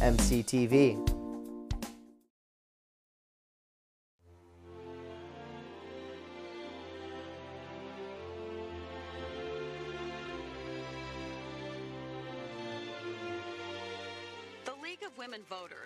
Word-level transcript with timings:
mctv. 0.00 1.09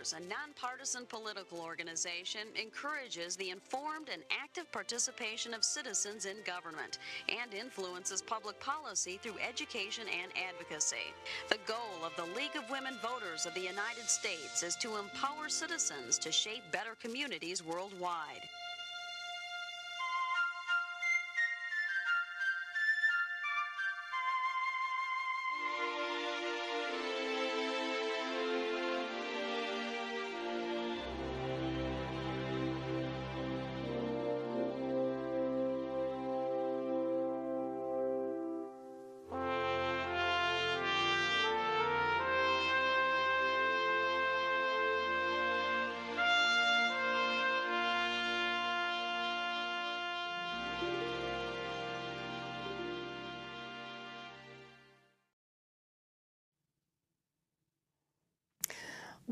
Voters, 0.04 0.14
a 0.22 0.28
nonpartisan 0.28 1.06
political 1.06 1.60
organization, 1.60 2.48
encourages 2.60 3.36
the 3.36 3.50
informed 3.50 4.08
and 4.12 4.22
active 4.30 4.70
participation 4.70 5.54
of 5.54 5.64
citizens 5.64 6.26
in 6.26 6.36
government 6.44 6.98
and 7.28 7.54
influences 7.54 8.20
public 8.20 8.58
policy 8.60 9.18
through 9.22 9.36
education 9.46 10.04
and 10.08 10.30
advocacy. 10.48 11.14
The 11.48 11.58
goal 11.66 12.04
of 12.04 12.14
the 12.16 12.36
League 12.38 12.56
of 12.56 12.68
Women 12.70 12.94
Voters 13.02 13.46
of 13.46 13.54
the 13.54 13.60
United 13.60 14.08
States 14.08 14.62
is 14.62 14.76
to 14.76 14.96
empower 14.96 15.48
citizens 15.48 16.18
to 16.18 16.32
shape 16.32 16.62
better 16.70 16.96
communities 17.00 17.64
worldwide. 17.64 18.42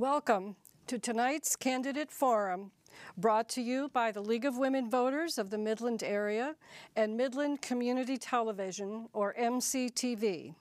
Welcome 0.03 0.57
to 0.89 0.99
tonight's 0.99 1.55
Candidate 1.55 2.11
Forum, 2.11 2.73
brought 3.17 3.49
to 3.51 3.63
you 3.63 3.89
by 3.89 4.11
the 4.11 4.21
League 4.21 4.45
of 4.45 4.59
Women 4.59 4.91
Voters 4.91 5.39
of 5.39 5.51
the 5.51 5.59
Midland 5.59 6.03
area 6.03 6.57
and 6.97 7.17
Midland 7.17 7.63
Community 7.63 8.17
Television, 8.17 9.07
or 9.13 9.33
MCTV. 9.39 10.57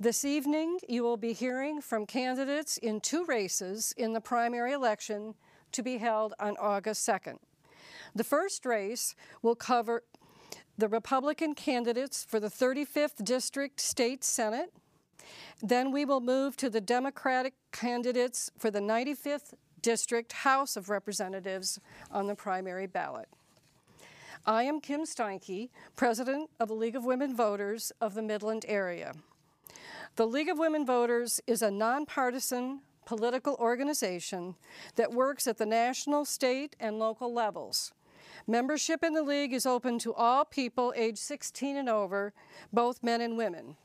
This 0.00 0.24
evening, 0.24 0.80
you 0.88 1.04
will 1.04 1.16
be 1.16 1.32
hearing 1.32 1.80
from 1.80 2.06
candidates 2.06 2.76
in 2.78 3.00
two 3.00 3.24
races 3.26 3.94
in 3.96 4.12
the 4.12 4.20
primary 4.20 4.72
election 4.72 5.36
to 5.70 5.80
be 5.80 5.98
held 5.98 6.34
on 6.40 6.56
August 6.56 7.08
2nd. 7.08 7.38
The 8.16 8.24
first 8.24 8.66
race 8.66 9.14
will 9.42 9.54
cover 9.54 10.02
the 10.76 10.88
Republican 10.88 11.54
candidates 11.54 12.26
for 12.28 12.40
the 12.40 12.50
35th 12.50 13.24
District 13.24 13.80
State 13.80 14.24
Senate, 14.24 14.72
then 15.62 15.90
we 15.90 16.04
will 16.04 16.20
move 16.20 16.56
to 16.56 16.70
the 16.70 16.80
Democratic 16.80 17.54
candidates 17.72 18.50
for 18.58 18.70
the 18.70 18.80
95th 18.80 19.54
District 19.82 20.32
House 20.32 20.76
of 20.76 20.90
Representatives 20.90 21.78
on 22.10 22.26
the 22.26 22.34
primary 22.34 22.86
ballot. 22.86 23.28
I 24.44 24.62
am 24.64 24.80
Kim 24.80 25.02
Steinke, 25.02 25.70
President 25.96 26.50
of 26.60 26.68
the 26.68 26.74
League 26.74 26.96
of 26.96 27.04
Women 27.04 27.34
Voters 27.34 27.92
of 28.00 28.14
the 28.14 28.22
Midland 28.22 28.64
area. 28.68 29.12
The 30.16 30.26
League 30.26 30.48
of 30.48 30.58
Women 30.58 30.86
Voters 30.86 31.40
is 31.46 31.62
a 31.62 31.70
nonpartisan 31.70 32.80
political 33.04 33.54
organization 33.54 34.56
that 34.96 35.12
works 35.12 35.46
at 35.46 35.58
the 35.58 35.66
national, 35.66 36.24
state, 36.24 36.76
and 36.78 36.98
local 36.98 37.32
levels. 37.32 37.92
Membership 38.46 39.02
in 39.02 39.14
the 39.14 39.22
League 39.22 39.52
is 39.52 39.66
open 39.66 39.98
to 40.00 40.14
all 40.14 40.44
people 40.44 40.92
age 40.96 41.18
16 41.18 41.76
and 41.76 41.88
over, 41.88 42.32
both 42.72 43.02
men 43.02 43.20
and 43.20 43.36
women. 43.36 43.76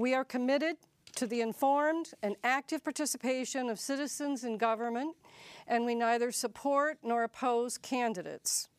We 0.00 0.14
are 0.14 0.24
committed 0.24 0.76
to 1.16 1.26
the 1.26 1.42
informed 1.42 2.14
and 2.22 2.36
active 2.42 2.82
participation 2.82 3.68
of 3.68 3.78
citizens 3.78 4.44
in 4.44 4.56
government, 4.56 5.14
and 5.66 5.84
we 5.84 5.94
neither 5.94 6.32
support 6.32 6.96
nor 7.02 7.24
oppose 7.24 7.76
candidates. 7.76 8.70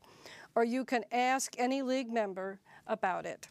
or 0.54 0.64
you 0.64 0.86
can 0.86 1.04
ask 1.12 1.56
any 1.58 1.82
League 1.82 2.14
member 2.14 2.60
about 2.86 3.26
it. 3.26 3.48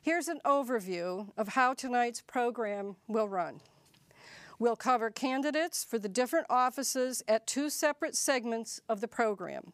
Here's 0.00 0.28
an 0.28 0.40
overview 0.46 1.28
of 1.36 1.48
how 1.48 1.74
tonight's 1.74 2.22
program 2.22 2.96
will 3.06 3.28
run. 3.28 3.60
We'll 4.58 4.76
cover 4.76 5.10
candidates 5.10 5.84
for 5.84 5.98
the 5.98 6.08
different 6.08 6.46
offices 6.48 7.22
at 7.28 7.46
two 7.46 7.68
separate 7.68 8.16
segments 8.16 8.80
of 8.88 9.00
the 9.00 9.08
program. 9.08 9.72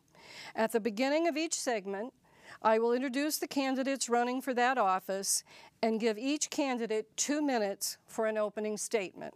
At 0.56 0.72
the 0.72 0.80
beginning 0.80 1.28
of 1.28 1.36
each 1.36 1.54
segment, 1.54 2.12
I 2.60 2.78
will 2.78 2.92
introduce 2.92 3.38
the 3.38 3.48
candidates 3.48 4.08
running 4.08 4.40
for 4.42 4.54
that 4.54 4.78
office 4.78 5.44
and 5.82 6.00
give 6.00 6.18
each 6.18 6.50
candidate 6.50 7.16
two 7.16 7.42
minutes 7.42 7.96
for 8.06 8.26
an 8.26 8.36
opening 8.36 8.76
statement. 8.76 9.34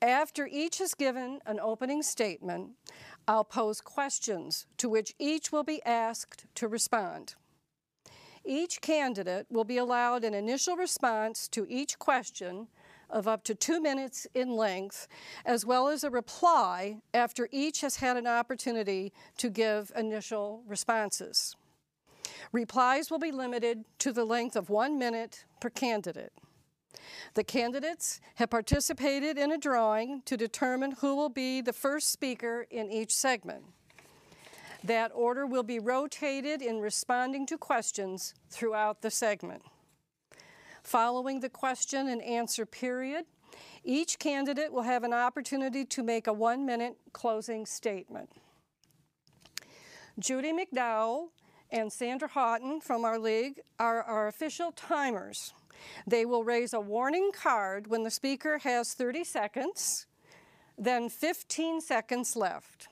After 0.00 0.46
each 0.46 0.78
has 0.78 0.94
given 0.94 1.40
an 1.44 1.58
opening 1.58 2.02
statement, 2.02 2.70
I'll 3.26 3.44
pose 3.44 3.80
questions 3.80 4.66
to 4.76 4.88
which 4.88 5.14
each 5.18 5.50
will 5.50 5.64
be 5.64 5.82
asked 5.84 6.46
to 6.56 6.68
respond. 6.68 7.34
Each 8.44 8.80
candidate 8.80 9.46
will 9.50 9.64
be 9.64 9.76
allowed 9.76 10.24
an 10.24 10.34
initial 10.34 10.76
response 10.76 11.48
to 11.48 11.66
each 11.68 11.98
question 11.98 12.68
of 13.10 13.28
up 13.28 13.44
to 13.44 13.54
two 13.54 13.80
minutes 13.80 14.26
in 14.34 14.56
length, 14.56 15.08
as 15.44 15.64
well 15.64 15.88
as 15.88 16.04
a 16.04 16.10
reply 16.10 16.98
after 17.14 17.48
each 17.50 17.80
has 17.80 17.96
had 17.96 18.16
an 18.16 18.26
opportunity 18.26 19.12
to 19.36 19.50
give 19.50 19.92
initial 19.96 20.62
responses. 20.66 21.56
Replies 22.52 23.10
will 23.10 23.18
be 23.18 23.32
limited 23.32 23.84
to 23.98 24.12
the 24.12 24.24
length 24.24 24.56
of 24.56 24.70
one 24.70 24.98
minute 24.98 25.44
per 25.60 25.70
candidate. 25.70 26.32
The 27.34 27.44
candidates 27.44 28.20
have 28.36 28.50
participated 28.50 29.38
in 29.38 29.52
a 29.52 29.58
drawing 29.58 30.22
to 30.24 30.36
determine 30.36 30.92
who 30.92 31.14
will 31.14 31.28
be 31.28 31.60
the 31.60 31.72
first 31.72 32.10
speaker 32.10 32.66
in 32.70 32.90
each 32.90 33.14
segment. 33.14 33.64
That 34.84 35.10
order 35.14 35.46
will 35.46 35.62
be 35.62 35.78
rotated 35.78 36.62
in 36.62 36.80
responding 36.80 37.46
to 37.46 37.58
questions 37.58 38.34
throughout 38.50 39.02
the 39.02 39.10
segment. 39.10 39.62
Following 40.88 41.40
the 41.40 41.50
question 41.50 42.08
and 42.08 42.22
answer 42.22 42.64
period, 42.64 43.26
each 43.84 44.18
candidate 44.18 44.72
will 44.72 44.84
have 44.84 45.04
an 45.04 45.12
opportunity 45.12 45.84
to 45.84 46.02
make 46.02 46.26
a 46.26 46.32
one 46.32 46.64
minute 46.64 46.96
closing 47.12 47.66
statement. 47.66 48.30
Judy 50.18 50.50
McDowell 50.50 51.26
and 51.70 51.92
Sandra 51.92 52.26
Houghton 52.26 52.80
from 52.80 53.04
our 53.04 53.18
league 53.18 53.60
are 53.78 54.02
our 54.02 54.28
official 54.28 54.72
timers. 54.72 55.52
They 56.06 56.24
will 56.24 56.42
raise 56.42 56.72
a 56.72 56.80
warning 56.80 57.32
card 57.34 57.88
when 57.88 58.02
the 58.02 58.10
speaker 58.10 58.56
has 58.56 58.94
30 58.94 59.24
seconds, 59.24 60.06
then 60.78 61.10
15 61.10 61.82
seconds 61.82 62.34
left. 62.34 62.88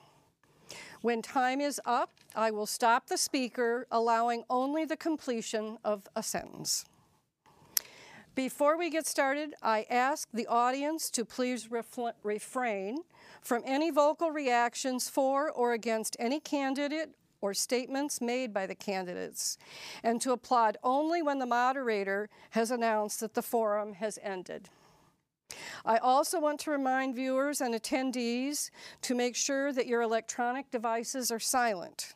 When 1.01 1.23
time 1.23 1.59
is 1.59 1.81
up, 1.83 2.11
I 2.35 2.51
will 2.51 2.67
stop 2.67 3.07
the 3.07 3.17
speaker, 3.17 3.87
allowing 3.89 4.43
only 4.51 4.85
the 4.85 4.97
completion 4.97 5.79
of 5.83 6.03
a 6.15 6.21
sentence. 6.21 6.85
Before 8.37 8.77
we 8.77 8.91
get 8.91 9.07
started, 9.07 9.55
I 9.63 9.87
ask 9.89 10.29
the 10.31 10.45
audience 10.45 11.09
to 11.09 11.25
please 11.25 11.69
refrain 11.71 12.99
from 13.41 13.63
any 13.65 13.89
vocal 13.89 14.29
reactions 14.29 15.09
for 15.09 15.51
or 15.51 15.73
against 15.73 16.15
any 16.19 16.39
candidate 16.39 17.15
or 17.41 17.55
statements 17.55 18.21
made 18.21 18.53
by 18.53 18.67
the 18.67 18.75
candidates, 18.75 19.57
and 20.03 20.21
to 20.21 20.33
applaud 20.33 20.77
only 20.83 21.23
when 21.23 21.39
the 21.39 21.47
moderator 21.47 22.29
has 22.51 22.69
announced 22.69 23.21
that 23.21 23.33
the 23.33 23.41
forum 23.41 23.93
has 23.93 24.19
ended. 24.21 24.69
I 25.83 25.97
also 25.97 26.39
want 26.39 26.59
to 26.59 26.69
remind 26.69 27.15
viewers 27.15 27.59
and 27.59 27.73
attendees 27.73 28.69
to 29.01 29.15
make 29.15 29.35
sure 29.35 29.73
that 29.73 29.87
your 29.87 30.03
electronic 30.03 30.69
devices 30.69 31.31
are 31.31 31.39
silent. 31.39 32.13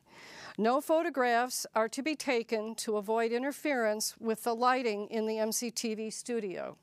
No 0.61 0.79
photographs 0.79 1.65
are 1.73 1.89
to 1.89 2.03
be 2.03 2.15
taken 2.15 2.75
to 2.75 2.97
avoid 2.97 3.31
interference 3.31 4.13
with 4.19 4.43
the 4.43 4.53
lighting 4.53 5.07
in 5.07 5.25
the 5.25 5.37
MCTV 5.37 6.13
studio. 6.13 6.77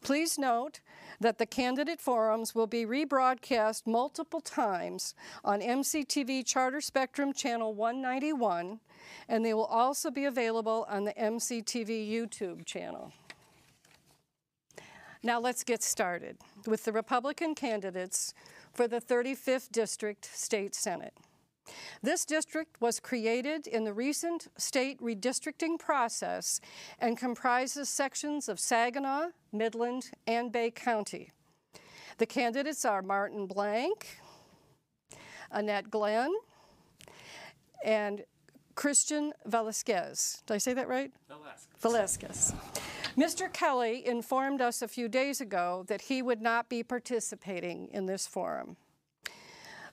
Please 0.00 0.36
note 0.36 0.80
that 1.20 1.38
the 1.38 1.46
candidate 1.46 2.00
forums 2.00 2.56
will 2.56 2.66
be 2.66 2.84
rebroadcast 2.84 3.86
multiple 3.86 4.40
times 4.40 5.14
on 5.44 5.60
MCTV 5.60 6.44
Charter 6.44 6.80
Spectrum 6.80 7.32
Channel 7.32 7.72
191, 7.72 8.80
and 9.28 9.44
they 9.44 9.54
will 9.54 9.66
also 9.66 10.10
be 10.10 10.24
available 10.24 10.84
on 10.88 11.04
the 11.04 11.12
MCTV 11.12 12.10
YouTube 12.10 12.64
channel. 12.64 13.12
Now 15.22 15.38
let's 15.38 15.62
get 15.62 15.84
started 15.84 16.36
with 16.66 16.84
the 16.84 16.90
Republican 16.90 17.54
candidates 17.54 18.34
for 18.74 18.88
the 18.88 19.00
35th 19.00 19.70
District 19.70 20.28
State 20.36 20.74
Senate. 20.74 21.14
This 22.02 22.24
district 22.24 22.80
was 22.80 23.00
created 23.00 23.66
in 23.66 23.84
the 23.84 23.92
recent 23.92 24.48
state 24.56 25.00
redistricting 25.00 25.78
process 25.78 26.60
and 26.98 27.16
comprises 27.16 27.88
sections 27.88 28.48
of 28.48 28.58
Saginaw, 28.58 29.28
Midland, 29.52 30.10
and 30.26 30.52
Bay 30.52 30.70
County. 30.70 31.30
The 32.18 32.26
candidates 32.26 32.84
are 32.84 33.02
Martin 33.02 33.46
Blank, 33.46 34.18
Annette 35.50 35.90
Glenn, 35.90 36.32
and 37.84 38.24
Christian 38.74 39.32
Velasquez. 39.46 40.42
Did 40.46 40.54
I 40.54 40.58
say 40.58 40.72
that 40.74 40.88
right? 40.88 41.12
Velasquez. 41.28 41.76
Velasquez. 41.80 42.54
Mr. 43.16 43.52
Kelly 43.52 44.06
informed 44.06 44.60
us 44.60 44.82
a 44.82 44.86
few 44.86 45.08
days 45.08 45.40
ago 45.40 45.84
that 45.88 46.02
he 46.02 46.22
would 46.22 46.40
not 46.40 46.68
be 46.68 46.84
participating 46.84 47.88
in 47.92 48.06
this 48.06 48.26
forum. 48.26 48.76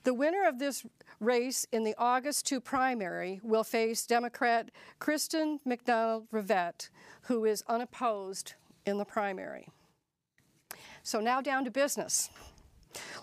The 0.06 0.14
winner 0.14 0.46
of 0.46 0.60
this 0.60 0.86
race 1.18 1.66
in 1.72 1.82
the 1.82 1.96
August 1.98 2.46
2 2.46 2.60
primary 2.60 3.40
will 3.42 3.64
face 3.64 4.06
Democrat 4.06 4.70
Kristen 5.00 5.58
McDonald 5.64 6.28
Rivet, 6.30 6.90
who 7.22 7.44
is 7.44 7.64
unopposed 7.66 8.54
in 8.86 8.98
the 8.98 9.04
primary. 9.04 9.66
So 11.02 11.18
now 11.18 11.40
down 11.40 11.64
to 11.64 11.72
business. 11.72 12.30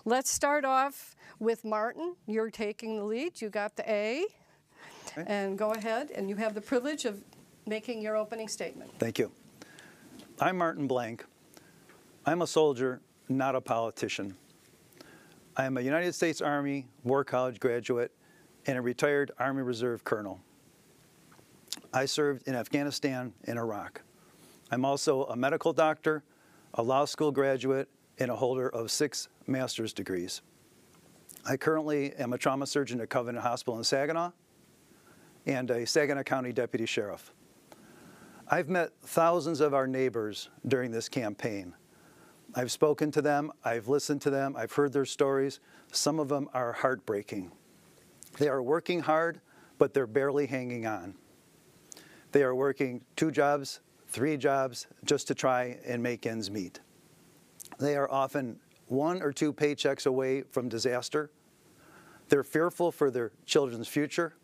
Let's 0.04 0.30
start 0.30 0.66
off 0.66 1.16
with 1.38 1.64
Martin. 1.64 2.16
You're 2.26 2.50
taking 2.50 2.98
the 2.98 3.04
lead. 3.04 3.40
You 3.40 3.48
got 3.48 3.76
the 3.76 3.90
A. 3.90 4.26
Okay. 5.06 5.24
And 5.26 5.56
go 5.56 5.70
ahead, 5.70 6.10
and 6.10 6.28
you 6.28 6.36
have 6.36 6.52
the 6.52 6.60
privilege 6.60 7.06
of 7.06 7.24
making 7.66 8.02
your 8.02 8.14
opening 8.14 8.46
statement. 8.46 8.90
Thank 8.98 9.18
you. 9.18 9.32
I'm 10.38 10.58
Martin 10.58 10.86
Blank. 10.86 11.24
I'm 12.26 12.42
a 12.42 12.46
soldier, 12.46 13.00
not 13.30 13.54
a 13.54 13.62
politician. 13.62 14.36
I 15.56 15.66
am 15.66 15.76
a 15.76 15.80
United 15.80 16.14
States 16.14 16.40
Army 16.40 16.88
War 17.04 17.22
College 17.22 17.60
graduate 17.60 18.10
and 18.66 18.76
a 18.76 18.80
retired 18.80 19.30
Army 19.38 19.62
Reserve 19.62 20.02
colonel. 20.02 20.40
I 21.92 22.06
served 22.06 22.48
in 22.48 22.56
Afghanistan 22.56 23.32
and 23.44 23.56
Iraq. 23.56 24.02
I'm 24.72 24.84
also 24.84 25.24
a 25.26 25.36
medical 25.36 25.72
doctor, 25.72 26.24
a 26.74 26.82
law 26.82 27.04
school 27.04 27.30
graduate, 27.30 27.88
and 28.18 28.32
a 28.32 28.36
holder 28.36 28.68
of 28.68 28.90
six 28.90 29.28
master's 29.46 29.92
degrees. 29.92 30.42
I 31.46 31.56
currently 31.56 32.14
am 32.14 32.32
a 32.32 32.38
trauma 32.38 32.66
surgeon 32.66 33.00
at 33.00 33.08
Covenant 33.08 33.44
Hospital 33.44 33.78
in 33.78 33.84
Saginaw 33.84 34.32
and 35.46 35.70
a 35.70 35.86
Saginaw 35.86 36.24
County 36.24 36.52
Deputy 36.52 36.86
Sheriff. 36.86 37.32
I've 38.48 38.68
met 38.68 38.90
thousands 39.02 39.60
of 39.60 39.72
our 39.72 39.86
neighbors 39.86 40.48
during 40.66 40.90
this 40.90 41.08
campaign. 41.08 41.74
I've 42.56 42.70
spoken 42.70 43.10
to 43.12 43.22
them, 43.22 43.50
I've 43.64 43.88
listened 43.88 44.22
to 44.22 44.30
them, 44.30 44.54
I've 44.56 44.72
heard 44.72 44.92
their 44.92 45.04
stories. 45.04 45.58
Some 45.90 46.20
of 46.20 46.28
them 46.28 46.48
are 46.54 46.72
heartbreaking. 46.72 47.50
They 48.38 48.48
are 48.48 48.62
working 48.62 49.00
hard, 49.00 49.40
but 49.78 49.92
they're 49.92 50.06
barely 50.06 50.46
hanging 50.46 50.86
on. 50.86 51.14
They 52.32 52.42
are 52.42 52.54
working 52.54 53.02
two 53.16 53.30
jobs, 53.30 53.80
three 54.08 54.36
jobs, 54.36 54.86
just 55.04 55.26
to 55.28 55.34
try 55.34 55.78
and 55.84 56.02
make 56.02 56.26
ends 56.26 56.50
meet. 56.50 56.80
They 57.78 57.96
are 57.96 58.10
often 58.10 58.60
one 58.86 59.22
or 59.22 59.32
two 59.32 59.52
paychecks 59.52 60.06
away 60.06 60.42
from 60.42 60.68
disaster. 60.68 61.30
They're 62.28 62.44
fearful 62.44 62.92
for 62.92 63.10
their 63.10 63.32
children's 63.46 63.88
future, 63.88 64.34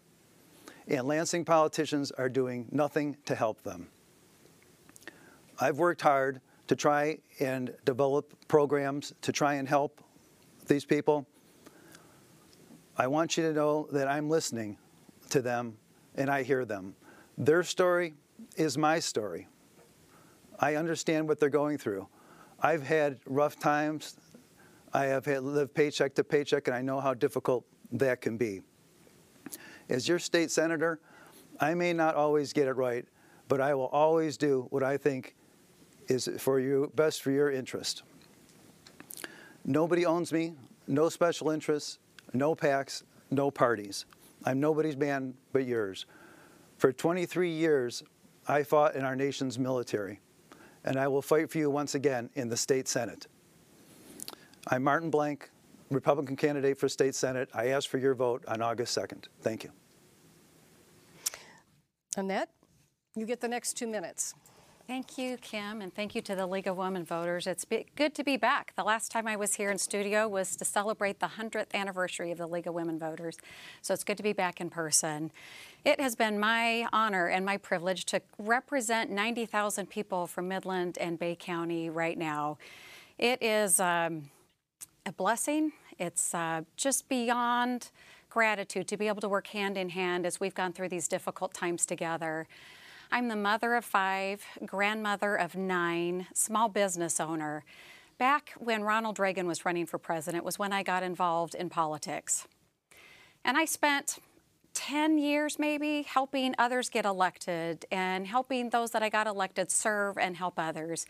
and 0.89 1.07
Lansing 1.07 1.45
politicians 1.45 2.11
are 2.13 2.29
doing 2.29 2.67
nothing 2.73 3.17
to 3.27 3.35
help 3.35 3.63
them. 3.63 3.89
I've 5.61 5.79
worked 5.79 6.03
hard 6.03 6.41
to 6.71 6.77
try 6.77 7.19
and 7.41 7.75
develop 7.85 8.33
programs 8.47 9.13
to 9.23 9.33
try 9.33 9.55
and 9.55 9.69
help 9.69 10.01
these 10.69 10.85
people. 10.85 11.27
I 12.97 13.09
want 13.09 13.37
you 13.37 13.43
to 13.43 13.53
know 13.53 13.89
that 13.91 14.07
I'm 14.07 14.31
listening 14.31 14.79
to 15.31 15.43
them 15.43 15.79
and 16.15 16.31
I 16.31 16.45
hear 16.45 16.65
them. 16.65 16.95
Their 17.37 17.65
story 17.65 18.15
is 18.55 18.79
my 18.79 19.01
story. 19.01 19.49
I 20.61 20.77
understand 20.77 21.27
what 21.27 21.41
they're 21.41 21.49
going 21.49 21.77
through. 21.77 22.07
I've 22.61 22.85
had 22.85 23.19
rough 23.27 23.59
times. 23.59 24.15
I 24.93 25.07
have 25.07 25.25
had 25.25 25.43
lived 25.43 25.75
paycheck 25.75 26.15
to 26.15 26.23
paycheck, 26.23 26.69
and 26.69 26.77
I 26.77 26.83
know 26.83 27.01
how 27.01 27.15
difficult 27.15 27.65
that 27.91 28.21
can 28.21 28.37
be. 28.37 28.63
As 29.89 30.07
your 30.07 30.21
state 30.21 30.53
senator, 30.53 31.01
I 31.59 31.75
may 31.75 31.93
not 31.93 32.15
always 32.15 32.53
get 32.53 32.69
it 32.69 32.75
right, 32.75 33.07
but 33.49 33.61
I 33.61 33.75
will 33.75 33.89
always 33.89 34.37
do 34.37 34.69
what 34.71 34.85
I 34.85 34.97
think 34.97 35.35
is 36.11 36.29
for 36.39 36.59
you, 36.59 36.91
best 36.95 37.23
for 37.23 37.31
your 37.31 37.51
interest. 37.51 38.03
Nobody 39.65 40.05
owns 40.05 40.33
me, 40.33 40.55
no 40.87 41.09
special 41.09 41.51
interests, 41.51 41.99
no 42.33 42.55
PACs, 42.55 43.05
no 43.31 43.51
parties. 43.51 44.07
I'm 44.45 44.59
nobody's 44.59 44.97
man 44.97 45.35
but 45.53 45.67
yours. 45.67 46.07
For 46.79 46.93
23 46.93 47.51
years, 47.51 48.03
I 48.49 48.63
fought 48.63 48.97
in 48.97 49.05
our 49.05 49.15
nation's 49.15 49.59
military, 49.59 50.19
and 50.85 50.99
I 50.99 51.07
will 51.09 51.23
fight 51.23 51.51
for 51.51 51.59
you 51.59 51.71
once 51.71 51.95
again 51.95 52.31
in 52.35 52.49
the 52.49 52.57
state 52.57 52.89
Senate. 52.89 53.27
I'm 54.69 54.83
Martin 54.83 55.11
Blank, 55.11 55.51
Republican 55.91 56.37
candidate 56.37 56.79
for 56.79 56.89
state 56.89 57.15
Senate. 57.15 57.49
I 57.55 57.69
ask 57.69 57.89
for 57.89 57.99
your 57.99 58.15
vote 58.15 58.45
on 58.49 58.63
August 58.63 58.97
2nd. 58.97 59.27
Thank 59.43 59.65
you. 59.65 59.71
Annette, 62.17 62.49
you 63.15 63.27
get 63.27 63.41
the 63.41 63.49
next 63.49 63.75
two 63.75 63.87
minutes. 63.87 64.35
Thank 64.91 65.19
you, 65.19 65.37
Kim, 65.37 65.83
and 65.83 65.95
thank 65.95 66.17
you 66.17 66.23
to 66.23 66.35
the 66.35 66.49
League 66.49 66.67
of 66.67 66.77
Women 66.77 67.05
Voters. 67.05 67.47
It's 67.47 67.65
good 67.95 68.13
to 68.13 68.25
be 68.25 68.37
back. 68.37 68.73
The 68.75 68.83
last 68.83 69.13
time 69.13 69.29
I 69.29 69.37
was 69.37 69.55
here 69.55 69.71
in 69.71 69.79
studio 69.79 70.27
was 70.27 70.57
to 70.57 70.65
celebrate 70.65 71.21
the 71.21 71.29
100th 71.29 71.73
anniversary 71.75 72.33
of 72.33 72.39
the 72.39 72.49
League 72.49 72.67
of 72.67 72.75
Women 72.75 72.99
Voters, 72.99 73.39
so 73.83 73.95
it's 73.95 74.03
good 74.03 74.17
to 74.17 74.25
be 74.25 74.33
back 74.33 74.61
in 74.61 74.69
person. 74.69 75.31
It 75.85 76.01
has 76.01 76.17
been 76.17 76.41
my 76.41 76.89
honor 76.93 77.29
and 77.29 77.47
my 77.47 77.57
privilege 77.57 78.05
to 78.07 78.21
represent 78.37 79.13
90,000 79.13 79.89
people 79.89 80.27
from 80.27 80.49
Midland 80.49 80.99
and 80.99 81.21
Bay 81.21 81.37
County 81.39 81.89
right 81.89 82.19
now. 82.19 82.59
It 83.17 83.41
is 83.41 83.79
um, 83.79 84.29
a 85.07 85.13
blessing. 85.13 85.71
It's 86.01 86.35
uh, 86.35 86.63
just 86.77 87.09
beyond 87.09 87.93
gratitude 88.29 88.89
to 88.89 88.97
be 88.97 89.07
able 89.07 89.21
to 89.21 89.29
work 89.29 89.47
hand 89.47 89.79
in 89.79 89.91
hand 89.91 90.27
as 90.27 90.41
we've 90.41 90.55
gone 90.55 90.73
through 90.73 90.89
these 90.89 91.07
difficult 91.07 91.55
times 91.55 91.87
together. 91.87 92.49
I'm 93.13 93.27
the 93.27 93.35
mother 93.35 93.75
of 93.75 93.85
five, 93.85 94.45
grandmother 94.65 95.35
of 95.35 95.57
nine, 95.57 96.29
small 96.33 96.69
business 96.69 97.19
owner. 97.19 97.65
Back 98.19 98.53
when 98.57 98.85
Ronald 98.85 99.19
Reagan 99.19 99.49
was 99.49 99.65
running 99.65 99.85
for 99.85 99.99
president 99.99 100.45
was 100.45 100.61
when 100.61 100.73
I 100.73 100.85
got 100.85 101.03
involved 101.03 101.57
in 101.57 101.71
politics. 101.71 102.47
And 103.45 103.57
I 103.57 103.65
spent 103.65 104.21
10 104.75 105.19
years 105.19 105.59
maybe 105.59 106.03
helping 106.03 106.55
others 106.57 106.89
get 106.89 107.05
elected 107.05 107.85
and 107.91 108.29
helping 108.29 108.71
those 108.71 108.93
that 108.93 109.03
I 109.03 109.09
got 109.09 109.27
elected 109.27 109.73
serve 109.73 110.17
and 110.17 110.37
help 110.37 110.55
others. 110.57 111.05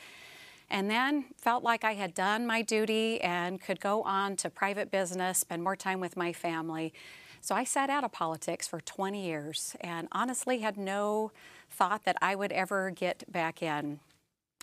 And 0.71 0.91
then 0.91 1.27
felt 1.37 1.63
like 1.63 1.85
I 1.85 1.93
had 1.93 2.15
done 2.15 2.47
my 2.47 2.63
duty 2.63 3.21
and 3.21 3.61
could 3.61 3.79
go 3.79 4.03
on 4.05 4.37
to 4.37 4.49
private 4.49 4.91
business, 4.91 5.41
spend 5.41 5.63
more 5.63 5.77
time 5.77 6.01
with 6.01 6.17
my 6.17 6.33
family. 6.33 6.95
So 7.43 7.55
I 7.55 7.65
sat 7.65 7.91
out 7.91 8.05
of 8.05 8.13
politics 8.13 8.69
for 8.69 8.81
20 8.81 9.23
years 9.25 9.77
and 9.81 10.09
honestly 10.13 10.61
had 10.61 10.79
no 10.79 11.33
thought 11.71 12.05
that 12.05 12.17
I 12.21 12.35
would 12.35 12.53
ever 12.53 12.91
get 12.91 13.25
back 13.31 13.63
in. 13.63 14.01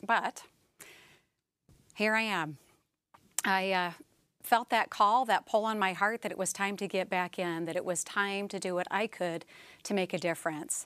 But 0.05 0.43
here 1.95 2.13
I 2.13 2.21
am. 2.21 2.57
I 3.43 3.71
uh, 3.71 3.91
felt 4.43 4.69
that 4.69 4.89
call, 4.89 5.25
that 5.25 5.45
pull 5.45 5.65
on 5.65 5.79
my 5.79 5.93
heart 5.93 6.21
that 6.21 6.31
it 6.31 6.37
was 6.37 6.53
time 6.53 6.77
to 6.77 6.87
get 6.87 7.09
back 7.09 7.39
in, 7.39 7.65
that 7.65 7.75
it 7.75 7.85
was 7.85 8.03
time 8.03 8.47
to 8.49 8.59
do 8.59 8.75
what 8.75 8.87
I 8.91 9.07
could 9.07 9.45
to 9.83 9.93
make 9.93 10.13
a 10.13 10.17
difference. 10.17 10.85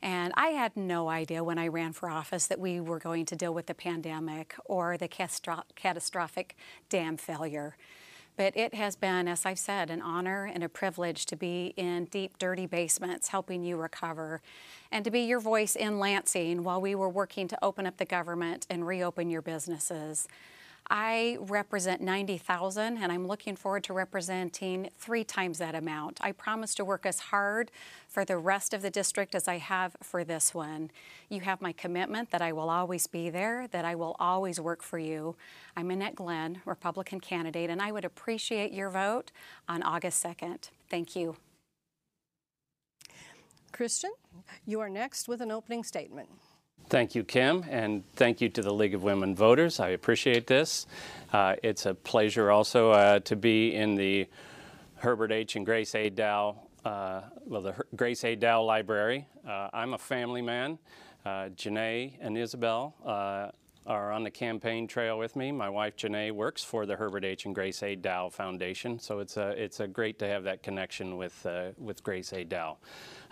And 0.00 0.32
I 0.36 0.48
had 0.48 0.76
no 0.76 1.08
idea 1.08 1.42
when 1.42 1.58
I 1.58 1.68
ran 1.68 1.92
for 1.92 2.08
office 2.08 2.46
that 2.46 2.60
we 2.60 2.80
were 2.80 2.98
going 2.98 3.24
to 3.26 3.36
deal 3.36 3.52
with 3.52 3.66
the 3.66 3.74
pandemic 3.74 4.54
or 4.64 4.96
the 4.96 5.08
catastrophic 5.08 6.56
dam 6.88 7.16
failure. 7.16 7.76
But 8.38 8.56
it 8.56 8.72
has 8.74 8.94
been, 8.94 9.26
as 9.26 9.44
I've 9.44 9.58
said, 9.58 9.90
an 9.90 10.00
honor 10.00 10.44
and 10.44 10.62
a 10.62 10.68
privilege 10.68 11.26
to 11.26 11.34
be 11.34 11.74
in 11.76 12.04
deep, 12.04 12.38
dirty 12.38 12.66
basements 12.66 13.28
helping 13.28 13.64
you 13.64 13.76
recover 13.76 14.40
and 14.92 15.04
to 15.04 15.10
be 15.10 15.22
your 15.22 15.40
voice 15.40 15.74
in 15.74 15.98
Lansing 15.98 16.62
while 16.62 16.80
we 16.80 16.94
were 16.94 17.08
working 17.08 17.48
to 17.48 17.58
open 17.64 17.84
up 17.84 17.96
the 17.96 18.04
government 18.04 18.64
and 18.70 18.86
reopen 18.86 19.28
your 19.28 19.42
businesses. 19.42 20.28
I 20.90 21.36
represent 21.40 22.00
90,000 22.00 22.96
and 22.96 23.12
I'm 23.12 23.26
looking 23.26 23.56
forward 23.56 23.84
to 23.84 23.92
representing 23.92 24.88
three 24.98 25.22
times 25.22 25.58
that 25.58 25.74
amount. 25.74 26.18
I 26.22 26.32
promise 26.32 26.74
to 26.76 26.84
work 26.84 27.04
as 27.04 27.18
hard 27.18 27.70
for 28.08 28.24
the 28.24 28.38
rest 28.38 28.72
of 28.72 28.80
the 28.80 28.90
district 28.90 29.34
as 29.34 29.48
I 29.48 29.58
have 29.58 29.96
for 30.02 30.24
this 30.24 30.54
one. 30.54 30.90
You 31.28 31.42
have 31.42 31.60
my 31.60 31.72
commitment 31.72 32.30
that 32.30 32.40
I 32.40 32.52
will 32.52 32.70
always 32.70 33.06
be 33.06 33.28
there, 33.28 33.68
that 33.68 33.84
I 33.84 33.94
will 33.96 34.16
always 34.18 34.58
work 34.58 34.82
for 34.82 34.98
you. 34.98 35.36
I'm 35.76 35.90
Annette 35.90 36.14
Glenn, 36.14 36.62
Republican 36.64 37.20
candidate, 37.20 37.68
and 37.68 37.82
I 37.82 37.92
would 37.92 38.06
appreciate 38.06 38.72
your 38.72 38.88
vote 38.88 39.30
on 39.68 39.82
August 39.82 40.24
2nd. 40.24 40.70
Thank 40.88 41.14
you. 41.14 41.36
Christian, 43.72 44.12
you 44.64 44.80
are 44.80 44.88
next 44.88 45.28
with 45.28 45.42
an 45.42 45.50
opening 45.50 45.84
statement. 45.84 46.30
Thank 46.88 47.14
you, 47.14 47.22
Kim, 47.22 47.66
and 47.68 48.02
thank 48.14 48.40
you 48.40 48.48
to 48.48 48.62
the 48.62 48.72
League 48.72 48.94
of 48.94 49.02
Women 49.02 49.34
Voters. 49.34 49.78
I 49.78 49.90
appreciate 49.90 50.46
this. 50.46 50.86
Uh, 51.30 51.56
it's 51.62 51.84
a 51.84 51.92
pleasure 51.92 52.50
also 52.50 52.92
uh, 52.92 53.18
to 53.20 53.36
be 53.36 53.74
in 53.74 53.94
the 53.94 54.26
Herbert 54.96 55.30
H. 55.30 55.56
and 55.56 55.66
Grace 55.66 55.94
A. 55.94 56.08
Dow, 56.08 56.56
uh, 56.86 57.20
well, 57.44 57.60
the 57.60 57.72
Her 57.72 57.86
Grace 57.94 58.24
A. 58.24 58.36
Dow 58.36 58.62
Library. 58.62 59.26
Uh, 59.46 59.68
I'm 59.74 59.92
a 59.92 59.98
family 59.98 60.40
man. 60.40 60.78
Uh, 61.26 61.50
Janae 61.50 62.14
and 62.22 62.38
Isabel 62.38 62.94
uh, 63.04 63.50
are 63.88 64.12
on 64.12 64.22
the 64.22 64.30
campaign 64.30 64.86
trail 64.86 65.18
with 65.18 65.34
me. 65.34 65.50
My 65.50 65.70
wife 65.70 65.96
Janae 65.96 66.30
works 66.30 66.62
for 66.62 66.84
the 66.84 66.94
Herbert 66.94 67.24
H. 67.24 67.46
and 67.46 67.54
Grace 67.54 67.82
A. 67.82 67.96
Dow 67.96 68.28
Foundation, 68.28 68.98
so 68.98 69.18
it's 69.20 69.38
a 69.38 69.48
it's 69.60 69.80
a 69.80 69.88
great 69.88 70.18
to 70.18 70.28
have 70.28 70.44
that 70.44 70.62
connection 70.62 71.16
with 71.16 71.44
uh, 71.46 71.70
with 71.78 72.02
Grace 72.02 72.34
A. 72.34 72.44
Dow. 72.44 72.76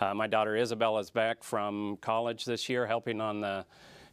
Uh, 0.01 0.15
my 0.15 0.27
daughter 0.27 0.57
Isabel 0.57 0.99
is 0.99 1.11
back 1.11 1.45
from 1.45 1.99
college 2.01 2.47
this 2.47 2.71
year, 2.71 2.87
helping 2.87 3.21
on 3.21 3.41
the 3.41 3.67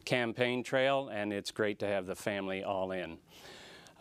campaign 0.04 0.64
trail, 0.64 1.10
and 1.14 1.32
it's 1.32 1.50
great 1.50 1.80
to 1.80 1.88
have 1.88 2.06
the 2.06 2.16
family 2.16 2.62
all 2.62 2.92
in. 2.92 3.18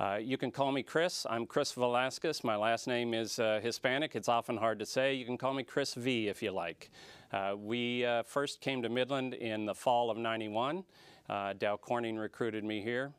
Uh, 0.00 0.18
you 0.20 0.36
can 0.36 0.50
call 0.50 0.72
me 0.72 0.82
Chris. 0.82 1.24
I'm 1.30 1.46
Chris 1.46 1.70
Velasquez. 1.72 2.42
My 2.42 2.56
last 2.56 2.88
name 2.88 3.14
is 3.14 3.38
uh, 3.38 3.60
Hispanic. 3.62 4.16
It's 4.16 4.28
often 4.28 4.56
hard 4.56 4.80
to 4.80 4.86
say. 4.86 5.14
You 5.14 5.24
can 5.24 5.38
call 5.38 5.54
me 5.54 5.62
Chris 5.62 5.94
V 5.94 6.26
if 6.26 6.42
you 6.42 6.50
like. 6.50 6.90
Uh, 7.32 7.54
we 7.56 8.04
uh, 8.04 8.24
first 8.24 8.60
came 8.60 8.82
to 8.82 8.88
Midland 8.88 9.34
in 9.34 9.64
the 9.64 9.74
fall 9.76 10.10
of 10.10 10.16
91. 10.16 10.82
Uh, 11.28 11.52
Dow 11.54 11.76
Corning 11.76 12.16
recruited 12.16 12.64
me 12.64 12.82
here. 12.82 13.12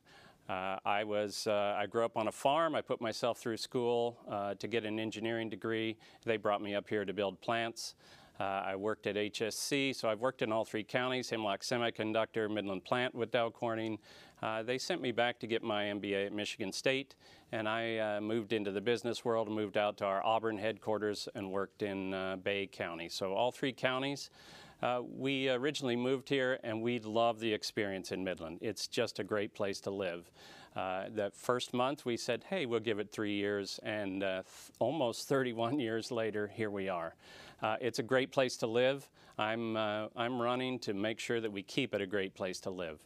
Uh, 0.50 0.78
I 0.84 1.06
was 1.06 1.48
uh, 1.48 1.76
I 1.78 1.86
grew 1.86 2.04
up 2.04 2.18
on 2.18 2.28
a 2.28 2.32
farm. 2.32 2.76
I 2.76 2.82
put 2.82 3.00
myself 3.00 3.40
through 3.40 3.58
school 3.58 4.18
uh, 4.30 4.56
to 4.56 4.68
get 4.68 4.84
an 4.84 5.00
engineering 5.00 5.50
degree. 5.50 5.98
They 6.26 6.38
brought 6.38 6.62
me 6.62 6.76
up 6.76 6.90
here 6.90 7.06
to 7.06 7.14
build 7.14 7.40
plants. 7.40 7.96
Uh, 8.40 8.44
I 8.44 8.76
worked 8.76 9.08
at 9.08 9.16
HSC, 9.16 9.96
so 9.96 10.10
I've 10.10 10.20
worked 10.20 10.42
in 10.42 10.52
all 10.52 10.66
three 10.66 10.84
counties: 10.84 11.30
Hemlock 11.30 11.62
Semiconductor, 11.62 12.54
Midland 12.54 12.84
Plant 12.84 13.16
with 13.16 13.32
Dow 13.32 13.52
Corning. 13.52 14.00
Uh, 14.42 14.64
they 14.64 14.78
sent 14.78 15.02
me 15.02 15.14
back 15.14 15.40
to 15.40 15.48
get 15.48 15.64
my 15.64 15.86
MBA 15.86 16.26
at 16.26 16.34
Michigan 16.34 16.74
State, 16.74 17.16
and 17.54 17.70
I 17.70 18.20
moved 18.20 18.52
into 18.52 18.72
the 18.72 18.82
business 18.82 19.24
world. 19.24 19.50
Moved 19.50 19.78
out 19.78 19.98
to 20.00 20.06
our 20.06 20.26
Auburn 20.26 20.58
headquarters 20.58 21.30
and 21.36 21.52
worked 21.52 21.84
in 21.84 22.12
Bay 22.44 22.68
County. 22.70 23.08
So 23.08 23.34
all 23.34 23.54
three 23.54 23.72
counties. 23.72 24.30
Uh, 24.84 25.02
we 25.18 25.48
originally 25.48 25.96
moved 25.96 26.28
here 26.28 26.60
and 26.62 26.82
we 26.82 27.00
love 27.00 27.40
the 27.40 27.54
experience 27.54 28.12
in 28.12 28.22
Midland. 28.22 28.58
It's 28.60 28.86
just 28.86 29.18
a 29.18 29.24
great 29.24 29.54
place 29.54 29.80
to 29.80 29.90
live. 29.90 30.30
Uh, 30.76 31.06
that 31.16 31.34
first 31.34 31.74
month 31.74 32.04
we 32.04 32.18
said, 32.18 32.44
hey, 32.50 32.66
we'll 32.66 32.82
give 32.82 33.00
it 33.00 33.10
three 33.10 33.32
years, 33.32 33.80
and 33.84 34.24
uh, 34.24 34.42
th 34.42 34.72
almost 34.80 35.30
31 35.30 35.80
years 35.88 36.12
later, 36.12 36.52
here 36.54 36.70
we 36.70 36.90
are. 36.90 37.16
Uh, 37.62 37.78
it's 37.80 38.00
a 38.00 38.04
great 38.04 38.30
place 38.30 38.58
to 38.58 38.68
live. 38.68 39.10
I'm, 39.38 39.78
uh, 39.78 40.08
I'm 40.18 40.42
running 40.42 40.80
to 40.80 40.94
make 40.94 41.18
sure 41.18 41.40
that 41.40 41.52
we 41.52 41.64
keep 41.64 41.96
it 41.96 42.02
a 42.02 42.06
great 42.06 42.34
place 42.34 42.60
to 42.62 42.70
live. 42.70 43.00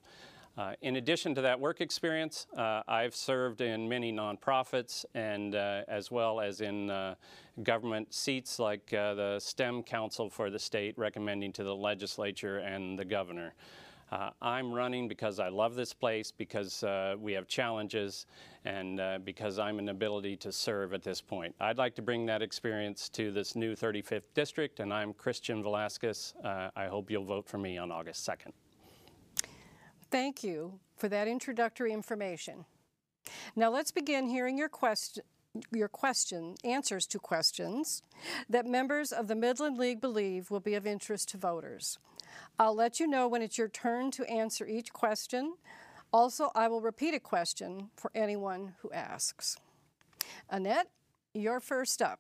Uh, 0.57 0.73
in 0.81 0.95
addition 0.95 1.35
to 1.35 1.41
that 1.41 1.59
work 1.59 1.81
experience, 1.81 2.47
uh, 2.57 2.81
I've 2.87 3.15
served 3.15 3.61
in 3.61 3.87
many 3.87 4.11
nonprofits 4.11 5.05
and 5.13 5.53
uh, 5.53 5.83
as 5.87 6.09
well 6.09 6.41
as 6.41 6.61
in 6.61 6.89
uh, 6.89 7.13
government 7.61 8.11
seats 8.11 8.57
like 8.57 8.91
uh, 8.91 9.13
the 9.13 9.39
STEM 9.39 9.83
Council 9.83 10.31
for 10.31 10.49
the 10.49 10.57
state 10.57 10.97
recommending 10.97 11.53
to 11.53 11.63
the 11.63 11.75
legislature 11.75 12.57
and 12.57 12.97
the 12.97 13.05
governor. 13.05 13.53
Uh, 14.11 14.31
I'm 14.41 14.71
running 14.71 15.07
because 15.07 15.39
I 15.39 15.49
love 15.49 15.75
this 15.75 15.93
place, 15.93 16.31
because 16.31 16.83
we 17.19 17.33
have 17.33 17.47
challenges, 17.47 18.25
and 18.63 19.01
because 19.25 19.59
I'm 19.59 19.79
an 19.79 19.89
ability 19.89 20.37
to 20.37 20.51
serve 20.51 20.93
at 20.93 21.03
this 21.03 21.19
point. 21.19 21.53
I'd 21.59 21.77
like 21.77 21.93
to 21.95 22.01
bring 22.01 22.25
that 22.27 22.41
experience 22.41 23.09
to 23.09 23.31
this 23.31 23.57
new 23.57 23.75
35th 23.75 24.33
district, 24.33 24.79
and 24.79 24.93
I'm 24.93 25.13
Christian 25.13 25.61
Velasquez. 25.61 26.35
I 26.43 26.87
hope 26.87 27.11
you'll 27.11 27.25
vote 27.25 27.45
for 27.45 27.57
me 27.57 27.77
on 27.77 27.91
August 27.91 28.25
2nd. 28.25 28.53
Thank 30.09 30.43
you 30.43 30.79
for 30.95 31.09
that 31.09 31.27
introductory 31.27 31.91
information. 31.91 32.65
Now 33.55 33.69
let's 33.69 33.91
begin 33.91 34.27
hearing 34.27 34.57
your 34.57 34.69
question 34.69 35.23
your 35.71 35.87
question, 35.87 36.55
answers 36.63 37.07
to 37.07 37.17
questions 37.19 38.03
that 38.49 38.65
members 38.65 39.11
of 39.11 39.27
the 39.27 39.35
Midland 39.35 39.77
League 39.77 39.99
believe 39.99 40.51
will 40.51 40.59
be 40.59 40.75
of 40.75 40.85
interest 40.85 41.29
to 41.29 41.37
voters. 41.37 41.97
I'll 42.59 42.75
let 42.75 42.99
you 42.99 43.07
know 43.07 43.27
when 43.27 43.41
it's 43.41 43.57
your 43.57 43.67
turn 43.67 44.11
to 44.11 44.29
answer 44.29 44.67
each 44.67 44.93
question. 44.93 45.55
Also, 46.13 46.51
I 46.55 46.67
will 46.67 46.81
repeat 46.81 47.13
a 47.13 47.19
question 47.19 47.89
for 47.95 48.11
anyone 48.13 48.75
who 48.81 48.91
asks. 48.91 49.57
Annette, 50.49 50.89
you're 51.33 51.59
first 51.59 52.01
up. 52.01 52.19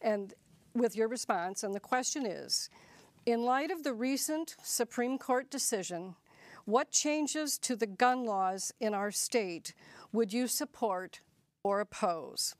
And 0.00 0.34
with 0.74 0.96
your 0.96 1.08
response, 1.08 1.62
and 1.62 1.74
the 1.74 1.80
question 1.80 2.26
is, 2.26 2.70
in 3.26 3.42
light 3.42 3.70
of 3.70 3.82
the 3.82 3.92
recent 3.92 4.56
Supreme 4.62 5.18
Court 5.18 5.50
decision, 5.50 6.16
what 6.64 6.90
changes 6.90 7.58
to 7.58 7.76
the 7.76 7.86
gun 7.86 8.24
laws 8.24 8.72
in 8.80 8.94
our 8.94 9.10
state 9.10 9.74
would 10.12 10.32
you 10.32 10.46
support 10.46 11.20
or 11.62 11.80
oppose? 11.80 12.54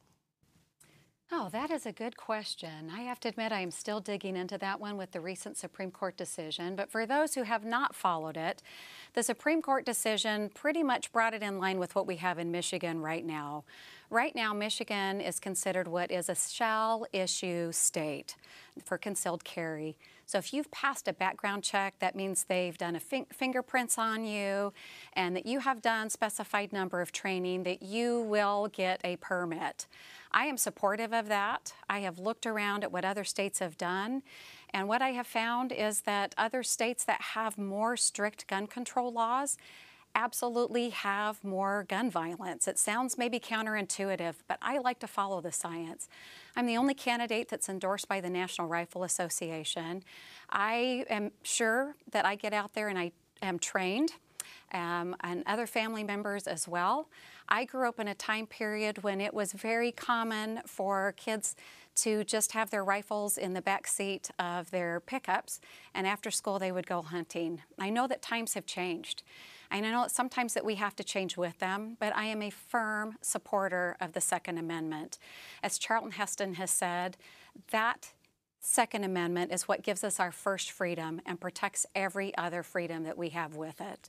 Oh, 1.35 1.49
that 1.51 1.71
is 1.71 1.87
a 1.87 1.93
good 1.93 2.19
question. 2.19 2.91
I 2.95 3.01
have 3.03 3.19
to 3.21 3.29
admit 3.29 3.53
I 3.53 3.61
am 3.61 3.71
still 3.71 4.01
digging 4.01 4.37
into 4.37 4.59
that 4.59 4.81
one 4.81 4.99
with 4.99 5.13
the 5.13 5.21
recent 5.21 5.57
Supreme 5.57 5.91
Court 5.91 6.15
decision. 6.15 6.77
But 6.77 6.91
for 6.91 7.07
those 7.07 7.35
who 7.35 7.45
have 7.45 7.65
not 7.65 7.95
followed 7.95 8.37
it, 8.37 8.61
the 9.15 9.23
Supreme 9.23 9.63
Court 9.63 9.87
decision 9.87 10.51
pretty 10.51 10.83
much 10.83 11.11
brought 11.11 11.33
it 11.33 11.43
in 11.43 11.59
line 11.59 11.79
with 11.79 11.95
what 11.95 12.07
we 12.07 12.17
have 12.17 12.39
in 12.39 12.51
Michigan 12.51 13.01
right 13.01 13.25
now. 13.25 13.65
Right 14.13 14.37
now, 14.37 14.53
Michigan 14.53 15.23
is 15.23 15.41
considered 15.41 15.89
what 15.89 16.11
is 16.11 16.29
a 16.29 16.35
shall 16.35 17.07
issue 17.15 17.73
state 17.73 18.37
for 18.85 18.99
concealed 18.99 19.43
carry. 19.43 19.97
So 20.27 20.37
if 20.37 20.53
you've 20.53 20.71
passed 20.71 21.09
a 21.09 21.15
background 21.15 21.65
check, 21.65 21.95
that 22.01 22.15
means 22.15 22.45
they've 22.45 22.77
done 22.77 22.95
a 22.95 23.01
fin 23.01 23.25
fingerprints 23.33 23.97
on 23.97 24.27
you 24.27 24.75
and 25.15 25.35
that 25.35 25.47
you 25.47 25.61
have 25.61 25.81
done 25.81 26.11
specified 26.11 26.75
number 26.75 27.01
of 27.01 27.11
training 27.11 27.63
that 27.63 27.83
you 27.83 28.21
will 28.21 28.69
get 28.69 29.01
a 29.03 29.17
permit. 29.17 29.87
I 30.31 30.45
am 30.45 30.59
supportive 30.59 31.15
of 31.15 31.29
that. 31.29 31.73
I 31.89 32.01
have 32.01 32.19
looked 32.19 32.45
around 32.45 32.85
at 32.85 32.93
what 32.93 33.07
other 33.07 33.25
states 33.25 33.61
have 33.61 33.79
done 33.79 34.25
and 34.75 34.89
what 34.89 35.01
I 35.01 35.13
have 35.13 35.27
found 35.27 35.73
is 35.73 36.03
that 36.03 36.35
other 36.37 36.63
states 36.63 37.03
that 37.05 37.23
have 37.35 37.57
more 37.57 37.97
strict 37.97 38.47
gun 38.47 38.67
control 38.67 39.11
laws 39.11 39.57
absolutely 40.15 40.91
have 40.91 41.43
more 41.43 41.85
gun 41.89 42.11
violence. 42.11 42.69
It 42.69 42.79
sounds 42.79 43.17
maybe 43.17 43.41
counterintuitive, 43.41 44.35
but 44.49 44.59
I 44.61 44.79
like 44.79 44.99
to 45.01 45.07
follow 45.07 45.41
the 45.41 45.53
science. 45.53 46.09
I'm 46.57 46.67
the 46.67 46.77
only 46.77 46.95
candidate 46.95 47.49
that's 47.49 47.69
endorsed 47.69 48.09
by 48.09 48.21
the 48.21 48.31
National 48.31 48.69
Rifle 48.69 49.05
Association. 49.05 50.03
I 50.51 51.05
am 51.09 51.33
sure 51.43 51.97
that 52.11 52.27
I 52.27 52.35
get 52.35 52.53
out 52.53 52.75
there 52.75 52.89
and 52.89 52.99
I 52.99 53.13
am 53.41 53.59
trained. 53.59 54.13
Um, 54.73 55.15
and 55.21 55.45
other 55.47 55.67
family 55.67 56.03
members 56.03 56.47
as 56.47 56.67
well. 56.67 57.09
I 57.49 57.67
grew 57.67 57.87
up 57.87 58.01
in 58.01 58.09
a 58.09 58.15
time 58.15 58.47
period 58.47 59.03
when 59.03 59.21
it 59.21 59.35
was 59.35 59.53
very 59.53 59.93
common 59.93 60.61
for 60.67 61.13
kids 61.17 61.55
to 61.97 62.25
just 62.25 62.53
have 62.53 62.71
their 62.71 62.85
rifles 62.85 63.37
in 63.37 63.55
the 63.55 63.63
back 63.63 63.87
seat 63.87 64.31
of 64.39 64.71
their 64.71 65.01
pickups, 65.01 65.61
and 65.95 66.07
after 66.07 66.31
school 66.31 66.59
they 66.59 66.73
would 66.73 66.87
go 66.87 67.03
hunting. 67.03 67.63
I 67.79 67.91
know 67.91 68.07
that 68.07 68.23
times 68.23 68.55
have 68.55 68.67
changed. 68.67 69.23
And 69.71 69.87
I 69.87 69.91
know 69.91 70.07
sometimes 70.07 70.53
that 70.53 70.67
we 70.67 70.75
have 70.75 70.95
to 70.97 71.05
change 71.05 71.39
with 71.39 71.59
them, 71.59 71.97
but 71.99 72.15
I 72.15 72.27
am 72.27 72.43
a 72.43 72.51
firm 72.51 73.17
supporter 73.23 73.97
of 74.03 74.13
the 74.13 74.21
Second 74.21 74.59
Amendment. 74.59 75.19
As 75.63 75.79
Charlton 75.79 76.13
Heston 76.13 76.55
has 76.55 76.71
said, 76.71 77.17
that 77.71 78.13
Second 78.61 79.05
Amendment 79.05 79.51
is 79.51 79.67
what 79.67 79.83
gives 79.83 80.05
us 80.05 80.21
our 80.21 80.31
first 80.31 80.71
freedom 80.71 81.21
and 81.27 81.41
protects 81.41 81.87
every 81.95 82.37
other 82.37 82.63
freedom 82.63 83.03
that 83.05 83.19
we 83.19 83.31
have 83.31 83.57
with 83.57 83.81
it. 83.81 84.09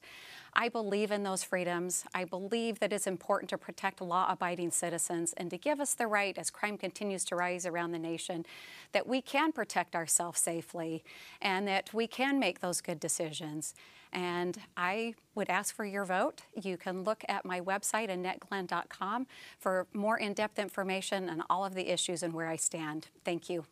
I 0.55 0.69
believe 0.69 1.11
in 1.11 1.23
those 1.23 1.43
freedoms. 1.43 2.05
I 2.13 2.25
believe 2.25 2.79
that 2.79 2.93
it's 2.93 3.07
important 3.07 3.49
to 3.49 3.57
protect 3.57 4.01
law 4.01 4.27
abiding 4.29 4.71
citizens 4.71 5.33
and 5.33 5.49
to 5.49 5.57
give 5.57 5.79
us 5.79 5.93
the 5.93 6.07
right, 6.07 6.37
as 6.37 6.49
crime 6.49 6.77
continues 6.77 7.25
to 7.25 7.35
rise 7.35 7.65
around 7.65 7.91
the 7.91 7.99
nation, 7.99 8.45
that 8.91 9.07
we 9.07 9.21
can 9.21 9.51
protect 9.51 9.95
ourselves 9.95 10.39
safely 10.39 11.03
and 11.41 11.67
that 11.67 11.93
we 11.93 12.07
can 12.07 12.39
make 12.39 12.59
those 12.59 12.81
good 12.81 12.99
decisions. 12.99 13.73
And 14.11 14.59
I 14.77 15.15
would 15.33 15.49
ask 15.49 15.73
for 15.73 15.85
your 15.85 16.05
vote. 16.05 16.43
You 16.61 16.77
can 16.77 17.03
look 17.03 17.23
at 17.27 17.45
my 17.45 17.59
website, 17.59 18.09
AnnetteGlenn.com, 18.09 19.25
for 19.57 19.87
more 19.91 20.17
in 20.19 20.33
depth 20.33 20.59
information 20.59 21.29
on 21.29 21.43
all 21.49 21.65
of 21.65 21.73
the 21.73 21.91
issues 21.91 22.21
and 22.21 22.31
where 22.31 22.47
I 22.47 22.57
stand. 22.57 23.07
Thank 23.25 23.49
you. 23.49 23.65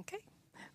Okay. 0.00 0.18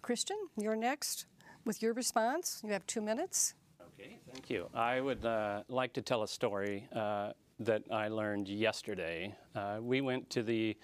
Christian, 0.01 0.37
you're 0.57 0.77
next 0.77 1.25
with 1.65 1.81
your 1.81 1.93
response. 1.93 2.61
You 2.65 2.71
have 2.71 2.87
two 2.87 3.01
minutes. 3.01 3.53
Okay, 4.01 4.17
thank 4.31 4.49
you. 4.49 4.67
I 4.73 4.99
would 4.99 5.23
uh, 5.25 5.61
like 5.67 5.93
to 5.93 6.01
tell 6.01 6.23
a 6.23 6.27
story 6.27 6.87
uh, 6.91 7.33
that 7.59 7.83
I 7.91 8.07
learned 8.07 8.47
yesterday. 8.47 9.35
Uh, 9.53 9.77
we 9.79 10.01
went 10.01 10.27
to 10.31 10.41
the 10.41 10.75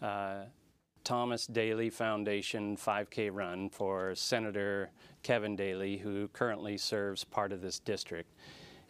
uh, 0.00 0.44
Thomas 1.04 1.46
Daley 1.46 1.90
Foundation 1.90 2.78
5K 2.78 3.28
run 3.30 3.68
for 3.68 4.14
Senator 4.14 4.90
Kevin 5.22 5.54
Daley, 5.54 5.98
who 5.98 6.28
currently 6.28 6.78
serves 6.78 7.24
part 7.24 7.52
of 7.52 7.60
this 7.60 7.78
district. 7.78 8.32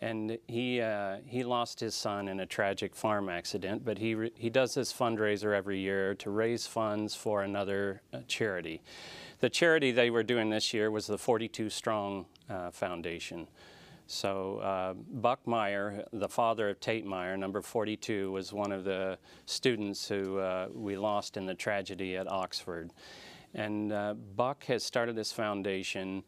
And 0.01 0.39
he, 0.47 0.81
uh, 0.81 1.17
he 1.27 1.43
lost 1.43 1.81
his 1.81 1.95
son 1.95 2.29
in 2.29 2.41
a 2.41 2.47
tragic 2.47 2.95
farm 2.95 3.29
accident, 3.29 3.85
but 3.85 3.99
he, 3.99 4.31
he 4.37 4.51
does 4.51 4.75
this 4.75 4.93
fundraiser 4.93 5.57
every 5.57 5.81
year 5.81 6.15
to 6.17 6.31
raise 6.31 6.69
funds 6.69 7.17
for 7.17 7.43
another 7.43 8.03
uh, 8.13 8.19
charity. 8.29 8.81
The 9.41 9.51
charity 9.51 9.91
they 9.91 10.11
were 10.11 10.23
doing 10.23 10.51
this 10.51 10.73
year 10.73 10.91
was 10.91 11.09
the 11.09 11.19
42 11.19 11.69
Strong 11.69 12.27
uh, 12.49 12.71
Foundation. 12.71 13.49
So 14.13 14.59
uh, 14.59 14.93
Buck 14.93 15.47
Myre, 15.47 16.05
the 16.13 16.29
father 16.29 16.69
of 16.69 16.79
Tate 16.81 17.07
Myre, 17.07 17.35
number 17.39 17.63
42, 17.63 18.31
was 18.31 18.53
one 18.53 18.71
of 18.71 18.85
the 18.85 19.17
students 19.47 20.07
who 20.07 20.37
uh, 20.37 20.69
we 20.71 20.99
lost 20.99 21.39
in 21.39 21.47
the 21.47 21.55
tragedy 21.55 22.19
at 22.19 22.31
Oxford. 22.31 22.91
And 23.55 23.91
uh, 23.91 24.13
Buck 24.37 24.65
has 24.65 24.85
started 24.85 25.17
this 25.17 25.33
foundation 25.33 26.25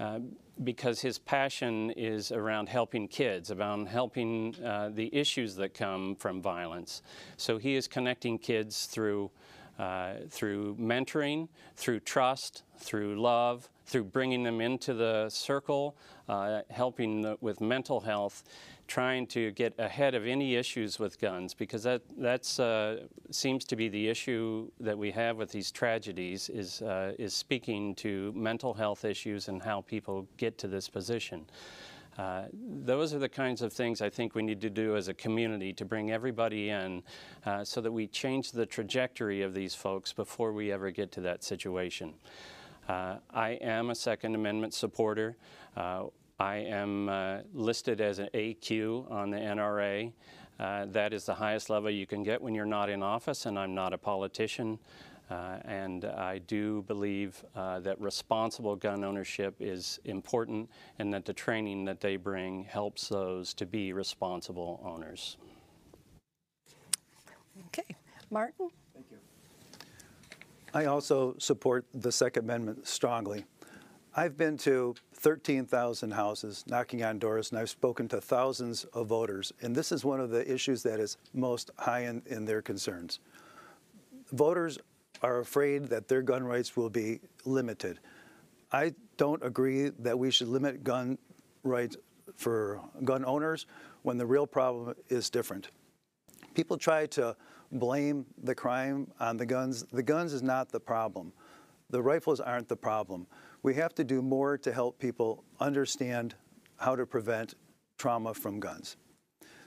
uh, 0.00 0.18
because 0.64 1.02
his 1.02 1.20
passion 1.20 1.90
is 1.90 2.32
around 2.32 2.68
helping 2.68 3.06
kids, 3.06 3.52
around 3.52 3.86
helping 3.86 4.56
uh, 4.64 4.90
the 4.92 5.08
issues 5.14 5.54
that 5.54 5.72
come 5.72 6.16
from 6.16 6.42
violence. 6.42 7.00
So 7.36 7.58
he 7.58 7.76
is 7.76 7.86
connecting 7.86 8.38
kids 8.38 8.86
through, 8.86 9.30
uh, 9.78 10.14
through 10.28 10.74
mentoring, 10.80 11.46
through 11.76 12.00
trust, 12.00 12.64
through 12.80 13.20
love, 13.20 13.70
through 13.90 14.04
bringing 14.04 14.44
them 14.44 14.60
into 14.60 14.94
the 14.94 15.28
circle, 15.28 15.96
uh, 16.30 16.62
helping 16.70 17.36
with 17.40 17.60
mental 17.60 17.98
health, 17.98 18.44
trying 18.86 19.26
to 19.26 19.50
get 19.50 19.74
ahead 19.78 20.14
of 20.14 20.24
any 20.26 20.54
issues 20.54 20.96
with 20.96 21.20
guns 21.20 21.54
because 21.54 21.82
that 21.82 22.02
that's 22.18 22.60
uh, 22.60 23.00
seems 23.32 23.64
to 23.64 23.74
be 23.74 23.88
the 23.88 24.08
issue 24.08 24.70
that 24.78 24.96
we 24.96 25.10
have 25.10 25.36
with 25.36 25.50
these 25.50 25.72
tragedies 25.72 26.48
is 26.48 26.82
uh, 26.82 27.12
is 27.18 27.34
speaking 27.34 27.96
to 27.96 28.32
mental 28.36 28.72
health 28.72 29.04
issues 29.04 29.48
and 29.48 29.60
how 29.60 29.80
people 29.80 30.28
get 30.36 30.56
to 30.56 30.68
this 30.68 30.88
position. 30.88 31.44
Uh, 32.16 32.44
those 32.84 33.12
are 33.12 33.18
the 33.18 33.28
kinds 33.28 33.60
of 33.60 33.72
things 33.72 34.00
I 34.00 34.10
think 34.10 34.36
we 34.36 34.42
need 34.42 34.60
to 34.60 34.70
do 34.70 34.96
as 34.96 35.08
a 35.08 35.14
community 35.14 35.72
to 35.72 35.84
bring 35.84 36.12
everybody 36.12 36.68
in 36.68 37.02
uh, 37.44 37.64
so 37.64 37.80
that 37.80 37.90
we 37.90 38.06
change 38.06 38.52
the 38.52 38.66
trajectory 38.66 39.42
of 39.42 39.52
these 39.52 39.74
folks 39.74 40.12
before 40.12 40.52
we 40.52 40.70
ever 40.70 40.90
get 40.92 41.10
to 41.12 41.20
that 41.22 41.42
situation. 41.42 42.14
Uh, 42.88 43.18
I 43.30 43.50
am 43.50 43.90
a 43.90 43.94
Second 43.94 44.34
Amendment 44.34 44.74
supporter. 44.74 45.36
I 46.40 46.56
am 46.56 47.10
uh, 47.10 47.40
listed 47.52 48.00
as 48.00 48.18
an 48.18 48.30
AQ 48.32 49.10
on 49.12 49.28
the 49.28 49.36
NRA. 49.36 50.10
Uh, 50.58 50.86
that 50.86 51.12
is 51.12 51.26
the 51.26 51.34
highest 51.34 51.68
level 51.68 51.90
you 51.90 52.06
can 52.06 52.22
get 52.22 52.40
when 52.40 52.54
you're 52.54 52.64
not 52.64 52.88
in 52.88 53.02
office, 53.02 53.44
and 53.44 53.58
I'm 53.58 53.74
not 53.74 53.92
a 53.92 53.98
politician. 53.98 54.78
Uh, 55.30 55.58
and 55.66 56.06
I 56.06 56.38
do 56.38 56.82
believe 56.88 57.44
uh, 57.54 57.80
that 57.80 58.00
responsible 58.00 58.74
gun 58.74 59.04
ownership 59.04 59.54
is 59.60 60.00
important 60.06 60.70
and 60.98 61.12
that 61.12 61.26
the 61.26 61.34
training 61.34 61.84
that 61.84 62.00
they 62.00 62.16
bring 62.16 62.64
helps 62.64 63.08
those 63.10 63.52
to 63.54 63.66
be 63.66 63.92
responsible 63.92 64.80
owners. 64.82 65.36
Okay, 67.66 67.94
Martin? 68.30 68.70
Thank 68.94 69.06
you. 69.10 69.18
I 70.72 70.86
also 70.86 71.34
support 71.38 71.84
the 71.92 72.10
Second 72.10 72.44
Amendment 72.44 72.88
strongly. 72.88 73.44
I've 74.16 74.36
been 74.36 74.56
to 74.58 74.96
13,000 75.14 76.10
houses 76.10 76.64
knocking 76.66 77.04
on 77.04 77.20
doors, 77.20 77.50
and 77.50 77.60
I've 77.60 77.70
spoken 77.70 78.08
to 78.08 78.20
thousands 78.20 78.84
of 78.86 79.06
voters, 79.06 79.52
and 79.62 79.74
this 79.74 79.92
is 79.92 80.04
one 80.04 80.18
of 80.18 80.30
the 80.30 80.52
issues 80.52 80.82
that 80.82 80.98
is 80.98 81.16
most 81.32 81.70
high 81.78 82.06
in, 82.06 82.22
in 82.26 82.44
their 82.44 82.60
concerns. 82.60 83.20
Voters 84.32 84.78
are 85.22 85.38
afraid 85.38 85.84
that 85.90 86.08
their 86.08 86.22
gun 86.22 86.42
rights 86.42 86.76
will 86.76 86.90
be 86.90 87.20
limited. 87.44 88.00
I 88.72 88.94
don't 89.16 89.44
agree 89.44 89.90
that 90.00 90.18
we 90.18 90.32
should 90.32 90.48
limit 90.48 90.82
gun 90.82 91.16
rights 91.62 91.96
for 92.34 92.80
gun 93.04 93.24
owners 93.24 93.66
when 94.02 94.18
the 94.18 94.26
real 94.26 94.46
problem 94.46 94.96
is 95.08 95.30
different. 95.30 95.68
People 96.54 96.76
try 96.78 97.06
to 97.06 97.36
blame 97.70 98.26
the 98.42 98.56
crime 98.56 99.06
on 99.20 99.36
the 99.36 99.46
guns. 99.46 99.84
The 99.92 100.02
guns 100.02 100.32
is 100.32 100.42
not 100.42 100.72
the 100.72 100.80
problem. 100.80 101.32
The 101.90 102.02
rifles 102.02 102.40
aren't 102.40 102.68
the 102.68 102.76
problem. 102.76 103.26
We 103.62 103.74
have 103.74 103.94
to 103.96 104.04
do 104.04 104.22
more 104.22 104.56
to 104.58 104.72
help 104.72 104.98
people 104.98 105.44
understand 105.58 106.34
how 106.76 106.96
to 106.96 107.04
prevent 107.04 107.54
trauma 107.98 108.32
from 108.32 108.58
guns. 108.58 108.96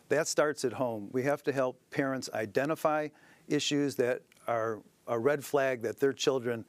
That 0.10 0.28
starts 0.28 0.66
at 0.66 0.74
home. 0.74 1.10
We 1.12 1.24
have 1.24 1.44
to 1.44 1.52
help 1.52 1.80
parents 1.92 2.30
identify 2.34 3.10
issues 3.48 3.96
that 3.96 4.22
are 4.48 4.82
a 5.08 5.18
red 5.18 5.44
flag 5.44 5.82
that 5.84 6.00
their 6.00 6.14
children 6.14 6.66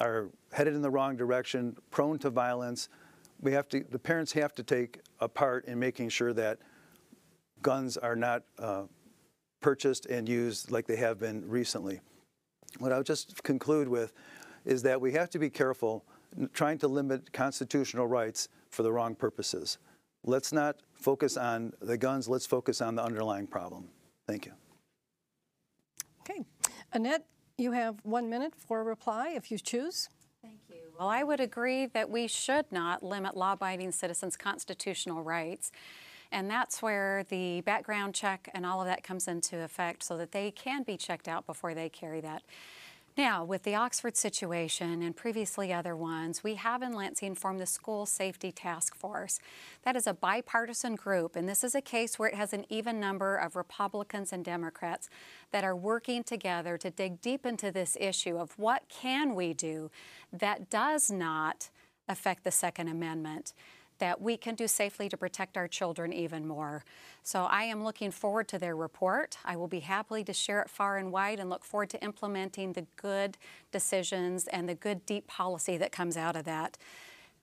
are 0.00 0.28
headed 0.52 0.74
in 0.74 0.82
the 0.82 0.90
wrong 0.90 1.16
direction, 1.16 1.76
prone 1.90 2.18
to 2.18 2.30
violence. 2.30 2.88
We 3.40 3.52
have 3.52 3.68
to, 3.70 3.84
the 3.90 3.98
parents 3.98 4.32
have 4.32 4.54
to 4.56 4.62
take 4.62 5.00
a 5.20 5.28
part 5.28 5.64
in 5.64 5.78
making 5.78 6.10
sure 6.10 6.32
that 6.34 6.58
guns 7.62 7.96
are 7.96 8.16
not 8.16 8.42
uh, 8.58 8.84
purchased 9.60 10.06
and 10.06 10.28
used 10.28 10.70
like 10.70 10.86
they 10.86 10.96
have 10.96 11.18
been 11.18 11.48
recently. 11.48 12.00
What 12.78 12.92
I'll 12.92 13.02
just 13.02 13.42
conclude 13.42 13.88
with 13.88 14.12
is 14.64 14.82
that 14.82 15.00
we 15.00 15.12
have 15.12 15.30
to 15.30 15.38
be 15.38 15.50
careful 15.50 16.04
trying 16.52 16.78
to 16.78 16.88
limit 16.88 17.32
constitutional 17.32 18.06
rights 18.06 18.48
for 18.70 18.82
the 18.82 18.92
wrong 18.92 19.14
purposes. 19.14 19.78
Let's 20.24 20.52
not 20.52 20.76
focus 20.94 21.36
on 21.36 21.72
the 21.80 21.96
guns, 21.96 22.28
let's 22.28 22.46
focus 22.46 22.80
on 22.80 22.94
the 22.94 23.02
underlying 23.02 23.46
problem. 23.46 23.88
Thank 24.26 24.46
you. 24.46 24.52
Okay. 26.20 26.44
Annette, 26.92 27.24
you 27.56 27.72
have 27.72 27.96
one 28.02 28.28
minute 28.28 28.54
for 28.56 28.80
a 28.80 28.84
reply 28.84 29.30
if 29.30 29.50
you 29.50 29.58
choose. 29.58 30.08
Thank 30.42 30.60
you. 30.68 30.76
Well, 30.98 31.08
I 31.08 31.22
would 31.22 31.40
agree 31.40 31.86
that 31.86 32.10
we 32.10 32.26
should 32.26 32.66
not 32.70 33.02
limit 33.02 33.36
law 33.36 33.52
abiding 33.52 33.92
citizens' 33.92 34.36
constitutional 34.36 35.22
rights. 35.22 35.72
And 36.30 36.50
that's 36.50 36.82
where 36.82 37.24
the 37.30 37.62
background 37.62 38.14
check 38.14 38.50
and 38.52 38.66
all 38.66 38.80
of 38.80 38.86
that 38.86 39.02
comes 39.02 39.28
into 39.28 39.58
effect 39.58 40.02
so 40.02 40.16
that 40.18 40.32
they 40.32 40.50
can 40.50 40.82
be 40.82 40.96
checked 40.96 41.26
out 41.26 41.46
before 41.46 41.74
they 41.74 41.88
carry 41.88 42.20
that. 42.20 42.42
Now, 43.18 43.42
with 43.42 43.64
the 43.64 43.74
Oxford 43.74 44.16
situation 44.16 45.02
and 45.02 45.16
previously 45.16 45.72
other 45.72 45.96
ones, 45.96 46.44
we 46.44 46.54
have 46.54 46.82
in 46.82 46.92
Lansing 46.92 47.34
formed 47.34 47.58
the 47.58 47.66
School 47.66 48.06
Safety 48.06 48.52
Task 48.52 48.94
Force. 48.94 49.40
That 49.82 49.96
is 49.96 50.06
a 50.06 50.14
bipartisan 50.14 50.94
group, 50.94 51.34
and 51.34 51.48
this 51.48 51.64
is 51.64 51.74
a 51.74 51.80
case 51.80 52.16
where 52.16 52.28
it 52.28 52.36
has 52.36 52.52
an 52.52 52.64
even 52.68 53.00
number 53.00 53.34
of 53.34 53.56
Republicans 53.56 54.32
and 54.32 54.44
Democrats 54.44 55.10
that 55.50 55.64
are 55.64 55.74
working 55.74 56.22
together 56.22 56.78
to 56.78 56.90
dig 56.90 57.20
deep 57.20 57.44
into 57.44 57.72
this 57.72 57.96
issue 58.00 58.36
of 58.36 58.56
what 58.56 58.84
can 58.88 59.34
we 59.34 59.52
do 59.52 59.90
that 60.32 60.70
does 60.70 61.10
not 61.10 61.70
affect 62.08 62.44
the 62.44 62.52
Second 62.52 62.86
Amendment 62.86 63.52
that 63.98 64.20
we 64.20 64.36
can 64.36 64.54
do 64.54 64.68
safely 64.68 65.08
to 65.08 65.16
protect 65.16 65.56
our 65.56 65.68
children 65.68 66.12
even 66.12 66.46
more. 66.46 66.84
So 67.22 67.44
I 67.44 67.64
am 67.64 67.84
looking 67.84 68.10
forward 68.10 68.48
to 68.48 68.58
their 68.58 68.76
report. 68.76 69.38
I 69.44 69.56
will 69.56 69.68
be 69.68 69.80
happy 69.80 70.24
to 70.24 70.32
share 70.32 70.62
it 70.62 70.70
far 70.70 70.96
and 70.98 71.12
wide 71.12 71.40
and 71.40 71.50
look 71.50 71.64
forward 71.64 71.90
to 71.90 72.02
implementing 72.02 72.72
the 72.72 72.86
good 72.96 73.36
decisions 73.72 74.46
and 74.48 74.68
the 74.68 74.74
good 74.74 75.04
deep 75.06 75.26
policy 75.26 75.76
that 75.76 75.92
comes 75.92 76.16
out 76.16 76.36
of 76.36 76.44
that. 76.44 76.78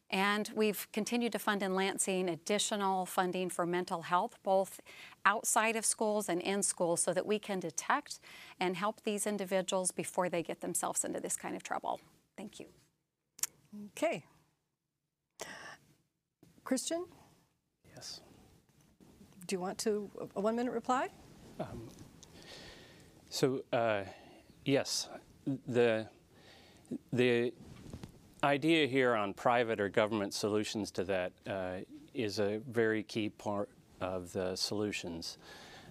And 0.10 0.52
we've 0.56 0.88
continued 0.94 1.32
to 1.32 1.40
fund 1.40 1.64
in 1.64 1.74
Lansing 1.74 2.30
additional 2.30 3.06
funding 3.06 3.50
for 3.50 3.66
mental 3.66 4.04
health, 4.04 4.38
both 4.44 4.80
outside 5.26 5.76
of 5.76 5.86
schools 5.86 6.30
and 6.30 6.42
in 6.42 6.62
schools, 6.62 7.02
so 7.02 7.12
that 7.14 7.26
we 7.26 7.40
can 7.40 7.60
detect 7.60 8.20
and 8.60 8.76
help 8.76 9.02
these 9.04 9.26
individuals 9.26 9.92
before 9.92 10.30
they 10.30 10.44
get 10.44 10.62
themselves 10.62 11.04
into 11.04 11.20
this 11.20 11.36
kind 11.36 11.56
of 11.56 11.64
trouble. 11.64 12.00
Thank 12.38 12.60
you. 12.60 12.68
Okay. 13.98 14.26
Christian, 16.66 17.06
Yes. 17.96 18.22
do 19.46 19.56
you 19.56 19.60
want 19.60 19.78
to, 19.80 20.10
a 20.36 20.42
one 20.42 20.56
minute 20.56 20.74
reply? 20.74 21.10
So, 23.30 23.62
uh, 23.72 24.04
yes, 24.66 25.08
the, 25.68 26.08
the 27.14 27.54
idea 28.44 28.88
here 28.88 29.14
on 29.14 29.34
private 29.34 29.80
or 29.80 29.90
government 29.90 30.34
solutions 30.34 30.90
to 30.92 31.04
that 31.04 31.34
uh, 31.48 31.78
is 32.16 32.40
a 32.40 32.62
very 32.68 33.04
key 33.04 33.30
part 33.30 33.70
of 34.02 34.34
the 34.34 34.56
solutions. 34.56 35.38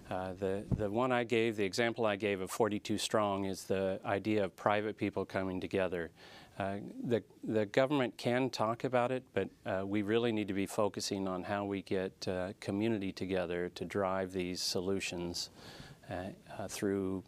Uh, 0.09 0.33
the, 0.33 0.63
the 0.77 0.89
one 0.89 1.11
I 1.11 1.23
gave, 1.23 1.55
the 1.55 1.63
example 1.63 2.05
I 2.05 2.15
gave 2.15 2.41
of 2.41 2.51
42 2.51 2.97
Strong 2.97 3.45
is 3.45 3.63
the 3.63 3.99
idea 4.05 4.43
of 4.43 4.55
private 4.55 4.97
people 4.97 5.23
coming 5.25 5.61
together. 5.61 6.11
Uh, 6.57 6.77
the, 7.03 7.21
the 7.43 7.65
government 7.65 8.17
can 8.17 8.49
talk 8.49 8.85
about 8.85 9.11
it, 9.11 9.23
but 9.33 9.49
uh, 9.65 9.85
we 9.85 10.01
really 10.01 10.31
need 10.31 10.47
to 10.47 10.53
be 10.53 10.65
focusing 10.65 11.27
on 11.27 11.43
how 11.43 11.65
we 11.65 11.81
get 11.81 12.27
uh, 12.27 12.53
community 12.61 13.11
together 13.11 13.69
to 13.75 13.83
drive 13.83 14.31
these 14.31 14.61
solutions 14.61 15.49
uh, 16.09 16.15
uh, 16.57 16.67
through 16.69 17.23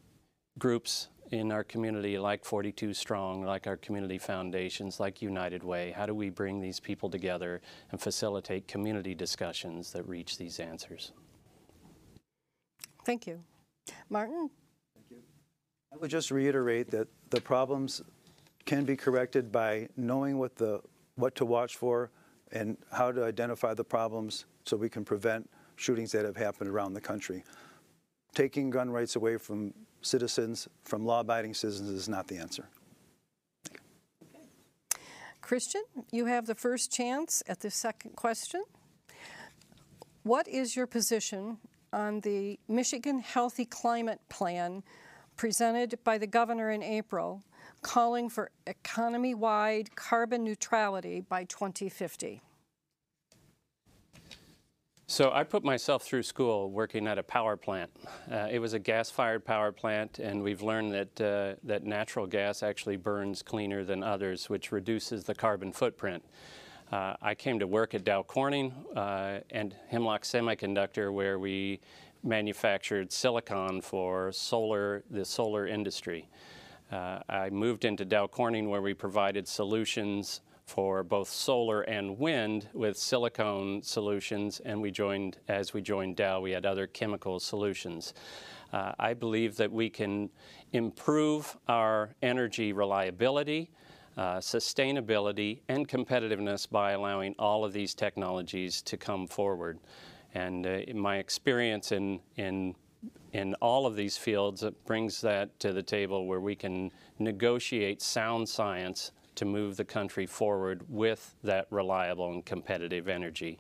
groups 0.58 1.10
in 1.32 1.52
our 1.52 1.63
community 1.63 2.18
like 2.18 2.46
42 2.46 2.94
Strong, 2.94 3.44
like 3.44 3.68
our 3.68 3.76
community 3.78 4.18
foundations, 4.18 5.00
like 5.00 5.22
United 5.22 5.62
Way? 5.62 5.92
How 5.92 6.06
do 6.06 6.13
we 6.13 6.30
bring 6.30 6.62
these 6.62 6.80
people 6.80 7.10
together 7.10 7.62
and 7.92 8.00
facilitate 8.00 8.68
community 8.68 9.13
discussions 9.13 9.92
that 9.92 10.08
reach 10.08 10.38
these 10.38 10.60
answers? 10.60 11.12
Thank 13.04 13.28
you. 13.28 13.44
Martin? 14.10 14.50
Thank 14.94 15.12
you. 15.12 15.18
I 15.94 15.98
would 15.98 16.10
just 16.10 16.32
reiterate 16.32 16.92
that 16.92 17.08
the 17.30 17.42
problems 17.42 18.02
can 18.67 18.84
be 18.84 18.95
corrected 18.95 19.51
by 19.51 19.88
knowing 19.95 20.38
what 20.38 20.56
the 20.58 20.82
what 21.15 21.34
to 21.36 21.45
watch 21.45 21.77
for 21.77 22.12
and 22.51 22.77
how 22.91 23.12
to 23.12 23.23
identify 23.23 23.73
the 23.73 23.84
problems 23.84 24.45
so 24.65 24.77
we 24.77 24.89
can 24.89 25.03
prevent 25.03 25.49
shootings 25.77 26.12
that 26.12 26.25
have 26.25 26.38
happened 26.38 26.69
around 26.69 26.93
the 26.93 27.01
country. 27.01 27.43
Taking 28.36 28.69
gun 28.69 28.91
rights 28.91 29.15
away 29.15 29.38
from 29.38 29.73
citizens, 30.01 30.67
from 30.84 31.06
law-abiding 31.06 31.56
citizens, 31.56 31.89
is 31.89 32.08
not 32.08 32.27
the 32.27 32.38
answer. 32.38 32.69
Christian, 35.41 35.84
you 36.12 36.25
have 36.25 36.45
the 36.45 36.56
first 36.56 36.91
chance 36.91 37.41
at 37.47 37.62
the 37.62 37.71
second 37.71 38.15
question. 38.15 38.63
What 40.23 40.47
is 40.47 40.75
your 40.75 40.88
position 40.88 41.58
on 41.93 42.19
the 42.19 42.60
Michigan 42.67 43.19
Healthy 43.19 43.65
Climate 43.65 44.19
Plan 44.30 44.84
presented 45.38 45.97
by 46.03 46.17
the 46.17 46.27
governor 46.27 46.69
in 46.71 46.84
April, 46.84 47.43
calling 47.82 48.30
for 48.30 48.52
economy 48.66 49.34
wide 49.34 49.96
carbon 49.96 50.44
neutrality 50.44 51.22
by 51.22 51.44
2050? 51.46 52.42
So 55.10 55.32
I 55.32 55.46
put 55.46 55.63
myself 55.63 56.04
through 56.04 56.24
school 56.24 56.70
working 56.70 57.08
at 57.08 57.18
a 57.18 57.24
power 57.24 57.56
plant. 57.56 57.90
Uh, 58.30 58.50
it 58.52 58.60
was 58.60 58.74
a 58.74 58.80
gas-fired 58.80 59.46
power 59.46 59.72
plant, 59.72 60.20
and 60.20 60.44
we've 60.44 60.62
learned 60.62 60.92
that 60.92 61.22
uh, 61.22 61.56
that 61.63 61.86
natural 61.86 62.28
gas 62.28 62.62
actually 62.62 62.98
burns 62.98 63.42
cleaner 63.42 63.86
than 63.86 64.04
others, 64.04 64.50
which 64.50 64.74
reduces 64.74 65.24
the 65.24 65.34
carbon 65.34 65.72
footprint. 65.72 66.26
Uh, 66.92 67.16
I 67.22 67.36
came 67.36 67.58
to 67.60 67.68
work 67.68 67.94
at 67.96 68.04
Dow 68.04 68.24
Corning 68.24 68.74
uh, 68.98 69.40
and 69.50 69.74
Hemlock 69.88 70.24
Semiconductor, 70.24 71.12
where 71.13 71.40
we 71.40 71.80
manufactured 72.24 73.12
silicon 73.12 73.82
for 73.82 74.32
solar, 74.34 75.04
the 75.10 75.24
solar 75.24 75.68
industry. 75.68 76.28
Uh, 76.91 77.19
I 77.28 77.50
moved 77.50 77.84
into 77.84 78.06
Dow 78.06 78.28
Corning, 78.28 78.69
where 78.69 78.82
we 78.82 78.93
provided 78.93 79.47
solutions 79.47 80.41
for 80.65 81.04
both 81.04 81.30
solar 81.30 81.82
and 81.82 82.17
wind 82.17 82.67
with 82.73 82.97
silicone 82.97 83.82
solutions, 83.82 84.62
and 84.65 84.82
we 84.82 84.91
joined, 84.91 85.38
as 85.47 85.73
we 85.73 85.82
joined 85.82 86.15
Dow, 86.15 86.41
we 86.41 86.52
had 86.52 86.65
other 86.65 86.88
chemical 86.88 87.39
solutions. 87.39 88.13
Uh, 88.71 88.93
I 89.00 89.13
believe 89.13 89.56
that 89.58 89.71
we 89.71 89.89
can 89.89 90.30
improve 90.73 91.58
our 91.67 92.15
energy 92.21 92.73
reliability, 92.73 93.69
uh, 94.17 94.38
sustainability, 94.38 95.62
and 95.69 95.88
competitiveness 95.88 96.69
by 96.69 96.91
allowing 96.91 97.34
all 97.39 97.63
of 97.63 97.71
these 97.71 97.93
technologies 97.93 98.82
to 98.84 98.97
come 98.97 99.28
forward. 99.28 99.80
And 100.34 100.67
uh, 100.67 100.80
my 100.93 101.17
experience 101.17 101.91
in, 101.91 102.19
in 102.36 102.76
in 103.33 103.53
all 103.55 103.86
of 103.86 103.95
these 103.95 104.17
fields 104.17 104.63
it 104.63 104.86
brings 104.86 105.21
that 105.21 105.60
to 105.60 105.73
the 105.73 105.83
table 105.83 106.25
where 106.25 106.39
we 106.39 106.55
can 106.55 106.91
negotiate 107.19 108.01
sound 108.01 108.47
science 108.47 109.12
to 109.36 109.45
move 109.45 109.77
the 109.77 109.86
country 109.86 110.25
forward 110.25 110.83
with 110.89 111.36
that 111.43 111.67
reliable 111.69 112.31
and 112.31 112.45
competitive 112.45 113.07
energy. 113.07 113.60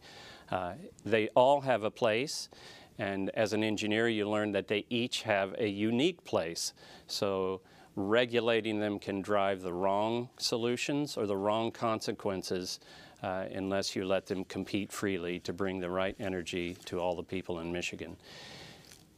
Uh, 0.49 0.73
they 1.05 1.27
all 1.29 1.61
have 1.61 1.83
a 1.83 1.91
place, 1.91 2.49
and 2.97 3.29
as 3.35 3.53
an 3.53 3.63
engineer, 3.63 4.07
you 4.07 4.27
learn 4.27 4.51
that 4.51 4.67
they 4.67 4.85
each 4.89 5.21
have 5.21 5.53
a 5.59 5.67
unique 5.67 6.23
place. 6.23 6.73
So 7.05 7.61
regulating 7.95 8.79
them 8.79 8.97
can 8.97 9.21
drive 9.21 9.61
the 9.61 9.73
wrong 9.73 10.29
solutions 10.37 11.15
or 11.15 11.27
the 11.27 11.37
wrong 11.37 11.71
consequences 11.71 12.79
uh, 13.21 13.45
unless 13.53 13.95
you 13.95 14.05
let 14.05 14.25
them 14.25 14.43
compete 14.45 14.91
freely 14.91 15.39
to 15.39 15.53
bring 15.53 15.79
the 15.79 15.89
right 15.89 16.15
energy 16.19 16.75
to 16.85 16.99
all 16.99 17.15
the 17.15 17.23
people 17.23 17.59
in 17.59 17.71
Michigan. 17.71 18.15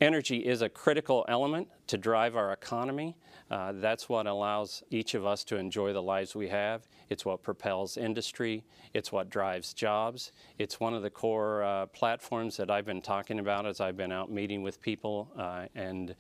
Energy 0.02 0.38
is 0.38 0.62
a 0.62 0.70
critical 0.70 1.26
element 1.28 1.68
to 1.88 1.98
drive 1.98 2.38
our 2.38 2.54
economy. 2.54 3.18
Uh, 3.52 3.74
that's 3.76 4.08
what 4.08 4.28
allows 4.28 4.82
each 4.92 5.14
of 5.14 5.26
us 5.26 5.44
to 5.44 5.58
enjoy 5.58 5.92
the 5.92 6.02
lives 6.02 6.36
we 6.36 6.48
have. 6.48 6.88
It's 7.10 7.26
what 7.26 7.44
propels 7.44 7.98
industry. 7.98 8.64
It's 8.94 9.12
what 9.12 9.30
drives 9.30 9.74
jobs. 9.74 10.32
It's 10.58 10.80
one 10.80 10.94
of 10.94 11.02
the 11.02 11.10
core 11.10 11.64
uh, 11.64 11.88
platforms 11.88 12.56
that 12.58 12.70
I've 12.70 12.86
been 12.86 13.02
talking 13.02 13.40
about 13.40 13.66
as 13.66 13.82
I've 13.82 13.98
been 13.98 14.12
out 14.12 14.32
meeting 14.32 14.62
with 14.62 14.82
people. 14.82 15.32
Uh, 15.38 15.66
and 15.76 16.16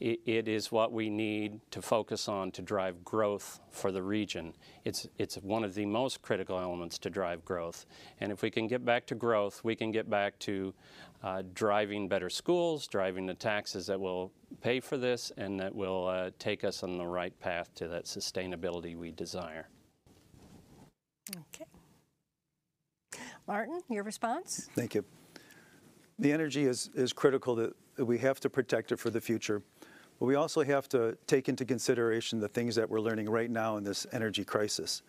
it, 0.00 0.20
it 0.24 0.48
is 0.48 0.72
what 0.72 0.90
we 0.90 1.08
need 1.08 1.60
to 1.70 1.82
focus 1.82 2.28
on 2.28 2.50
to 2.52 2.62
drive 2.62 3.04
growth 3.04 3.60
for 3.70 3.92
the 3.92 4.02
region. 4.02 4.54
It's, 4.84 5.06
it's 5.18 5.36
one 5.36 5.62
of 5.62 5.74
the 5.74 5.86
most 5.86 6.22
critical 6.22 6.58
elements 6.58 6.98
to 7.00 7.10
drive 7.10 7.44
growth. 7.44 7.86
And 8.20 8.32
if 8.32 8.42
we 8.42 8.50
can 8.50 8.66
get 8.66 8.84
back 8.84 9.06
to 9.08 9.14
growth, 9.14 9.62
we 9.62 9.76
can 9.76 9.92
get 9.92 10.08
back 10.10 10.38
to 10.40 10.74
uh, 11.22 11.42
driving 11.54 12.08
better 12.08 12.30
schools, 12.30 12.86
driving 12.86 13.26
the 13.26 13.34
taxes 13.34 13.86
that 13.86 14.00
will 14.00 14.32
pay 14.62 14.80
for 14.80 14.96
this, 14.96 15.30
and 15.36 15.60
that 15.60 15.74
will 15.74 16.06
uh, 16.06 16.30
take 16.38 16.64
us 16.64 16.82
on 16.82 16.96
the 16.96 17.06
right 17.06 17.38
path 17.40 17.74
to 17.74 17.88
that 17.88 18.04
sustainability 18.04 18.96
we 18.96 19.10
desire. 19.10 19.68
Okay. 21.30 21.66
Martin, 23.46 23.80
your 23.88 24.04
response? 24.04 24.68
Thank 24.74 24.94
you. 24.94 25.04
The 26.18 26.32
energy 26.32 26.64
is, 26.64 26.90
is 26.94 27.12
critical 27.12 27.54
that 27.56 27.74
we 27.98 28.18
have 28.18 28.40
to 28.40 28.50
protect 28.50 28.92
it 28.92 28.98
for 28.98 29.10
the 29.10 29.20
future. 29.20 29.62
But 30.18 30.26
we 30.26 30.34
also 30.34 30.62
have 30.62 30.88
to 30.90 31.16
take 31.26 31.48
into 31.48 31.64
consideration 31.64 32.40
the 32.40 32.48
things 32.48 32.74
that 32.74 32.88
we're 32.88 33.00
learning 33.00 33.28
right 33.28 33.50
now 33.50 33.78
in 33.78 33.84
this 33.84 34.06
energy 34.12 34.44
crisis. 34.44 35.02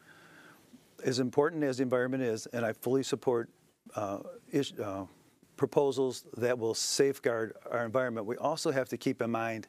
As 1.03 1.19
important 1.19 1.63
as 1.63 1.77
the 1.77 1.83
environment 1.83 2.23
is, 2.23 2.45
and 2.47 2.65
I 2.65 2.73
fully 2.73 3.03
support 3.03 3.49
uh, 3.95 4.19
is, 4.51 4.71
uh, 4.79 5.05
proposals 5.57 6.25
that 6.37 6.57
will 6.57 6.73
safeguard 6.73 7.53
our 7.69 7.85
environment, 7.85 8.25
we 8.25 8.37
also 8.37 8.71
have 8.71 8.89
to 8.89 8.97
keep 8.97 9.21
in 9.21 9.31
mind 9.31 9.67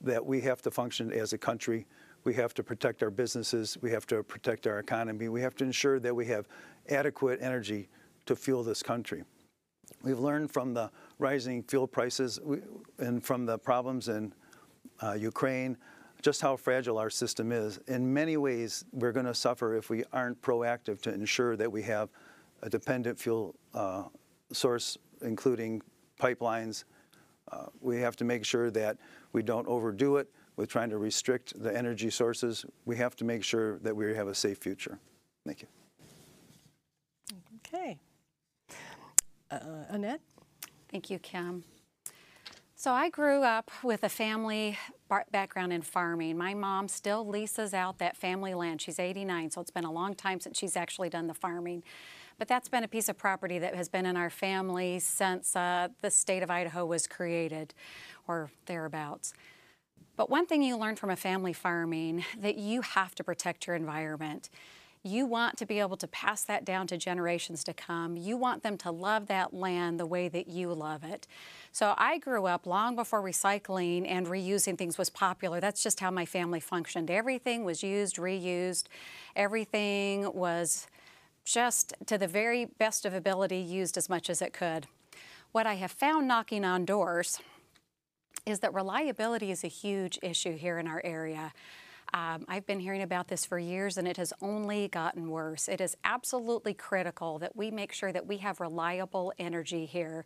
that 0.00 0.24
we 0.24 0.40
have 0.42 0.60
to 0.62 0.70
function 0.70 1.12
as 1.12 1.32
a 1.32 1.38
country. 1.38 1.86
We 2.24 2.34
have 2.34 2.54
to 2.54 2.62
protect 2.62 3.02
our 3.02 3.10
businesses. 3.10 3.78
We 3.80 3.90
have 3.90 4.06
to 4.08 4.22
protect 4.22 4.66
our 4.66 4.78
economy. 4.78 5.28
We 5.28 5.40
have 5.40 5.54
to 5.56 5.64
ensure 5.64 5.98
that 6.00 6.14
we 6.14 6.26
have 6.26 6.48
adequate 6.88 7.40
energy 7.40 7.88
to 8.26 8.36
fuel 8.36 8.62
this 8.62 8.82
country. 8.82 9.24
We've 10.02 10.18
learned 10.18 10.50
from 10.50 10.74
the 10.74 10.90
rising 11.18 11.62
fuel 11.62 11.86
prices 11.86 12.40
and 12.98 13.24
from 13.24 13.46
the 13.46 13.58
problems 13.58 14.08
in 14.08 14.32
uh, 15.02 15.12
Ukraine 15.14 15.76
just 16.24 16.40
how 16.40 16.56
fragile 16.56 16.96
our 16.96 17.10
system 17.10 17.52
is. 17.52 17.78
In 17.86 18.10
many 18.10 18.38
ways, 18.38 18.86
we're 18.92 19.12
going 19.12 19.26
to 19.26 19.34
suffer 19.34 19.76
if 19.76 19.90
we 19.90 20.04
aren't 20.10 20.40
proactive 20.40 21.02
to 21.02 21.12
ensure 21.12 21.54
that 21.56 21.70
we 21.70 21.82
have 21.82 22.08
a 22.62 22.70
dependent 22.70 23.20
fuel 23.20 23.54
uh, 23.74 24.04
source 24.50 24.96
including 25.24 25.82
pipelines. 26.20 26.84
Uh, 27.50 27.66
we 27.80 28.00
have 28.00 28.16
to 28.16 28.24
make 28.24 28.44
sure 28.44 28.70
that 28.70 28.96
we 29.32 29.42
don't 29.42 29.66
overdo 29.66 30.16
it 30.16 30.28
with 30.56 30.68
trying 30.68 30.90
to 30.90 30.98
restrict 30.98 31.60
the 31.60 31.76
energy 31.76 32.10
sources. 32.10 32.64
We 32.84 32.96
have 32.96 33.16
to 33.16 33.24
make 33.24 33.42
sure 33.42 33.78
that 33.78 33.94
we 33.94 34.14
have 34.14 34.28
a 34.28 34.34
safe 34.34 34.58
future. 34.58 34.98
Thank 35.44 35.62
you. 35.62 35.68
Okay. 37.66 37.98
Uh, 39.50 39.58
Annette? 39.88 40.20
Thank 40.90 41.10
you, 41.10 41.18
Kim. 41.18 41.64
So 42.76 42.92
I 42.92 43.08
grew 43.08 43.42
up 43.42 43.70
with 43.82 44.04
a 44.04 44.08
family 44.08 44.78
background 45.32 45.72
in 45.72 45.82
farming. 45.82 46.36
My 46.36 46.54
mom 46.54 46.88
still 46.88 47.26
leases 47.26 47.72
out 47.72 47.98
that 47.98 48.16
family 48.16 48.52
land. 48.52 48.82
She's 48.82 48.98
89, 48.98 49.52
so 49.52 49.60
it's 49.60 49.70
been 49.70 49.84
a 49.84 49.92
long 49.92 50.14
time 50.14 50.40
since 50.40 50.58
she's 50.58 50.76
actually 50.76 51.08
done 51.08 51.26
the 51.26 51.34
farming. 51.34 51.82
But 52.38 52.48
that's 52.48 52.68
been 52.68 52.84
a 52.84 52.88
piece 52.88 53.08
of 53.08 53.16
property 53.16 53.58
that 53.58 53.74
has 53.74 53.88
been 53.88 54.06
in 54.06 54.16
our 54.16 54.30
family 54.30 54.98
since 54.98 55.54
uh, 55.54 55.88
the 56.02 56.10
state 56.10 56.42
of 56.42 56.50
Idaho 56.50 56.84
was 56.84 57.06
created 57.06 57.74
or 58.26 58.50
thereabouts. 58.66 59.34
But 60.16 60.30
one 60.30 60.46
thing 60.46 60.62
you 60.62 60.76
learn 60.76 60.96
from 60.96 61.10
a 61.10 61.16
family 61.16 61.52
farming 61.52 62.24
that 62.38 62.56
you 62.56 62.82
have 62.82 63.14
to 63.16 63.24
protect 63.24 63.66
your 63.66 63.74
environment. 63.76 64.48
You 65.06 65.26
want 65.26 65.58
to 65.58 65.66
be 65.66 65.80
able 65.80 65.98
to 65.98 66.08
pass 66.08 66.44
that 66.44 66.64
down 66.64 66.86
to 66.86 66.96
generations 66.96 67.62
to 67.64 67.74
come. 67.74 68.16
You 68.16 68.38
want 68.38 68.62
them 68.62 68.78
to 68.78 68.90
love 68.90 69.26
that 69.26 69.52
land 69.52 70.00
the 70.00 70.06
way 70.06 70.28
that 70.28 70.48
you 70.48 70.72
love 70.72 71.04
it. 71.04 71.26
So 71.72 71.94
I 71.98 72.16
grew 72.16 72.46
up 72.46 72.64
long 72.64 72.96
before 72.96 73.22
recycling 73.22 74.08
and 74.08 74.26
reusing 74.26 74.78
things 74.78 74.96
was 74.96 75.10
popular. 75.10 75.60
That's 75.60 75.82
just 75.82 76.00
how 76.00 76.10
my 76.10 76.24
family 76.24 76.60
functioned. 76.60 77.10
Everything 77.10 77.64
was 77.64 77.82
used, 77.82 78.16
reused. 78.16 78.84
Everything 79.36 80.32
was 80.32 80.86
just 81.44 81.94
to 82.06 82.18
the 82.18 82.28
very 82.28 82.64
best 82.64 83.04
of 83.04 83.14
ability 83.14 83.58
used 83.58 83.96
as 83.96 84.08
much 84.08 84.30
as 84.30 84.40
it 84.40 84.52
could. 84.52 84.86
What 85.52 85.66
I 85.66 85.74
have 85.74 85.92
found 85.92 86.26
knocking 86.26 86.64
on 86.64 86.84
doors 86.84 87.40
is 88.46 88.60
that 88.60 88.74
reliability 88.74 89.50
is 89.50 89.64
a 89.64 89.68
huge 89.68 90.18
issue 90.22 90.56
here 90.56 90.78
in 90.78 90.86
our 90.86 91.00
area. 91.04 91.52
Um, 92.12 92.44
I've 92.46 92.66
been 92.66 92.80
hearing 92.80 93.02
about 93.02 93.28
this 93.28 93.44
for 93.44 93.58
years 93.58 93.96
and 93.96 94.06
it 94.06 94.16
has 94.18 94.32
only 94.40 94.88
gotten 94.88 95.30
worse. 95.30 95.68
It 95.68 95.80
is 95.80 95.96
absolutely 96.04 96.74
critical 96.74 97.38
that 97.40 97.56
we 97.56 97.70
make 97.70 97.92
sure 97.92 98.12
that 98.12 98.26
we 98.26 98.36
have 98.38 98.60
reliable 98.60 99.32
energy 99.38 99.86
here. 99.86 100.24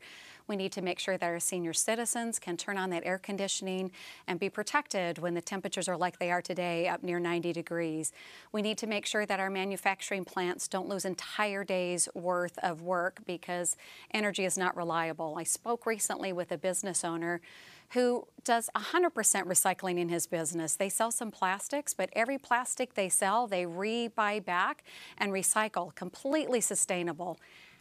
We 0.48 0.56
need 0.56 0.72
to 0.72 0.82
make 0.82 0.98
sure 0.98 1.18
that 1.18 1.26
our 1.26 1.38
senior 1.38 1.74
citizens 1.74 2.38
can 2.38 2.56
turn 2.56 2.78
on 2.78 2.90
that 2.90 3.04
air 3.04 3.18
conditioning 3.18 3.90
and 4.26 4.40
be 4.40 4.48
protected 4.48 5.18
when 5.18 5.34
the 5.34 5.42
temperatures 5.42 5.88
are 5.88 5.96
like 5.96 6.18
they 6.18 6.30
are 6.30 6.40
today, 6.42 6.88
up 6.88 7.02
near 7.02 7.20
90 7.20 7.52
degrees. 7.52 8.12
We 8.50 8.62
need 8.62 8.78
to 8.78 8.87
make 8.87 9.04
sure 9.04 9.26
that 9.26 9.38
our 9.38 9.50
manufacturing 9.50 10.24
plants 10.24 10.66
don't 10.66 10.88
lose 10.88 11.04
entire 11.04 11.64
days 11.64 12.08
worth 12.14 12.58
of 12.62 12.80
work 12.80 13.20
because 13.26 13.76
energy 14.12 14.46
is 14.46 14.56
not 14.56 14.74
reliable. 14.74 15.37
I 15.38 15.44
spoke 15.44 15.84
recently 15.84 16.32
with 16.32 16.50
a 16.50 16.58
business 16.58 17.04
owner 17.04 17.42
who 17.90 18.26
does 18.44 18.68
100% 18.76 19.12
recycling 19.12 19.98
in 19.98 20.08
his 20.08 20.26
business. 20.26 20.76
They 20.76 20.88
sell 20.88 21.11
some 21.11 21.30
plastics, 21.30 21.94
but 21.94 22.11
every 22.12 22.38
plastic 22.38 22.94
they 22.94 23.08
sell, 23.08 23.46
they 23.46 23.64
re-buy 23.64 24.40
back 24.40 24.84
and 25.16 25.32
recycle, 25.32 25.94
completely 25.94 26.61
sustainable. 26.61 27.38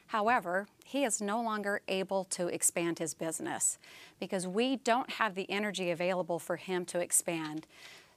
However, 0.08 0.68
he 0.86 1.04
is 1.04 1.22
no 1.22 1.42
longer 1.42 1.82
able 1.88 2.24
to 2.26 2.48
expand 2.48 3.00
his 3.00 3.14
business 3.14 3.78
because 4.20 4.48
we 4.48 4.78
don't 4.78 5.12
have 5.12 5.36
the 5.36 5.50
energy 5.50 5.92
available 5.92 6.40
for 6.40 6.56
him 6.56 6.86
to 6.86 7.00
expand. 7.00 7.68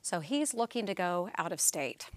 So 0.03 0.21
he's 0.21 0.55
looking 0.55 0.87
to 0.87 0.95
go 0.95 1.31
out 1.37 1.53
of 1.53 1.61
state. 1.61 2.09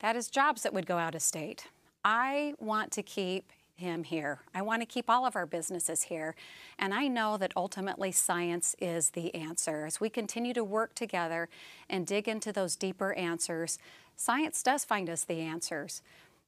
That 0.00 0.16
is 0.16 0.28
jobs 0.28 0.62
that 0.62 0.72
would 0.72 0.86
go 0.86 0.98
out 0.98 1.14
of 1.14 1.22
state. 1.22 1.68
I 2.04 2.54
want 2.58 2.90
to 2.92 3.02
keep 3.02 3.52
him 3.76 4.04
here. 4.04 4.40
I 4.54 4.62
want 4.62 4.80
to 4.82 4.86
keep 4.86 5.10
all 5.10 5.26
of 5.26 5.36
our 5.36 5.46
businesses 5.46 6.04
here. 6.04 6.34
And 6.78 6.94
I 6.94 7.08
know 7.08 7.36
that 7.36 7.52
ultimately 7.56 8.10
science 8.10 8.74
is 8.80 9.10
the 9.10 9.34
answer. 9.34 9.84
As 9.84 10.00
we 10.00 10.08
continue 10.08 10.54
to 10.54 10.64
work 10.64 10.94
together 10.94 11.48
and 11.88 12.06
dig 12.06 12.26
into 12.26 12.52
those 12.52 12.76
deeper 12.76 13.12
answers, 13.12 13.78
science 14.16 14.62
does 14.62 14.84
find 14.84 15.10
us 15.10 15.24
the 15.24 15.40
answers. 15.40 16.00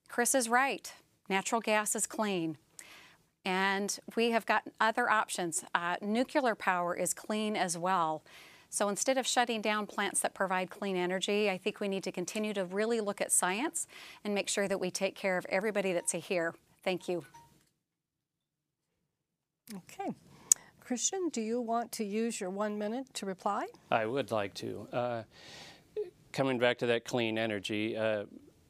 Chris 0.08 0.34
is 0.34 0.48
right. 0.48 0.92
Natural 1.28 1.60
gas 1.60 1.94
is 1.94 2.06
clean. 2.06 2.56
And 3.44 3.98
we 4.16 4.30
have 4.30 4.46
got 4.46 4.64
other 4.80 5.08
options. 5.10 5.64
Uh, 5.74 5.96
nuclear 6.02 6.54
power 6.54 6.94
is 6.94 7.14
clean 7.14 7.56
as 7.56 7.78
well. 7.78 8.22
So 8.70 8.88
instead 8.88 9.16
of 9.16 9.26
shutting 9.26 9.62
down 9.62 9.86
plants 9.86 10.20
that 10.20 10.34
provide 10.34 10.70
clean 10.70 10.96
energy, 10.96 11.48
I 11.48 11.56
think 11.56 11.80
we 11.80 11.88
need 11.88 12.04
to 12.04 12.12
continue 12.12 12.52
to 12.52 12.66
really 12.66 13.00
look 13.00 13.20
at 13.20 13.32
science 13.32 13.86
and 14.24 14.34
make 14.34 14.48
sure 14.48 14.68
that 14.68 14.78
we 14.78 14.90
take 14.90 15.14
care 15.14 15.38
of 15.38 15.46
everybody 15.48 15.92
that's 15.92 16.12
here. 16.12 16.54
Thank 16.84 17.08
you. 17.08 17.24
Okay. 19.74 20.14
Christian, 20.80 21.28
do 21.30 21.40
you 21.40 21.60
want 21.60 21.92
to 21.92 22.04
use 22.04 22.40
your 22.40 22.50
one 22.50 22.78
minute 22.78 23.12
to 23.14 23.26
reply? 23.26 23.66
I 23.90 24.06
would 24.06 24.30
like 24.30 24.54
to. 24.54 24.88
Uh, 24.92 25.22
coming 26.32 26.58
back 26.58 26.78
to 26.78 26.86
that 26.86 27.04
clean 27.04 27.38
energy, 27.38 27.96
uh, 27.96 28.24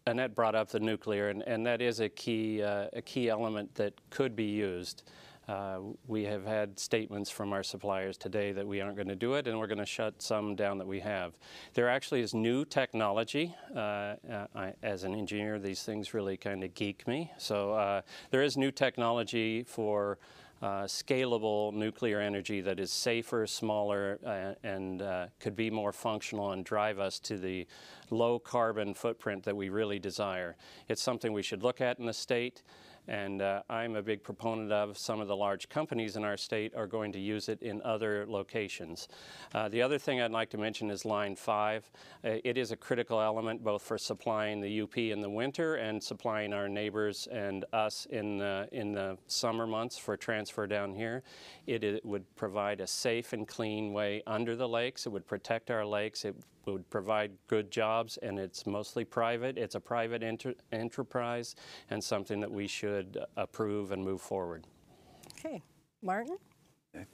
Annette 0.09 0.35
brought 0.35 0.55
up 0.55 0.71
the 0.71 0.81
nuclear, 0.81 1.29
and, 1.29 1.42
and 1.42 1.64
that 1.66 1.81
is 1.81 2.01
a 2.01 2.09
key, 2.09 2.62
uh, 2.62 2.88
a 2.94 3.03
key 3.03 3.29
element 3.29 3.75
that 3.77 3.94
could 4.11 4.35
be 4.35 4.44
used. 4.44 5.05
Uh, 5.47 5.81
we 6.07 6.25
have 6.25 6.44
had 6.44 6.79
statements 6.79 7.31
from 7.31 7.55
our 7.55 7.62
suppliers 7.62 8.18
today 8.18 8.53
that 8.53 8.66
we 8.66 8.83
aren't 8.83 8.97
going 8.97 9.09
to 9.09 9.16
do 9.16 9.33
it 9.33 9.47
and 9.47 9.59
we're 9.59 9.66
going 9.66 9.79
to 9.79 9.87
shut 9.87 10.21
some 10.21 10.55
down 10.55 10.77
that 10.77 10.87
we 10.87 11.01
have. 11.01 11.33
There 11.73 11.88
actually 11.88 12.21
is 12.21 12.35
new 12.35 12.66
technology. 12.66 13.55
Uh, 13.75 13.79
uh 13.79 14.47
I, 14.55 14.75
as 14.83 15.05
an 15.05 15.14
engineer, 15.14 15.59
these 15.59 15.85
things 15.85 16.12
really 16.12 16.37
kind 16.37 16.62
of 16.64 16.75
geek 16.75 17.09
me. 17.09 17.33
So 17.38 17.73
uh, 17.73 18.03
there 18.31 18.42
is 18.42 18.59
new 18.59 18.71
technology 18.71 19.62
for 19.62 20.18
uh, 20.61 20.83
scalable 20.83 21.73
nuclear 21.73 22.21
energy 22.21 22.61
that 22.61 22.79
is 22.79 22.90
safer, 22.90 23.47
smaller, 23.47 24.18
uh, 24.27 24.66
and 24.66 25.03
could 25.40 25.57
be 25.57 25.71
more 25.71 25.92
functional 25.92 26.53
and 26.53 26.62
drive 26.62 26.99
us 26.99 27.18
to 27.21 27.38
the 27.38 27.66
low 28.11 28.38
carbon 28.38 28.94
footprint 28.94 29.44
that 29.44 29.57
we 29.57 29.68
really 29.68 29.99
desire. 29.99 30.57
It's 30.88 31.03
something 31.03 31.33
we 31.33 31.42
should 31.42 31.62
look 31.62 31.81
at 31.81 31.99
in 31.99 32.07
the 32.07 32.12
state 32.12 32.62
and 33.09 33.40
uh, 33.40 33.62
I'm 33.71 33.97
a 33.97 34.03
big 34.03 34.23
proponent 34.23 34.71
of 34.71 34.99
some 34.99 35.21
of 35.21 35.29
the 35.29 35.35
large 35.35 35.71
companies 35.71 36.16
in 36.16 36.25
our 36.25 36.37
state 36.37 36.75
are 36.77 36.87
going 36.87 37.11
to 37.12 37.18
use 37.18 37.49
it 37.49 37.62
in 37.62 37.81
other 37.83 38.27
locations. 38.29 39.09
Uh, 39.55 39.68
the 39.68 39.81
other 39.81 39.99
thing 39.99 40.21
I'd 40.21 40.31
like 40.31 40.51
to 40.51 40.59
mention 40.59 40.90
is 40.90 41.07
Line 41.07 41.35
5. 41.35 41.90
Uh, 42.23 42.29
it 42.44 42.59
is 42.59 42.71
a 42.71 42.77
critical 42.77 43.21
element 43.21 43.64
both 43.64 43.83
for 43.83 43.97
supplying 43.97 44.61
the 44.61 44.83
UP 44.83 44.99
in 44.99 45.23
the 45.23 45.31
winter 45.31 45.77
and 45.77 46.03
supplying 46.03 46.53
our 46.53 46.68
neighbors 46.68 47.27
and 47.33 47.64
us 47.73 48.07
in 48.11 48.37
the, 48.37 48.68
in 48.73 48.92
the 48.92 49.16
summer 49.27 49.66
months 49.66 49.97
for 49.97 50.16
transfer 50.16 50.66
down 50.66 50.94
here. 50.94 51.23
It, 51.66 51.83
it 51.83 52.05
would 52.05 52.25
provide 52.37 52.81
a 52.83 52.87
safe 52.87 53.33
and 53.33 53.49
clean 53.49 53.94
way 53.94 54.23
under 54.27 54.55
the 54.55 54.68
lakes. 54.68 55.07
It 55.07 55.11
would 55.11 55.27
protect 55.27 55.71
our 55.71 55.87
lakes. 55.87 56.27
It 56.27 56.37
would 56.72 56.88
provide 56.90 57.33
good 57.46 57.70
jobs, 57.70 58.16
and 58.18 58.38
it's 58.38 58.66
mostly 58.66 59.04
private. 59.04 59.59
It's 59.59 59.74
a 59.74 59.81
private 59.81 60.22
enterprise 60.72 61.57
and 61.90 62.02
something 62.02 62.40
that 62.40 62.50
we 62.50 62.66
should 62.66 63.18
approve 63.37 63.92
and 63.92 64.02
move 64.02 64.20
forward. 64.20 64.66
Okay. 65.38 65.62
Martin? 66.02 66.38
Okay. 66.94 67.07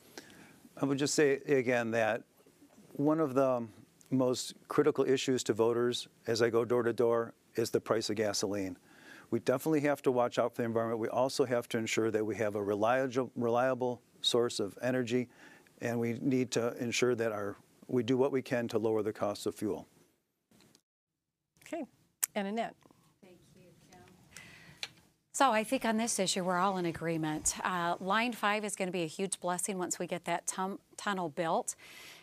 I 0.80 0.84
would 0.84 0.98
just 0.98 1.14
say 1.14 1.34
again 1.46 1.90
that 1.92 2.22
one 2.92 3.20
of 3.20 3.34
the 3.34 3.66
most 4.10 4.54
critical 4.68 5.04
issues 5.04 5.42
to 5.44 5.52
voters 5.52 6.08
as 6.26 6.42
I 6.42 6.50
go 6.50 6.64
door 6.64 6.82
to 6.82 6.92
door 6.92 7.34
is 7.56 7.70
the 7.70 7.80
price 7.80 8.10
of 8.10 8.16
gasoline. 8.16 8.76
We 9.30 9.40
definitely 9.40 9.80
have 9.80 10.02
to 10.02 10.12
watch 10.12 10.38
out 10.38 10.54
for 10.54 10.62
the 10.62 10.66
environment. 10.66 11.00
We 11.00 11.08
also 11.08 11.44
have 11.44 11.68
to 11.70 11.78
ensure 11.78 12.10
that 12.10 12.24
we 12.24 12.36
have 12.36 12.54
a 12.54 12.62
reliable, 12.62 13.30
reliable 13.34 14.02
source 14.20 14.60
of 14.60 14.78
energy, 14.82 15.28
and 15.80 15.98
we 15.98 16.18
need 16.20 16.50
to 16.52 16.76
ensure 16.76 17.14
that 17.14 17.32
our 17.32 17.56
we 17.88 18.02
do 18.02 18.16
what 18.16 18.32
we 18.32 18.42
can 18.42 18.68
to 18.68 18.78
lower 18.78 19.02
the 19.02 19.12
cost 19.12 19.46
of 19.46 19.54
fuel. 19.54 19.86
Okay. 21.66 21.84
And 22.34 22.48
Annette. 22.48 22.74
Thank 23.22 23.36
you, 23.56 23.62
So 25.32 25.50
I 25.50 25.64
think 25.64 25.84
on 25.84 25.96
this 25.96 26.18
issue, 26.18 26.44
we're 26.44 26.58
all 26.58 26.76
in 26.78 26.86
agreement. 26.86 27.54
Uh, 27.64 27.96
Line 28.00 28.32
5 28.32 28.64
is 28.64 28.76
going 28.76 28.88
to 28.88 28.92
be 28.92 29.02
a 29.02 29.08
huge 29.08 29.40
blessing 29.40 29.78
once 29.78 29.98
we 29.98 30.06
get 30.06 30.24
that 30.24 30.52
tunnel 30.96 31.28
built. 31.28 31.74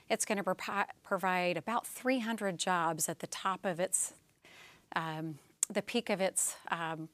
It's 0.09 0.25
going 0.25 0.37
to 0.37 0.43
pro 0.43 0.83
provide 1.03 1.57
about 1.57 1.87
300 1.87 2.57
jobs 2.57 3.07
at 3.07 3.19
the 3.19 3.27
top 3.27 3.65
of 3.65 3.79
its, 3.79 4.13
um, 4.95 5.39
the 5.69 5.81
peak 5.81 6.09
of 6.09 6.19
its 6.19 6.55
um, 6.69 7.07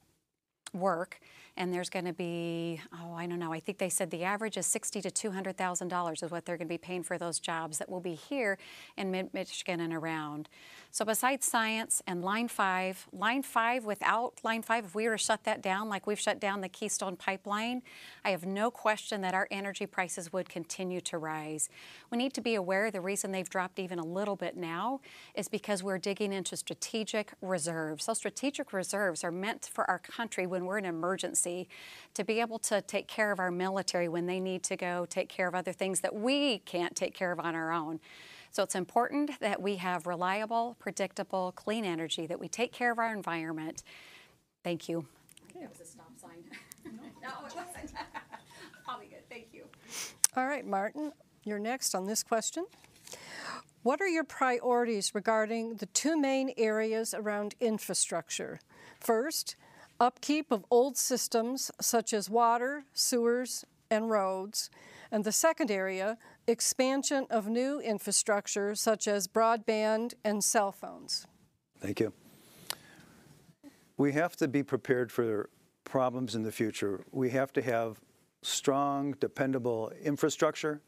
work 0.72 1.20
and 1.58 1.74
there's 1.74 1.90
going 1.90 2.04
to 2.04 2.12
be 2.12 2.80
oh 2.94 3.12
I 3.12 3.26
don't 3.26 3.40
know 3.40 3.52
I 3.52 3.60
think 3.60 3.78
they 3.78 3.88
said 3.90 4.10
the 4.10 4.22
average 4.22 4.56
is 4.56 4.64
sixty 4.64 5.02
to 5.02 5.10
two 5.10 5.32
hundred 5.32 5.58
thousand 5.58 5.88
dollars 5.88 6.22
is 6.22 6.30
what 6.30 6.46
they're 6.46 6.56
going 6.56 6.68
to 6.68 6.72
be 6.72 6.78
paying 6.78 7.02
for 7.02 7.18
those 7.18 7.38
jobs 7.40 7.78
that 7.78 7.90
will 7.90 8.00
be 8.00 8.14
here 8.14 8.56
in 8.96 9.10
mid 9.10 9.34
Michigan 9.34 9.80
and 9.80 9.92
around. 9.92 10.48
So 10.90 11.04
besides 11.04 11.46
science 11.46 12.00
and 12.06 12.22
line 12.22 12.48
five, 12.48 13.06
line 13.12 13.42
five 13.42 13.84
without 13.84 14.34
line 14.42 14.62
five, 14.62 14.86
if 14.86 14.94
we 14.94 15.06
were 15.06 15.18
to 15.18 15.22
shut 15.22 15.44
that 15.44 15.60
down 15.60 15.88
like 15.88 16.06
we've 16.06 16.18
shut 16.18 16.40
down 16.40 16.60
the 16.60 16.68
Keystone 16.68 17.16
pipeline, 17.16 17.82
I 18.24 18.30
have 18.30 18.46
no 18.46 18.70
question 18.70 19.20
that 19.20 19.34
our 19.34 19.48
energy 19.50 19.84
prices 19.84 20.32
would 20.32 20.48
continue 20.48 21.00
to 21.02 21.18
rise. 21.18 21.68
We 22.10 22.16
need 22.16 22.32
to 22.34 22.40
be 22.40 22.54
aware 22.54 22.90
the 22.90 23.00
reason 23.00 23.32
they've 23.32 23.50
dropped 23.50 23.78
even 23.78 23.98
a 23.98 24.04
little 24.04 24.36
bit 24.36 24.56
now 24.56 25.00
is 25.34 25.48
because 25.48 25.82
we're 25.82 25.98
digging 25.98 26.32
into 26.32 26.56
strategic 26.56 27.32
reserves. 27.42 28.04
So 28.04 28.14
strategic 28.14 28.72
reserves 28.72 29.24
are 29.24 29.32
meant 29.32 29.68
for 29.72 29.88
our 29.90 29.98
country 29.98 30.46
when 30.46 30.64
we're 30.64 30.78
in 30.78 30.84
emergency 30.84 31.47
to 32.14 32.24
be 32.24 32.40
able 32.40 32.58
to 32.60 32.80
take 32.82 33.06
care 33.06 33.30
of 33.32 33.40
our 33.40 33.50
military 33.50 34.08
when 34.08 34.26
they 34.26 34.40
need 34.40 34.62
to 34.64 34.76
go 34.76 35.06
take 35.08 35.28
care 35.28 35.48
of 35.48 35.54
other 35.54 35.72
things 35.72 36.00
that 36.00 36.14
we 36.14 36.58
can't 36.60 36.94
take 36.96 37.14
care 37.14 37.32
of 37.32 37.40
on 37.40 37.54
our 37.54 37.72
own. 37.72 38.00
So 38.50 38.62
it's 38.62 38.74
important 38.74 39.38
that 39.40 39.60
we 39.60 39.76
have 39.76 40.06
reliable, 40.06 40.76
predictable, 40.78 41.52
clean 41.52 41.84
energy, 41.84 42.26
that 42.26 42.40
we 42.40 42.48
take 42.48 42.72
care 42.72 42.90
of 42.90 42.98
our 42.98 43.12
environment. 43.12 43.82
Thank 44.64 44.88
you. 44.88 45.06
Okay. 45.50 45.60
That 45.60 45.70
was 45.70 45.80
a 45.80 45.84
stop 45.84 46.12
sign. 46.20 46.44
no, 47.22 47.28
it 47.46 47.54
wasn't. 47.54 47.92
Probably 48.84 49.06
good. 49.06 49.28
Thank 49.28 49.48
you. 49.52 49.64
All 50.36 50.46
right, 50.46 50.66
Martin, 50.66 51.12
you're 51.44 51.58
next 51.58 51.94
on 51.94 52.06
this 52.06 52.22
question. 52.22 52.66
What 53.82 54.00
are 54.00 54.08
your 54.08 54.24
priorities 54.24 55.14
regarding 55.14 55.76
the 55.76 55.86
two 55.86 56.20
main 56.20 56.52
areas 56.56 57.14
around 57.14 57.54
infrastructure? 57.60 58.60
First, 58.98 59.56
upkeep 60.00 60.50
of 60.50 60.64
old 60.70 60.96
systems 60.96 61.70
such 61.80 62.12
as 62.12 62.30
water, 62.30 62.84
sewers, 62.92 63.64
and 63.90 64.10
roads. 64.10 64.70
And 65.10 65.24
the 65.24 65.32
second 65.32 65.70
area, 65.70 66.18
expansion 66.46 67.26
of 67.30 67.48
new 67.48 67.80
infrastructure 67.80 68.74
such 68.74 69.08
as 69.08 69.26
broadband 69.26 70.14
and 70.24 70.44
cell 70.44 70.72
phones. 70.72 71.26
Thank 71.80 72.00
you. 72.00 72.12
We 73.96 74.12
have 74.12 74.36
to 74.36 74.48
be 74.48 74.62
prepared 74.62 75.10
for 75.10 75.50
problems 75.84 76.34
in 76.34 76.42
the 76.42 76.52
future. 76.52 77.04
We 77.10 77.30
have 77.30 77.52
to 77.54 77.62
have 77.62 78.00
strong, 78.42 79.14
dependable 79.18 79.90
infrastructure, 80.02 80.80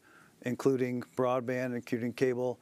including 0.43 1.03
broadband, 1.17 1.75
including 1.75 2.13
cable. 2.13 2.59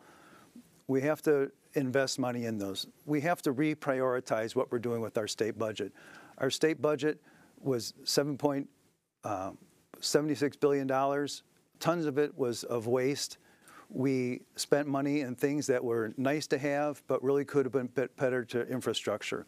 We 0.88 1.02
have 1.02 1.22
to 1.24 1.52
invest 1.76 2.18
money 2.18 2.46
in 2.46 2.58
those. 2.58 2.88
We 3.06 3.22
have 3.22 3.42
to 3.44 3.54
reprioritize 3.54 4.56
what 4.56 4.72
we're 4.72 4.80
doing 4.80 5.02
with 5.02 5.18
our 5.18 5.28
state 5.28 5.60
budget. 5.60 5.94
Our 6.40 6.50
state 6.50 6.82
budget 6.82 7.22
was 7.62 7.94
$7.76 8.06 8.66
uh, 9.24 10.50
billion 10.60 10.88
tons 11.80 12.06
of 12.06 12.18
it 12.18 12.38
was 12.38 12.64
of 12.64 12.88
waste. 12.88 13.38
We 13.90 14.42
spent 14.56 14.88
money 14.88 15.22
in 15.22 15.36
things 15.36 15.68
that 15.68 15.84
were 15.84 16.14
nice 16.18 16.48
to 16.48 16.58
have, 16.58 17.02
but 17.08 17.24
really 17.24 17.44
could 17.44 17.66
have 17.66 17.74
been 17.74 17.90
better 18.18 18.46
to 18.46 18.68
infrastructure. 18.68 19.46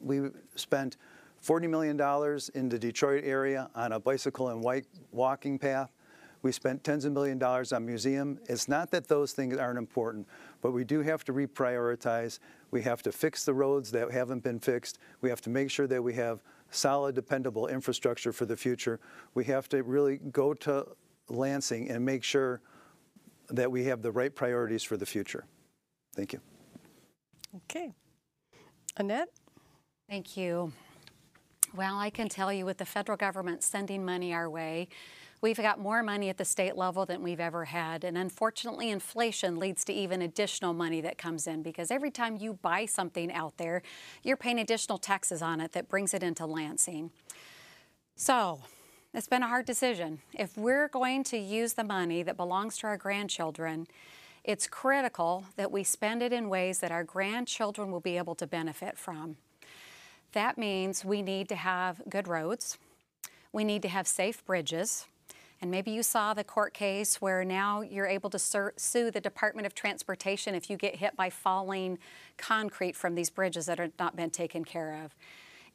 We 0.00 0.30
spent 0.54 0.96
$40 1.44 1.68
million 1.68 2.00
in 2.54 2.68
the 2.68 2.78
Detroit 2.78 3.24
area 3.24 3.68
on 3.74 3.92
a 3.92 4.00
bicycle 4.00 4.48
and 4.48 4.62
white 4.62 4.86
walking 5.12 5.58
path. 5.58 5.90
We 6.42 6.52
spent 6.52 6.84
tens 6.84 7.04
of 7.04 7.12
million 7.12 7.38
dollars 7.38 7.72
on 7.72 7.86
museum. 7.86 8.38
It's 8.48 8.68
not 8.68 8.90
that 8.90 9.08
those 9.08 9.32
things 9.32 9.56
aren't 9.56 9.78
important, 9.78 10.26
but 10.64 10.72
we 10.72 10.82
do 10.82 11.02
have 11.02 11.24
to 11.24 11.34
reprioritize. 11.34 12.38
We 12.70 12.80
have 12.80 13.02
to 13.02 13.12
fix 13.12 13.44
the 13.44 13.52
roads 13.52 13.90
that 13.90 14.10
haven't 14.10 14.42
been 14.42 14.58
fixed. 14.58 14.98
We 15.20 15.28
have 15.28 15.42
to 15.42 15.50
make 15.50 15.68
sure 15.68 15.86
that 15.86 16.02
we 16.02 16.14
have 16.14 16.42
solid, 16.70 17.14
dependable 17.14 17.66
infrastructure 17.66 18.32
for 18.32 18.46
the 18.46 18.56
future. 18.56 18.98
We 19.34 19.44
have 19.44 19.68
to 19.68 19.82
really 19.82 20.16
go 20.16 20.54
to 20.54 20.86
Lansing 21.28 21.90
and 21.90 22.02
make 22.02 22.24
sure 22.24 22.62
that 23.50 23.70
we 23.70 23.84
have 23.84 24.00
the 24.00 24.10
right 24.10 24.34
priorities 24.34 24.82
for 24.82 24.96
the 24.96 25.04
future. 25.04 25.44
Thank 26.16 26.32
you. 26.32 26.40
Okay. 27.56 27.92
Annette? 28.96 29.28
Thank 30.08 30.34
you. 30.34 30.72
Well, 31.74 31.98
I 31.98 32.08
can 32.08 32.30
tell 32.30 32.50
you 32.50 32.64
with 32.64 32.78
the 32.78 32.86
federal 32.86 33.18
government 33.18 33.62
sending 33.62 34.02
money 34.02 34.32
our 34.32 34.48
way, 34.48 34.88
We've 35.44 35.58
got 35.58 35.78
more 35.78 36.02
money 36.02 36.30
at 36.30 36.38
the 36.38 36.44
state 36.46 36.74
level 36.74 37.04
than 37.04 37.22
we've 37.22 37.38
ever 37.38 37.66
had. 37.66 38.02
And 38.02 38.16
unfortunately, 38.16 38.88
inflation 38.88 39.58
leads 39.58 39.84
to 39.84 39.92
even 39.92 40.22
additional 40.22 40.72
money 40.72 41.02
that 41.02 41.18
comes 41.18 41.46
in 41.46 41.62
because 41.62 41.90
every 41.90 42.10
time 42.10 42.38
you 42.38 42.54
buy 42.54 42.86
something 42.86 43.30
out 43.30 43.58
there, 43.58 43.82
you're 44.22 44.38
paying 44.38 44.58
additional 44.58 44.96
taxes 44.96 45.42
on 45.42 45.60
it 45.60 45.72
that 45.72 45.86
brings 45.86 46.14
it 46.14 46.22
into 46.22 46.46
Lansing. 46.46 47.10
So, 48.16 48.62
it's 49.12 49.28
been 49.28 49.42
a 49.42 49.46
hard 49.46 49.66
decision. 49.66 50.20
If 50.32 50.56
we're 50.56 50.88
going 50.88 51.24
to 51.24 51.36
use 51.36 51.74
the 51.74 51.84
money 51.84 52.22
that 52.22 52.38
belongs 52.38 52.78
to 52.78 52.86
our 52.86 52.96
grandchildren, 52.96 53.86
it's 54.44 54.66
critical 54.66 55.44
that 55.56 55.70
we 55.70 55.84
spend 55.84 56.22
it 56.22 56.32
in 56.32 56.48
ways 56.48 56.78
that 56.78 56.90
our 56.90 57.04
grandchildren 57.04 57.90
will 57.90 58.00
be 58.00 58.16
able 58.16 58.34
to 58.36 58.46
benefit 58.46 58.96
from. 58.96 59.36
That 60.32 60.56
means 60.56 61.04
we 61.04 61.20
need 61.20 61.50
to 61.50 61.56
have 61.56 62.00
good 62.08 62.28
roads, 62.28 62.78
we 63.52 63.62
need 63.62 63.82
to 63.82 63.88
have 63.88 64.06
safe 64.06 64.42
bridges, 64.46 65.06
and 65.60 65.70
maybe 65.70 65.90
you 65.90 66.02
saw 66.02 66.34
the 66.34 66.44
court 66.44 66.74
case 66.74 67.20
where 67.20 67.44
now 67.44 67.80
you're 67.80 68.06
able 68.06 68.30
to 68.30 68.38
sue 68.38 69.10
the 69.10 69.20
Department 69.20 69.66
of 69.66 69.74
Transportation 69.74 70.54
if 70.54 70.68
you 70.68 70.76
get 70.76 70.96
hit 70.96 71.16
by 71.16 71.30
falling 71.30 71.98
concrete 72.36 72.96
from 72.96 73.14
these 73.14 73.30
bridges 73.30 73.66
that 73.66 73.78
have 73.78 73.92
not 73.98 74.16
been 74.16 74.30
taken 74.30 74.64
care 74.64 75.02
of. 75.04 75.14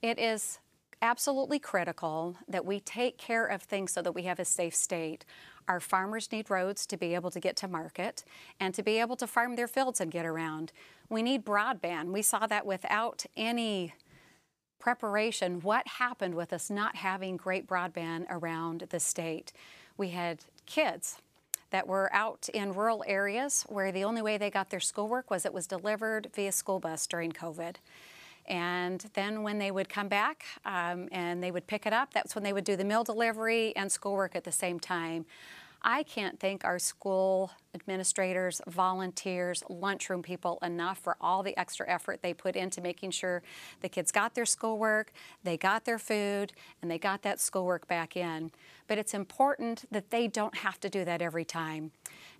It 0.01 0.19
is 0.19 0.59
absolutely 1.01 1.59
critical 1.59 2.35
that 2.47 2.65
we 2.65 2.79
take 2.81 3.17
care 3.17 3.45
of 3.45 3.61
things 3.61 3.91
so 3.93 4.01
that 4.01 4.11
we 4.11 4.23
have 4.23 4.39
a 4.39 4.45
safe 4.45 4.75
state. 4.75 5.25
Our 5.67 5.79
farmers 5.79 6.31
need 6.31 6.49
roads 6.49 6.85
to 6.87 6.97
be 6.97 7.15
able 7.15 7.31
to 7.31 7.39
get 7.39 7.55
to 7.57 7.67
market 7.67 8.23
and 8.59 8.73
to 8.73 8.83
be 8.83 8.99
able 8.99 9.15
to 9.17 9.27
farm 9.27 9.55
their 9.55 9.67
fields 9.67 10.01
and 10.01 10.11
get 10.11 10.25
around. 10.25 10.71
We 11.09 11.21
need 11.21 11.45
broadband. 11.45 12.11
We 12.11 12.21
saw 12.21 12.47
that 12.47 12.65
without 12.65 13.25
any 13.37 13.93
preparation, 14.79 15.61
what 15.61 15.87
happened 15.87 16.35
with 16.35 16.53
us 16.53 16.69
not 16.69 16.95
having 16.95 17.37
great 17.37 17.67
broadband 17.67 18.25
around 18.29 18.85
the 18.89 18.99
state 18.99 19.51
we 19.97 20.09
had 20.09 20.39
kids 20.65 21.17
that 21.71 21.87
were 21.87 22.09
out 22.13 22.49
in 22.53 22.73
rural 22.73 23.03
areas 23.05 23.63
where 23.69 23.91
the 23.91 24.03
only 24.03 24.21
way 24.21 24.37
they 24.37 24.49
got 24.49 24.69
their 24.69 24.79
schoolwork 24.79 25.29
was 25.29 25.45
it 25.45 25.53
was 25.53 25.67
delivered 25.67 26.29
via 26.33 26.51
school 26.51 26.79
bus 26.79 27.05
during 27.05 27.31
COVID. 27.31 27.75
And 28.47 29.05
then 29.13 29.43
when 29.43 29.59
they 29.59 29.69
would 29.69 29.89
come 29.89 30.07
back 30.07 30.45
um, 30.65 31.07
and 31.11 31.43
they 31.43 31.51
would 31.51 31.67
pick 31.67 31.85
it 31.85 31.93
up, 31.93 32.13
that's 32.13 32.33
when 32.33 32.43
they 32.43 32.53
would 32.53 32.63
do 32.63 32.75
the 32.75 32.83
meal 32.83 33.03
delivery 33.03 33.75
and 33.75 33.91
schoolwork 33.91 34.35
at 34.35 34.43
the 34.43 34.51
same 34.51 34.79
time. 34.79 35.25
I 35.81 36.03
can't 36.03 36.39
thank 36.39 36.65
our 36.65 36.79
school 36.79 37.51
administrators, 37.73 38.61
volunteers, 38.67 39.63
lunchroom 39.69 40.21
people 40.21 40.59
enough 40.61 40.97
for 40.97 41.15
all 41.21 41.43
the 41.43 41.57
extra 41.57 41.89
effort 41.89 42.21
they 42.21 42.33
put 42.33 42.55
into 42.55 42.81
making 42.81 43.11
sure 43.11 43.41
the 43.81 43.89
kids 43.89 44.11
got 44.11 44.35
their 44.35 44.45
schoolwork, 44.45 45.13
they 45.43 45.55
got 45.55 45.85
their 45.85 45.99
food, 45.99 46.53
and 46.81 46.89
they 46.89 46.97
got 46.97 47.21
that 47.21 47.39
schoolwork 47.39 47.87
back 47.87 48.17
in 48.17 48.51
but 48.89 48.97
it's 48.97 49.13
important 49.13 49.85
that 49.91 50.09
they 50.09 50.27
don't 50.27 50.57
have 50.57 50.79
to 50.79 50.89
do 50.89 51.05
that 51.05 51.21
every 51.21 51.45
time. 51.45 51.91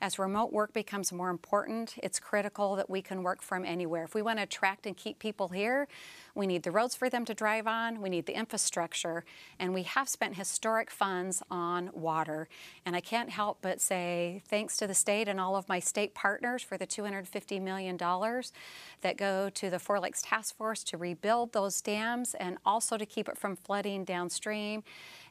As 0.02 0.18
remote 0.18 0.52
work 0.52 0.74
becomes 0.74 1.14
more 1.14 1.30
important, 1.30 1.94
it's 2.02 2.20
critical 2.20 2.76
that 2.76 2.90
we 2.90 3.04
can 3.04 3.22
work 3.22 3.44
from 3.44 3.64
anywhere. 3.64 4.04
If 4.04 4.16
we 4.16 4.24
want 4.24 4.40
to 4.40 4.44
attract 4.44 4.88
and 4.88 4.98
keep 4.98 5.20
people 5.20 5.50
here, 5.50 5.88
we 6.36 6.48
need 6.48 6.64
the 6.64 6.72
roads 6.72 6.96
for 6.96 7.10
them 7.10 7.26
to 7.26 7.34
drive 7.34 7.68
on, 7.68 8.02
we 8.02 8.10
need 8.10 8.26
the 8.26 8.38
infrastructure, 8.38 9.24
and 9.60 9.74
we 9.74 9.84
have 9.84 10.08
spent 10.08 10.36
historic 10.36 10.90
funds 10.92 11.42
on 11.50 11.90
water. 11.94 12.48
And 12.86 12.96
I 12.96 13.02
can't 13.02 13.30
help 13.30 13.60
but 13.62 13.82
say 13.82 14.42
thanks 14.48 14.78
to 14.78 14.88
the 14.88 14.94
state 14.94 15.28
and 15.28 15.40
all 15.40 15.56
of 15.56 15.68
my 15.68 15.80
state 15.80 16.14
partners 16.14 16.64
for 16.64 16.78
the 16.78 16.88
$250 16.88 17.62
million 17.62 17.98
that 17.98 19.18
go 19.18 19.50
to 19.50 19.70
the 19.70 19.80
Four 19.80 20.00
Lakes 20.00 20.22
Task 20.22 20.56
Force 20.56 20.84
to 20.86 20.98
rebuild 20.98 21.54
those 21.54 21.82
dams 21.82 22.36
and 22.40 22.58
also 22.66 22.98
to 22.98 23.06
keep 23.06 23.28
it 23.30 23.38
from 23.38 23.56
flooding 23.56 24.04
downstream 24.04 24.84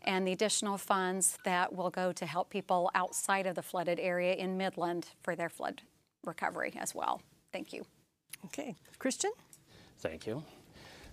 and 0.02 0.26
the 0.26 0.32
additional 0.32 0.78
funds 0.78 1.38
that 1.44 1.74
will 1.74 1.90
go 1.90 2.12
to 2.12 2.26
help 2.26 2.50
people 2.50 2.90
outside 2.94 3.46
of 3.46 3.54
the 3.54 3.62
flooded 3.62 3.98
area 4.00 4.34
in 4.34 4.56
Midland 4.56 5.08
for 5.22 5.34
their 5.34 5.48
flood 5.48 5.82
recovery 6.24 6.74
as 6.78 6.94
well. 6.94 7.20
Thank 7.52 7.72
you. 7.72 7.84
Okay. 8.46 8.76
Christian? 8.98 9.32
Thank 9.98 10.26
you. 10.26 10.44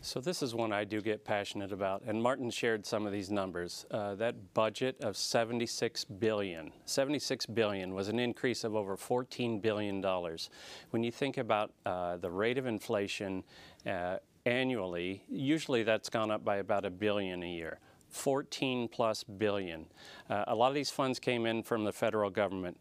So 0.05 0.19
this 0.19 0.43
is 0.43 0.53
one 0.53 0.71
I 0.71 0.83
do 0.83 1.01
get 1.01 1.25
passionate 1.25 1.71
about, 1.71 2.03
and 2.05 2.21
Martin 2.21 2.51
shared 2.51 2.85
some 2.85 3.07
of 3.07 3.11
these 3.11 3.31
numbers. 3.31 3.87
Uh, 3.89 4.13
that 4.15 4.53
budget 4.53 4.97
of 5.01 5.17
76 5.17 6.05
billion, 6.05 6.71
76 6.85 7.47
billion 7.47 7.91
was 7.95 8.07
an 8.07 8.19
increase 8.19 8.63
of 8.63 8.75
over 8.75 8.95
14 8.97 9.59
billion 9.61 10.01
dollars. 10.01 10.51
When 10.91 11.01
you 11.03 11.11
think 11.11 11.39
about 11.39 11.71
uh, 11.87 12.17
the 12.17 12.29
rate 12.29 12.59
of 12.59 12.67
inflation 12.67 13.43
uh, 13.87 14.17
annually, 14.45 15.23
usually 15.27 15.81
that's 15.81 16.09
gone 16.09 16.29
up 16.29 16.45
by 16.45 16.57
about 16.57 16.85
a 16.85 16.91
billion 16.91 17.41
a 17.41 17.51
year. 17.51 17.79
14 18.09 18.87
plus 18.87 19.23
billion. 19.23 19.87
Uh, 20.29 20.43
a 20.45 20.53
lot 20.53 20.67
of 20.67 20.75
these 20.75 20.91
funds 20.91 21.17
came 21.17 21.47
in 21.47 21.63
from 21.63 21.83
the 21.83 21.91
federal 21.91 22.29
government. 22.29 22.77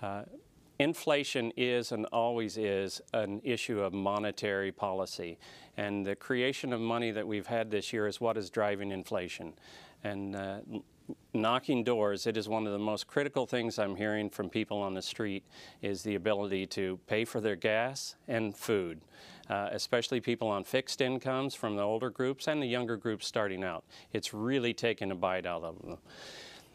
Uh, 0.00 0.22
inflation 0.78 1.52
is 1.56 1.92
and 1.92 2.06
always 2.06 2.56
is 2.56 3.00
an 3.12 3.40
issue 3.44 3.80
of 3.80 3.92
monetary 3.92 4.72
policy. 4.72 5.38
And 5.76 6.04
the 6.04 6.16
creation 6.16 6.72
of 6.72 6.80
money 6.80 7.10
that 7.10 7.26
we've 7.26 7.46
had 7.46 7.70
this 7.70 7.92
year 7.92 8.06
is 8.06 8.20
what 8.20 8.36
is 8.36 8.50
driving 8.50 8.90
inflation. 8.90 9.54
And 10.04 10.36
uh, 10.36 10.58
knocking 11.32 11.84
doors, 11.84 12.26
it 12.26 12.36
is 12.36 12.48
one 12.48 12.66
of 12.66 12.72
the 12.72 12.78
most 12.78 13.06
critical 13.06 13.46
things 13.46 13.78
I'm 13.78 13.96
hearing 13.96 14.28
from 14.28 14.50
people 14.50 14.78
on 14.78 14.94
the 14.94 15.02
street 15.02 15.44
is 15.80 16.02
the 16.02 16.14
ability 16.14 16.66
to 16.68 16.98
pay 17.06 17.24
for 17.24 17.40
their 17.40 17.56
gas 17.56 18.16
and 18.28 18.56
food 18.56 19.00
uh, 19.52 19.68
especially 19.72 20.20
people 20.20 20.48
on 20.48 20.64
fixed 20.64 21.00
incomes 21.00 21.54
from 21.54 21.76
the 21.76 21.82
older 21.82 22.10
groups 22.10 22.48
and 22.48 22.62
the 22.62 22.66
younger 22.66 22.96
groups 22.96 23.26
starting 23.26 23.62
out. 23.62 23.84
It's 24.12 24.32
really 24.32 24.72
taken 24.72 25.10
a 25.10 25.14
bite 25.14 25.46
out 25.46 25.62
of 25.62 25.80
them. 25.82 25.98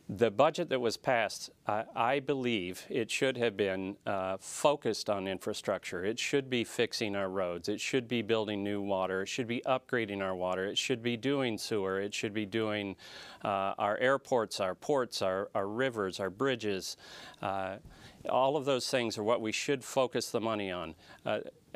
The 0.09 0.31
budget 0.31 0.69
that 0.69 0.79
was 0.79 0.95
passed, 0.95 1.49
I, 1.67 1.83
I 1.93 2.19
believe 2.21 2.85
it 2.89 3.11
should 3.11 3.35
have 3.35 3.57
been 3.57 3.97
uh, 4.05 4.37
focused 4.39 5.09
on 5.09 5.27
infrastructure. 5.27 6.05
It 6.05 6.17
should 6.17 6.49
be 6.49 6.63
fixing 6.63 7.13
our 7.13 7.27
roads. 7.27 7.67
It 7.67 7.81
should 7.81 8.07
be 8.07 8.21
building 8.21 8.63
new 8.63 8.81
water. 8.81 9.23
It 9.23 9.27
should 9.27 9.49
be 9.49 9.61
upgrading 9.65 10.21
our 10.21 10.33
water. 10.33 10.65
It 10.65 10.77
should 10.77 11.03
be 11.03 11.17
doing 11.17 11.57
sewer. 11.57 11.99
It 11.99 12.13
should 12.13 12.33
be 12.33 12.45
doing 12.45 12.95
uh, 13.43 13.73
our 13.77 13.97
airports, 13.97 14.61
our 14.61 14.75
ports, 14.75 15.21
our, 15.21 15.49
our 15.53 15.67
rivers, 15.67 16.21
our 16.21 16.29
bridges. 16.29 16.95
Uh, 17.41 17.75
all 18.29 18.55
of 18.55 18.63
those 18.63 18.89
things 18.89 19.17
are 19.17 19.23
what 19.23 19.41
we 19.41 19.51
should 19.51 19.83
focus 19.83 20.31
the 20.31 20.39
money 20.39 20.71
on. 20.71 20.95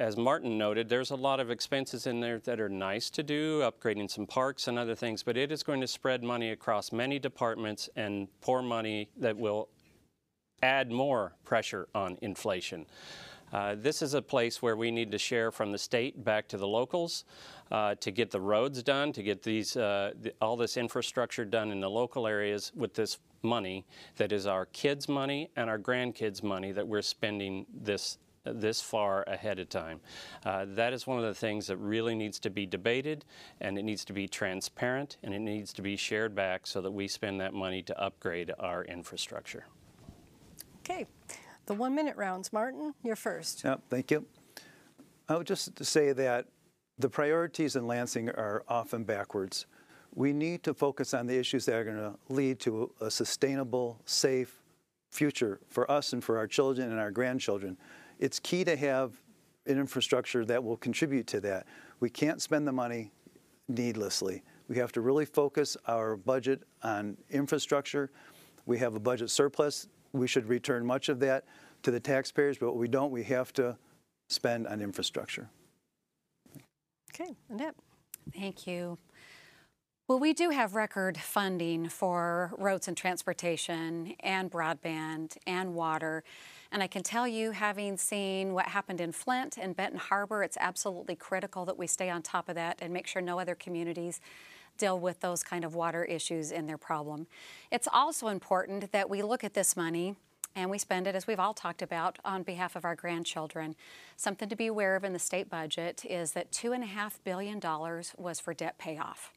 As 0.02 0.18
Martin 0.18 0.58
noted, 0.58 0.90
there's 0.90 1.12
a 1.12 1.16
lot 1.16 1.40
of 1.40 1.52
expenses 1.52 2.08
in 2.08 2.22
there 2.22 2.40
that 2.40 2.60
are 2.60 2.68
nice 2.68 3.12
to 3.12 3.22
do, 3.22 3.60
upgrading 3.60 4.10
some 4.10 4.26
parks 4.26 4.68
and 4.68 4.80
other 4.80 4.96
things, 4.96 5.22
but 5.22 5.38
it 5.38 5.52
is 5.52 5.62
going 5.62 5.80
to 5.80 5.88
spread 5.88 6.24
money 6.24 6.50
across 6.50 6.92
many 6.92 7.20
departments 7.20 7.88
and 7.96 8.28
pour 8.42 8.64
money 8.64 9.12
that 9.16 9.38
will 9.38 9.70
add 10.64 10.92
more 10.92 11.36
pressure 11.46 11.88
on 11.94 12.18
inflation. 12.24 12.88
Uh, 13.54 13.76
this 13.78 14.02
is 14.02 14.16
a 14.16 14.22
place 14.24 14.60
where 14.60 14.76
we 14.76 14.90
need 14.90 15.12
to 15.12 15.20
share 15.20 15.52
from 15.52 15.72
the 15.72 15.78
state 15.78 16.26
back 16.26 16.48
to 16.48 16.58
the 16.58 16.68
locals 16.68 17.24
uh, 17.70 17.94
to 18.00 18.10
get 18.10 18.32
the 18.32 18.42
roads 18.42 18.82
done, 18.82 19.14
to 19.14 19.22
get 19.22 19.44
these 19.44 19.78
uh, 19.78 20.14
the, 20.20 20.34
all 20.42 20.58
this 20.58 20.78
infrastructure 20.78 21.46
done 21.46 21.70
in 21.70 21.80
the 21.80 21.90
local 21.90 22.26
areas 22.26 22.72
with 22.76 22.96
this 22.96 23.20
money 23.44 23.86
that 24.16 24.32
is 24.32 24.48
our 24.48 24.66
kids' 24.66 25.08
money 25.08 25.52
and 25.56 25.70
our 25.70 25.78
grandkids' 25.78 26.42
money 26.42 26.72
that 26.72 26.88
we're 26.88 27.04
spending 27.04 27.68
this 27.72 28.18
this 28.44 28.82
far 28.82 29.24
ahead 29.28 29.60
of 29.60 29.70
time. 29.70 30.00
Uh, 30.46 30.66
that 30.70 30.94
is 30.94 31.06
one 31.06 31.18
of 31.18 31.24
the 31.24 31.34
things 31.34 31.68
that 31.68 31.78
really 31.78 32.16
needs 32.16 32.40
to 32.40 32.50
be 32.50 32.66
debated 32.66 33.26
and 33.60 33.78
it 33.78 33.84
needs 33.84 34.04
to 34.06 34.14
be 34.14 34.28
transparent 34.28 35.18
and 35.24 35.34
it 35.34 35.40
needs 35.40 35.74
to 35.74 35.82
be 35.82 35.96
shared 35.96 36.34
back 36.34 36.66
so 36.66 36.82
that 36.82 36.92
we 36.92 37.08
spend 37.08 37.40
that 37.40 37.54
money 37.54 37.82
to 37.84 38.00
upgrade 38.00 38.52
our 38.60 38.84
infrastructure. 38.86 39.66
Okay, 40.80 41.06
the 41.68 41.74
one 41.74 41.94
minute 41.94 42.18
rounds. 42.18 42.52
Martin, 42.52 42.94
you're 43.04 43.16
first. 43.16 43.64
Yep, 43.64 43.82
thank 43.90 44.12
you. 44.12 44.26
I 45.30 45.38
would 45.38 45.48
just 45.48 45.84
say 45.86 46.12
that 46.12 46.48
the 46.98 47.10
priorities 47.10 47.76
in 47.76 47.88
Lansing 47.88 48.30
are 48.30 48.64
often 48.68 49.04
backwards. 49.04 49.66
We 50.14 50.34
need 50.34 50.64
to 50.64 50.74
focus 50.74 51.14
on 51.14 51.26
the 51.28 51.38
issues 51.38 51.66
that 51.66 51.76
are 51.76 51.86
going 51.86 51.98
to 51.98 52.16
lead 52.28 52.60
to 52.62 52.92
a 53.00 53.10
sustainable, 53.10 54.02
safe, 54.06 54.62
future 55.12 55.60
for 55.68 55.90
us 55.92 56.14
and 56.14 56.24
for 56.24 56.38
our 56.38 56.48
children 56.48 56.90
and 56.90 57.00
our 57.00 57.12
grandchildren. 57.12 57.78
It's 58.22 58.40
key 58.40 58.64
to 58.64 58.76
have 58.76 59.20
an 59.66 59.80
infrastructure 59.80 60.46
that 60.46 60.64
will 60.64 60.78
contribute 60.78 61.28
to 61.28 61.42
that. 61.42 61.66
We 62.00 62.10
can't 62.10 62.42
spend 62.42 62.68
the 62.68 62.72
money 62.72 63.12
needlessly. 63.68 64.44
We 64.68 64.78
have 64.78 64.92
to 64.94 65.02
really 65.02 65.26
focus 65.26 65.76
our 65.88 66.16
budget 66.16 66.64
on 66.84 67.18
infrastructure. 67.32 68.12
We 68.68 68.78
have 68.78 68.96
a 68.96 69.00
budget 69.00 69.32
surplus. 69.32 69.88
We 70.14 70.28
should 70.28 70.48
return 70.48 70.86
much 70.86 71.10
of 71.10 71.20
that 71.22 71.46
to 71.84 71.90
the 71.90 72.00
taxpayers, 72.00 72.60
but 72.60 72.68
what 72.68 72.78
we 72.78 72.88
don't, 72.88 73.12
we 73.12 73.24
have 73.24 73.52
to 73.54 73.76
spend 74.30 74.68
on 74.68 74.82
infrastructure. 74.82 75.50
Okay, 77.14 77.36
Annette. 77.50 77.76
Thank 78.34 78.68
you. 78.68 79.00
Well, 80.08 80.20
we 80.20 80.34
do 80.34 80.50
have 80.52 80.76
record 80.76 81.18
funding 81.18 81.90
for 81.90 82.54
roads 82.58 82.88
and 82.88 82.96
transportation 82.96 84.14
and 84.20 84.52
broadband 84.52 85.38
and 85.48 85.74
water. 85.74 86.24
And 86.72 86.82
I 86.82 86.88
can 86.88 87.04
tell 87.04 87.28
you, 87.28 87.52
having 87.52 87.98
seen 87.98 88.54
what 88.54 88.68
happened 88.68 89.02
in 89.02 89.12
Flint 89.12 89.58
and 89.58 89.76
Benton 89.76 90.00
Harbor, 90.00 90.42
it's 90.42 90.58
absolutely 90.60 91.16
critical 91.16 91.66
that 91.66 91.78
we 91.78 91.86
stay 91.86 92.10
on 92.10 92.22
top 92.22 92.48
of 92.48 92.56
that 92.56 92.80
and 92.82 92.94
make 92.94 93.08
sure 93.08 93.22
no 93.22 93.40
other 93.40 93.56
communities 93.56 94.22
deal 94.78 94.98
with 94.98 95.20
those 95.20 95.44
kind 95.44 95.66
of 95.66 95.76
water 95.76 96.06
issues 96.06 96.52
in 96.52 96.68
their 96.68 96.78
problem. 96.78 97.28
It's 97.72 97.90
also 97.92 98.30
important 98.30 98.92
that 98.94 99.10
we 99.10 99.22
look 99.22 99.44
at 99.44 99.54
this 99.54 99.76
money 99.76 100.16
and 100.56 100.70
we 100.70 100.78
spend 100.78 101.08
it, 101.08 101.16
as 101.16 101.28
we've 101.28 101.40
all 101.40 101.54
talked 101.54 101.82
about, 101.82 102.20
on 102.26 102.44
behalf 102.44 102.76
of 102.76 102.84
our 102.84 102.96
grandchildren. 102.96 103.76
Something 104.18 104.50
to 104.50 104.56
be 104.56 104.68
aware 104.68 104.96
of 104.96 105.04
in 105.04 105.14
the 105.14 105.20
state 105.20 105.50
budget 105.50 106.04
is 106.10 106.34
that 106.34 106.52
$2.5 106.52 107.20
billion 107.24 107.62
was 108.18 108.40
for 108.40 108.54
debt 108.54 108.78
payoff. 108.78 109.32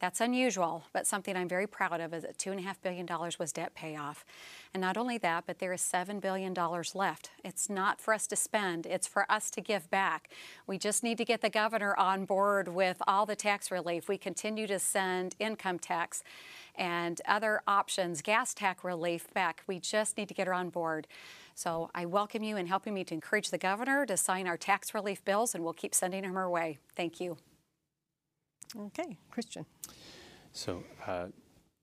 That's 0.00 0.20
unusual, 0.20 0.84
but 0.92 1.08
something 1.08 1.36
I'm 1.36 1.48
very 1.48 1.66
proud 1.66 2.00
of 2.00 2.14
is 2.14 2.22
that 2.22 2.38
$2.5 2.38 2.76
billion 2.82 3.06
was 3.38 3.52
debt 3.52 3.74
payoff. 3.74 4.24
And 4.72 4.80
not 4.80 4.96
only 4.96 5.18
that, 5.18 5.44
but 5.44 5.58
there 5.58 5.72
is 5.72 5.80
$7 5.80 6.20
billion 6.20 6.54
left. 6.94 7.30
It's 7.44 7.68
not 7.68 8.00
for 8.00 8.14
us 8.14 8.28
to 8.28 8.36
spend, 8.36 8.86
it's 8.86 9.08
for 9.08 9.30
us 9.30 9.50
to 9.50 9.60
give 9.60 9.90
back. 9.90 10.30
We 10.68 10.78
just 10.78 11.02
need 11.02 11.18
to 11.18 11.24
get 11.24 11.40
the 11.40 11.50
governor 11.50 11.96
on 11.96 12.26
board 12.26 12.68
with 12.68 13.02
all 13.08 13.26
the 13.26 13.34
tax 13.34 13.72
relief. 13.72 14.08
We 14.08 14.18
continue 14.18 14.68
to 14.68 14.78
send 14.78 15.34
income 15.40 15.80
tax 15.80 16.22
and 16.76 17.20
other 17.26 17.60
options, 17.66 18.22
gas 18.22 18.54
tax 18.54 18.84
relief 18.84 19.32
back. 19.34 19.64
We 19.66 19.80
just 19.80 20.16
need 20.16 20.28
to 20.28 20.34
get 20.34 20.46
her 20.46 20.54
on 20.54 20.70
board. 20.70 21.08
So 21.56 21.90
I 21.92 22.06
welcome 22.06 22.44
you 22.44 22.56
in 22.56 22.68
helping 22.68 22.94
me 22.94 23.02
to 23.02 23.14
encourage 23.14 23.50
the 23.50 23.58
governor 23.58 24.06
to 24.06 24.16
sign 24.16 24.46
our 24.46 24.56
tax 24.56 24.94
relief 24.94 25.24
bills, 25.24 25.56
and 25.56 25.64
we'll 25.64 25.72
keep 25.72 25.92
sending 25.92 26.22
them 26.22 26.34
her 26.34 26.48
way. 26.48 26.78
Thank 26.94 27.20
you. 27.20 27.36
Okay, 28.76 29.16
Christian. 29.30 29.64
So 30.52 30.82
uh, 31.06 31.26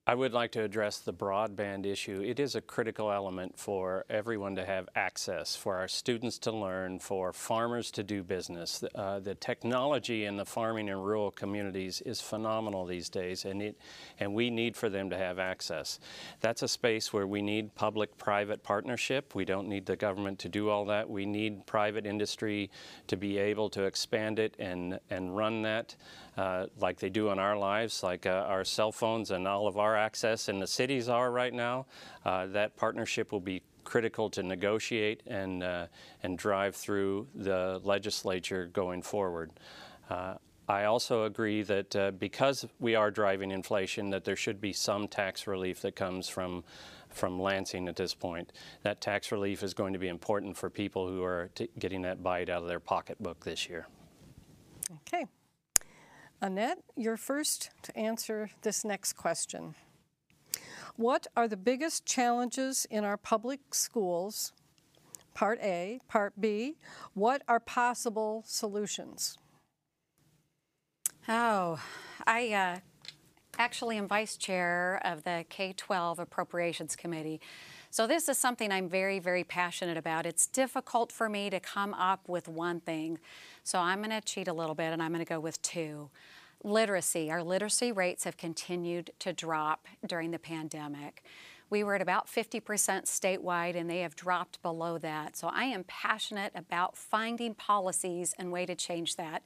I 0.07 0.13
would 0.13 0.33
like 0.33 0.51
to 0.51 0.61
address 0.61 0.99
the 0.99 1.13
broadband 1.13 1.87
issue. 1.87 2.21
It 2.23 2.39
is 2.39 2.53
a 2.53 2.61
critical 2.61 3.11
element 3.11 3.57
for 3.57 4.05
everyone 4.07 4.55
to 4.55 4.63
have 4.63 4.87
access, 4.95 5.55
for 5.55 5.77
our 5.77 5.87
students 5.87 6.37
to 6.39 6.51
learn, 6.51 6.99
for 6.99 7.33
farmers 7.33 7.89
to 7.91 8.03
do 8.03 8.21
business. 8.21 8.83
Uh, 8.93 9.19
the 9.19 9.33
technology 9.33 10.25
in 10.25 10.37
the 10.37 10.45
farming 10.45 10.91
and 10.91 11.03
rural 11.03 11.31
communities 11.31 12.01
is 12.01 12.21
phenomenal 12.21 12.85
these 12.85 13.09
days, 13.09 13.45
and 13.45 13.63
it 13.63 13.79
and 14.19 14.35
we 14.35 14.51
need 14.51 14.77
for 14.77 14.89
them 14.89 15.09
to 15.09 15.17
have 15.17 15.39
access. 15.39 15.99
That's 16.39 16.61
a 16.61 16.67
space 16.67 17.11
where 17.11 17.25
we 17.25 17.41
need 17.41 17.73
public-private 17.73 18.61
partnership. 18.61 19.33
We 19.33 19.43
don't 19.43 19.67
need 19.67 19.87
the 19.87 19.95
government 19.95 20.37
to 20.39 20.49
do 20.49 20.69
all 20.69 20.85
that. 20.85 21.09
We 21.09 21.25
need 21.25 21.65
private 21.65 22.05
industry 22.05 22.69
to 23.07 23.17
be 23.17 23.39
able 23.39 23.71
to 23.71 23.85
expand 23.85 24.37
it 24.37 24.53
and 24.59 24.99
and 25.09 25.35
run 25.35 25.63
that 25.63 25.95
uh, 26.37 26.67
like 26.79 26.99
they 26.99 27.09
do 27.09 27.29
in 27.29 27.39
our 27.39 27.57
lives, 27.57 28.03
like 28.03 28.25
uh, 28.25 28.45
our 28.47 28.63
cell 28.63 28.91
phones 28.91 29.31
and 29.31 29.47
all 29.47 29.67
of 29.67 29.77
our 29.77 29.94
access 29.95 30.49
in 30.49 30.59
the 30.59 30.67
cities 30.67 31.09
are 31.09 31.31
right 31.31 31.53
now. 31.53 31.85
Uh, 32.23 32.47
that 32.47 32.75
partnership 32.75 33.31
will 33.31 33.39
be 33.39 33.61
critical 33.83 34.29
to 34.31 34.43
negotiate 34.43 35.21
and, 35.27 35.63
uh, 35.63 35.87
and 36.23 36.37
drive 36.37 36.75
through 36.75 37.27
the 37.35 37.79
legislature 37.83 38.67
going 38.67 39.01
forward. 39.01 39.51
Uh, 40.09 40.35
I 40.67 40.85
also 40.85 41.25
agree 41.25 41.61
that 41.63 41.95
uh, 41.95 42.11
because 42.11 42.65
we 42.79 42.95
are 42.95 43.11
driving 43.11 43.51
inflation, 43.51 44.09
that 44.09 44.23
there 44.23 44.35
should 44.35 44.59
be 44.59 44.73
some 44.73 45.07
tax 45.07 45.45
relief 45.45 45.81
that 45.81 45.95
comes 45.95 46.27
from 46.27 46.63
from 47.15 47.39
Lansing 47.39 47.87
at 47.87 47.95
this 47.95 48.13
point. 48.13 48.51
That 48.83 48.99
tax 48.99 49.31
relief 49.31 49.63
is 49.63 49.73
going 49.73 49.93
to 49.93 49.99
be 49.99 50.09
important 50.09 50.57
for 50.57 50.69
people 50.69 51.07
who 51.07 51.23
are 51.23 51.49
getting 51.79 52.01
that 52.01 52.21
bite 52.21 52.49
out 52.49 52.61
of 52.61 52.67
their 52.67 52.81
pocketbook 52.81 53.45
this 53.45 53.69
year. 53.69 53.87
Okay. 54.91 55.25
Annette, 56.41 56.79
you're 56.95 57.15
first 57.17 57.69
to 57.83 57.97
answer 57.97 58.49
this 58.61 58.83
next 58.83 59.13
question. 59.13 59.75
What 60.97 61.27
are 61.35 61.47
the 61.49 61.57
biggest 61.57 62.05
challenges 62.05 62.87
in 62.89 63.03
our 63.03 63.17
public 63.17 63.59
schools? 63.73 64.53
Part 65.33 65.59
A. 65.61 65.99
Part 66.07 66.39
B. 66.39 66.77
What 67.13 67.41
are 67.49 67.59
possible 67.59 68.43
solutions? 68.47 69.37
Oh, 71.27 71.81
I 72.25 72.53
uh, 72.53 72.79
actually 73.57 73.97
am 73.97 74.07
vice 74.07 74.37
chair 74.37 75.01
of 75.03 75.23
the 75.23 75.43
K 75.49 75.73
12 75.75 76.19
Appropriations 76.19 76.95
Committee. 76.95 77.41
So, 77.89 78.07
this 78.07 78.29
is 78.29 78.37
something 78.37 78.71
I'm 78.71 78.87
very, 78.87 79.19
very 79.19 79.43
passionate 79.43 79.97
about. 79.97 80.25
It's 80.25 80.47
difficult 80.47 81.11
for 81.11 81.27
me 81.27 81.49
to 81.49 81.59
come 81.59 81.93
up 81.93 82.29
with 82.29 82.47
one 82.47 82.79
thing. 82.79 83.19
So, 83.63 83.79
I'm 83.79 83.97
going 83.99 84.11
to 84.11 84.21
cheat 84.21 84.47
a 84.47 84.53
little 84.53 84.75
bit 84.75 84.93
and 84.93 85.03
I'm 85.03 85.11
going 85.11 85.25
to 85.25 85.29
go 85.29 85.41
with 85.41 85.61
two. 85.61 86.09
Literacy. 86.63 87.29
Our 87.31 87.43
literacy 87.43 87.91
rates 87.91 88.23
have 88.23 88.37
continued 88.37 89.11
to 89.19 89.33
drop 89.33 89.87
during 90.05 90.31
the 90.31 90.39
pandemic. 90.39 91.23
We 91.69 91.83
were 91.83 91.95
at 91.95 92.01
about 92.01 92.27
50% 92.27 92.61
statewide 92.61 93.75
and 93.75 93.89
they 93.89 93.99
have 93.99 94.15
dropped 94.15 94.61
below 94.61 94.97
that. 94.99 95.35
So 95.35 95.47
I 95.47 95.63
am 95.65 95.83
passionate 95.85 96.51
about 96.55 96.95
finding 96.95 97.55
policies 97.55 98.35
and 98.37 98.51
way 98.51 98.65
to 98.67 98.75
change 98.75 99.15
that 99.15 99.43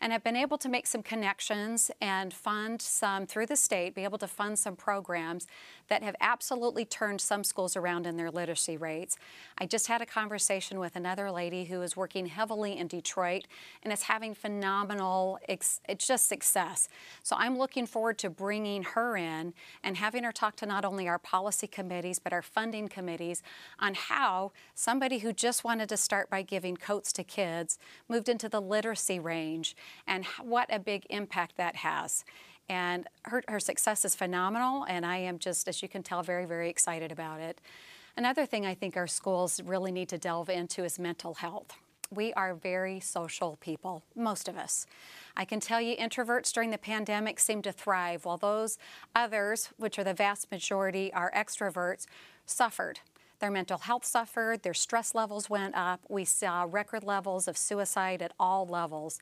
and 0.00 0.12
I've 0.12 0.24
been 0.24 0.36
able 0.36 0.58
to 0.58 0.68
make 0.68 0.86
some 0.86 1.02
connections 1.02 1.90
and 2.00 2.32
fund 2.32 2.80
some 2.80 3.26
through 3.26 3.46
the 3.46 3.56
state, 3.56 3.94
be 3.94 4.04
able 4.04 4.18
to 4.18 4.26
fund 4.26 4.58
some 4.58 4.74
programs 4.74 5.46
that 5.90 6.02
have 6.02 6.16
absolutely 6.20 6.84
turned 6.86 7.20
some 7.20 7.44
schools 7.44 7.76
around 7.76 8.06
in 8.06 8.16
their 8.16 8.30
literacy 8.30 8.78
rates. 8.78 9.18
I 9.58 9.66
just 9.66 9.88
had 9.88 10.00
a 10.00 10.06
conversation 10.06 10.78
with 10.78 10.96
another 10.96 11.30
lady 11.30 11.64
who 11.64 11.82
is 11.82 11.96
working 11.96 12.26
heavily 12.26 12.78
in 12.78 12.86
Detroit 12.86 13.46
and 13.82 13.92
is 13.92 14.04
having 14.04 14.34
phenomenal, 14.34 15.38
it's 15.48 15.80
just 15.98 16.28
success. 16.28 16.88
So 17.22 17.36
I'm 17.36 17.58
looking 17.58 17.86
forward 17.86 18.18
to 18.18 18.30
bringing 18.30 18.84
her 18.84 19.16
in 19.16 19.52
and 19.84 19.96
having 19.96 20.24
her 20.24 20.32
talk 20.32 20.56
to 20.56 20.66
not 20.66 20.84
only 20.84 21.08
our 21.08 21.18
policy 21.18 21.66
committees 21.66 22.18
but 22.18 22.32
our 22.32 22.42
funding 22.42 22.88
committees 22.88 23.42
on 23.78 23.94
how 23.94 24.52
somebody 24.74 25.18
who 25.18 25.32
just 25.32 25.64
wanted 25.64 25.88
to 25.88 25.96
start 25.96 26.30
by 26.30 26.42
giving 26.42 26.76
coats 26.76 27.12
to 27.12 27.24
kids 27.24 27.78
moved 28.08 28.28
into 28.28 28.48
the 28.48 28.60
literacy 28.60 29.18
range 29.18 29.76
and 30.06 30.24
what 30.40 30.72
a 30.72 30.78
big 30.78 31.04
impact 31.10 31.56
that 31.56 31.76
has. 31.76 32.24
And 32.70 33.08
her, 33.24 33.42
her 33.48 33.58
success 33.58 34.04
is 34.04 34.14
phenomenal, 34.14 34.84
and 34.84 35.04
I 35.04 35.16
am 35.16 35.40
just, 35.40 35.66
as 35.66 35.82
you 35.82 35.88
can 35.88 36.04
tell, 36.04 36.22
very, 36.22 36.44
very 36.44 36.70
excited 36.70 37.10
about 37.10 37.40
it. 37.40 37.60
Another 38.16 38.46
thing 38.46 38.64
I 38.64 38.74
think 38.74 38.96
our 38.96 39.08
schools 39.08 39.60
really 39.64 39.90
need 39.90 40.08
to 40.10 40.18
delve 40.18 40.48
into 40.48 40.84
is 40.84 40.96
mental 40.96 41.34
health. 41.34 41.72
We 42.12 42.32
are 42.34 42.54
very 42.54 43.00
social 43.00 43.56
people, 43.60 44.04
most 44.14 44.48
of 44.48 44.56
us. 44.56 44.86
I 45.36 45.44
can 45.44 45.58
tell 45.58 45.80
you 45.80 45.96
introverts 45.96 46.52
during 46.52 46.70
the 46.70 46.78
pandemic 46.78 47.40
seem 47.40 47.60
to 47.62 47.72
thrive, 47.72 48.24
while 48.24 48.38
those 48.38 48.78
others, 49.16 49.70
which 49.76 49.98
are 49.98 50.04
the 50.04 50.14
vast 50.14 50.52
majority, 50.52 51.12
are 51.12 51.32
extroverts, 51.36 52.06
suffered. 52.46 53.00
Their 53.40 53.50
mental 53.50 53.78
health 53.78 54.04
suffered, 54.04 54.62
their 54.62 54.74
stress 54.74 55.12
levels 55.12 55.50
went 55.50 55.74
up. 55.74 56.02
We 56.08 56.24
saw 56.24 56.68
record 56.70 57.02
levels 57.02 57.48
of 57.48 57.58
suicide 57.58 58.22
at 58.22 58.32
all 58.38 58.64
levels. 58.64 59.18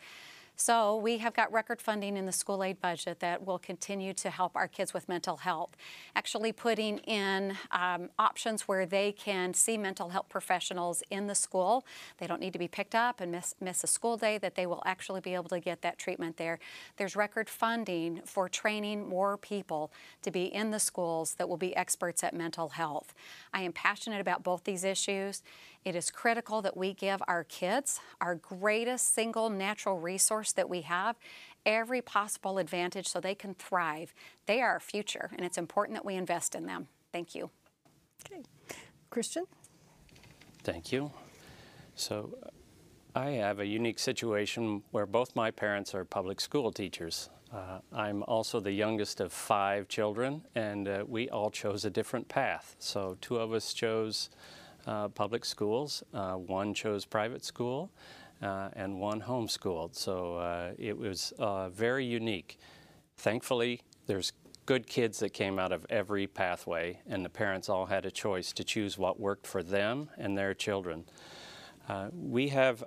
So 0.60 0.96
we 0.96 1.18
have 1.18 1.34
got 1.34 1.52
record 1.52 1.80
funding 1.80 2.16
in 2.16 2.26
the 2.26 2.32
school 2.32 2.64
aid 2.64 2.80
budget 2.80 3.20
that 3.20 3.46
will 3.46 3.60
continue 3.60 4.12
to 4.14 4.28
help 4.28 4.56
our 4.56 4.66
kids 4.66 4.92
with 4.92 5.08
mental 5.08 5.36
health. 5.36 5.76
Actually 6.16 6.50
putting 6.50 6.98
in 6.98 7.56
um, 7.70 8.10
options 8.18 8.62
where 8.62 8.84
they 8.84 9.12
can 9.12 9.54
see 9.54 9.78
mental 9.78 10.08
health 10.08 10.28
professionals 10.28 11.00
in 11.10 11.28
the 11.28 11.34
school. 11.36 11.86
They 12.18 12.26
don't 12.26 12.40
need 12.40 12.54
to 12.54 12.58
be 12.58 12.66
picked 12.66 12.96
up 12.96 13.20
and 13.20 13.30
miss, 13.30 13.54
miss 13.60 13.84
a 13.84 13.86
school 13.86 14.16
day, 14.16 14.36
that 14.38 14.56
they 14.56 14.66
will 14.66 14.82
actually 14.84 15.20
be 15.20 15.32
able 15.34 15.48
to 15.50 15.60
get 15.60 15.80
that 15.82 15.96
treatment 15.96 16.38
there. 16.38 16.58
There's 16.96 17.14
record 17.14 17.48
funding 17.48 18.22
for 18.24 18.48
training 18.48 19.08
more 19.08 19.36
people 19.36 19.92
to 20.22 20.32
be 20.32 20.46
in 20.46 20.72
the 20.72 20.80
schools 20.80 21.34
that 21.34 21.48
will 21.48 21.56
be 21.56 21.74
experts 21.76 22.24
at 22.24 22.34
mental 22.34 22.70
health. 22.70 23.14
I 23.54 23.60
am 23.60 23.72
passionate 23.72 24.20
about 24.20 24.42
both 24.42 24.64
these 24.64 24.82
issues. 24.82 25.40
It 25.84 25.94
is 25.94 26.10
critical 26.10 26.60
that 26.62 26.76
we 26.76 26.92
give 26.92 27.22
our 27.28 27.44
kids 27.44 28.00
our 28.20 28.34
greatest 28.34 29.14
single 29.14 29.48
natural 29.48 29.98
resource 29.98 30.52
that 30.52 30.68
we 30.68 30.82
have 30.82 31.16
every 31.64 32.02
possible 32.02 32.58
advantage 32.58 33.06
so 33.06 33.20
they 33.20 33.34
can 33.34 33.54
thrive. 33.54 34.14
They 34.46 34.60
are 34.60 34.72
our 34.72 34.80
future, 34.80 35.30
and 35.36 35.44
it's 35.44 35.58
important 35.58 35.96
that 35.96 36.04
we 36.04 36.14
invest 36.14 36.54
in 36.54 36.66
them. 36.66 36.88
Thank 37.12 37.34
you. 37.34 37.50
Okay. 38.26 38.42
Christian? 39.10 39.44
Thank 40.62 40.92
you. 40.92 41.10
So, 41.94 42.36
I 43.14 43.30
have 43.30 43.58
a 43.58 43.66
unique 43.66 43.98
situation 43.98 44.82
where 44.90 45.06
both 45.06 45.34
my 45.34 45.50
parents 45.50 45.94
are 45.94 46.04
public 46.04 46.40
school 46.40 46.70
teachers. 46.70 47.30
Uh, 47.52 47.80
I'm 47.92 48.22
also 48.24 48.60
the 48.60 48.70
youngest 48.70 49.20
of 49.20 49.32
five 49.32 49.88
children, 49.88 50.42
and 50.54 50.86
uh, 50.86 51.04
we 51.08 51.28
all 51.30 51.50
chose 51.50 51.84
a 51.84 51.90
different 51.90 52.28
path. 52.28 52.76
So, 52.78 53.16
two 53.20 53.38
of 53.38 53.52
us 53.52 53.72
chose 53.72 54.28
uh, 54.88 55.06
public 55.08 55.44
schools, 55.44 56.02
uh, 56.14 56.32
one 56.32 56.72
chose 56.72 57.04
private 57.04 57.44
school, 57.44 57.90
uh, 58.40 58.70
and 58.72 58.98
one 58.98 59.20
homeschooled. 59.20 59.94
So, 59.94 60.36
uh, 60.36 60.72
it 60.78 60.96
was 60.96 61.34
very 61.70 62.06
unique. 62.06 62.58
Thankfully, 63.18 63.82
there's 64.06 64.32
good 64.64 64.86
kids 64.86 65.18
that 65.18 65.34
came 65.34 65.58
out 65.58 65.72
of 65.72 65.84
every 65.90 66.26
pathway, 66.26 67.00
and 67.06 67.22
the 67.22 67.28
parents 67.28 67.68
all 67.68 67.84
had 67.84 68.06
a 68.06 68.10
choice 68.10 68.50
to 68.54 68.64
choose 68.64 68.96
what 68.96 69.20
worked 69.20 69.46
for 69.46 69.62
them 69.62 70.08
and 70.16 70.38
their 70.38 70.54
children. 70.54 71.04
we 72.12 72.48
have 72.48 72.82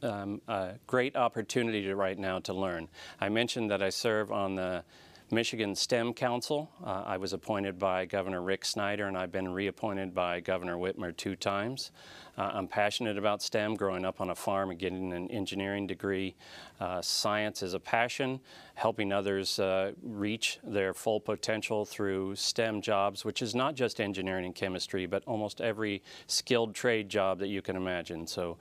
um, 0.00 0.40
a 0.46 0.74
great 0.86 1.16
opportunity 1.16 1.88
right 1.88 2.18
now 2.18 2.38
to 2.38 2.52
learn. 2.52 2.88
I 3.20 3.30
mentioned 3.30 3.68
that 3.72 3.82
I 3.82 3.90
serve 3.90 4.30
on 4.30 4.54
the 4.54 4.84
Michigan 5.30 5.74
STEM 5.74 6.14
Council. 6.14 6.70
Uh, 6.82 7.02
I 7.04 7.18
was 7.18 7.34
appointed 7.34 7.78
by 7.78 8.06
Governor 8.06 8.40
Rick 8.40 8.64
Snyder, 8.64 9.06
and 9.08 9.16
I've 9.16 9.30
been 9.30 9.52
reappointed 9.52 10.14
by 10.14 10.40
Governor 10.40 10.76
Whitmer 10.78 11.14
two 11.14 11.36
times. 11.36 11.90
Uh, 12.38 12.50
I'm 12.54 12.66
passionate 12.66 13.18
about 13.18 13.42
STEM, 13.42 13.74
growing 13.74 14.06
up 14.06 14.22
on 14.22 14.30
a 14.30 14.34
farm 14.34 14.70
and 14.70 14.78
getting 14.78 15.12
an 15.12 15.30
engineering 15.30 15.86
degree. 15.86 16.34
Uh, 16.80 17.02
science 17.02 17.62
is 17.62 17.74
a 17.74 17.80
passion, 17.80 18.40
helping 18.74 19.12
others 19.12 19.58
uh, 19.58 19.92
reach 20.02 20.60
their 20.64 20.94
full 20.94 21.20
potential 21.20 21.84
through 21.84 22.34
STEM 22.34 22.80
jobs, 22.80 23.22
which 23.22 23.42
is 23.42 23.54
not 23.54 23.74
just 23.74 24.00
engineering 24.00 24.46
and 24.46 24.54
chemistry, 24.54 25.04
but 25.04 25.22
almost 25.26 25.60
every 25.60 26.02
skilled 26.26 26.74
trade 26.74 27.10
job 27.10 27.38
that 27.40 27.48
you 27.48 27.60
can 27.60 27.76
imagine. 27.76 28.26
So. 28.26 28.56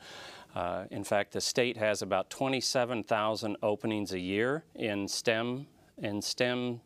Uh, 0.56 0.86
in 0.90 1.04
fact, 1.04 1.34
the 1.34 1.42
state 1.42 1.78
has 1.78 2.02
about 2.02 2.32
27,000 2.32 3.58
openings 3.62 4.14
a 4.14 4.20
year 4.20 4.64
in 4.74 5.08
STEM 5.08 5.68
in 5.98 6.22
STEM 6.22 6.82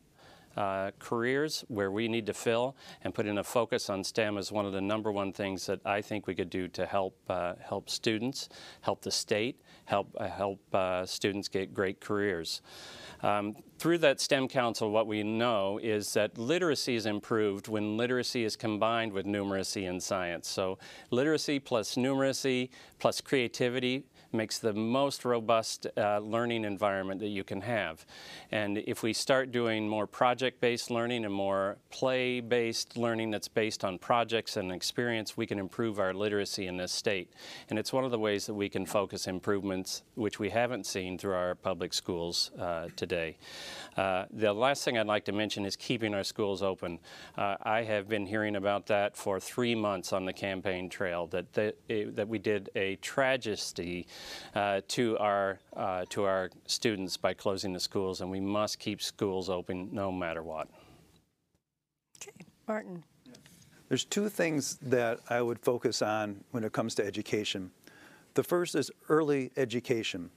uh, 0.57 0.91
careers 0.99 1.64
where 1.68 1.91
we 1.91 2.07
need 2.07 2.26
to 2.26 2.34
fill 2.34 2.76
and 3.03 3.14
putting 3.14 3.38
a 3.38 3.43
focus 3.43 3.89
on 3.89 4.03
STEM 4.03 4.38
is 4.38 4.51
one 4.51 4.66
of 4.66 4.74
the 4.74 4.82
number 4.82 5.12
one 5.12 5.32
things 5.32 5.66
that 5.66 5.80
I 5.86 6.01
think 6.01 6.28
we 6.28 6.36
could 6.36 6.49
do 6.49 6.68
to 6.70 6.86
help 6.86 7.18
uh, 7.30 7.53
help 7.62 7.89
students, 7.89 8.49
help 8.82 9.01
the 9.01 9.12
state, 9.12 9.62
help 9.86 10.14
uh, 10.20 10.28
help 10.28 10.59
uh, 10.76 11.05
students 11.05 11.47
get 11.47 11.74
great 11.74 12.01
careers. 12.01 12.62
Um, 13.24 13.55
through 13.78 13.99
that 13.99 14.20
STEM 14.20 14.47
Council, 14.47 14.91
what 14.91 15.07
we 15.07 15.24
know 15.24 15.80
is 15.82 16.14
that 16.14 16.38
literacy 16.38 16.95
is 16.95 17.05
improved 17.05 17.68
when 17.68 17.95
literacy 17.95 18.43
is 18.43 18.55
combined 18.55 19.14
with 19.14 19.26
numeracy 19.26 19.88
and 19.89 20.01
science. 20.01 20.47
So 20.47 20.80
literacy 21.12 21.59
plus 21.59 21.95
numeracy 21.95 22.70
plus 22.99 23.22
creativity 23.22 24.05
makes 24.34 24.60
the 24.60 24.74
most 24.74 25.26
robust 25.26 25.88
uh, 25.98 26.20
learning 26.20 26.66
environment 26.66 27.20
that 27.20 27.30
you 27.30 27.44
can 27.44 27.62
have. 27.62 28.06
And 28.52 28.78
if 28.80 29.04
we 29.04 29.14
start 29.14 29.52
doing 29.52 29.88
more 29.88 30.08
project-based 30.08 30.92
learning 30.92 31.26
and 31.26 31.34
more 31.34 31.78
play-based 31.90 32.98
learning 32.98 33.32
that's 33.32 33.48
based 33.48 33.84
on 33.84 33.98
projects 33.98 34.58
and 34.58 34.72
experience, 34.72 35.38
we 35.38 35.46
can 35.46 35.60
improve 35.60 36.00
our 36.00 36.14
literacy 36.14 36.68
in 36.68 36.78
this 36.78 36.92
state. 36.92 37.32
And 37.70 37.78
it's 37.78 37.94
one 37.94 38.04
of 38.04 38.12
the 38.12 38.20
ways 38.20 38.46
that 38.46 38.54
we 38.54 38.70
can 38.70 38.86
focus 38.86 39.28
improvements, 39.28 40.04
which 40.16 40.40
we 40.40 40.50
haven't 40.50 40.86
seen 40.86 41.18
through 41.18 41.34
our 41.34 41.56
public 41.56 41.94
schools 41.94 42.52
uh, 42.60 42.88
today. 42.96 43.38
Uh, 43.98 44.26
the 44.32 44.54
last 44.54 44.84
thing 44.84 44.98
I'd 44.98 45.08
like 45.08 45.26
to 45.26 45.32
mention 45.32 45.66
is 45.66 45.76
keeping 45.76 46.14
our 46.14 46.24
schools 46.24 46.64
open. 46.64 47.00
Uh, 47.38 47.58
I 47.62 47.84
have 47.84 48.08
been 48.08 48.26
hearing 48.26 48.56
about 48.56 48.88
that 48.88 49.18
for 49.18 49.40
three 49.40 49.76
months 49.76 50.14
on 50.14 50.26
the 50.26 50.34
campaign 50.34 50.90
trail, 50.90 51.28
that, 51.28 51.52
that, 51.54 51.76
that 52.16 52.28
we 52.28 52.40
did 52.40 52.70
a 52.76 52.96
tragedy 52.98 54.08
uh, 54.55 54.82
to 54.89 55.17
our 55.17 55.59
uh, 55.76 56.05
to 56.09 56.24
our 56.24 56.49
students 56.65 57.17
by 57.17 57.34
closing 57.34 57.74
the 57.74 57.80
schools, 57.80 58.22
and 58.22 58.30
we 58.30 58.39
must 58.39 58.80
keep 58.80 59.01
schools 59.01 59.49
open 59.49 59.89
no 59.91 60.11
matter 60.11 60.43
what. 60.43 60.67
Okay, 62.22 62.45
Martin. 62.67 63.03
There's 63.89 64.05
two 64.05 64.30
things 64.30 64.78
that 64.84 65.19
I 65.30 65.41
would 65.41 65.59
focus 65.59 66.01
on 66.01 66.43
when 66.51 66.63
it 66.63 66.72
comes 66.72 66.95
to 66.95 67.05
education. 67.05 67.72
The 68.36 68.43
first 68.43 68.74
is 68.76 68.89
early 69.09 69.51
education. 69.57 70.30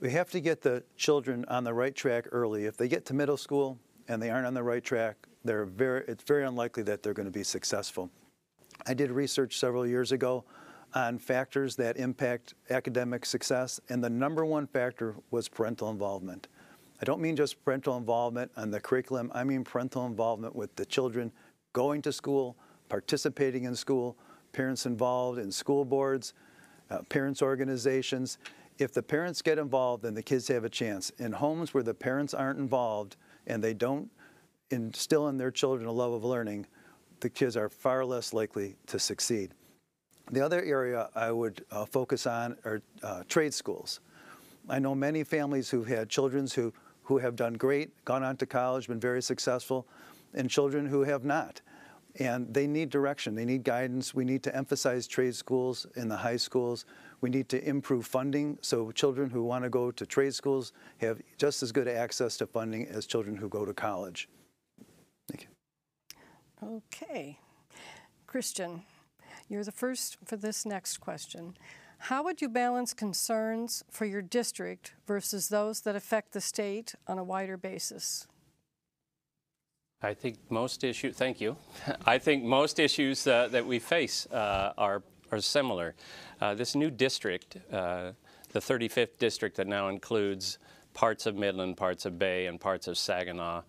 We 0.00 0.12
have 0.12 0.30
to 0.30 0.40
get 0.40 0.62
the 0.62 0.84
children 0.96 1.44
on 1.48 1.64
the 1.64 1.74
right 1.74 1.94
track 1.94 2.26
early. 2.30 2.66
If 2.66 2.76
they 2.76 2.86
get 2.86 3.04
to 3.06 3.14
middle 3.14 3.36
school 3.36 3.78
and 4.06 4.22
they 4.22 4.30
aren't 4.30 4.46
on 4.46 4.54
the 4.54 4.62
right 4.62 4.84
track, 4.84 5.16
they're 5.44 5.64
very, 5.64 6.04
it's 6.06 6.22
very 6.22 6.44
unlikely 6.44 6.84
that 6.84 7.02
they're 7.02 7.14
going 7.14 7.26
to 7.26 7.32
be 7.32 7.42
successful. 7.42 8.10
I 8.86 8.94
did 8.94 9.10
research 9.10 9.58
several 9.58 9.86
years 9.86 10.12
ago 10.12 10.44
on 10.94 11.18
factors 11.18 11.74
that 11.76 11.96
impact 11.96 12.54
academic 12.70 13.26
success, 13.26 13.80
and 13.88 14.02
the 14.02 14.10
number 14.10 14.44
one 14.44 14.66
factor 14.66 15.14
was 15.30 15.48
parental 15.48 15.90
involvement. 15.90 16.46
I 17.02 17.04
don't 17.04 17.20
mean 17.20 17.34
just 17.36 17.62
parental 17.64 17.96
involvement 17.96 18.50
on 18.56 18.70
the 18.70 18.80
curriculum, 18.80 19.30
I 19.34 19.44
mean 19.44 19.64
parental 19.64 20.06
involvement 20.06 20.54
with 20.54 20.74
the 20.76 20.86
children 20.86 21.32
going 21.72 22.00
to 22.02 22.12
school, 22.12 22.56
participating 22.88 23.64
in 23.64 23.74
school, 23.74 24.16
parents 24.52 24.86
involved 24.86 25.38
in 25.40 25.50
school 25.50 25.84
boards, 25.84 26.32
uh, 26.90 27.02
parents' 27.08 27.42
organizations. 27.42 28.38
If 28.78 28.92
the 28.92 29.02
parents 29.02 29.42
get 29.42 29.58
involved, 29.58 30.04
then 30.04 30.14
the 30.14 30.22
kids 30.22 30.46
have 30.48 30.64
a 30.64 30.68
chance. 30.68 31.10
In 31.18 31.32
homes 31.32 31.74
where 31.74 31.82
the 31.82 31.94
parents 31.94 32.34
aren't 32.34 32.58
involved 32.58 33.16
and 33.46 33.62
they 33.62 33.74
don't 33.74 34.08
instill 34.70 35.28
in 35.28 35.36
their 35.36 35.50
children 35.50 35.88
a 35.88 35.92
love 35.92 36.12
of 36.12 36.24
learning, 36.24 36.66
the 37.20 37.30
kids 37.30 37.56
are 37.56 37.68
far 37.68 38.04
less 38.04 38.32
likely 38.32 38.76
to 38.86 38.98
succeed. 38.98 39.54
The 40.30 40.40
other 40.40 40.62
area 40.62 41.08
I 41.14 41.30
would 41.32 41.64
uh, 41.70 41.84
focus 41.84 42.26
on 42.26 42.56
are 42.64 42.82
uh, 43.02 43.22
trade 43.28 43.52
schools. 43.52 44.00
I 44.68 44.78
know 44.78 44.94
many 44.94 45.24
families 45.24 45.68
who've 45.68 45.86
had 45.86 46.08
children 46.08 46.48
who, 46.54 46.72
who 47.02 47.18
have 47.18 47.36
done 47.36 47.54
great, 47.54 48.04
gone 48.04 48.22
on 48.22 48.36
to 48.38 48.46
college, 48.46 48.88
been 48.88 48.98
very 49.00 49.22
successful, 49.22 49.86
and 50.32 50.48
children 50.48 50.86
who 50.86 51.02
have 51.02 51.24
not. 51.24 51.60
And 52.18 52.52
they 52.54 52.66
need 52.66 52.90
direction, 52.90 53.34
they 53.34 53.44
need 53.44 53.64
guidance. 53.64 54.14
We 54.14 54.24
need 54.24 54.42
to 54.44 54.56
emphasize 54.56 55.06
trade 55.06 55.34
schools 55.34 55.86
in 55.96 56.08
the 56.08 56.16
high 56.16 56.36
schools. 56.36 56.84
We 57.20 57.28
need 57.28 57.48
to 57.48 57.68
improve 57.68 58.06
funding 58.06 58.58
so 58.62 58.92
children 58.92 59.30
who 59.30 59.42
want 59.42 59.64
to 59.64 59.70
go 59.70 59.90
to 59.90 60.06
trade 60.06 60.34
schools 60.34 60.72
have 60.98 61.20
just 61.38 61.62
as 61.62 61.72
good 61.72 61.88
access 61.88 62.36
to 62.38 62.46
funding 62.46 62.86
as 62.86 63.06
children 63.06 63.36
who 63.36 63.48
go 63.48 63.64
to 63.64 63.74
college. 63.74 64.28
Thank 65.28 65.48
you. 66.62 66.76
Okay. 66.76 67.38
Christian. 68.26 68.82
You're 69.48 69.64
the 69.64 69.72
first 69.72 70.16
for 70.24 70.36
this 70.36 70.64
next 70.64 70.98
question. 70.98 71.56
How 71.98 72.22
would 72.24 72.40
you 72.40 72.48
balance 72.48 72.92
concerns 72.92 73.84
for 73.90 74.04
your 74.04 74.22
district 74.22 74.94
versus 75.06 75.48
those 75.48 75.82
that 75.82 75.96
affect 75.96 76.32
the 76.32 76.40
state 76.40 76.94
on 77.06 77.18
a 77.18 77.24
wider 77.24 77.56
basis? 77.56 78.26
I 80.02 80.12
think 80.12 80.38
most 80.50 80.84
issues, 80.84 81.16
thank 81.16 81.40
you. 81.40 81.56
I 82.06 82.18
think 82.18 82.44
most 82.44 82.78
issues 82.78 83.26
uh, 83.26 83.48
that 83.48 83.64
we 83.64 83.78
face 83.78 84.26
uh, 84.26 84.72
are, 84.76 85.02
are 85.32 85.40
similar. 85.40 85.94
Uh, 86.40 86.54
this 86.54 86.74
new 86.74 86.90
district, 86.90 87.56
uh, 87.72 88.12
the 88.52 88.60
35th 88.60 89.18
district 89.18 89.56
that 89.56 89.66
now 89.66 89.88
includes 89.88 90.58
parts 90.92 91.26
of 91.26 91.36
Midland, 91.36 91.76
parts 91.76 92.04
of 92.04 92.18
Bay, 92.18 92.46
and 92.46 92.60
parts 92.60 92.86
of 92.86 92.98
Saginaw, 92.98 93.62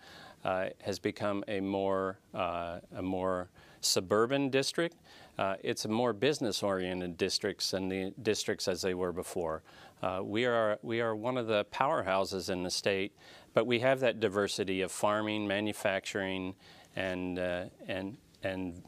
uh, 0.44 0.66
has 0.82 1.00
become 1.00 1.44
a 1.48 1.60
more, 1.60 2.20
uh, 2.34 2.80
a 2.96 3.02
more 3.02 3.50
suburban 3.82 4.50
district. 4.50 4.98
Uh, 5.38 5.56
it's 5.64 5.86
a 5.86 5.88
more 5.88 6.14
business-oriented 6.14 7.18
districts 7.18 7.72
than 7.72 7.90
the 7.90 8.14
districts 8.22 8.68
as 8.68 8.82
they 8.82 8.94
were 8.94 9.12
before. 9.12 9.64
Uh, 10.02 10.22
we 10.24 10.46
are 10.46 10.78
we 10.82 11.02
are 11.02 11.16
one 11.16 11.38
of 11.38 11.48
the 11.48 11.66
powerhouses 11.66 12.50
in 12.50 12.64
the 12.64 12.70
state, 12.70 13.14
but 13.54 13.66
we 13.66 13.80
have 13.80 14.00
that 14.00 14.20
diversity 14.20 14.82
of 14.82 14.92
farming, 14.92 15.48
manufacturing, 15.48 16.56
and 16.96 17.40
uh, 17.40 17.66
and 17.88 18.18
and 18.44 18.82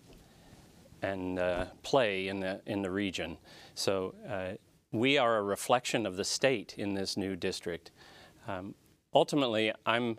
and 1.01 1.39
uh, 1.39 1.65
play 1.83 2.27
in 2.27 2.39
the 2.39 2.61
in 2.65 2.81
the 2.81 2.91
region. 2.91 3.37
So 3.75 4.15
uh, 4.29 4.53
we 4.91 5.17
are 5.17 5.37
a 5.37 5.43
reflection 5.43 6.05
of 6.05 6.15
the 6.17 6.23
state 6.23 6.75
in 6.77 6.93
this 6.93 7.17
new 7.17 7.35
district. 7.35 7.91
Um, 8.47 8.75
ultimately, 9.13 9.73
I'm 9.85 10.17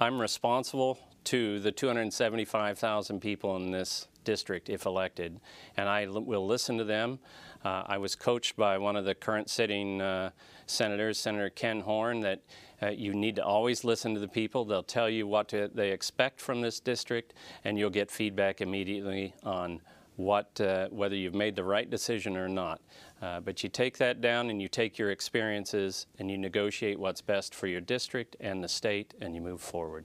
I'm 0.00 0.20
responsible 0.20 0.98
to 1.24 1.60
the 1.60 1.72
275,000 1.72 3.20
people 3.20 3.56
in 3.56 3.70
this 3.70 4.08
district 4.24 4.68
if 4.68 4.86
elected, 4.86 5.40
and 5.76 5.88
I 5.88 6.06
will 6.06 6.46
listen 6.46 6.78
to 6.78 6.84
them. 6.84 7.18
Uh, 7.64 7.82
I 7.86 7.98
was 7.98 8.14
coached 8.14 8.56
by 8.56 8.76
one 8.76 8.96
of 8.96 9.04
the 9.04 9.14
current 9.14 9.48
sitting 9.48 10.00
uh, 10.00 10.30
senators, 10.66 11.18
Senator 11.18 11.50
Ken 11.50 11.80
Horn, 11.80 12.20
that 12.20 12.42
uh, 12.82 12.90
you 12.90 13.14
need 13.14 13.36
to 13.36 13.44
always 13.44 13.84
listen 13.84 14.12
to 14.14 14.20
the 14.20 14.28
people. 14.28 14.64
They'll 14.64 14.82
tell 14.82 15.08
you 15.08 15.26
what 15.26 15.48
to, 15.48 15.70
they 15.72 15.90
expect 15.90 16.40
from 16.40 16.60
this 16.60 16.80
district, 16.80 17.34
and 17.64 17.78
you'll 17.78 17.90
get 17.90 18.10
feedback 18.10 18.60
immediately 18.60 19.34
on 19.44 19.80
what, 20.16 20.60
uh, 20.60 20.88
whether 20.88 21.16
you've 21.16 21.34
made 21.34 21.56
the 21.56 21.64
right 21.64 21.88
decision 21.88 22.36
or 22.36 22.48
not. 22.48 22.80
Uh, 23.22 23.40
but 23.40 23.62
you 23.62 23.68
take 23.68 23.96
that 23.98 24.20
down 24.20 24.50
and 24.50 24.60
you 24.60 24.68
take 24.68 24.98
your 24.98 25.10
experiences 25.10 26.06
and 26.18 26.30
you 26.30 26.36
negotiate 26.36 26.98
what's 26.98 27.20
best 27.22 27.54
for 27.54 27.66
your 27.66 27.80
district 27.80 28.36
and 28.40 28.62
the 28.62 28.68
state, 28.68 29.14
and 29.20 29.34
you 29.34 29.40
move 29.40 29.60
forward. 29.60 30.04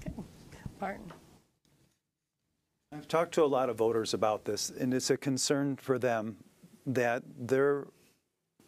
Okay. 0.00 0.12
Martin. 0.80 1.12
I've 2.94 3.08
talked 3.08 3.32
to 3.34 3.44
a 3.44 3.46
lot 3.46 3.70
of 3.70 3.76
voters 3.78 4.12
about 4.12 4.44
this, 4.44 4.68
and 4.68 4.92
it's 4.92 5.08
a 5.08 5.16
concern 5.16 5.76
for 5.76 5.98
them 5.98 6.36
that 6.84 7.22
their 7.38 7.86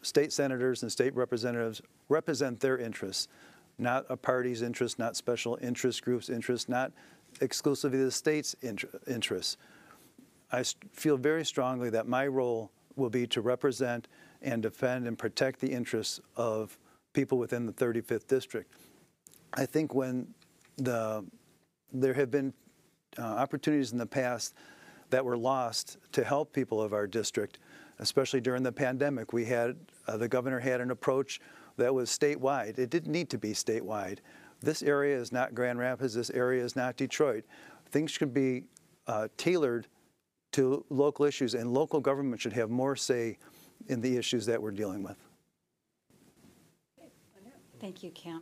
state 0.01 0.33
senators 0.33 0.83
and 0.83 0.91
state 0.91 1.14
representatives 1.14 1.83
represent 2.09 2.61
their 2.61 2.79
interests. 2.79 3.29
not 3.77 4.07
a 4.09 4.16
party's 4.16 4.62
interest, 4.62 5.01
not 5.01 5.16
special 5.16 5.59
interest 5.61 6.03
groups' 6.03 6.29
interests, 6.29 6.68
not 6.68 6.93
exclusively 7.41 7.99
the 7.99 8.11
state's 8.11 8.55
interests. 8.62 9.57
I 10.53 10.62
feel 10.93 11.16
very 11.16 11.45
strongly 11.45 11.91
that 11.91 12.07
my 12.07 12.29
role 12.29 12.70
will 12.95 13.11
be 13.11 13.27
to 13.27 13.41
represent 13.41 14.07
and 14.43 14.62
defend 14.62 15.09
and 15.09 15.18
protect 15.18 15.59
the 15.59 15.72
interests 15.72 16.20
of 16.37 16.79
people 17.12 17.37
within 17.37 17.66
the 17.66 17.72
35th 17.72 18.29
district. 18.29 18.72
I 19.55 19.66
think 19.66 19.93
when 19.93 20.29
the 20.77 21.25
there 21.93 22.14
have 22.14 22.31
been 22.31 22.53
uh, 23.19 23.23
opportunities 23.23 23.93
in 23.93 23.99
the 23.99 24.07
past 24.07 24.55
that 25.11 25.25
were 25.25 25.37
lost 25.37 25.99
to 26.12 26.25
help 26.25 26.53
people 26.53 26.83
of 26.83 26.93
our 26.93 27.07
district, 27.07 27.59
especially 27.99 28.41
during 28.41 28.62
the 28.62 28.73
pandemic. 28.73 29.33
We 29.33 29.45
had 29.45 29.77
uh, 30.09 30.17
the 30.17 30.29
governor 30.29 30.59
had 30.59 30.81
an 30.81 30.91
approach 30.91 31.41
that 31.77 31.93
was 31.95 32.11
statewide. 32.11 32.79
It 32.79 32.91
didn't 32.91 33.12
need 33.12 33.31
to 33.31 33.39
be 33.39 33.53
statewide. 33.53 34.19
This 34.61 34.83
area 34.83 35.17
is 35.17 35.33
not 35.33 35.55
Grand 35.55 35.79
Rapids. 35.79 36.15
This 36.15 36.31
area 36.31 36.65
is 36.65 36.77
not 36.77 36.97
Detroit. 36.97 37.45
Things 37.91 38.11
should 38.11 38.33
be 38.33 38.65
uh, 39.07 39.29
tailored 39.37 39.87
to 40.53 40.85
local 40.89 41.25
issues, 41.25 41.55
and 41.55 41.73
local 41.73 42.01
government 42.01 42.41
should 42.41 42.53
have 42.53 42.71
more 42.71 42.97
say 42.97 43.39
in 43.89 44.01
the 44.01 44.17
issues 44.17 44.47
that 44.47 44.61
we're 44.61 44.71
dealing 44.71 45.03
with. 45.03 45.17
Thank 47.81 48.03
you, 48.03 48.11
Kim. 48.12 48.41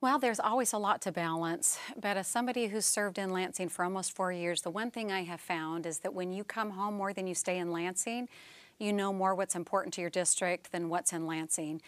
Well, 0.00 0.20
there's 0.20 0.38
always 0.38 0.72
a 0.72 0.78
lot 0.78 1.02
to 1.02 1.12
balance, 1.12 1.76
but 2.00 2.16
as 2.16 2.28
somebody 2.28 2.68
who's 2.68 2.86
served 2.86 3.18
in 3.18 3.30
Lansing 3.30 3.68
for 3.68 3.84
almost 3.84 4.14
four 4.14 4.30
years, 4.30 4.62
the 4.62 4.70
one 4.70 4.92
thing 4.92 5.10
I 5.10 5.24
have 5.24 5.40
found 5.40 5.86
is 5.86 5.98
that 6.00 6.14
when 6.14 6.32
you 6.32 6.44
come 6.44 6.70
home 6.70 6.94
more 6.94 7.12
than 7.12 7.26
you 7.26 7.34
stay 7.34 7.58
in 7.58 7.72
Lansing, 7.72 8.28
you 8.78 8.92
know 8.92 9.12
more 9.12 9.34
what's 9.34 9.56
important 9.56 9.92
to 9.94 10.00
your 10.00 10.08
district 10.08 10.70
than 10.70 10.88
what's 10.88 11.12
in 11.12 11.26
Lansing. 11.26 11.82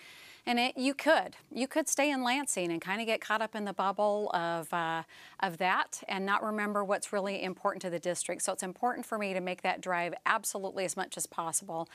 And 0.45 0.59
it, 0.59 0.77
you 0.77 0.93
could. 0.93 1.37
You 1.55 1.69
could 1.69 1.89
stay 1.89 2.11
in 2.11 2.25
Lansing 2.25 2.73
and 2.73 2.81
kind 2.81 3.01
of 3.01 3.07
get 3.07 3.21
caught 3.21 3.43
up 3.43 3.55
in 3.55 3.65
the 3.65 3.73
bubble 3.73 4.29
of, 4.35 4.75
uh, 4.75 5.05
of 5.39 5.59
that 5.59 6.03
and 6.09 6.27
not 6.27 6.43
remember 6.43 6.83
what's 6.83 7.13
really 7.13 7.41
important 7.41 7.81
to 7.83 7.91
the 7.91 8.01
district. 8.01 8.43
So 8.43 8.53
it's 8.53 8.65
important 8.65 9.07
for 9.07 9.19
me 9.19 9.35
to 9.35 9.41
make 9.41 9.63
that 9.63 9.81
drive 9.81 10.15
absolutely 10.27 10.85
as 10.85 10.97
much 10.97 11.17
as 11.17 11.27
possible. 11.27 11.89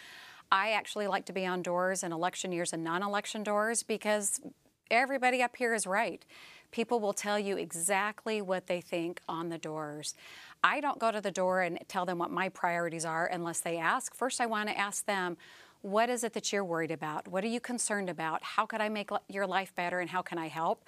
I 0.50 0.72
actually 0.72 1.08
like 1.08 1.26
to 1.26 1.34
be 1.34 1.46
on 1.46 1.62
doors 1.62 2.04
in 2.04 2.14
election 2.14 2.54
years 2.54 2.72
and 2.72 2.86
non 2.86 3.04
election 3.04 3.44
doors 3.44 3.84
because 3.84 4.40
everybody 4.92 5.42
up 5.42 5.56
here 5.56 5.74
is 5.74 5.88
right. 5.88 6.24
People 6.72 7.00
will 7.00 7.14
tell 7.14 7.40
you 7.40 7.58
exactly 7.58 8.42
what 8.42 8.68
they 8.68 8.82
think 8.82 9.22
on 9.30 9.50
the 9.50 9.58
doors. 9.58 10.14
I 10.64 10.82
don't 10.82 11.00
go 11.00 11.12
to 11.12 11.22
the 11.22 11.32
door 11.32 11.62
and 11.62 11.80
tell 11.88 12.06
them 12.06 12.18
what 12.18 12.32
my 12.32 12.50
priorities 12.50 13.06
are 13.06 13.28
unless 13.28 13.60
they 13.62 13.78
ask. 13.78 14.14
First, 14.14 14.42
I 14.42 14.46
want 14.46 14.70
to 14.70 14.78
ask 14.78 15.06
them, 15.06 15.38
what 15.82 16.10
is 16.10 16.24
it 16.24 16.34
that 16.34 16.52
you're 16.52 16.66
worried 16.66 16.92
about? 16.92 17.28
What 17.28 17.44
are 17.44 17.48
you 17.48 17.60
concerned 17.60 18.10
about? 18.10 18.44
How 18.44 18.66
could 18.66 18.82
I 18.82 18.90
make 18.90 19.12
your 19.30 19.46
life 19.46 19.74
better 19.76 20.00
and 20.00 20.10
how 20.10 20.24
can 20.24 20.40
I 20.40 20.48
help? 20.48 20.84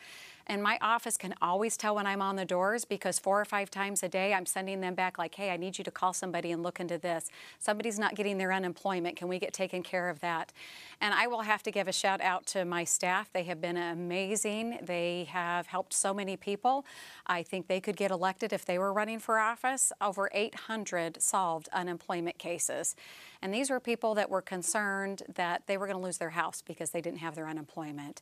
And 0.48 0.64
my 0.64 0.78
office 0.82 1.18
can 1.18 1.36
always 1.42 1.76
tell 1.76 1.96
when 1.96 2.08
I'm 2.08 2.22
on 2.22 2.38
the 2.38 2.46
doors 2.46 2.86
because 2.86 3.20
four 3.20 3.40
or 3.40 3.46
five 3.46 3.70
times 3.70 4.02
a 4.02 4.08
day 4.08 4.34
I'm 4.34 4.46
sending 4.46 4.80
them 4.80 4.96
back 4.96 5.18
like, 5.18 5.36
hey, 5.36 5.52
I 5.52 5.58
need 5.58 5.78
you 5.78 5.84
to 5.84 5.92
call 5.92 6.14
somebody 6.14 6.52
and 6.52 6.64
look 6.64 6.80
into 6.80 6.98
this. 6.98 7.30
Somebody's 7.60 8.00
not 8.00 8.16
getting 8.16 8.38
their 8.38 8.54
unemployment. 8.54 9.18
Can 9.18 9.28
we 9.28 9.40
get 9.40 9.54
taken 9.54 9.84
care 9.84 10.10
of 10.10 10.22
that? 10.22 10.54
And 11.02 11.14
I 11.14 11.28
will 11.28 11.42
have 11.42 11.64
to 11.64 11.72
give 11.72 11.90
a 11.90 11.92
shout 11.92 12.22
out 12.22 12.46
to 12.48 12.64
my 12.64 12.86
staff. 12.86 13.32
They 13.32 13.44
have 13.44 13.60
been 13.60 13.76
amazing. 13.76 14.80
They 14.82 15.28
have 15.30 15.68
helped 15.68 15.94
so 15.94 16.14
many 16.14 16.38
people. 16.38 16.86
I 17.28 17.44
think 17.44 17.68
they 17.68 17.82
could 17.82 17.98
get 17.98 18.10
elected 18.10 18.54
if 18.54 18.66
they 18.66 18.80
were 18.80 18.94
running 18.94 19.20
for 19.20 19.40
office. 19.40 19.92
Over 20.00 20.30
800 20.34 21.22
solved 21.22 21.68
unemployment 21.74 22.38
cases. 22.38 22.96
And 23.42 23.54
these 23.54 23.70
were 23.70 23.82
people 23.82 24.16
that 24.16 24.30
were 24.30 24.42
concerned 24.42 25.24
that 25.36 25.68
they 25.68 25.78
were 25.78 25.88
going 25.88 25.98
to 25.98 26.04
lose 26.04 26.18
their 26.18 26.32
house 26.32 26.64
because 26.66 26.92
they 26.92 27.02
didn't 27.02 27.20
have 27.20 27.36
their 27.36 27.48
unemployment. 27.48 28.22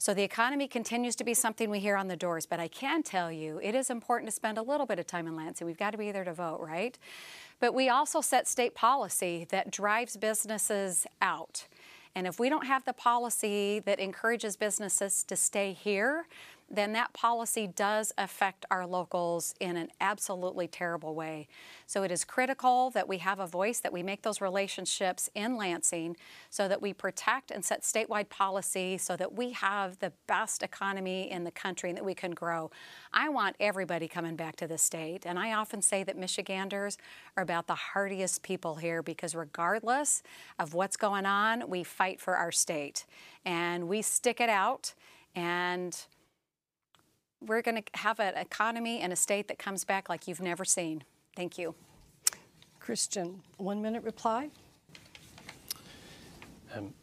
So 0.00 0.14
the 0.14 0.22
economy 0.22 0.66
continues 0.66 1.14
to 1.16 1.24
be 1.24 1.34
something 1.34 1.68
we 1.68 1.78
hear 1.78 1.94
on 1.94 2.08
the 2.08 2.16
doors, 2.16 2.46
but 2.46 2.58
I 2.58 2.68
can 2.68 3.02
tell 3.02 3.30
you 3.30 3.60
it 3.62 3.74
is 3.74 3.90
important 3.90 4.30
to 4.30 4.34
spend 4.34 4.56
a 4.56 4.62
little 4.62 4.86
bit 4.86 4.98
of 4.98 5.06
time 5.06 5.26
in 5.26 5.36
Lansing. 5.36 5.66
We've 5.66 5.76
got 5.76 5.90
to 5.90 5.98
be 5.98 6.10
there 6.10 6.24
to 6.24 6.32
vote, 6.32 6.58
right? 6.62 6.98
But 7.60 7.74
we 7.74 7.90
also 7.90 8.22
set 8.22 8.48
state 8.48 8.74
policy 8.74 9.46
that 9.50 9.70
drives 9.70 10.16
businesses 10.16 11.06
out. 11.20 11.66
And 12.14 12.26
if 12.26 12.40
we 12.40 12.48
don't 12.48 12.66
have 12.66 12.86
the 12.86 12.94
policy 12.94 13.80
that 13.80 14.00
encourages 14.00 14.56
businesses 14.56 15.22
to 15.24 15.36
stay 15.36 15.74
here, 15.74 16.24
then 16.70 16.92
that 16.92 17.12
policy 17.12 17.66
does 17.66 18.12
affect 18.16 18.64
our 18.70 18.86
locals 18.86 19.54
in 19.58 19.76
an 19.76 19.88
absolutely 20.00 20.68
terrible 20.68 21.14
way. 21.14 21.48
So 21.86 22.04
it 22.04 22.12
is 22.12 22.24
critical 22.24 22.90
that 22.90 23.08
we 23.08 23.18
have 23.18 23.40
a 23.40 23.46
voice, 23.46 23.80
that 23.80 23.92
we 23.92 24.04
make 24.04 24.22
those 24.22 24.40
relationships 24.40 25.28
in 25.34 25.56
Lansing 25.56 26.16
so 26.48 26.68
that 26.68 26.80
we 26.80 26.92
protect 26.92 27.50
and 27.50 27.64
set 27.64 27.82
statewide 27.82 28.28
policy 28.28 28.98
so 28.98 29.16
that 29.16 29.32
we 29.32 29.50
have 29.52 29.98
the 29.98 30.12
best 30.28 30.62
economy 30.62 31.30
in 31.30 31.42
the 31.42 31.50
country 31.50 31.90
and 31.90 31.96
that 31.96 32.04
we 32.04 32.14
can 32.14 32.30
grow. 32.30 32.70
I 33.12 33.28
want 33.28 33.56
everybody 33.58 34.06
coming 34.06 34.36
back 34.36 34.54
to 34.56 34.68
the 34.68 34.78
state. 34.78 35.26
And 35.26 35.38
I 35.38 35.54
often 35.54 35.82
say 35.82 36.04
that 36.04 36.16
Michiganders 36.16 36.98
are 37.36 37.42
about 37.42 37.66
the 37.66 37.74
hardiest 37.74 38.42
people 38.44 38.76
here 38.76 39.02
because 39.02 39.34
regardless 39.34 40.22
of 40.58 40.74
what's 40.74 40.96
going 40.96 41.26
on, 41.26 41.68
we 41.68 41.82
fight 41.82 42.20
for 42.20 42.36
our 42.36 42.52
state 42.52 43.06
and 43.44 43.88
we 43.88 44.02
stick 44.02 44.40
it 44.40 44.48
out 44.48 44.94
and 45.34 46.06
we're 47.40 47.62
going 47.62 47.82
to 47.82 47.98
have 47.98 48.20
an 48.20 48.36
economy 48.36 49.00
and 49.00 49.12
a 49.12 49.16
state 49.16 49.48
that 49.48 49.58
comes 49.58 49.84
back 49.84 50.08
like 50.08 50.28
you've 50.28 50.40
never 50.40 50.64
seen. 50.64 51.04
Thank 51.36 51.58
you. 51.58 51.74
Christian, 52.78 53.42
one 53.56 53.80
minute 53.80 54.02
reply. 54.02 54.50
Um, 56.74 56.94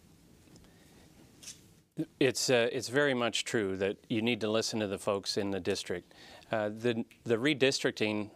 it's, 2.20 2.50
uh, 2.50 2.70
it's 2.72 2.90
very 2.90 3.14
much 3.14 3.46
true 3.46 3.76
that 3.78 3.98
you 4.10 4.22
need 4.22 4.42
to 4.42 4.50
listen 4.50 4.80
to 4.80 4.88
the 4.88 5.00
folks 5.00 5.38
in 5.38 5.52
the 5.52 5.60
district. 5.60 6.14
Uh, 6.52 6.70
the, 6.70 7.04
the 7.24 7.36
redistricting 7.36 8.30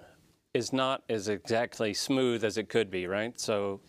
is 0.53 0.73
not 0.73 1.03
as 1.09 1.29
exactly 1.29 1.93
smooth 1.93 2.43
as 2.43 2.57
it 2.57 2.69
could 2.69 2.89
be, 2.91 3.07
right? 3.07 3.39
So 3.39 3.79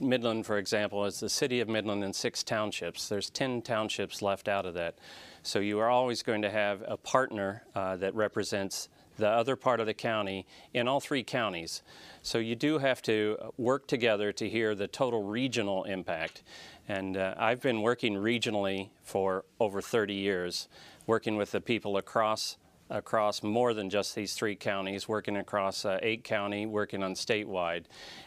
Midland, 0.00 0.46
for 0.46 0.58
example, 0.58 1.04
is 1.04 1.20
the 1.20 1.28
city 1.28 1.60
of 1.60 1.68
Midland 1.68 2.02
and 2.04 2.14
six 2.14 2.42
townships. 2.42 3.08
There's 3.08 3.30
10 3.30 3.62
townships 3.62 4.22
left 4.22 4.48
out 4.48 4.66
of 4.66 4.74
that. 4.74 4.98
So 5.42 5.60
you 5.60 5.78
are 5.78 5.88
always 5.88 6.22
going 6.22 6.42
to 6.42 6.50
have 6.50 6.82
a 6.86 6.96
partner 6.96 7.64
uh, 7.74 7.96
that 7.96 8.14
represents 8.14 8.88
the 9.16 9.28
other 9.28 9.56
part 9.56 9.80
of 9.80 9.86
the 9.86 9.94
county 9.94 10.46
in 10.72 10.88
all 10.88 11.00
three 11.00 11.22
counties. 11.22 11.82
So 12.22 12.38
you 12.38 12.54
do 12.54 12.78
have 12.78 13.02
to 13.02 13.52
work 13.56 13.86
together 13.86 14.32
to 14.32 14.48
hear 14.48 14.74
the 14.74 14.86
total 14.86 15.22
regional 15.22 15.84
impact. 15.84 16.42
And 16.88 17.16
uh, 17.16 17.34
I've 17.36 17.60
been 17.60 17.82
working 17.82 18.14
regionally 18.14 18.90
for 19.02 19.44
over 19.60 19.80
30 19.80 20.14
years, 20.14 20.68
working 21.06 21.36
with 21.36 21.50
the 21.50 21.60
people 21.60 21.96
across 21.96 22.56
across 22.90 23.42
more 23.42 23.74
than 23.74 23.90
just 23.90 24.14
these 24.14 24.34
three 24.34 24.56
counties, 24.56 25.08
working 25.08 25.36
across 25.36 25.84
uh, 25.84 25.98
eight 26.02 26.24
county, 26.24 26.66
working 26.66 27.02
on 27.02 27.14
statewide. 27.14 27.84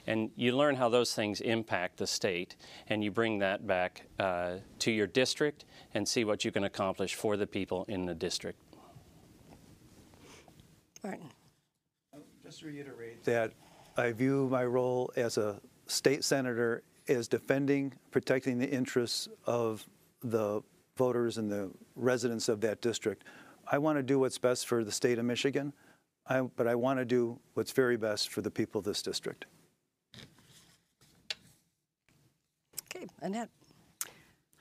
And 0.07 0.31
you 0.35 0.55
learn 0.55 0.75
how 0.75 0.89
those 0.89 1.13
things 1.13 1.41
impact 1.41 1.97
the 1.97 2.07
state, 2.07 2.55
and 2.87 3.03
you 3.03 3.11
bring 3.11 3.39
that 3.39 3.65
back 3.65 4.03
uh, 4.19 4.57
to 4.79 4.91
your 4.91 5.07
district 5.07 5.65
and 5.93 6.07
see 6.07 6.23
what 6.23 6.45
you 6.45 6.51
can 6.51 6.63
accomplish 6.63 7.15
for 7.15 7.37
the 7.37 7.47
people 7.47 7.85
in 7.87 8.05
the 8.05 8.15
district. 8.15 8.59
Martin. 11.03 11.29
Just 12.43 12.59
to 12.59 12.67
reiterate 12.67 13.23
that 13.23 13.53
I 13.97 14.11
view 14.11 14.47
my 14.51 14.65
role 14.65 15.11
as 15.15 15.37
a 15.37 15.59
state 15.87 16.23
senator 16.23 16.83
as 17.07 17.27
defending, 17.27 17.93
protecting 18.11 18.57
the 18.57 18.69
interests 18.69 19.27
of 19.45 19.85
the 20.23 20.61
voters 20.97 21.37
and 21.37 21.51
the 21.51 21.71
residents 21.95 22.49
of 22.49 22.61
that 22.61 22.81
district. 22.81 23.23
I 23.67 23.77
want 23.77 23.97
to 23.97 24.03
do 24.03 24.19
what's 24.19 24.37
best 24.37 24.67
for 24.67 24.83
the 24.83 24.91
state 24.91 25.19
of 25.19 25.25
Michigan, 25.25 25.73
I, 26.27 26.41
but 26.41 26.67
I 26.67 26.75
want 26.75 26.99
to 26.99 27.05
do 27.05 27.39
what's 27.53 27.71
very 27.71 27.97
best 27.97 28.29
for 28.29 28.41
the 28.41 28.51
people 28.51 28.79
of 28.79 28.85
this 28.85 29.01
district. 29.01 29.45
Okay, 32.93 33.07
Annette. 33.21 33.49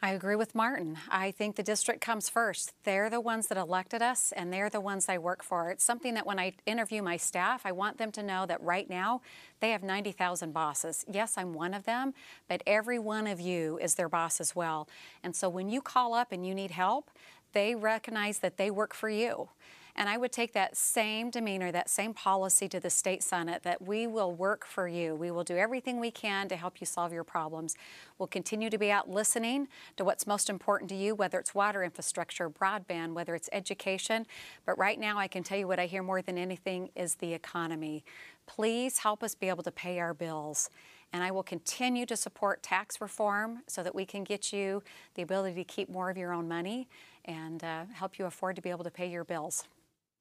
I 0.02 0.12
agree 0.12 0.36
with 0.36 0.54
Martin. 0.54 0.96
I 1.10 1.30
think 1.30 1.56
the 1.56 1.62
district 1.62 2.00
comes 2.00 2.30
first. 2.30 2.72
They're 2.84 3.10
the 3.10 3.20
ones 3.20 3.48
that 3.48 3.58
elected 3.58 4.00
us, 4.00 4.32
and 4.34 4.50
they're 4.50 4.70
the 4.70 4.80
ones 4.80 5.10
I 5.10 5.18
work 5.18 5.42
for. 5.42 5.70
It's 5.70 5.84
something 5.84 6.14
that 6.14 6.24
when 6.24 6.38
I 6.38 6.54
interview 6.64 7.02
my 7.02 7.18
staff, 7.18 7.66
I 7.66 7.72
want 7.72 7.98
them 7.98 8.10
to 8.12 8.22
know 8.22 8.46
that 8.46 8.62
right 8.62 8.88
now 8.88 9.20
they 9.60 9.72
have 9.72 9.82
90,000 9.82 10.54
bosses. 10.54 11.04
Yes, 11.06 11.34
I'm 11.36 11.52
one 11.52 11.74
of 11.74 11.84
them, 11.84 12.14
but 12.48 12.62
every 12.66 12.98
one 12.98 13.26
of 13.26 13.40
you 13.40 13.78
is 13.82 13.96
their 13.96 14.08
boss 14.08 14.40
as 14.40 14.56
well. 14.56 14.88
And 15.22 15.36
so 15.36 15.50
when 15.50 15.68
you 15.68 15.82
call 15.82 16.14
up 16.14 16.32
and 16.32 16.46
you 16.46 16.54
need 16.54 16.70
help, 16.70 17.10
they 17.52 17.74
recognize 17.74 18.38
that 18.40 18.56
they 18.56 18.70
work 18.70 18.94
for 18.94 19.08
you. 19.08 19.48
And 19.96 20.08
I 20.08 20.16
would 20.16 20.32
take 20.32 20.52
that 20.52 20.76
same 20.76 21.30
demeanor, 21.30 21.72
that 21.72 21.90
same 21.90 22.14
policy 22.14 22.68
to 22.68 22.80
the 22.80 22.90
state 22.90 23.22
senate 23.22 23.64
that 23.64 23.82
we 23.82 24.06
will 24.06 24.32
work 24.32 24.64
for 24.64 24.88
you. 24.88 25.14
We 25.14 25.30
will 25.30 25.44
do 25.44 25.56
everything 25.56 26.00
we 26.00 26.10
can 26.10 26.48
to 26.48 26.56
help 26.56 26.80
you 26.80 26.86
solve 26.86 27.12
your 27.12 27.24
problems. 27.24 27.76
We'll 28.18 28.28
continue 28.28 28.70
to 28.70 28.78
be 28.78 28.90
out 28.90 29.10
listening 29.10 29.68
to 29.96 30.04
what's 30.04 30.26
most 30.26 30.48
important 30.48 30.88
to 30.90 30.96
you, 30.96 31.14
whether 31.14 31.38
it's 31.38 31.54
water 31.54 31.82
infrastructure, 31.82 32.48
broadband, 32.48 33.14
whether 33.14 33.34
it's 33.34 33.48
education. 33.52 34.26
But 34.64 34.78
right 34.78 34.98
now, 34.98 35.18
I 35.18 35.28
can 35.28 35.42
tell 35.42 35.58
you 35.58 35.66
what 35.66 35.80
I 35.80 35.86
hear 35.86 36.02
more 36.02 36.22
than 36.22 36.38
anything 36.38 36.90
is 36.94 37.16
the 37.16 37.34
economy. 37.34 38.04
Please 38.46 38.98
help 38.98 39.22
us 39.22 39.34
be 39.34 39.48
able 39.48 39.64
to 39.64 39.72
pay 39.72 39.98
our 39.98 40.14
bills. 40.14 40.70
And 41.12 41.24
I 41.24 41.32
will 41.32 41.42
continue 41.42 42.06
to 42.06 42.16
support 42.16 42.62
tax 42.62 43.00
reform 43.00 43.62
so 43.66 43.82
that 43.82 43.94
we 43.94 44.06
can 44.06 44.22
get 44.22 44.52
you 44.52 44.82
the 45.14 45.22
ability 45.22 45.56
to 45.56 45.64
keep 45.64 45.90
more 45.90 46.08
of 46.08 46.16
your 46.16 46.32
own 46.32 46.46
money 46.46 46.88
and 47.30 47.62
uh, 47.62 47.84
help 47.92 48.18
you 48.18 48.26
afford 48.26 48.56
to 48.56 48.62
be 48.62 48.70
able 48.70 48.84
to 48.84 48.90
pay 48.90 49.08
your 49.08 49.24
bills. 49.24 49.68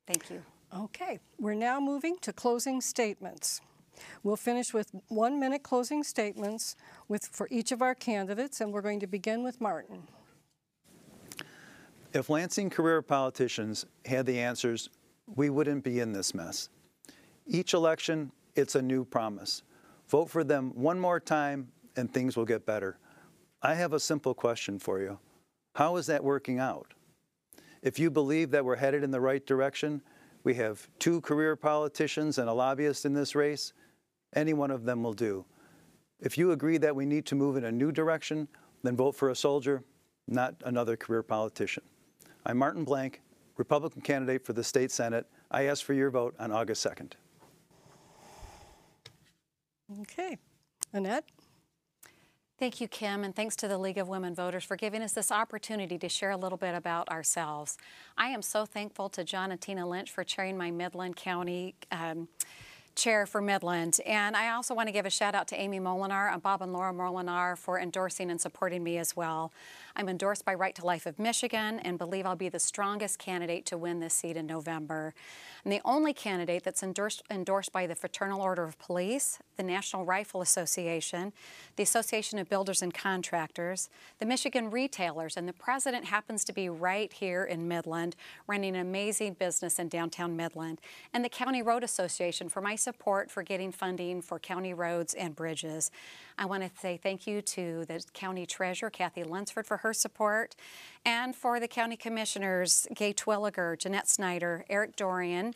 Thank 0.05 0.29
you. 0.29 0.43
Okay, 0.77 1.19
we're 1.39 1.55
now 1.55 1.79
moving 1.79 2.17
to 2.21 2.31
closing 2.31 2.79
statements. 2.79 3.61
We'll 4.23 4.35
finish 4.35 4.73
with 4.73 4.91
one 5.07 5.39
minute 5.39 5.63
closing 5.63 6.03
statements 6.03 6.75
with, 7.07 7.25
for 7.25 7.47
each 7.49 7.71
of 7.71 7.81
our 7.81 7.95
candidates, 7.95 8.61
and 8.61 8.71
we're 8.71 8.83
going 8.83 8.99
to 8.99 9.07
begin 9.07 9.43
with 9.43 9.59
Martin. 9.59 10.03
If 12.13 12.29
Lansing 12.29 12.69
career 12.69 13.01
politicians 13.01 13.85
had 14.05 14.25
the 14.25 14.39
answers, 14.39 14.89
we 15.35 15.49
wouldn't 15.49 15.83
be 15.83 15.99
in 15.99 16.13
this 16.13 16.33
mess. 16.35 16.69
Each 17.47 17.73
election, 17.73 18.31
it's 18.55 18.75
a 18.75 18.81
new 18.81 19.03
promise. 19.03 19.63
Vote 20.07 20.29
for 20.29 20.43
them 20.43 20.71
one 20.75 20.99
more 20.99 21.19
time 21.19 21.69
and 21.95 22.11
things 22.11 22.37
will 22.37 22.45
get 22.45 22.65
better. 22.65 22.97
I 23.61 23.73
have 23.73 23.93
a 23.93 23.99
simple 23.99 24.33
question 24.33 24.79
for 24.79 24.99
you. 24.99 25.19
How 25.75 25.97
is 25.97 26.07
that 26.07 26.23
working 26.23 26.59
out? 26.59 26.93
If 27.81 27.97
you 27.97 28.09
believe 28.09 28.51
that 28.51 28.65
we're 28.65 28.75
headed 28.75 29.03
in 29.03 29.11
the 29.11 29.21
right 29.21 29.45
direction, 29.45 30.01
we 30.43 30.55
have 30.55 30.87
two 30.99 31.21
career 31.21 31.55
politicians 31.55 32.37
and 32.37 32.49
a 32.49 32.53
lobbyist 32.53 33.05
in 33.05 33.13
this 33.13 33.35
race, 33.35 33.73
any 34.35 34.53
one 34.53 34.71
of 34.71 34.83
them 34.83 35.03
will 35.03 35.13
do. 35.13 35.45
If 36.19 36.37
you 36.37 36.51
agree 36.51 36.77
that 36.77 36.95
we 36.95 37.05
need 37.05 37.25
to 37.27 37.35
move 37.35 37.55
in 37.55 37.63
a 37.63 37.71
new 37.71 37.91
direction, 37.91 38.47
then 38.83 38.95
vote 38.95 39.15
for 39.15 39.29
a 39.29 39.35
soldier, 39.35 39.83
not 40.27 40.55
another 40.65 40.97
career 40.97 41.23
politician. 41.23 41.83
I'm 42.45 42.57
Martin 42.57 42.83
Blank, 42.83 43.21
Republican 43.57 44.01
candidate 44.01 44.45
for 44.45 44.53
the 44.53 44.63
state 44.63 44.91
Senate. 44.91 45.25
I 45.51 45.63
ask 45.63 45.83
for 45.83 45.93
your 45.93 46.09
vote 46.09 46.35
on 46.39 46.51
August 46.51 46.85
2nd. 46.85 47.13
Okay, 50.01 50.37
Annette? 50.93 51.25
Thank 52.59 52.81
you, 52.81 52.89
Kim, 52.89 53.23
and 53.23 53.33
thanks 53.33 53.55
to 53.55 53.69
the 53.69 53.77
League 53.77 53.97
of 53.97 54.09
Women 54.09 54.35
Voters 54.35 54.65
for 54.65 54.75
giving 54.75 55.01
us 55.01 55.13
this 55.13 55.31
opportunity 55.31 55.97
to 55.97 56.09
share 56.09 56.31
a 56.31 56.35
little 56.35 56.57
bit 56.57 56.75
about 56.75 57.07
ourselves. 57.07 57.77
I 58.17 58.31
am 58.31 58.41
so 58.41 58.65
thankful 58.65 59.07
to 59.11 59.23
John 59.23 59.53
and 59.53 59.61
Tina 59.61 59.87
Lynch 59.87 60.11
for 60.11 60.25
chairing 60.25 60.57
my 60.57 60.69
Midland 60.69 61.15
County 61.15 61.75
um, 61.89 62.27
chair 62.95 63.25
for 63.25 63.41
Midland. 63.41 64.01
And 64.05 64.35
I 64.35 64.49
also 64.49 64.73
want 64.73 64.89
to 64.89 64.91
give 64.91 65.05
a 65.05 65.09
shout 65.09 65.35
out 65.35 65.47
to 65.47 65.55
Amy 65.55 65.79
Molinar 65.79 66.33
and 66.33 66.43
Bob 66.43 66.61
and 66.61 66.73
Laura 66.73 66.91
Molinar 66.91 67.57
for 67.57 67.79
endorsing 67.79 68.29
and 68.29 68.41
supporting 68.41 68.83
me 68.83 68.97
as 68.97 69.15
well. 69.15 69.53
I'm 69.99 70.07
endorsed 70.07 70.45
by 70.45 70.53
Right 70.53 70.73
to 70.75 70.85
Life 70.85 71.05
of 71.05 71.19
Michigan 71.19 71.77
and 71.77 71.97
believe 71.97 72.25
I'll 72.25 72.37
be 72.37 72.47
the 72.47 72.57
strongest 72.57 73.19
candidate 73.19 73.65
to 73.65 73.77
win 73.77 73.99
this 73.99 74.13
seat 74.13 74.37
in 74.37 74.47
November. 74.47 75.13
I'm 75.65 75.71
the 75.71 75.81
only 75.83 76.13
candidate 76.13 76.63
that's 76.63 76.81
endorsed, 76.81 77.21
endorsed 77.29 77.73
by 77.73 77.85
the 77.85 77.95
Fraternal 77.95 78.41
Order 78.41 78.63
of 78.63 78.79
Police, 78.79 79.39
the 79.57 79.63
National 79.63 80.05
Rifle 80.05 80.41
Association, 80.41 81.33
the 81.75 81.83
Association 81.83 82.39
of 82.39 82.47
Builders 82.47 82.81
and 82.81 82.93
Contractors, 82.93 83.89
the 84.19 84.25
Michigan 84.25 84.71
Retailers, 84.71 85.35
and 85.35 85.45
the 85.45 85.53
president 85.53 86.05
happens 86.05 86.45
to 86.45 86.53
be 86.53 86.69
right 86.69 87.11
here 87.11 87.43
in 87.43 87.67
Midland, 87.67 88.15
running 88.47 88.77
an 88.77 88.81
amazing 88.81 89.33
business 89.33 89.79
in 89.79 89.89
downtown 89.89 90.37
Midland, 90.37 90.79
and 91.13 91.25
the 91.25 91.29
County 91.29 91.61
Road 91.61 91.83
Association 91.83 92.47
for 92.47 92.61
my 92.61 92.77
support 92.77 93.29
for 93.29 93.43
getting 93.43 93.73
funding 93.73 94.21
for 94.21 94.39
county 94.39 94.73
roads 94.73 95.13
and 95.13 95.35
bridges. 95.35 95.91
I 96.39 96.45
want 96.45 96.63
to 96.63 96.71
say 96.79 96.95
thank 96.95 97.27
you 97.27 97.41
to 97.41 97.83
the 97.83 98.01
County 98.13 98.45
Treasurer, 98.45 98.89
Kathy 98.89 99.25
Lunsford, 99.25 99.67
for 99.67 99.75
her 99.77 99.93
support, 99.93 100.55
and 101.05 101.35
for 101.35 101.59
the 101.59 101.67
County 101.67 101.97
Commissioners, 101.97 102.87
Gay 102.95 103.13
Twilliger, 103.13 103.77
Jeanette 103.77 104.07
Snyder, 104.07 104.63
Eric 104.69 104.95
Dorian, 104.95 105.53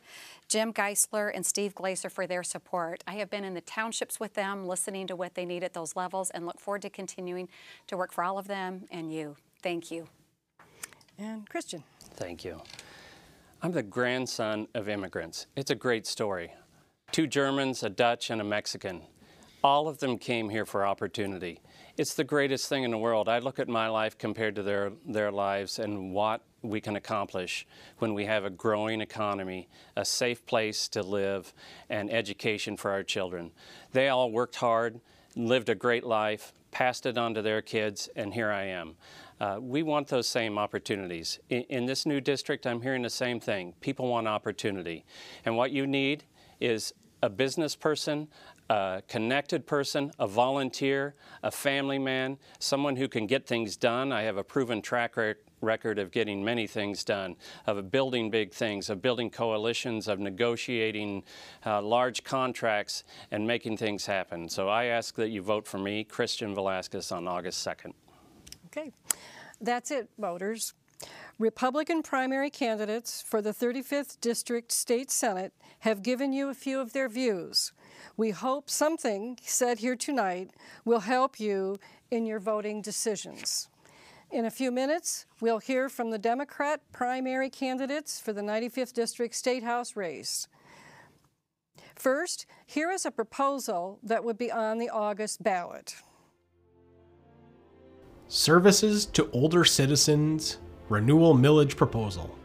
Jim 0.49 0.73
Geisler, 0.73 1.31
and 1.33 1.45
Steve 1.45 1.73
Glazer 1.73 2.11
for 2.11 2.27
their 2.27 2.43
support. 2.43 3.01
I 3.07 3.13
have 3.13 3.29
been 3.29 3.45
in 3.45 3.53
the 3.53 3.61
townships 3.61 4.19
with 4.19 4.33
them, 4.33 4.67
listening 4.67 5.07
to 5.07 5.15
what 5.15 5.35
they 5.35 5.45
need 5.45 5.63
at 5.63 5.71
those 5.71 5.95
levels, 5.95 6.29
and 6.31 6.45
look 6.45 6.59
forward 6.59 6.81
to 6.81 6.89
continuing 6.89 7.47
to 7.87 7.95
work 7.95 8.11
for 8.11 8.21
all 8.21 8.37
of 8.37 8.49
them 8.49 8.83
and 8.91 9.13
you. 9.13 9.37
Thank 9.61 9.89
you. 9.89 10.09
And 11.17 11.49
Christian? 11.49 11.85
Thank 12.01 12.43
you. 12.43 12.61
I'm 13.61 13.71
the 13.71 13.83
grandson 13.83 14.67
of 14.75 14.89
immigrants. 14.89 15.47
It's 15.55 15.71
a 15.71 15.75
great 15.75 16.05
story. 16.05 16.51
Two 17.13 17.25
Germans, 17.25 17.83
a 17.83 17.89
Dutch, 17.89 18.29
and 18.29 18.41
a 18.41 18.43
Mexican. 18.43 19.03
All 19.63 19.87
of 19.87 19.99
them 19.99 20.17
came 20.17 20.49
here 20.49 20.65
for 20.65 20.85
opportunity. 20.85 21.61
It's 21.95 22.15
the 22.15 22.23
greatest 22.25 22.67
thing 22.67 22.83
in 22.83 22.91
the 22.91 22.97
world. 22.97 23.29
I 23.29 23.39
look 23.39 23.59
at 23.59 23.69
my 23.69 23.87
life 23.87 24.17
compared 24.17 24.55
to 24.55 24.63
their, 24.63 24.91
their 25.05 25.31
lives 25.31 25.79
and 25.79 26.11
what 26.11 26.41
we 26.61 26.81
can 26.81 26.97
accomplish 26.97 27.65
when 27.99 28.13
we 28.13 28.25
have 28.25 28.43
a 28.43 28.49
growing 28.49 28.99
economy, 28.99 29.69
a 29.95 30.03
safe 30.03 30.45
place 30.45 30.89
to 30.89 31.01
live, 31.01 31.53
and 31.89 32.11
education 32.11 32.75
for 32.75 32.91
our 32.91 33.03
children. 33.03 33.51
They 33.93 34.09
all 34.09 34.31
worked 34.31 34.55
hard, 34.55 34.99
lived 35.35 35.69
a 35.69 35.75
great 35.75 36.03
life, 36.03 36.51
passed 36.71 37.05
it 37.05 37.17
on 37.17 37.33
to 37.35 37.41
their 37.41 37.61
kids, 37.61 38.09
and 38.17 38.33
here 38.33 38.51
I 38.51 38.63
am. 38.63 38.95
Uh, 39.39 39.59
we 39.61 39.81
want 39.81 40.07
those 40.09 40.27
same 40.27 40.57
opportunities. 40.57 41.39
In, 41.49 41.61
in 41.63 41.85
this 41.85 42.05
new 42.05 42.19
district, 42.19 42.67
I'm 42.67 42.81
hearing 42.81 43.03
the 43.03 43.09
same 43.09 43.39
thing. 43.39 43.75
People 43.79 44.09
want 44.09 44.27
opportunity. 44.27 45.05
And 45.45 45.55
what 45.55 45.71
you 45.71 45.87
need 45.87 46.25
is 46.59 46.93
a 47.21 47.29
business 47.29 47.75
person, 47.75 48.27
a 48.69 49.01
connected 49.07 49.67
person, 49.67 50.11
a 50.19 50.27
volunteer, 50.27 51.15
a 51.41 51.51
family 51.51 51.99
man, 51.99 52.37
someone 52.59 52.95
who 52.95 53.07
can 53.07 53.27
get 53.27 53.45
things 53.45 53.75
done. 53.75 54.11
I 54.11 54.23
have 54.23 54.37
a 54.37 54.43
proven 54.43 54.81
track 54.81 55.15
record 55.61 55.99
of 55.99 56.11
getting 56.11 56.43
many 56.43 56.67
things 56.67 57.03
done, 57.03 57.35
of 57.65 57.91
building 57.91 58.29
big 58.29 58.53
things, 58.53 58.89
of 58.89 59.01
building 59.01 59.29
coalitions, 59.29 60.07
of 60.07 60.19
negotiating 60.19 61.23
uh, 61.65 61.81
large 61.81 62.23
contracts 62.23 63.03
and 63.31 63.47
making 63.47 63.77
things 63.77 64.05
happen. 64.05 64.49
So 64.49 64.69
I 64.69 64.85
ask 64.85 65.15
that 65.15 65.29
you 65.29 65.41
vote 65.41 65.67
for 65.67 65.77
me, 65.77 66.03
Christian 66.03 66.53
Velasquez, 66.53 67.11
on 67.11 67.27
August 67.27 67.65
2nd. 67.65 67.93
Okay, 68.67 68.91
that's 69.61 69.91
it, 69.91 70.09
voters. 70.17 70.73
Republican 71.39 72.03
primary 72.03 72.51
candidates 72.51 73.21
for 73.21 73.41
the 73.41 73.51
35th 73.51 74.19
District 74.21 74.71
State 74.71 75.09
Senate 75.09 75.51
have 75.79 76.03
given 76.03 76.31
you 76.31 76.49
a 76.49 76.53
few 76.53 76.79
of 76.79 76.93
their 76.93 77.09
views. 77.09 77.73
We 78.15 78.29
hope 78.29 78.69
something 78.69 79.39
said 79.41 79.79
here 79.79 79.95
tonight 79.95 80.51
will 80.85 80.99
help 80.99 81.39
you 81.39 81.79
in 82.11 82.27
your 82.27 82.39
voting 82.39 82.83
decisions. 82.83 83.67
In 84.29 84.45
a 84.45 84.51
few 84.51 84.71
minutes, 84.71 85.25
we'll 85.41 85.57
hear 85.57 85.89
from 85.89 86.11
the 86.11 86.19
Democrat 86.19 86.81
primary 86.91 87.49
candidates 87.49 88.19
for 88.19 88.31
the 88.31 88.41
95th 88.41 88.93
District 88.93 89.33
State 89.33 89.63
House 89.63 89.95
race. 89.95 90.47
First, 91.95 92.45
here 92.65 92.91
is 92.91 93.05
a 93.05 93.11
proposal 93.11 93.99
that 94.03 94.23
would 94.23 94.37
be 94.37 94.51
on 94.51 94.77
the 94.77 94.89
August 94.89 95.41
ballot. 95.41 95.95
Services 98.27 99.05
to 99.07 99.29
Older 99.31 99.65
Citizens 99.65 100.57
Renewal 100.93 101.33
Millage 101.33 101.75
Proposal. 101.75 102.37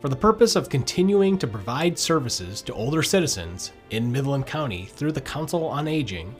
For 0.00 0.08
the 0.08 0.14
purpose 0.14 0.54
of 0.54 0.68
continuing 0.68 1.38
to 1.38 1.46
provide 1.48 1.98
services 1.98 2.62
to 2.62 2.72
older 2.72 3.02
citizens 3.02 3.72
in 3.90 4.12
Midland 4.12 4.46
County 4.46 4.84
through 4.84 5.10
the 5.10 5.20
Council 5.20 5.64
on 5.66 5.88
Aging, 5.88 6.32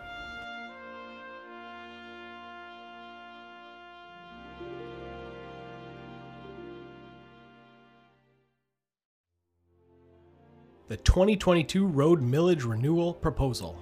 The 10.90 10.96
2022 10.96 11.86
Road 11.86 12.22
Millage 12.22 12.66
Renewal 12.66 13.14
Proposal. 13.14 13.78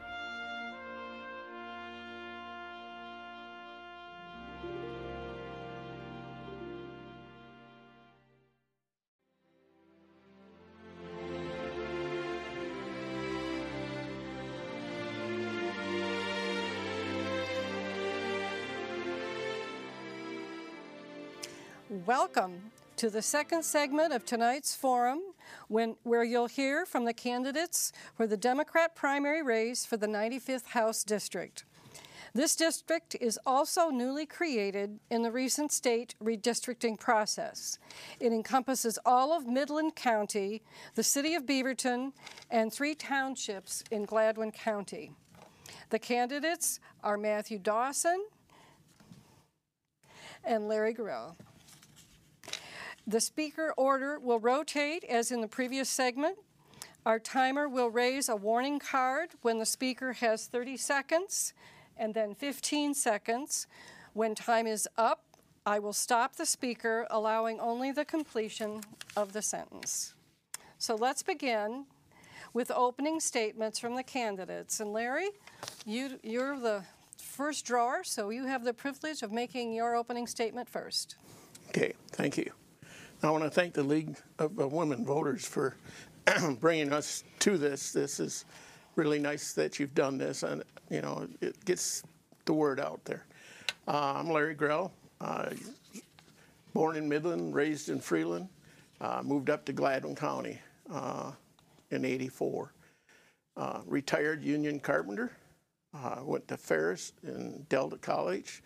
Welcome 22.15 22.69
to 22.97 23.09
the 23.09 23.23
second 23.23 23.63
segment 23.63 24.13
of 24.13 24.23
tonight's 24.23 24.75
forum, 24.75 25.19
when, 25.67 25.95
where 26.03 26.23
you'll 26.23 26.45
hear 26.45 26.85
from 26.85 27.05
the 27.05 27.13
candidates 27.13 27.91
for 28.15 28.27
the 28.27 28.37
Democrat 28.37 28.95
primary 28.95 29.41
race 29.41 29.83
for 29.83 29.97
the 29.97 30.05
95th 30.05 30.67
House 30.67 31.03
District. 31.03 31.65
This 32.35 32.55
district 32.55 33.15
is 33.19 33.39
also 33.47 33.89
newly 33.89 34.27
created 34.27 34.99
in 35.09 35.23
the 35.23 35.31
recent 35.31 35.71
state 35.71 36.13
redistricting 36.23 36.99
process. 36.99 37.79
It 38.19 38.31
encompasses 38.31 38.99
all 39.07 39.35
of 39.35 39.47
Midland 39.47 39.95
County, 39.95 40.61
the 40.93 41.01
city 41.01 41.33
of 41.33 41.47
Beaverton, 41.47 42.13
and 42.51 42.71
three 42.71 42.93
townships 42.93 43.83
in 43.89 44.05
Gladwin 44.05 44.51
County. 44.51 45.13
The 45.89 45.97
candidates 45.97 46.79
are 47.03 47.17
Matthew 47.17 47.57
Dawson 47.57 48.23
and 50.43 50.67
Larry 50.67 50.93
Gorell. 50.93 51.33
The 53.05 53.19
speaker 53.19 53.73
order 53.75 54.17
will 54.19 54.39
rotate 54.39 55.03
as 55.03 55.31
in 55.31 55.41
the 55.41 55.47
previous 55.47 55.89
segment. 55.89 56.37
Our 57.05 57.19
timer 57.19 57.67
will 57.67 57.89
raise 57.89 58.29
a 58.29 58.35
warning 58.35 58.79
card 58.79 59.31
when 59.41 59.59
the 59.59 59.65
speaker 59.65 60.13
has 60.13 60.47
30 60.47 60.77
seconds 60.77 61.53
and 61.97 62.13
then 62.13 62.33
15 62.33 62.93
seconds. 62.93 63.67
When 64.13 64.35
time 64.35 64.67
is 64.67 64.87
up, 64.97 65.23
I 65.65 65.79
will 65.79 65.93
stop 65.93 66.35
the 66.35 66.45
speaker, 66.45 67.07
allowing 67.09 67.59
only 67.59 67.91
the 67.91 68.05
completion 68.05 68.81
of 69.17 69.33
the 69.33 69.41
sentence. 69.41 70.13
So 70.77 70.95
let's 70.95 71.23
begin 71.23 71.85
with 72.53 72.71
opening 72.71 73.19
statements 73.19 73.79
from 73.79 73.95
the 73.95 74.03
candidates. 74.03 74.79
And 74.79 74.93
Larry, 74.93 75.29
you, 75.85 76.19
you're 76.23 76.57
the 76.57 76.83
first 77.17 77.65
drawer, 77.65 78.03
so 78.03 78.29
you 78.29 78.45
have 78.45 78.63
the 78.63 78.73
privilege 78.73 79.23
of 79.23 79.31
making 79.31 79.73
your 79.73 79.95
opening 79.95 80.27
statement 80.27 80.69
first. 80.69 81.15
Okay, 81.69 81.93
thank 82.11 82.37
you. 82.37 82.51
I 83.23 83.29
want 83.29 83.45
to 83.45 83.49
thank 83.49 83.73
the 83.73 83.83
League 83.83 84.17
of 84.37 84.73
Women 84.73 85.05
Voters 85.05 85.45
for 85.45 85.77
bringing 86.59 86.91
us 86.91 87.23
to 87.39 87.57
this. 87.57 87.93
This 87.93 88.19
is 88.19 88.43
really 88.97 89.17
nice 89.17 89.53
that 89.53 89.79
you've 89.79 89.95
done 89.95 90.17
this, 90.17 90.43
and 90.43 90.61
you 90.89 91.01
know 91.01 91.25
it 91.39 91.63
gets 91.63 92.03
the 92.43 92.51
word 92.51 92.81
out 92.81 92.99
there. 93.05 93.25
Uh, 93.87 94.15
I'm 94.17 94.29
Larry 94.29 94.55
Grell, 94.55 94.91
uh, 95.21 95.51
born 96.73 96.97
in 96.97 97.07
Midland, 97.07 97.55
raised 97.55 97.87
in 97.87 98.01
Freeland, 98.01 98.49
uh, 98.99 99.21
moved 99.23 99.49
up 99.49 99.63
to 99.65 99.73
Gladwin 99.73 100.17
County 100.17 100.59
uh, 100.91 101.31
in 101.91 102.03
'84. 102.03 102.73
Uh, 103.55 103.79
retired 103.85 104.43
union 104.43 104.81
carpenter. 104.81 105.31
Uh, 105.93 106.17
went 106.23 106.45
to 106.49 106.57
Ferris 106.57 107.13
and 107.23 107.69
Delta 107.69 107.97
College 107.97 108.63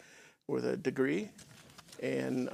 with 0.47 0.65
a 0.65 0.75
degree, 0.75 1.29
and 2.01 2.49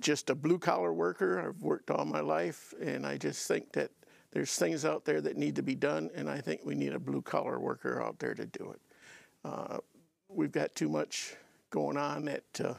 just 0.00 0.30
a 0.30 0.34
blue 0.34 0.58
collar 0.58 0.92
worker. 0.92 1.40
I've 1.40 1.62
worked 1.62 1.90
all 1.90 2.04
my 2.04 2.20
life, 2.20 2.74
and 2.80 3.06
I 3.06 3.16
just 3.16 3.46
think 3.48 3.72
that 3.72 3.90
there's 4.30 4.54
things 4.56 4.84
out 4.84 5.04
there 5.04 5.20
that 5.20 5.36
need 5.36 5.56
to 5.56 5.62
be 5.62 5.74
done, 5.74 6.10
and 6.14 6.28
I 6.28 6.40
think 6.40 6.60
we 6.64 6.74
need 6.74 6.92
a 6.92 6.98
blue 6.98 7.22
collar 7.22 7.58
worker 7.58 8.02
out 8.02 8.18
there 8.18 8.34
to 8.34 8.46
do 8.46 8.72
it. 8.72 8.80
Uh, 9.44 9.78
we've 10.28 10.52
got 10.52 10.74
too 10.74 10.88
much 10.88 11.34
going 11.70 11.96
on 11.96 12.24
that 12.26 12.60
uh, 12.62 12.74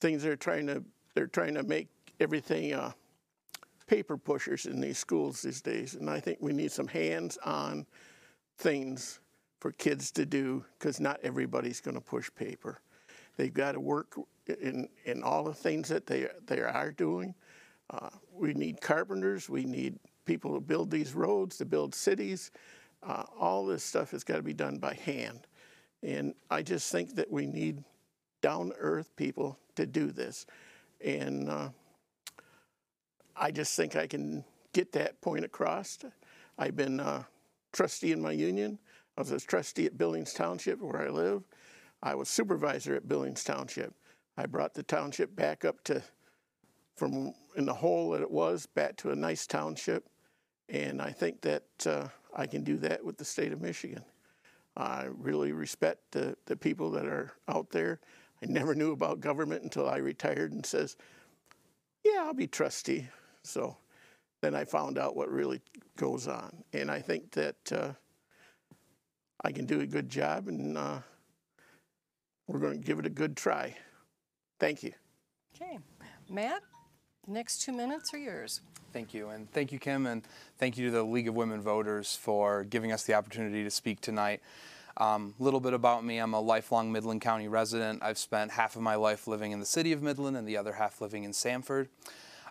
things 0.00 0.24
are 0.24 0.36
trying 0.36 0.66
to 0.66 0.82
they're 1.14 1.26
trying 1.26 1.54
to 1.54 1.62
make 1.62 1.88
everything 2.18 2.72
uh, 2.72 2.92
paper 3.86 4.16
pushers 4.16 4.66
in 4.66 4.80
these 4.80 4.98
schools 4.98 5.42
these 5.42 5.60
days, 5.60 5.94
and 5.94 6.10
I 6.10 6.20
think 6.20 6.38
we 6.40 6.52
need 6.52 6.72
some 6.72 6.88
hands-on 6.88 7.86
things 8.58 9.20
for 9.60 9.72
kids 9.72 10.10
to 10.12 10.26
do 10.26 10.64
because 10.78 11.00
not 11.00 11.20
everybody's 11.22 11.80
going 11.80 11.94
to 11.94 12.00
push 12.00 12.30
paper. 12.34 12.80
They've 13.36 13.52
got 13.52 13.72
to 13.72 13.80
work 13.80 14.16
in, 14.48 14.88
in 15.04 15.22
all 15.22 15.44
the 15.44 15.54
things 15.54 15.88
that 15.88 16.06
they, 16.06 16.28
they 16.46 16.60
are 16.60 16.92
doing. 16.92 17.34
Uh, 17.90 18.10
we 18.32 18.54
need 18.54 18.80
carpenters, 18.80 19.48
we 19.48 19.64
need 19.64 19.98
people 20.24 20.54
to 20.54 20.60
build 20.60 20.90
these 20.90 21.14
roads, 21.14 21.58
to 21.58 21.64
build 21.64 21.94
cities. 21.94 22.50
Uh, 23.02 23.24
all 23.38 23.66
this 23.66 23.84
stuff 23.84 24.10
has 24.12 24.24
got 24.24 24.36
to 24.36 24.42
be 24.42 24.54
done 24.54 24.78
by 24.78 24.94
hand. 24.94 25.46
And 26.02 26.34
I 26.50 26.62
just 26.62 26.90
think 26.90 27.14
that 27.16 27.30
we 27.30 27.46
need 27.46 27.84
down 28.40 28.72
earth 28.78 29.14
people 29.16 29.58
to 29.76 29.86
do 29.86 30.10
this. 30.10 30.46
And 31.04 31.48
uh, 31.48 31.68
I 33.36 33.50
just 33.50 33.76
think 33.76 33.96
I 33.96 34.06
can 34.06 34.44
get 34.72 34.92
that 34.92 35.20
point 35.20 35.44
across. 35.44 35.98
I've 36.58 36.76
been 36.76 37.00
a 37.00 37.26
trustee 37.72 38.12
in 38.12 38.20
my 38.20 38.32
union. 38.32 38.78
I 39.16 39.20
was 39.20 39.30
a 39.30 39.40
trustee 39.40 39.86
at 39.86 39.98
Billings 39.98 40.32
Township 40.32 40.80
where 40.80 41.02
I 41.02 41.08
live. 41.08 41.42
I 42.02 42.14
was 42.14 42.28
supervisor 42.28 42.94
at 42.94 43.08
Billings 43.08 43.44
Township. 43.44 43.94
I 44.36 44.46
brought 44.46 44.74
the 44.74 44.82
township 44.82 45.34
back 45.36 45.64
up 45.64 45.82
to, 45.84 46.02
from 46.96 47.34
in 47.56 47.66
the 47.66 47.74
hole 47.74 48.10
that 48.10 48.22
it 48.22 48.30
was, 48.30 48.66
back 48.66 48.96
to 48.96 49.10
a 49.10 49.16
nice 49.16 49.46
township. 49.46 50.08
And 50.68 51.00
I 51.00 51.12
think 51.12 51.40
that 51.42 51.64
uh, 51.86 52.08
I 52.34 52.46
can 52.46 52.64
do 52.64 52.76
that 52.78 53.04
with 53.04 53.16
the 53.16 53.24
state 53.24 53.52
of 53.52 53.60
Michigan. 53.60 54.04
I 54.76 55.06
really 55.18 55.52
respect 55.52 56.00
the, 56.10 56.36
the 56.46 56.56
people 56.56 56.90
that 56.92 57.06
are 57.06 57.32
out 57.48 57.70
there. 57.70 58.00
I 58.42 58.46
never 58.46 58.74
knew 58.74 58.92
about 58.92 59.20
government 59.20 59.62
until 59.62 59.88
I 59.88 59.96
retired 59.98 60.52
and 60.52 60.66
says, 60.66 60.96
yeah, 62.04 62.24
I'll 62.24 62.34
be 62.34 62.46
trustee. 62.46 63.08
So 63.44 63.76
then 64.40 64.54
I 64.54 64.64
found 64.64 64.98
out 64.98 65.16
what 65.16 65.30
really 65.30 65.60
goes 65.96 66.26
on. 66.26 66.64
And 66.72 66.90
I 66.90 67.00
think 67.00 67.30
that 67.32 67.72
uh, 67.72 67.92
I 69.44 69.52
can 69.52 69.64
do 69.64 69.80
a 69.80 69.86
good 69.86 70.08
job, 70.08 70.48
and 70.48 70.76
uh, 70.76 70.98
we're 72.46 72.58
going 72.58 72.80
to 72.80 72.86
give 72.86 72.98
it 72.98 73.06
a 73.06 73.10
good 73.10 73.36
try. 73.36 73.76
Thank 74.64 74.82
you. 74.82 74.92
Okay. 75.54 75.78
Matt, 76.30 76.62
next 77.26 77.60
two 77.60 77.72
minutes 77.72 78.14
are 78.14 78.18
yours. 78.18 78.62
Thank 78.94 79.12
you. 79.12 79.28
And 79.28 79.50
thank 79.52 79.72
you, 79.72 79.78
Kim, 79.78 80.06
and 80.06 80.22
thank 80.56 80.78
you 80.78 80.86
to 80.86 80.90
the 80.90 81.02
League 81.02 81.28
of 81.28 81.34
Women 81.34 81.60
Voters 81.60 82.16
for 82.16 82.64
giving 82.64 82.90
us 82.90 83.04
the 83.04 83.12
opportunity 83.12 83.62
to 83.62 83.70
speak 83.70 84.00
tonight. 84.00 84.40
A 84.96 85.04
um, 85.04 85.34
little 85.38 85.60
bit 85.60 85.74
about 85.74 86.02
me 86.02 86.16
I'm 86.16 86.32
a 86.32 86.40
lifelong 86.40 86.90
Midland 86.90 87.20
County 87.20 87.46
resident. 87.46 88.02
I've 88.02 88.16
spent 88.16 88.52
half 88.52 88.74
of 88.74 88.80
my 88.80 88.94
life 88.94 89.26
living 89.26 89.52
in 89.52 89.60
the 89.60 89.66
city 89.66 89.92
of 89.92 90.00
Midland 90.00 90.34
and 90.34 90.48
the 90.48 90.56
other 90.56 90.72
half 90.72 91.02
living 91.02 91.24
in 91.24 91.34
Sanford. 91.34 91.90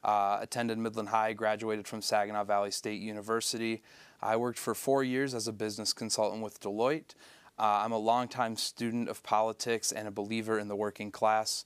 Uh, 0.04 0.38
attended 0.40 0.78
Midland 0.78 1.10
High, 1.10 1.34
graduated 1.34 1.88
from 1.88 2.04
Saginaw 2.04 2.44
Valley 2.44 2.70
State 2.70 3.02
University. 3.02 3.82
I 4.22 4.36
worked 4.36 4.60
for 4.60 4.76
four 4.76 5.04
years 5.04 5.34
as 5.34 5.48
a 5.48 5.52
business 5.52 5.94
consultant 5.94 6.44
with 6.44 6.60
Deloitte. 6.60 7.16
Uh, 7.58 7.82
I'm 7.84 7.92
a 7.92 7.98
longtime 7.98 8.56
student 8.56 9.10
of 9.10 9.24
politics 9.24 9.92
and 9.92 10.08
a 10.08 10.12
believer 10.12 10.60
in 10.60 10.68
the 10.68 10.76
working 10.76 11.10
class. 11.10 11.66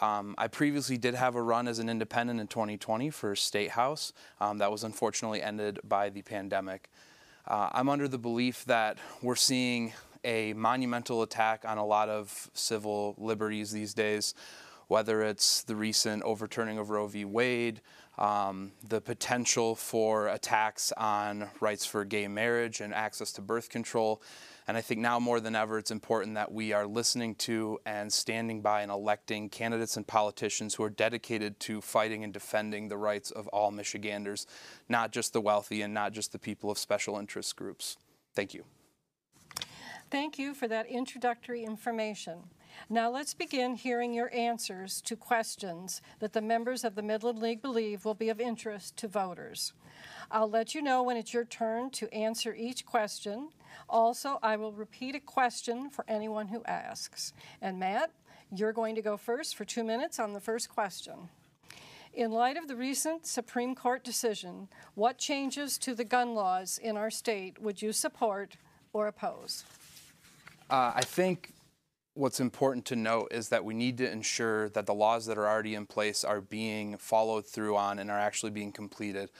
Um, 0.00 0.34
I 0.38 0.48
previously 0.48 0.96
did 0.96 1.14
have 1.14 1.34
a 1.34 1.42
run 1.42 1.68
as 1.68 1.78
an 1.78 1.88
independent 1.88 2.40
in 2.40 2.46
2020 2.46 3.10
for 3.10 3.36
State 3.36 3.70
House. 3.70 4.12
Um, 4.40 4.58
that 4.58 4.70
was 4.70 4.82
unfortunately 4.82 5.42
ended 5.42 5.78
by 5.84 6.08
the 6.08 6.22
pandemic. 6.22 6.88
Uh, 7.46 7.68
I'm 7.72 7.88
under 7.88 8.08
the 8.08 8.18
belief 8.18 8.64
that 8.64 8.98
we're 9.22 9.36
seeing 9.36 9.92
a 10.24 10.52
monumental 10.54 11.22
attack 11.22 11.64
on 11.66 11.78
a 11.78 11.84
lot 11.84 12.08
of 12.08 12.50
civil 12.54 13.14
liberties 13.18 13.72
these 13.72 13.94
days, 13.94 14.34
whether 14.88 15.22
it's 15.22 15.62
the 15.62 15.76
recent 15.76 16.22
overturning 16.22 16.78
of 16.78 16.90
Roe 16.90 17.06
v. 17.06 17.24
Wade, 17.24 17.80
um, 18.18 18.72
the 18.86 19.00
potential 19.00 19.74
for 19.74 20.28
attacks 20.28 20.92
on 20.92 21.48
rights 21.60 21.86
for 21.86 22.04
gay 22.04 22.28
marriage 22.28 22.80
and 22.80 22.94
access 22.94 23.32
to 23.32 23.40
birth 23.40 23.70
control. 23.70 24.22
And 24.70 24.76
I 24.76 24.82
think 24.82 25.00
now 25.00 25.18
more 25.18 25.40
than 25.40 25.56
ever, 25.56 25.78
it's 25.78 25.90
important 25.90 26.36
that 26.36 26.52
we 26.52 26.72
are 26.72 26.86
listening 26.86 27.34
to 27.34 27.80
and 27.84 28.12
standing 28.12 28.62
by 28.62 28.82
and 28.82 28.92
electing 28.92 29.48
candidates 29.48 29.96
and 29.96 30.06
politicians 30.06 30.76
who 30.76 30.84
are 30.84 30.90
dedicated 30.90 31.58
to 31.58 31.80
fighting 31.80 32.22
and 32.22 32.32
defending 32.32 32.86
the 32.86 32.96
rights 32.96 33.32
of 33.32 33.48
all 33.48 33.72
Michiganders, 33.72 34.46
not 34.88 35.10
just 35.10 35.32
the 35.32 35.40
wealthy 35.40 35.82
and 35.82 35.92
not 35.92 36.12
just 36.12 36.30
the 36.30 36.38
people 36.38 36.70
of 36.70 36.78
special 36.78 37.18
interest 37.18 37.56
groups. 37.56 37.96
Thank 38.36 38.54
you. 38.54 38.62
Thank 40.08 40.38
you 40.38 40.54
for 40.54 40.68
that 40.68 40.86
introductory 40.86 41.64
information. 41.64 42.38
Now 42.88 43.10
let's 43.10 43.34
begin 43.34 43.74
hearing 43.74 44.14
your 44.14 44.32
answers 44.32 45.00
to 45.00 45.16
questions 45.16 46.00
that 46.20 46.32
the 46.32 46.40
members 46.40 46.84
of 46.84 46.94
the 46.94 47.02
Midland 47.02 47.40
League 47.40 47.60
believe 47.60 48.04
will 48.04 48.14
be 48.14 48.28
of 48.28 48.40
interest 48.40 48.96
to 48.98 49.08
voters. 49.08 49.72
I'll 50.30 50.50
let 50.50 50.74
you 50.74 50.82
know 50.82 51.02
when 51.02 51.16
it's 51.16 51.34
your 51.34 51.44
turn 51.44 51.90
to 51.90 52.12
answer 52.14 52.54
each 52.54 52.86
question. 52.86 53.50
Also, 53.88 54.38
I 54.42 54.56
will 54.56 54.72
repeat 54.72 55.14
a 55.14 55.20
question 55.20 55.90
for 55.90 56.04
anyone 56.08 56.48
who 56.48 56.62
asks. 56.64 57.32
And 57.60 57.78
Matt, 57.78 58.10
you're 58.54 58.72
going 58.72 58.94
to 58.94 59.02
go 59.02 59.16
first 59.16 59.56
for 59.56 59.64
two 59.64 59.84
minutes 59.84 60.18
on 60.18 60.32
the 60.32 60.40
first 60.40 60.68
question. 60.68 61.28
In 62.12 62.32
light 62.32 62.56
of 62.56 62.66
the 62.66 62.74
recent 62.74 63.26
Supreme 63.26 63.74
Court 63.74 64.02
decision, 64.02 64.68
what 64.94 65.18
changes 65.18 65.78
to 65.78 65.94
the 65.94 66.04
gun 66.04 66.34
laws 66.34 66.78
in 66.82 66.96
our 66.96 67.10
state 67.10 67.60
would 67.60 67.80
you 67.80 67.92
support 67.92 68.56
or 68.92 69.06
oppose? 69.06 69.64
Uh, 70.68 70.92
I 70.94 71.02
think 71.02 71.52
what's 72.14 72.40
important 72.40 72.84
to 72.86 72.96
note 72.96 73.28
is 73.30 73.48
that 73.50 73.64
we 73.64 73.74
need 73.74 73.96
to 73.98 74.10
ensure 74.10 74.68
that 74.70 74.86
the 74.86 74.94
laws 74.94 75.26
that 75.26 75.38
are 75.38 75.48
already 75.48 75.74
in 75.74 75.86
place 75.86 76.24
are 76.24 76.40
being 76.40 76.96
followed 76.96 77.46
through 77.46 77.76
on 77.76 78.00
and 78.00 78.10
are 78.10 78.18
actually 78.18 78.50
being 78.50 78.72
completed. 78.72 79.30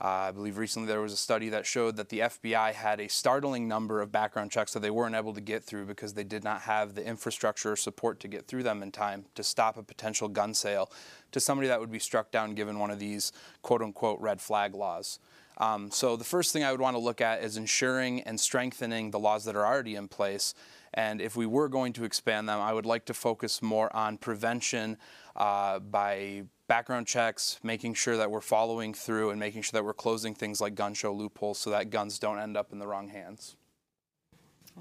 Uh, 0.00 0.28
I 0.28 0.30
believe 0.32 0.58
recently 0.58 0.88
there 0.88 1.00
was 1.00 1.12
a 1.12 1.16
study 1.16 1.48
that 1.50 1.66
showed 1.66 1.96
that 1.96 2.08
the 2.08 2.20
FBI 2.20 2.72
had 2.72 3.00
a 3.00 3.08
startling 3.08 3.68
number 3.68 4.00
of 4.00 4.10
background 4.10 4.50
checks 4.50 4.72
that 4.72 4.80
they 4.80 4.90
weren't 4.90 5.14
able 5.14 5.34
to 5.34 5.40
get 5.40 5.62
through 5.62 5.86
because 5.86 6.14
they 6.14 6.24
did 6.24 6.44
not 6.44 6.62
have 6.62 6.94
the 6.94 7.06
infrastructure 7.06 7.72
or 7.72 7.76
support 7.76 8.20
to 8.20 8.28
get 8.28 8.46
through 8.46 8.64
them 8.64 8.82
in 8.82 8.90
time 8.90 9.24
to 9.34 9.42
stop 9.42 9.76
a 9.76 9.82
potential 9.82 10.28
gun 10.28 10.54
sale 10.54 10.90
to 11.32 11.40
somebody 11.40 11.68
that 11.68 11.80
would 11.80 11.92
be 11.92 11.98
struck 11.98 12.30
down 12.30 12.54
given 12.54 12.78
one 12.78 12.90
of 12.90 12.98
these 12.98 13.32
quote 13.62 13.82
unquote 13.82 14.20
red 14.20 14.40
flag 14.40 14.74
laws. 14.74 15.18
Um, 15.58 15.90
so 15.90 16.16
the 16.16 16.24
first 16.24 16.52
thing 16.52 16.64
I 16.64 16.72
would 16.72 16.80
want 16.80 16.96
to 16.96 17.00
look 17.00 17.20
at 17.20 17.42
is 17.42 17.56
ensuring 17.56 18.22
and 18.22 18.40
strengthening 18.40 19.10
the 19.10 19.20
laws 19.20 19.44
that 19.44 19.54
are 19.54 19.64
already 19.64 19.94
in 19.94 20.08
place. 20.08 20.54
And 20.92 21.20
if 21.20 21.36
we 21.36 21.46
were 21.46 21.68
going 21.68 21.92
to 21.94 22.04
expand 22.04 22.48
them, 22.48 22.60
I 22.60 22.72
would 22.72 22.86
like 22.86 23.04
to 23.06 23.14
focus 23.14 23.62
more 23.62 23.94
on 23.94 24.18
prevention 24.18 24.96
uh, 25.36 25.78
by 25.78 26.44
background 26.66 27.06
checks, 27.06 27.58
making 27.62 27.94
sure 27.94 28.16
that 28.16 28.30
we're 28.30 28.40
following 28.40 28.94
through 28.94 29.30
and 29.30 29.38
making 29.38 29.62
sure 29.62 29.78
that 29.78 29.84
we're 29.84 29.92
closing 29.92 30.34
things 30.34 30.60
like 30.60 30.74
gun 30.74 30.94
show 30.94 31.12
loopholes 31.12 31.58
so 31.58 31.70
that 31.70 31.90
guns 31.90 32.18
don't 32.18 32.38
end 32.38 32.56
up 32.56 32.72
in 32.72 32.78
the 32.78 32.86
wrong 32.86 33.08
hands. 33.08 33.56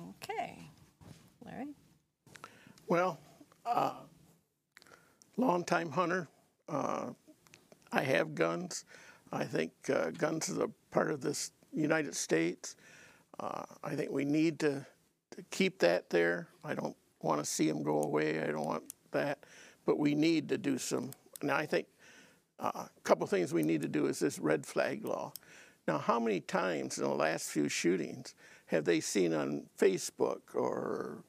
Okay. 0.10 0.58
Larry? 1.46 1.76
Well, 2.88 3.20
uh, 3.66 3.94
longtime 5.38 5.92
hunter. 5.92 6.28
Uh, 6.70 7.10
I 7.92 8.02
have 8.02 8.34
guns. 8.34 8.86
I 9.32 9.44
think 9.44 9.72
uh, 9.94 10.12
guns 10.12 10.50
is 10.50 10.58
a 10.58 10.70
part 10.92 11.12
of 11.12 11.22
this 11.22 11.52
United 11.74 12.16
States. 12.16 12.76
Uh, 13.40 13.64
I 13.84 13.96
think 13.96 14.12
we 14.12 14.26
need 14.26 14.60
to, 14.60 14.86
to 15.32 15.44
keep 15.52 15.80
that 15.80 16.10
there. 16.10 16.48
I 16.64 16.76
don't 16.76 16.96
want 17.22 17.44
to 17.44 17.46
see 17.46 17.68
them 17.68 17.84
go 17.84 18.04
away. 18.04 18.42
I 18.42 18.48
don't 18.48 18.66
want 18.66 18.84
that. 19.12 19.40
But 19.86 20.00
we 20.00 20.16
need 20.16 20.50
to 20.50 20.58
do 20.58 20.78
some. 20.78 21.12
Now, 21.42 21.58
I 21.58 21.66
think 21.66 21.88
uh, 22.60 22.72
a 22.76 22.90
couple 23.04 23.28
things 23.28 23.54
we 23.54 23.64
need 23.64 23.82
to 23.82 23.88
do 23.88 24.06
is 24.06 24.20
this 24.20 24.40
red 24.40 24.66
flag 24.66 25.06
law. 25.06 25.34
Now, 25.88 25.98
how 25.98 26.20
many 26.20 26.40
times 26.40 26.98
in 26.98 27.04
the 27.04 27.14
last 27.14 27.50
few 27.50 27.68
shootings 27.68 28.36
have 28.68 28.86
they 28.86 29.02
seen 29.02 29.34
on 29.34 29.64
Facebook 29.78 30.42
or 30.54 31.24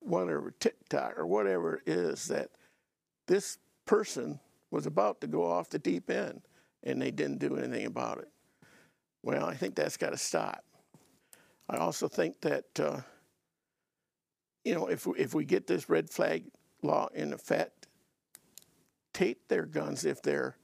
whatever, 0.00 0.52
TikTok 0.60 1.18
or 1.18 1.26
whatever 1.26 1.76
it 1.76 1.82
is 1.88 2.26
that 2.28 2.50
this 3.26 3.58
person 3.86 4.38
was 4.70 4.86
about 4.86 5.20
to 5.22 5.26
go 5.26 5.44
off 5.44 5.70
the 5.70 5.78
deep 5.78 6.10
end? 6.10 6.42
and 6.82 7.00
they 7.00 7.10
didn't 7.10 7.38
do 7.38 7.56
anything 7.56 7.86
about 7.86 8.18
it. 8.18 8.28
Well, 9.22 9.44
I 9.44 9.54
think 9.54 9.74
that's 9.74 9.96
got 9.96 10.10
to 10.10 10.16
stop. 10.18 10.64
I 11.68 11.76
also 11.76 12.08
think 12.08 12.40
that, 12.40 12.80
uh, 12.80 13.00
you 14.64 14.74
know, 14.74 14.86
if, 14.86 15.06
if 15.16 15.34
we 15.34 15.44
get 15.44 15.66
this 15.66 15.88
red 15.88 16.10
flag 16.10 16.44
law 16.82 17.08
in 17.14 17.32
effect, 17.32 17.86
take 19.12 19.48
their 19.48 19.66
guns 19.66 20.04
if 20.04 20.22
they're 20.22 20.56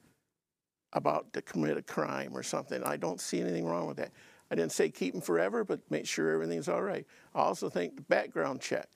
about 0.92 1.32
to 1.34 1.42
commit 1.42 1.76
a 1.76 1.82
crime 1.82 2.36
or 2.36 2.42
something. 2.42 2.82
I 2.82 2.96
don't 2.96 3.20
see 3.20 3.40
anything 3.40 3.66
wrong 3.66 3.86
with 3.86 3.98
that. 3.98 4.12
I 4.50 4.54
didn't 4.54 4.72
say 4.72 4.88
keep 4.88 5.12
them 5.12 5.20
forever, 5.20 5.64
but 5.64 5.80
make 5.90 6.06
sure 6.06 6.30
everything's 6.30 6.68
all 6.68 6.82
right. 6.82 7.06
I 7.34 7.40
also 7.40 7.68
think 7.68 7.96
the 7.96 8.02
background 8.02 8.60
check. 8.60 8.88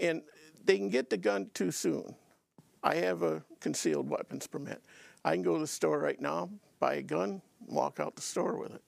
And 0.00 0.22
they 0.64 0.76
can 0.76 0.90
get 0.90 1.10
the 1.10 1.16
gun 1.16 1.50
too 1.54 1.70
soon. 1.70 2.14
I 2.82 2.96
have 2.96 3.22
a 3.22 3.42
concealed 3.60 4.08
weapons 4.08 4.46
permit. 4.46 4.82
I 5.24 5.32
can 5.32 5.42
go 5.42 5.54
to 5.54 5.60
the 5.60 5.66
store 5.66 5.98
right 5.98 6.20
now, 6.20 6.50
buy 6.78 6.94
a 6.94 7.02
gun, 7.02 7.42
walk 7.66 7.98
out 7.98 8.14
the 8.14 8.22
store 8.22 8.58
with 8.58 8.74
it. 8.74 8.82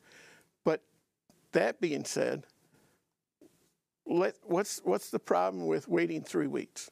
But 0.64 0.82
that 1.52 1.80
being 1.80 2.04
said, 2.04 2.44
let, 4.06 4.36
what's, 4.44 4.80
what's 4.84 5.10
the 5.10 5.18
problem 5.18 5.66
with 5.66 5.88
waiting 5.88 6.22
three 6.22 6.46
weeks? 6.46 6.90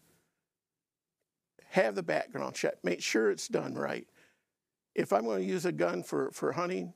Have 1.76 1.94
the 1.94 2.02
background 2.02 2.54
check, 2.54 2.74
make 2.82 3.02
sure 3.02 3.30
it's 3.30 3.48
done 3.48 3.74
right. 3.74 4.06
If 4.94 5.12
I'm 5.12 5.24
going 5.24 5.42
to 5.42 5.48
use 5.48 5.64
a 5.64 5.72
gun 5.72 6.02
for, 6.02 6.30
for 6.32 6.52
hunting, 6.52 6.92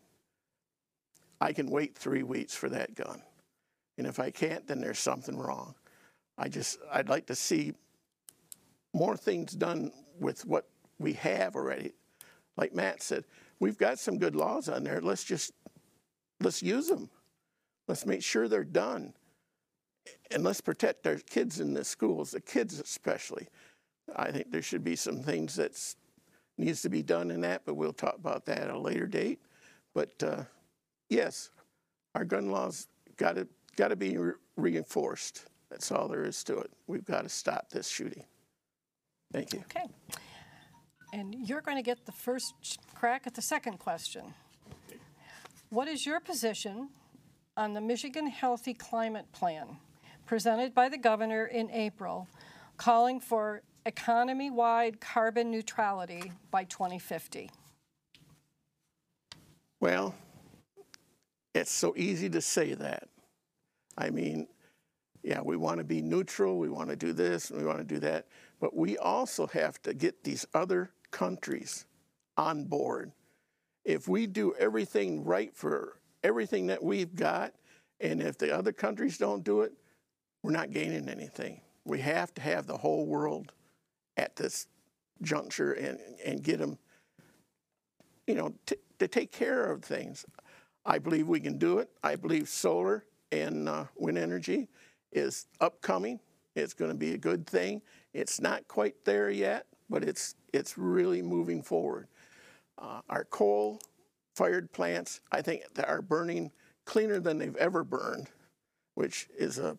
I 1.41 1.53
can 1.53 1.71
wait 1.71 1.97
three 1.97 2.23
weeks 2.23 2.55
for 2.55 2.69
that 2.71 2.95
gun. 2.95 3.23
And 3.99 4.07
if 4.07 4.19
I 4.19 4.31
can't, 4.31 4.67
then 4.67 4.81
there's 4.81 4.99
something 4.99 5.37
wrong. 5.37 5.75
I 6.39 6.49
just, 6.49 6.79
I'd 6.93 7.09
like 7.09 7.27
to 7.27 7.35
see 7.35 7.75
more 8.93 9.17
things 9.17 9.53
done 9.53 9.93
with 10.19 10.45
what 10.45 10.69
we 10.99 11.13
have 11.15 11.57
already 11.57 11.93
like 12.61 12.75
Matt 12.75 13.03
said, 13.03 13.25
we've 13.59 13.79
got 13.79 13.99
some 13.99 14.19
good 14.19 14.37
laws 14.37 14.69
on 14.69 14.85
there. 14.85 15.01
Let's 15.01 15.25
just 15.25 15.53
let's 16.41 16.63
use 16.63 16.89
them. 16.89 17.11
Let's 17.89 18.07
make 18.07 18.23
sure 18.23 18.47
they're 18.47 18.65
done. 18.65 19.15
And 20.31 20.45
let's 20.45 20.61
protect 20.61 21.07
our 21.07 21.17
kids 21.17 21.61
in 21.61 21.75
the 21.75 21.85
schools, 21.85 22.31
the 22.31 22.41
kids 22.41 22.79
especially. 22.79 23.49
I 24.17 24.31
think 24.31 24.51
there 24.51 24.63
should 24.63 24.85
be 24.85 24.97
some 24.97 25.23
things 25.23 25.57
that 25.57 25.79
needs 26.59 26.83
to 26.83 26.89
be 26.89 27.03
done 27.03 27.31
in 27.31 27.41
that, 27.43 27.63
but 27.65 27.75
we'll 27.75 27.93
talk 27.93 28.17
about 28.17 28.45
that 28.47 28.59
at 28.59 28.71
a 28.71 28.79
later 28.79 29.07
date. 29.07 29.41
But 29.95 30.23
uh, 30.23 30.45
yes, 31.09 31.51
our 32.15 32.25
gun 32.25 32.51
laws 32.51 32.89
got 33.17 33.37
to 33.37 33.47
got 33.77 33.89
to 33.89 33.97
be 33.97 34.17
re 34.17 34.33
reinforced. 34.57 35.47
That's 35.71 35.91
all 35.93 36.09
there 36.09 36.25
is 36.25 36.43
to 36.45 36.59
it. 36.59 36.71
We've 36.87 37.05
got 37.05 37.23
to 37.23 37.29
stop 37.29 37.71
this 37.71 37.89
shooting. 37.89 38.25
Thank 39.33 39.53
you. 39.53 39.61
Okay. 39.61 39.87
And 41.13 41.35
you're 41.35 41.61
going 41.61 41.77
to 41.77 41.83
get 41.83 42.07
the 42.07 42.13
first 42.13 42.79
crack 42.95 43.27
at 43.27 43.35
the 43.35 43.43
second 43.43 43.79
question. 43.79 44.35
What 45.71 45.87
is 45.87 46.05
your 46.05 46.19
position 46.19 46.91
on 47.57 47.75
the 47.75 47.81
Michigan 47.81 48.27
Healthy 48.27 48.75
Climate 48.75 49.27
Plan 49.33 49.77
presented 50.27 50.75
by 50.75 50.89
the 50.89 50.99
governor 50.99 51.47
in 51.47 51.71
April, 51.71 52.29
calling 52.77 53.21
for 53.21 53.63
economy 53.87 54.51
wide 54.51 55.01
carbon 55.01 55.51
neutrality 55.51 56.33
by 56.51 56.65
2050? 56.65 57.51
Well, 59.81 60.15
it's 61.55 61.73
so 61.73 61.95
easy 61.97 62.29
to 62.31 62.41
say 62.41 62.75
that. 62.75 63.09
I 63.97 64.11
mean, 64.11 64.47
yeah, 65.23 65.41
we 65.43 65.57
want 65.57 65.79
to 65.79 65.85
be 65.85 66.03
neutral, 66.03 66.59
we 66.59 66.69
want 66.69 66.91
to 66.91 66.97
do 66.97 67.13
this, 67.13 67.51
we 67.51 67.65
want 67.65 67.79
to 67.79 67.85
do 67.85 67.99
that, 68.01 68.27
but 68.61 68.75
we 68.75 68.97
also 68.99 69.47
have 69.49 69.81
to 69.83 69.95
get 69.95 70.25
these 70.25 70.47
other 70.55 70.91
countries 71.11 71.87
on 72.37 72.65
board. 72.65 73.13
If 73.85 74.09
we 74.09 74.27
do 74.27 74.55
everything 74.59 75.25
right 75.25 75.55
for 75.55 76.01
everything 76.23 76.67
that 76.69 76.83
we've 76.83 77.15
got, 77.15 77.55
and 78.01 78.23
if 78.23 78.39
the 78.39 78.57
other 78.57 78.73
countries 78.73 79.19
don't 79.19 79.45
do 79.45 79.63
it, 79.63 79.73
we're 80.43 80.53
not 80.53 80.71
gaining 80.71 81.09
anything. 81.09 81.61
We 81.85 82.01
have 82.01 82.33
to 82.35 82.43
have 82.43 82.67
the 82.67 82.77
whole 82.77 83.07
world 83.07 83.53
at 84.21 84.37
this 84.37 84.67
juncture 85.23 85.73
and, 85.73 85.99
and 86.25 86.43
get 86.43 86.59
them, 86.59 86.79
you 88.27 88.35
know, 88.35 88.55
t- 88.67 88.77
to 88.99 89.09
take 89.09 89.33
care 89.33 89.73
of 89.73 89.83
things. 89.83 90.27
I 90.85 90.99
believe 90.99 91.27
we 91.27 91.41
can 91.41 91.59
do 91.59 91.79
it. 91.79 91.89
I 92.03 92.17
believe 92.17 92.49
solar 92.49 93.05
and 93.33 93.69
uh, 93.69 93.85
wind 93.97 94.19
energy 94.19 94.69
is 95.13 95.47
upcoming. 95.61 96.21
It's 96.55 96.75
going 96.75 96.91
to 96.91 96.97
be 96.97 97.15
a 97.15 97.19
good 97.19 97.47
thing. 97.47 97.83
It's 98.13 98.41
not 98.41 98.69
quite 98.69 99.05
there 99.05 99.31
yet, 99.31 99.67
but 99.89 100.05
it's 100.05 100.35
it's 100.53 100.77
really 100.77 101.23
moving 101.23 101.63
forward. 101.63 102.09
Uh, 102.77 103.01
our 103.09 103.25
coal-fired 103.25 104.73
plants, 104.73 105.21
I 105.31 105.43
think, 105.43 105.63
are 105.87 106.03
burning 106.03 106.51
cleaner 106.85 107.21
than 107.21 107.39
they've 107.39 107.57
ever 107.57 107.85
burned, 107.85 108.29
which 108.95 109.29
is 109.39 109.59
a 109.59 109.79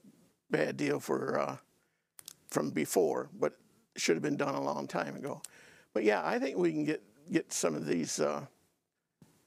bad 0.49 0.77
deal 0.77 0.99
for 0.99 1.39
uh, 1.39 1.57
from 2.49 2.69
before, 2.69 3.29
but 3.39 3.53
should 3.95 4.15
have 4.15 4.23
been 4.23 4.37
done 4.37 4.55
a 4.55 4.61
long 4.61 4.87
time 4.87 5.15
ago. 5.15 5.41
But 5.93 6.03
yeah, 6.03 6.21
I 6.23 6.39
think 6.39 6.57
we 6.57 6.71
can 6.71 6.85
get 6.85 7.03
get 7.31 7.53
some 7.53 7.75
of 7.75 7.85
these 7.85 8.19
uh, 8.19 8.45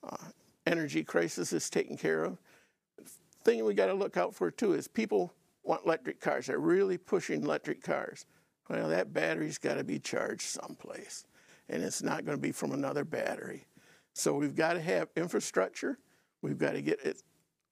uh, 0.03 0.17
energy 0.65 1.03
crises 1.03 1.69
taken 1.69 1.97
care 1.97 2.23
of. 2.23 2.37
Thing 3.43 3.63
we 3.63 3.73
got 3.73 3.87
to 3.87 3.93
look 3.93 4.17
out 4.17 4.33
for 4.33 4.49
too 4.49 4.73
is 4.73 4.87
people 4.87 5.33
want 5.63 5.85
electric 5.85 6.19
cars. 6.19 6.47
They're 6.47 6.59
really 6.59 6.97
pushing 6.97 7.43
electric 7.43 7.83
cars. 7.83 8.25
Well, 8.69 8.89
that 8.89 9.13
battery's 9.13 9.59
got 9.59 9.75
to 9.75 9.83
be 9.83 9.99
charged 9.99 10.41
someplace, 10.41 11.25
and 11.69 11.83
it's 11.83 12.01
not 12.01 12.25
going 12.25 12.37
to 12.37 12.41
be 12.41 12.51
from 12.51 12.71
another 12.71 13.03
battery. 13.03 13.65
So 14.13 14.33
we've 14.33 14.55
got 14.55 14.73
to 14.73 14.81
have 14.81 15.09
infrastructure. 15.15 15.99
We've 16.41 16.57
got 16.57 16.71
to 16.71 16.81
get 16.81 17.01
it 17.05 17.21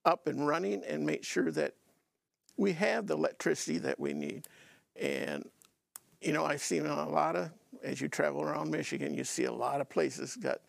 up 0.05 0.27
and 0.27 0.45
running 0.45 0.83
and 0.83 1.05
make 1.05 1.23
sure 1.23 1.49
that 1.51 1.73
we 2.57 2.73
have 2.73 3.07
the 3.07 3.15
electricity 3.15 3.79
that 3.79 3.99
we 3.99 4.13
need. 4.13 4.47
And 4.95 5.49
you 6.23 6.33
know, 6.33 6.45
I've 6.45 6.61
seen 6.61 6.85
a 6.85 7.09
lot 7.09 7.35
of 7.35 7.51
as 7.83 7.99
you 7.99 8.07
travel 8.07 8.41
around 8.41 8.71
Michigan, 8.71 9.13
you 9.13 9.23
see 9.23 9.43
a 9.43 9.51
lot 9.51 9.81
of 9.81 9.89
places 9.89 10.35
got 10.37 10.61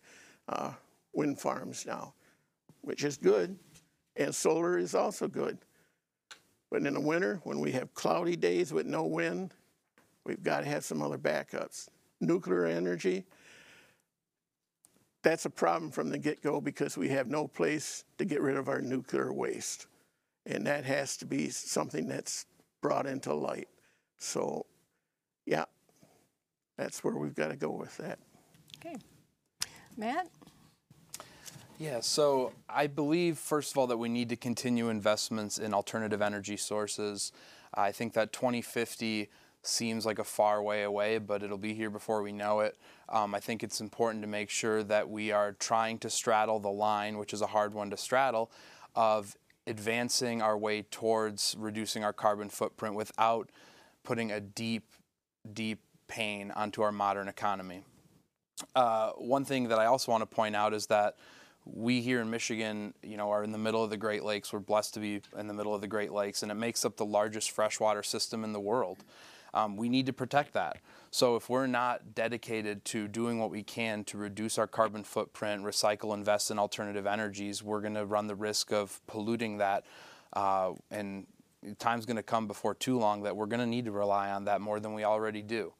uh, 0.49 0.71
wind 1.13 1.39
farms 1.39 1.85
now, 1.85 2.13
which 2.81 3.03
is 3.03 3.17
good, 3.17 3.57
and 4.17 4.35
solar 4.35 4.77
is 4.77 4.93
also 4.93 5.27
good. 5.27 5.57
But 6.69 6.85
in 6.85 6.93
the 6.93 6.99
winter, 6.99 7.39
when 7.43 7.59
we 7.59 7.71
have 7.71 7.93
cloudy 7.93 8.35
days 8.35 8.73
with 8.73 8.85
no 8.85 9.05
wind, 9.05 9.53
we've 10.25 10.43
got 10.43 10.61
to 10.61 10.65
have 10.65 10.83
some 10.83 11.01
other 11.01 11.17
backups. 11.17 11.87
Nuclear 12.19 12.65
energy, 12.65 13.25
that's 15.21 15.45
a 15.45 15.49
problem 15.49 15.91
from 15.91 16.09
the 16.09 16.17
get 16.17 16.41
go 16.41 16.59
because 16.59 16.97
we 16.97 17.09
have 17.09 17.27
no 17.27 17.47
place 17.47 18.03
to 18.17 18.25
get 18.25 18.41
rid 18.41 18.57
of 18.57 18.67
our 18.67 18.81
nuclear 18.81 19.31
waste. 19.31 19.87
And 20.45 20.67
that 20.67 20.85
has 20.85 21.17
to 21.17 21.25
be 21.25 21.49
something 21.49 22.07
that's 22.07 22.45
brought 22.81 23.05
into 23.05 23.33
light. 23.33 23.67
So, 24.17 24.65
yeah, 25.45 25.65
that's 26.77 27.03
where 27.03 27.15
we've 27.15 27.35
got 27.35 27.49
to 27.49 27.55
go 27.55 27.69
with 27.71 27.95
that. 27.97 28.19
Okay. 28.77 28.95
Matt? 29.97 30.27
Yeah, 31.77 31.99
so 31.99 32.53
I 32.69 32.87
believe, 32.87 33.37
first 33.37 33.71
of 33.71 33.77
all, 33.77 33.87
that 33.87 33.97
we 33.97 34.07
need 34.07 34.29
to 34.29 34.35
continue 34.35 34.89
investments 34.89 35.57
in 35.57 35.73
alternative 35.73 36.21
energy 36.21 36.55
sources. 36.55 37.33
I 37.73 37.91
think 37.91 38.13
that 38.13 38.31
2050 38.31 39.29
seems 39.61 40.05
like 40.05 40.19
a 40.19 40.23
far 40.23 40.61
way 40.63 40.83
away, 40.83 41.17
but 41.17 41.43
it'll 41.43 41.57
be 41.57 41.73
here 41.73 41.89
before 41.89 42.21
we 42.21 42.31
know 42.31 42.61
it. 42.61 42.77
Um, 43.09 43.35
I 43.35 43.39
think 43.39 43.63
it's 43.63 43.81
important 43.81 44.23
to 44.23 44.27
make 44.27 44.49
sure 44.49 44.83
that 44.83 45.09
we 45.09 45.31
are 45.31 45.53
trying 45.53 45.97
to 45.99 46.09
straddle 46.09 46.59
the 46.59 46.69
line, 46.69 47.17
which 47.17 47.33
is 47.33 47.41
a 47.41 47.47
hard 47.47 47.73
one 47.73 47.89
to 47.89 47.97
straddle, 47.97 48.51
of 48.95 49.35
advancing 49.67 50.41
our 50.41 50.57
way 50.57 50.83
towards 50.83 51.55
reducing 51.57 52.03
our 52.03 52.13
carbon 52.13 52.49
footprint 52.49 52.95
without 52.95 53.49
putting 54.03 54.31
a 54.31 54.39
deep, 54.39 54.85
deep 55.53 55.79
pain 56.07 56.51
onto 56.51 56.81
our 56.81 56.91
modern 56.91 57.27
economy. 57.27 57.83
Uh, 58.75 59.11
one 59.11 59.45
thing 59.45 59.67
that 59.69 59.79
I 59.79 59.85
also 59.85 60.11
want 60.11 60.21
to 60.21 60.27
point 60.27 60.55
out 60.55 60.73
is 60.73 60.87
that 60.87 61.17
we 61.65 62.01
here 62.01 62.21
in 62.21 62.29
Michigan, 62.29 62.93
you 63.01 63.17
know, 63.17 63.31
are 63.31 63.43
in 63.43 63.51
the 63.51 63.57
middle 63.57 63.83
of 63.83 63.89
the 63.89 63.97
Great 63.97 64.23
Lakes. 64.23 64.53
We're 64.53 64.59
blessed 64.59 64.93
to 64.93 64.99
be 64.99 65.21
in 65.37 65.47
the 65.47 65.53
middle 65.53 65.73
of 65.73 65.81
the 65.81 65.87
Great 65.87 66.11
Lakes, 66.11 66.43
and 66.43 66.51
it 66.51 66.55
makes 66.55 66.85
up 66.85 66.95
the 66.95 67.05
largest 67.05 67.51
freshwater 67.51 68.03
system 68.03 68.43
in 68.43 68.53
the 68.53 68.59
world. 68.59 69.03
Um, 69.53 69.77
we 69.77 69.89
need 69.89 70.05
to 70.05 70.13
protect 70.13 70.53
that. 70.53 70.77
So 71.11 71.37
if 71.37 71.49
we're 71.49 71.65
not 71.65 72.13
dedicated 72.13 72.83
to 72.85 73.07
doing 73.07 73.39
what 73.39 73.49
we 73.49 73.63
can 73.63 74.03
to 74.05 74.17
reduce 74.17 74.57
our 74.57 74.67
carbon 74.67 75.03
footprint, 75.03 75.63
recycle, 75.63 76.13
invest 76.13 76.51
in 76.51 76.59
alternative 76.59 77.07
energies, 77.07 77.63
we're 77.63 77.79
going 77.79 77.95
to 77.95 78.05
run 78.05 78.27
the 78.27 78.35
risk 78.35 78.73
of 78.73 79.01
polluting 79.07 79.57
that. 79.57 79.85
Uh, 80.33 80.73
and 80.91 81.25
time's 81.79 82.05
going 82.05 82.17
to 82.17 82.23
come 82.23 82.47
before 82.47 82.75
too 82.75 82.97
long 82.97 83.23
that 83.23 83.35
we're 83.35 83.45
going 83.47 83.59
to 83.59 83.65
need 83.65 83.85
to 83.85 83.91
rely 83.91 84.29
on 84.31 84.45
that 84.45 84.61
more 84.61 84.79
than 84.79 84.93
we 84.93 85.03
already 85.03 85.41
do. 85.41 85.73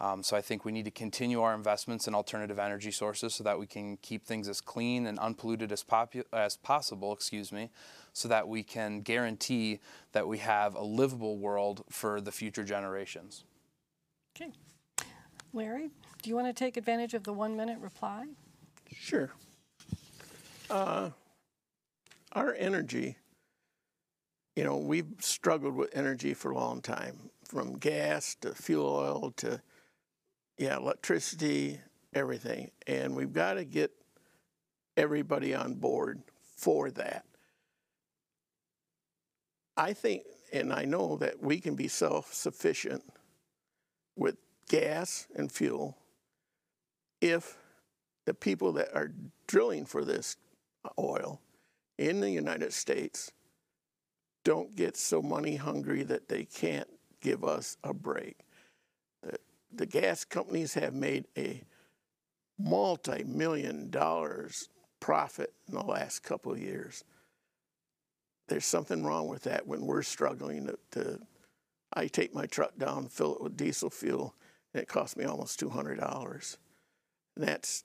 Um, 0.00 0.22
so 0.22 0.36
I 0.36 0.40
think 0.40 0.64
we 0.64 0.70
need 0.70 0.84
to 0.84 0.92
continue 0.92 1.42
our 1.42 1.54
investments 1.54 2.06
in 2.06 2.14
alternative 2.14 2.58
energy 2.58 2.92
sources 2.92 3.34
so 3.34 3.42
that 3.44 3.58
we 3.58 3.66
can 3.66 3.96
keep 3.96 4.24
things 4.24 4.48
as 4.48 4.60
clean 4.60 5.06
and 5.06 5.18
unpolluted 5.18 5.72
as, 5.72 5.84
as 6.32 6.56
possible, 6.56 7.12
excuse 7.12 7.50
me, 7.50 7.70
so 8.12 8.28
that 8.28 8.46
we 8.46 8.62
can 8.62 9.00
guarantee 9.00 9.80
that 10.12 10.28
we 10.28 10.38
have 10.38 10.76
a 10.76 10.82
livable 10.82 11.36
world 11.36 11.84
for 11.90 12.20
the 12.20 12.30
future 12.30 12.62
generations. 12.62 13.44
Okay. 14.36 14.52
Larry, 15.52 15.90
do 16.22 16.30
you 16.30 16.36
want 16.36 16.46
to 16.46 16.52
take 16.52 16.76
advantage 16.76 17.14
of 17.14 17.24
the 17.24 17.32
one 17.32 17.56
minute 17.56 17.80
reply? 17.80 18.26
Sure. 18.94 19.32
Uh, 20.70 21.10
our 22.32 22.54
energy, 22.54 23.16
you 24.58 24.64
know, 24.64 24.76
we've 24.76 25.06
struggled 25.20 25.76
with 25.76 25.96
energy 25.96 26.34
for 26.34 26.50
a 26.50 26.56
long 26.56 26.80
time, 26.80 27.30
from 27.44 27.78
gas 27.78 28.34
to 28.40 28.52
fuel 28.52 28.88
oil 28.88 29.32
to 29.36 29.62
yeah, 30.58 30.76
electricity, 30.76 31.78
everything. 32.12 32.72
And 32.88 33.14
we've 33.14 33.32
got 33.32 33.54
to 33.54 33.64
get 33.64 33.92
everybody 34.96 35.54
on 35.54 35.74
board 35.74 36.22
for 36.56 36.90
that. 36.90 37.24
I 39.76 39.92
think, 39.92 40.24
and 40.52 40.72
I 40.72 40.86
know 40.86 41.18
that 41.18 41.40
we 41.40 41.60
can 41.60 41.76
be 41.76 41.86
self 41.86 42.34
sufficient 42.34 43.04
with 44.16 44.38
gas 44.68 45.28
and 45.36 45.52
fuel 45.52 45.96
if 47.20 47.56
the 48.26 48.34
people 48.34 48.72
that 48.72 48.92
are 48.92 49.12
drilling 49.46 49.84
for 49.84 50.04
this 50.04 50.36
oil 50.98 51.40
in 51.96 52.18
the 52.18 52.30
United 52.30 52.72
States 52.72 53.30
don't 54.48 54.74
get 54.74 54.96
so 54.96 55.20
money 55.20 55.56
hungry 55.56 56.02
that 56.02 56.28
they 56.28 56.44
can't 56.44 56.88
give 57.20 57.44
us 57.44 57.76
a 57.84 57.92
break 57.92 58.36
the 59.72 59.86
gas 59.86 60.24
companies 60.24 60.74
have 60.74 60.94
made 60.94 61.26
a 61.36 61.62
multi-million 62.58 63.90
dollars 63.90 64.68
profit 65.00 65.52
in 65.68 65.74
the 65.74 65.84
last 65.84 66.22
couple 66.22 66.52
of 66.52 66.58
years. 66.58 67.04
There's 68.48 68.64
something 68.64 69.04
wrong 69.04 69.28
with 69.28 69.44
that 69.44 69.66
when 69.66 69.86
we're 69.86 70.02
struggling 70.02 70.66
to, 70.66 70.78
to 70.92 71.18
I 71.92 72.06
take 72.06 72.34
my 72.34 72.46
truck 72.46 72.76
down, 72.78 73.08
fill 73.08 73.36
it 73.36 73.42
with 73.42 73.56
diesel 73.56 73.90
fuel, 73.90 74.34
and 74.72 74.82
it 74.82 74.88
costs 74.88 75.16
me 75.16 75.24
almost 75.24 75.58
two 75.58 75.68
hundred 75.68 76.00
dollars. 76.00 76.58
And 77.36 77.46
That's 77.46 77.84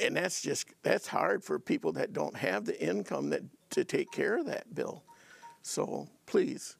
and 0.00 0.16
that's 0.16 0.40
just 0.40 0.68
that's 0.82 1.06
hard 1.06 1.42
for 1.42 1.58
people 1.58 1.92
that 1.92 2.12
don't 2.12 2.36
have 2.36 2.64
the 2.64 2.80
income 2.80 3.30
that 3.30 3.42
to 3.70 3.84
take 3.84 4.10
care 4.12 4.38
of 4.38 4.46
that 4.46 4.74
bill. 4.74 5.04
So 5.66 6.08
please, 6.26 6.76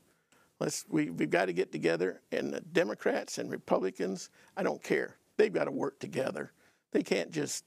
Let's, 0.58 0.86
we, 0.88 1.10
we've 1.10 1.30
got 1.30 1.46
to 1.46 1.52
get 1.52 1.70
together, 1.70 2.22
and 2.32 2.52
the 2.52 2.60
Democrats 2.60 3.38
and 3.38 3.50
Republicans, 3.50 4.30
I 4.56 4.62
don't 4.62 4.82
care. 4.82 5.16
They've 5.36 5.52
got 5.52 5.64
to 5.64 5.70
work 5.70 5.98
together. 5.98 6.52
They 6.92 7.02
can't 7.02 7.30
just 7.30 7.64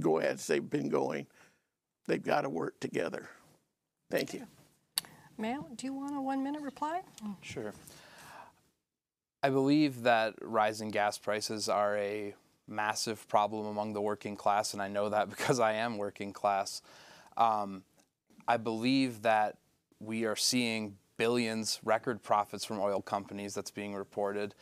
go 0.00 0.18
as 0.18 0.46
they've 0.46 0.68
been 0.68 0.88
going. 0.88 1.26
They've 2.06 2.22
got 2.22 2.40
to 2.40 2.48
work 2.48 2.80
together. 2.80 3.28
Thank 4.10 4.34
you. 4.34 4.46
Matt, 5.38 5.76
do 5.76 5.86
you 5.86 5.94
want 5.94 6.16
a 6.16 6.20
one 6.20 6.42
minute 6.42 6.62
reply? 6.62 7.02
Sure. 7.40 7.72
I 9.44 9.50
believe 9.50 10.02
that 10.02 10.34
rising 10.40 10.90
gas 10.90 11.18
prices 11.18 11.68
are 11.68 11.96
a 11.96 12.34
massive 12.66 13.28
problem 13.28 13.66
among 13.66 13.92
the 13.92 14.00
working 14.00 14.34
class, 14.34 14.72
and 14.72 14.82
I 14.82 14.88
know 14.88 15.08
that 15.08 15.30
because 15.30 15.60
I 15.60 15.74
am 15.74 15.98
working 15.98 16.32
class. 16.32 16.82
Um, 17.36 17.84
I 18.48 18.56
believe 18.56 19.22
that 19.22 19.56
we 20.02 20.24
are 20.24 20.36
seeing 20.36 20.96
billions 21.16 21.80
record 21.84 22.22
profits 22.22 22.64
from 22.64 22.80
oil 22.80 23.00
companies 23.00 23.54
that's 23.54 23.70
being 23.70 23.94
reported 23.94 24.54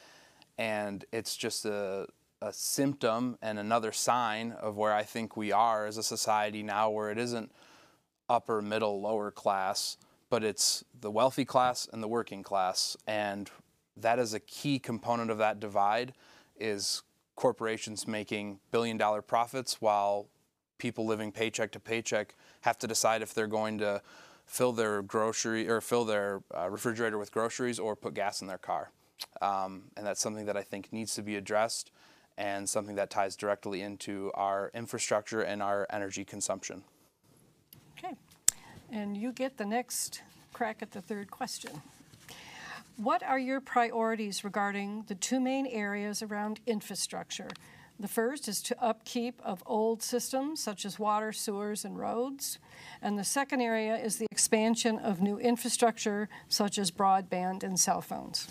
and 0.58 1.04
it's 1.12 1.36
just 1.36 1.64
a 1.64 2.06
a 2.42 2.52
symptom 2.52 3.36
and 3.42 3.58
another 3.58 3.92
sign 3.92 4.52
of 4.52 4.76
where 4.76 4.94
I 4.94 5.02
think 5.02 5.36
we 5.36 5.52
are 5.52 5.86
as 5.86 5.98
a 5.98 6.02
society 6.02 6.62
now, 6.62 6.88
where 6.88 7.10
it 7.10 7.18
isn't 7.18 7.52
upper, 8.28 8.62
middle, 8.62 9.00
lower 9.00 9.30
class, 9.30 9.98
but 10.30 10.42
it's 10.42 10.84
the 10.98 11.10
wealthy 11.10 11.44
class 11.44 11.88
and 11.92 12.02
the 12.02 12.08
working 12.08 12.42
class. 12.42 12.96
And 13.06 13.50
that 13.96 14.18
is 14.18 14.32
a 14.32 14.40
key 14.40 14.78
component 14.78 15.30
of 15.30 15.38
that 15.38 15.60
divide 15.60 16.14
is 16.58 17.02
corporations 17.36 18.06
making 18.06 18.60
billion 18.70 18.96
dollar 18.96 19.22
profits 19.22 19.80
while 19.80 20.28
people 20.78 21.04
living 21.04 21.32
paycheck 21.32 21.72
to 21.72 21.80
paycheck 21.80 22.34
have 22.62 22.78
to 22.78 22.86
decide 22.86 23.20
if 23.20 23.34
they're 23.34 23.46
going 23.46 23.78
to 23.78 24.00
fill 24.50 24.72
their 24.72 25.00
grocery 25.00 25.68
or 25.68 25.80
fill 25.80 26.04
their 26.04 26.42
uh, 26.58 26.68
refrigerator 26.68 27.16
with 27.16 27.30
groceries 27.30 27.78
or 27.78 27.94
put 27.94 28.14
gas 28.14 28.42
in 28.42 28.48
their 28.48 28.58
car. 28.58 28.90
Um, 29.40 29.84
and 29.96 30.04
that's 30.04 30.20
something 30.20 30.46
that 30.46 30.56
I 30.56 30.62
think 30.62 30.92
needs 30.92 31.14
to 31.14 31.22
be 31.22 31.36
addressed 31.36 31.92
and 32.36 32.68
something 32.68 32.96
that 32.96 33.10
ties 33.10 33.36
directly 33.36 33.80
into 33.80 34.32
our 34.34 34.72
infrastructure 34.74 35.40
and 35.40 35.62
our 35.62 35.86
energy 35.88 36.24
consumption. 36.24 36.82
Okay. 37.96 38.16
And 38.90 39.16
you 39.16 39.30
get 39.30 39.56
the 39.56 39.64
next 39.64 40.22
crack 40.52 40.82
at 40.82 40.90
the 40.90 41.00
third 41.00 41.30
question. 41.30 41.80
What 42.96 43.22
are 43.22 43.38
your 43.38 43.60
priorities 43.60 44.42
regarding 44.42 45.04
the 45.06 45.14
two 45.14 45.38
main 45.38 45.64
areas 45.68 46.22
around 46.22 46.58
infrastructure? 46.66 47.50
The 48.00 48.08
first 48.08 48.48
is 48.48 48.62
to 48.62 48.82
upkeep 48.82 49.42
of 49.44 49.62
old 49.66 50.02
systems 50.02 50.62
such 50.62 50.86
as 50.86 50.98
water, 50.98 51.32
sewers, 51.32 51.84
and 51.84 51.98
roads. 51.98 52.58
And 53.02 53.18
the 53.18 53.24
second 53.24 53.60
area 53.60 53.94
is 53.94 54.16
the 54.16 54.26
expansion 54.32 54.98
of 54.98 55.20
new 55.20 55.38
infrastructure 55.38 56.30
such 56.48 56.78
as 56.78 56.90
broadband 56.90 57.62
and 57.62 57.78
cell 57.78 58.00
phones. 58.00 58.48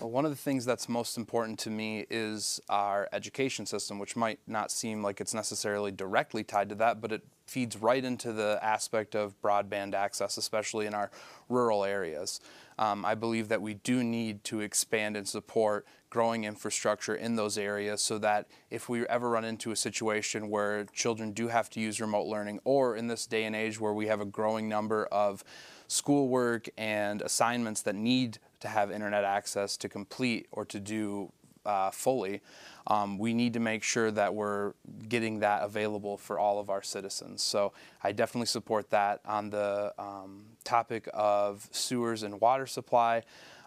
Well, 0.00 0.10
one 0.10 0.24
of 0.24 0.32
the 0.32 0.36
things 0.36 0.64
that's 0.64 0.88
most 0.88 1.16
important 1.16 1.60
to 1.60 1.70
me 1.70 2.04
is 2.10 2.60
our 2.68 3.08
education 3.12 3.64
system, 3.64 4.00
which 4.00 4.16
might 4.16 4.40
not 4.48 4.72
seem 4.72 5.04
like 5.04 5.20
it's 5.20 5.32
necessarily 5.32 5.92
directly 5.92 6.42
tied 6.42 6.68
to 6.70 6.74
that, 6.74 7.00
but 7.00 7.12
it 7.12 7.22
feeds 7.46 7.76
right 7.76 8.04
into 8.04 8.32
the 8.32 8.58
aspect 8.60 9.14
of 9.14 9.40
broadband 9.40 9.94
access, 9.94 10.36
especially 10.36 10.86
in 10.86 10.94
our 10.94 11.12
rural 11.48 11.84
areas. 11.84 12.40
Um, 12.76 13.04
I 13.04 13.14
believe 13.14 13.48
that 13.48 13.62
we 13.62 13.74
do 13.74 14.02
need 14.02 14.42
to 14.44 14.60
expand 14.60 15.16
and 15.16 15.28
support 15.28 15.86
growing 16.10 16.44
infrastructure 16.44 17.14
in 17.14 17.36
those 17.36 17.58
areas 17.58 18.00
so 18.00 18.18
that 18.18 18.46
if 18.70 18.88
we 18.88 19.06
ever 19.06 19.28
run 19.30 19.44
into 19.44 19.70
a 19.70 19.76
situation 19.76 20.48
where 20.48 20.84
children 20.92 21.32
do 21.32 21.48
have 21.48 21.68
to 21.70 21.80
use 21.80 22.00
remote 22.00 22.26
learning, 22.26 22.60
or 22.64 22.96
in 22.96 23.08
this 23.08 23.26
day 23.26 23.44
and 23.44 23.56
age 23.56 23.80
where 23.80 23.92
we 23.92 24.06
have 24.06 24.20
a 24.20 24.24
growing 24.24 24.68
number 24.68 25.06
of 25.06 25.44
schoolwork 25.88 26.68
and 26.76 27.22
assignments 27.22 27.82
that 27.82 27.94
need 27.94 28.38
to 28.60 28.68
have 28.68 28.90
internet 28.90 29.24
access 29.24 29.76
to 29.76 29.88
complete 29.88 30.46
or 30.50 30.64
to 30.64 30.80
do 30.80 31.32
uh, 31.64 31.90
fully, 31.90 32.40
um, 32.86 33.18
we 33.18 33.34
need 33.34 33.52
to 33.52 33.60
make 33.60 33.82
sure 33.82 34.10
that 34.12 34.34
we're 34.34 34.72
getting 35.08 35.40
that 35.40 35.62
available 35.62 36.16
for 36.16 36.38
all 36.38 36.60
of 36.60 36.70
our 36.70 36.82
citizens. 36.82 37.42
So 37.42 37.72
I 38.02 38.12
definitely 38.12 38.46
support 38.46 38.90
that 38.90 39.20
on 39.24 39.50
the 39.50 39.92
um, 39.98 40.44
topic 40.62 41.08
of 41.12 41.68
sewers 41.72 42.22
and 42.22 42.40
water 42.40 42.66
supply. 42.66 43.24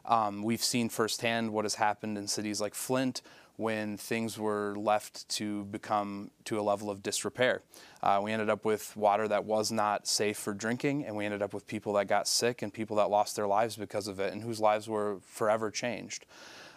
Um, 0.10 0.44
we've 0.44 0.64
seen 0.64 0.90
firsthand 0.90 1.54
what 1.54 1.64
has 1.64 1.76
happened 1.76 2.18
in 2.18 2.28
cities 2.28 2.60
like 2.60 2.74
Flint 2.74 3.22
when 3.58 3.98
things 3.98 4.40
were 4.40 4.74
left 4.78 5.28
to 5.30 5.66
become 5.66 6.32
to 6.46 6.60
a 6.60 6.62
level 6.62 6.90
of 6.90 7.04
disrepair. 7.04 7.62
Uh, 8.02 8.20
we 8.24 8.32
ended 8.32 8.50
up 8.50 8.66
with 8.66 8.96
water 8.98 9.28
that 9.28 9.46
was 9.46 9.72
not 9.72 10.08
safe 10.08 10.38
for 10.38 10.54
drinking, 10.54 11.06
and 11.06 11.16
we 11.16 11.26
ended 11.26 11.42
up 11.42 11.54
with 11.54 11.68
people 11.68 11.94
that 11.94 12.08
got 12.08 12.28
sick 12.28 12.62
and 12.62 12.74
people 12.74 12.96
that 12.96 13.10
lost 13.10 13.36
their 13.36 13.48
lives 13.48 13.76
because 13.76 14.08
of 14.08 14.20
it 14.20 14.34
and 14.34 14.42
whose 14.42 14.60
lives 14.60 14.88
were 14.88 15.20
forever 15.26 15.70
changed. 15.70 16.26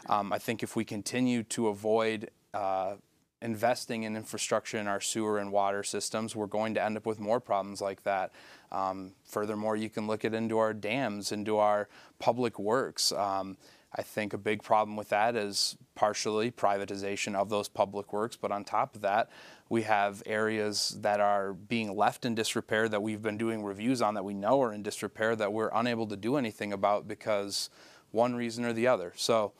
Um, 0.09 0.33
I 0.33 0.39
think 0.39 0.63
if 0.63 0.75
we 0.75 0.85
continue 0.85 1.45
to 1.45 1.69
avoid 1.69 2.31
uh, 2.53 2.97
investing 3.43 4.05
in 4.05 4.16
infrastructure 4.16 4.78
in 4.78 4.86
our 4.86 5.01
sewer 5.01 5.39
and 5.39 5.52
water 5.52 5.82
systems, 5.82 6.35
we're 6.35 6.47
going 6.47 6.74
to 6.74 6.82
end 6.82 6.97
up 6.97 7.05
with 7.05 7.19
more 7.19 7.40
problems 7.40 7.81
like 7.81 8.02
that. 8.05 8.32
Um, 8.70 9.12
furthermore, 9.24 9.77
you 9.77 9.90
can 9.90 10.06
look 10.06 10.24
at 10.24 10.32
into 10.32 10.59
our 10.59 10.73
dams, 10.73 11.32
into 11.32 11.59
our 11.59 11.89
public 12.19 12.59
works. 12.59 13.12
Um, 13.12 13.56
I 13.94 14.02
think 14.02 14.32
a 14.32 14.39
big 14.39 14.62
problem 14.62 14.97
with 14.97 15.10
that 15.10 15.36
is 15.36 15.77
partially 15.94 16.51
privatization 16.51 17.35
of 17.35 17.51
those 17.51 17.69
public 17.69 18.12
works, 18.12 18.36
but 18.36 18.51
on 18.51 18.64
top 18.64 18.94
of 18.94 19.02
that, 19.02 19.28
we 19.69 19.82
have 19.82 20.23
areas 20.24 20.97
that 21.01 21.20
are 21.20 21.52
being 21.52 21.94
left 21.94 22.24
in 22.24 22.35
disrepair 22.35 22.89
that 22.89 23.02
we've 23.02 23.20
been 23.20 23.36
doing 23.36 23.62
reviews 23.62 24.01
on 24.01 24.14
that 24.14 24.24
we 24.24 24.35
know 24.35 24.62
are 24.62 24.73
in 24.73 24.82
disrepair 24.82 25.36
that 25.36 25.52
we're 25.52 25.70
unable 25.74 26.06
to 26.06 26.16
do 26.16 26.36
anything 26.36 26.73
about 26.73 27.06
because 27.06 27.69
one 28.12 28.35
reason 28.35 28.64
or 28.64 28.73
the 28.73 28.86
other. 28.86 29.12
So 29.16 29.52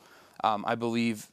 um, 0.43 0.63
I 0.67 0.75
believe 0.75 1.31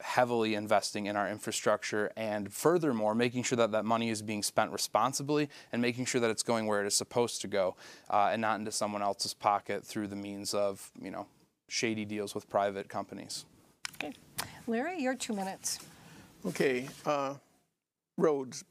heavily 0.00 0.54
investing 0.54 1.06
in 1.06 1.16
our 1.16 1.28
infrastructure 1.28 2.10
and 2.16 2.52
furthermore 2.52 3.14
making 3.14 3.42
sure 3.42 3.56
that 3.56 3.72
that 3.72 3.84
money 3.84 4.10
is 4.10 4.22
being 4.22 4.42
spent 4.42 4.70
responsibly 4.70 5.48
and 5.72 5.80
making 5.80 6.04
sure 6.04 6.20
that 6.20 6.30
it's 6.30 6.42
going 6.42 6.66
where 6.66 6.82
it 6.82 6.86
is 6.86 6.94
supposed 6.94 7.40
to 7.40 7.48
go 7.48 7.76
uh, 8.10 8.30
and 8.32 8.40
not 8.40 8.58
into 8.58 8.72
someone 8.72 9.02
else's 9.02 9.34
pocket 9.34 9.84
through 9.84 10.06
the 10.06 10.16
means 10.16 10.54
of 10.54 10.90
you 11.00 11.10
know 11.10 11.26
shady 11.68 12.04
deals 12.04 12.34
with 12.34 12.48
private 12.48 12.88
companies. 12.88 13.44
Okay. 13.94 14.12
Larry 14.66 15.00
your 15.00 15.14
two 15.14 15.32
minutes. 15.32 15.78
Okay 16.46 16.88
uh, 17.06 17.34
roads. 18.16 18.64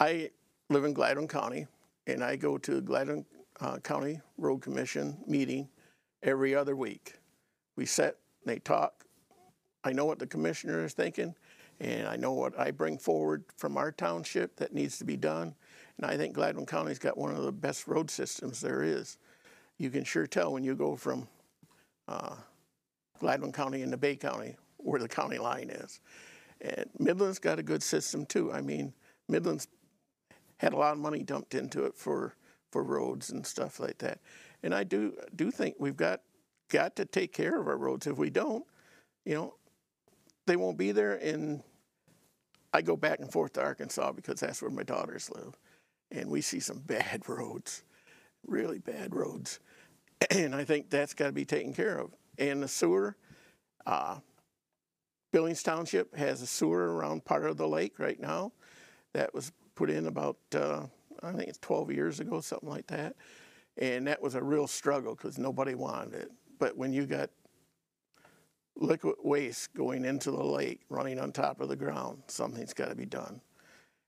I 0.00 0.30
live 0.70 0.84
in 0.84 0.92
gladwin 0.92 1.28
county 1.28 1.66
and 2.06 2.22
i 2.22 2.36
go 2.36 2.56
to 2.58 2.80
gladwin 2.80 3.24
uh, 3.60 3.78
county 3.78 4.20
road 4.36 4.60
commission 4.60 5.16
meeting 5.26 5.68
every 6.22 6.54
other 6.54 6.76
week. 6.76 7.14
We 7.76 7.86
sit 7.86 8.18
and 8.44 8.54
they 8.54 8.58
talk 8.58 9.04
I 9.84 9.92
know 9.92 10.04
what 10.04 10.18
the 10.18 10.26
commissioner 10.26 10.84
is 10.84 10.92
thinking, 10.92 11.34
and 11.80 12.06
I 12.06 12.16
know 12.16 12.32
what 12.32 12.58
I 12.58 12.70
bring 12.70 12.98
forward 12.98 13.44
from 13.56 13.76
our 13.76 13.92
township 13.92 14.56
that 14.56 14.74
needs 14.74 14.98
to 14.98 15.04
be 15.04 15.16
done. 15.16 15.54
And 15.96 16.06
I 16.06 16.16
think 16.16 16.34
Gladwin 16.34 16.66
County's 16.66 16.98
got 16.98 17.16
one 17.16 17.34
of 17.34 17.42
the 17.42 17.52
best 17.52 17.86
road 17.86 18.10
systems 18.10 18.60
there 18.60 18.82
is. 18.82 19.18
You 19.78 19.90
can 19.90 20.04
sure 20.04 20.26
tell 20.26 20.52
when 20.52 20.64
you 20.64 20.74
go 20.74 20.96
from 20.96 21.28
uh, 22.08 22.34
Gladwin 23.20 23.52
County 23.52 23.82
into 23.82 23.96
Bay 23.96 24.16
County 24.16 24.56
where 24.78 25.00
the 25.00 25.08
county 25.08 25.38
line 25.38 25.70
is. 25.70 26.00
And 26.60 26.86
Midland's 26.98 27.38
got 27.38 27.58
a 27.58 27.62
good 27.62 27.82
system 27.82 28.26
too. 28.26 28.52
I 28.52 28.60
mean, 28.60 28.92
Midland's 29.30 29.68
had 30.56 30.72
a 30.72 30.76
lot 30.76 30.92
of 30.92 30.98
money 30.98 31.22
dumped 31.22 31.54
into 31.54 31.84
it 31.84 31.96
for 31.96 32.34
for 32.70 32.82
roads 32.82 33.30
and 33.30 33.46
stuff 33.46 33.80
like 33.80 33.98
that. 33.98 34.20
And 34.62 34.74
I 34.74 34.84
do 34.84 35.14
do 35.36 35.50
think 35.50 35.76
we've 35.78 35.96
got 35.96 36.22
got 36.68 36.96
to 36.96 37.04
take 37.04 37.32
care 37.32 37.60
of 37.60 37.68
our 37.68 37.76
roads. 37.76 38.06
If 38.06 38.18
we 38.18 38.30
don't, 38.30 38.64
you 39.24 39.34
know, 39.34 39.54
they 40.48 40.56
won't 40.56 40.76
be 40.76 40.90
there. 40.90 41.14
And 41.14 41.62
I 42.72 42.82
go 42.82 42.96
back 42.96 43.20
and 43.20 43.30
forth 43.30 43.52
to 43.52 43.62
Arkansas 43.62 44.12
because 44.12 44.40
that's 44.40 44.60
where 44.60 44.70
my 44.70 44.82
daughters 44.82 45.30
live. 45.30 45.54
And 46.10 46.28
we 46.28 46.40
see 46.40 46.58
some 46.58 46.80
bad 46.80 47.22
roads, 47.28 47.84
really 48.46 48.78
bad 48.80 49.14
roads. 49.14 49.60
And 50.32 50.52
I 50.52 50.64
think 50.64 50.90
that's 50.90 51.14
got 51.14 51.26
to 51.26 51.32
be 51.32 51.44
taken 51.44 51.72
care 51.72 51.96
of. 51.96 52.10
And 52.38 52.60
the 52.60 52.66
sewer, 52.66 53.16
uh, 53.86 54.18
Billings 55.32 55.62
Township 55.62 56.16
has 56.16 56.42
a 56.42 56.46
sewer 56.46 56.96
around 56.96 57.24
part 57.24 57.44
of 57.44 57.56
the 57.56 57.68
lake 57.68 58.00
right 58.00 58.18
now 58.18 58.50
that 59.12 59.32
was 59.32 59.52
put 59.76 59.90
in 59.90 60.08
about, 60.08 60.36
uh, 60.56 60.86
I 61.22 61.32
think 61.32 61.48
it's 61.48 61.58
12 61.58 61.92
years 61.92 62.18
ago, 62.18 62.40
something 62.40 62.68
like 62.68 62.88
that. 62.88 63.14
And 63.76 64.08
that 64.08 64.20
was 64.20 64.34
a 64.34 64.42
real 64.42 64.66
struggle 64.66 65.14
because 65.14 65.38
nobody 65.38 65.76
wanted 65.76 66.14
it. 66.14 66.32
But 66.58 66.76
when 66.76 66.92
you 66.92 67.06
got 67.06 67.30
liquid 68.78 69.16
waste 69.22 69.74
going 69.74 70.04
into 70.04 70.30
the 70.30 70.42
lake, 70.42 70.80
running 70.88 71.18
on 71.18 71.32
top 71.32 71.60
of 71.60 71.68
the 71.68 71.76
ground. 71.76 72.22
Something's 72.28 72.72
got 72.72 72.88
to 72.88 72.94
be 72.94 73.06
done. 73.06 73.40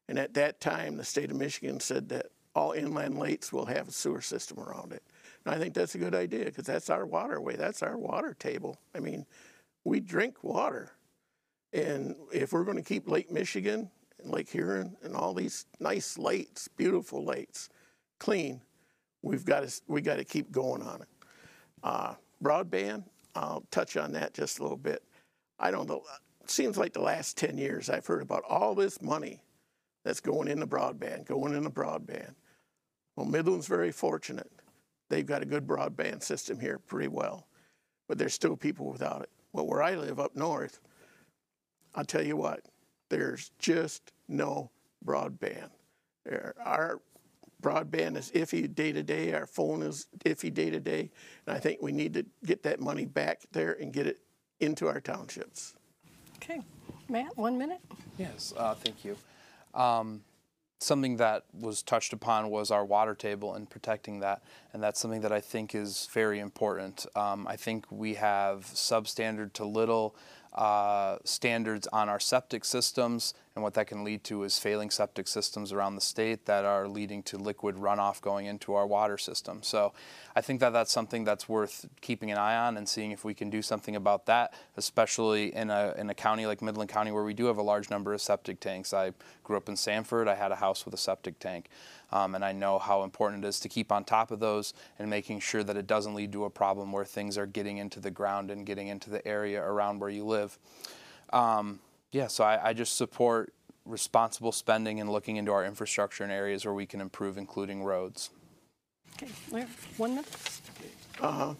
And 0.09 0.19
at 0.19 0.35
that 0.35 0.61
time, 0.61 0.97
the 0.97 1.05
state 1.05 1.31
of 1.31 1.37
Michigan 1.37 1.81
said 1.81 2.09
that 2.11 2.27
all 2.55 2.73
inland 2.73 3.19
lakes 3.19 3.53
will 3.53 3.67
have 3.67 3.89
a 3.89 3.93
sewer 3.93 4.21
system 4.21 4.59
around 4.59 4.93
it. 4.93 5.03
And 5.45 5.55
I 5.55 5.59
think 5.59 5.75
that's 5.75 5.95
a 5.95 5.99
good 5.99 6.15
idea 6.15 6.47
because 6.47 6.67
that's 6.67 6.91
our 6.91 7.07
waterway, 7.07 7.57
that's 7.57 7.83
our 7.83 7.97
water 7.97 8.35
table. 8.35 8.79
I 8.95 9.01
mean, 9.01 9.25
we 9.85 10.01
drink 10.01 10.43
water. 10.43 10.93
And 11.73 12.17
if 12.33 12.53
we're 12.53 12.65
going 12.65 12.77
to 12.77 12.83
keep 12.83 13.09
Lake 13.09 13.31
Michigan 13.31 13.91
and 14.23 14.33
Lake 14.33 14.51
Huron 14.51 14.97
and 15.03 15.15
all 15.15 15.33
these 15.33 15.67
nice 15.79 16.19
lakes, 16.19 16.69
beautiful 16.69 17.25
lakes, 17.25 17.69
clean, 18.19 18.61
we've 19.23 19.45
got 19.45 19.67
to, 19.69 19.81
we 19.87 20.01
got 20.01 20.17
to 20.17 20.25
keep 20.25 20.51
going 20.51 20.83
on 20.83 21.03
it. 21.03 21.09
Uh, 21.83 22.15
broadband, 22.43 23.05
I'll 23.35 23.65
touch 23.71 23.97
on 23.97 24.13
that 24.13 24.35
just 24.35 24.59
a 24.59 24.63
little 24.63 24.77
bit. 24.77 25.03
I 25.59 25.71
don't 25.71 25.89
know. 25.89 26.03
It 26.43 26.51
seems 26.51 26.77
like 26.77 26.93
the 26.93 27.01
last 27.01 27.37
10 27.37 27.59
years 27.59 27.91
I've 27.91 28.07
heard 28.07 28.23
about 28.23 28.45
all 28.49 28.75
this 28.75 29.01
money 29.03 29.43
that's 30.05 30.21
going 30.21 30.49
into 30.49 30.67
broadband, 30.67 31.27
going 31.27 31.55
into 31.55 31.71
broadband. 31.71 32.35
Well, 33.17 33.27
Midland's 33.27 33.67
very 33.67 33.93
fortunate. 33.93 34.51
They've 35.09 35.27
got 35.27 35.43
a 35.43 35.47
good 35.47 35.67
broadband 35.67 36.23
system 36.23 36.59
here 36.59 36.79
pretty 36.79 37.09
well, 37.09 37.47
but 38.09 38.17
there's 38.17 38.35
still 38.35 38.57
people 38.57 38.91
without 38.91 39.23
it. 39.23 39.31
Well, 39.53 39.67
where 39.67 39.83
I 39.83 39.97
live 39.97 40.21
up 40.21 40.37
north, 40.37 40.81
I'll 41.95 42.05
tell 42.05 42.25
you 42.25 42.37
what, 42.37 42.65
there's 43.09 43.51
just 43.59 44.13
no 44.29 44.71
broadband. 45.05 45.71
Our 46.65 47.01
broadband 47.61 48.17
is 48.17 48.31
iffy 48.33 48.73
day 48.73 48.93
to 48.93 49.03
day, 49.03 49.33
our 49.33 49.47
phone 49.47 49.83
is 49.83 50.07
iffy 50.25 50.53
day 50.53 50.71
to 50.71 50.81
day, 50.81 51.11
and 51.47 51.57
I 51.57 51.61
think 51.61 51.81
we 51.83 51.93
need 51.93 52.15
to 52.15 52.27
get 52.45 52.63
that 52.65 52.81
money 52.81 53.07
back 53.07 53.43
there 53.53 53.73
and 53.81 53.93
get 53.93 54.07
it 54.07 54.21
into 54.61 54.89
our 54.89 55.01
townships. 55.01 55.75
Okay. 56.37 56.61
Matt, 57.09 57.37
one 57.37 57.59
minute. 57.59 57.81
Yes, 58.19 58.53
uh, 58.57 58.75
thank 58.75 59.05
you. 59.05 59.17
Um, 59.75 60.23
something 60.81 61.19
that 61.19 61.45
was 61.53 61.83
touched 61.83 62.13
upon 62.13 62.51
was 62.51 62.71
our 62.71 62.85
water 62.85 63.15
table 63.15 63.55
and 63.55 63.69
protecting 63.69 64.21
that, 64.21 64.43
and 64.73 64.83
that's 64.83 64.99
something 64.99 65.21
that 65.21 65.33
I 65.33 65.41
think 65.41 65.75
is 65.75 66.09
very 66.13 66.39
important. 66.39 67.07
Um, 67.15 67.47
I 67.47 67.57
think 67.57 67.87
we 67.91 68.15
have 68.15 68.65
substandard 68.65 69.53
to 69.55 69.65
little 69.65 70.17
uh, 70.55 71.19
standards 71.25 71.87
on 71.89 72.09
our 72.09 72.19
septic 72.21 72.65
systems, 72.65 73.35
and 73.61 73.63
what 73.63 73.75
that 73.75 73.89
can 73.89 74.05
lead 74.05 74.25
to 74.25 74.43
is 74.43 74.59
failing 74.59 74.89
septic 74.89 75.29
systems 75.29 75.71
around 75.71 75.95
the 75.95 76.01
state 76.01 76.47
that 76.47 76.65
are 76.65 76.89
leading 76.89 77.23
to 77.25 77.37
liquid 77.37 77.77
runoff 77.77 78.23
going 78.23 78.47
into 78.47 78.73
our 78.73 78.87
water 78.87 79.19
system. 79.19 79.63
So 79.63 79.93
I 80.35 80.41
think 80.41 80.61
that 80.61 80.71
that's 80.71 80.91
something 80.91 81.25
that's 81.25 81.47
worth 81.47 81.87
keeping 82.01 82.31
an 82.31 82.39
eye 82.39 82.57
on 82.57 82.79
and 82.79 82.89
seeing 82.89 83.11
if 83.11 83.23
we 83.23 83.35
can 83.35 83.51
do 83.51 83.61
something 83.61 83.97
about 83.97 84.25
that, 84.25 84.55
especially 84.79 85.55
in 85.55 85.69
a, 85.69 85.93
in 85.99 86.09
a 86.09 86.15
county 86.15 86.47
like 86.47 86.63
Midland 86.63 86.89
County 86.89 87.13
where 87.13 87.23
we 87.23 87.35
do 87.35 87.45
have 87.45 87.59
a 87.59 87.63
large 87.63 87.91
number 87.91 88.15
of 88.15 88.23
septic 88.23 88.61
tanks. 88.61 88.95
I 88.95 89.13
grew 89.45 89.59
up 89.59 89.69
in 89.69 89.77
Sanford, 89.77 90.27
I 90.27 90.37
had 90.37 90.53
a 90.53 90.57
house 90.57 90.87
with 90.87 90.95
a 90.95 90.99
septic 90.99 91.39
tank. 91.39 91.69
Um, 92.13 92.35
and 92.35 92.43
I 92.43 92.53
know 92.53 92.79
how 92.79 93.03
important 93.03 93.45
it 93.45 93.49
is 93.49 93.61
to 93.61 93.69
keep 93.69 93.93
on 93.93 94.05
top 94.05 94.31
of 94.31 94.41
those 94.41 94.73
and 94.99 95.11
making 95.11 95.41
sure 95.41 95.63
that 95.65 95.77
it 95.77 95.87
doesn't 95.87 96.15
lead 96.15 96.33
to 96.33 96.47
a 96.47 96.51
problem 96.51 96.93
where 96.93 97.05
things 97.05 97.37
are 97.37 97.47
getting 97.47 97.77
into 97.77 98.01
the 98.01 98.11
ground 98.11 98.51
and 98.51 98.65
getting 98.65 98.89
into 98.89 99.11
the 99.11 99.27
area 99.29 99.63
around 99.63 100.01
where 100.01 100.09
you 100.09 100.25
live. 100.25 100.59
Um, 101.31 101.81
yeah, 102.13 102.27
so 102.27 102.45
I, 102.45 102.71
I 102.71 102.73
just 102.73 102.97
support 102.97 103.53
responsible 103.85 104.53
spending 104.53 105.01
and 105.01 105.11
looking 105.11 105.37
into 105.37 105.53
our 105.53 105.65
infrastructure 105.65 106.25
in 106.25 106.31
areas 106.31 106.65
where 106.65 106.75
we 106.75 106.87
can 106.87 107.01
improve, 107.01 107.39
including 107.39 107.83
roads. 107.83 108.31
Okay, 109.17 109.31
Larry, 109.51 109.69
one 109.97 110.15
minute. 110.17 110.61
Uh, 111.21 111.55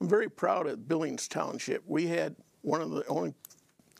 I'm 0.00 0.08
very 0.08 0.28
proud 0.28 0.66
of 0.66 0.88
Billings 0.88 1.28
Township. 1.28 1.82
We 1.86 2.06
had 2.06 2.36
one 2.62 2.80
of 2.80 2.90
the 2.90 3.06
only 3.06 3.34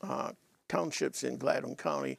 uh, 0.03 0.33
townships 0.69 1.23
in 1.23 1.39
Gladwin 1.39 1.77
County 1.77 2.19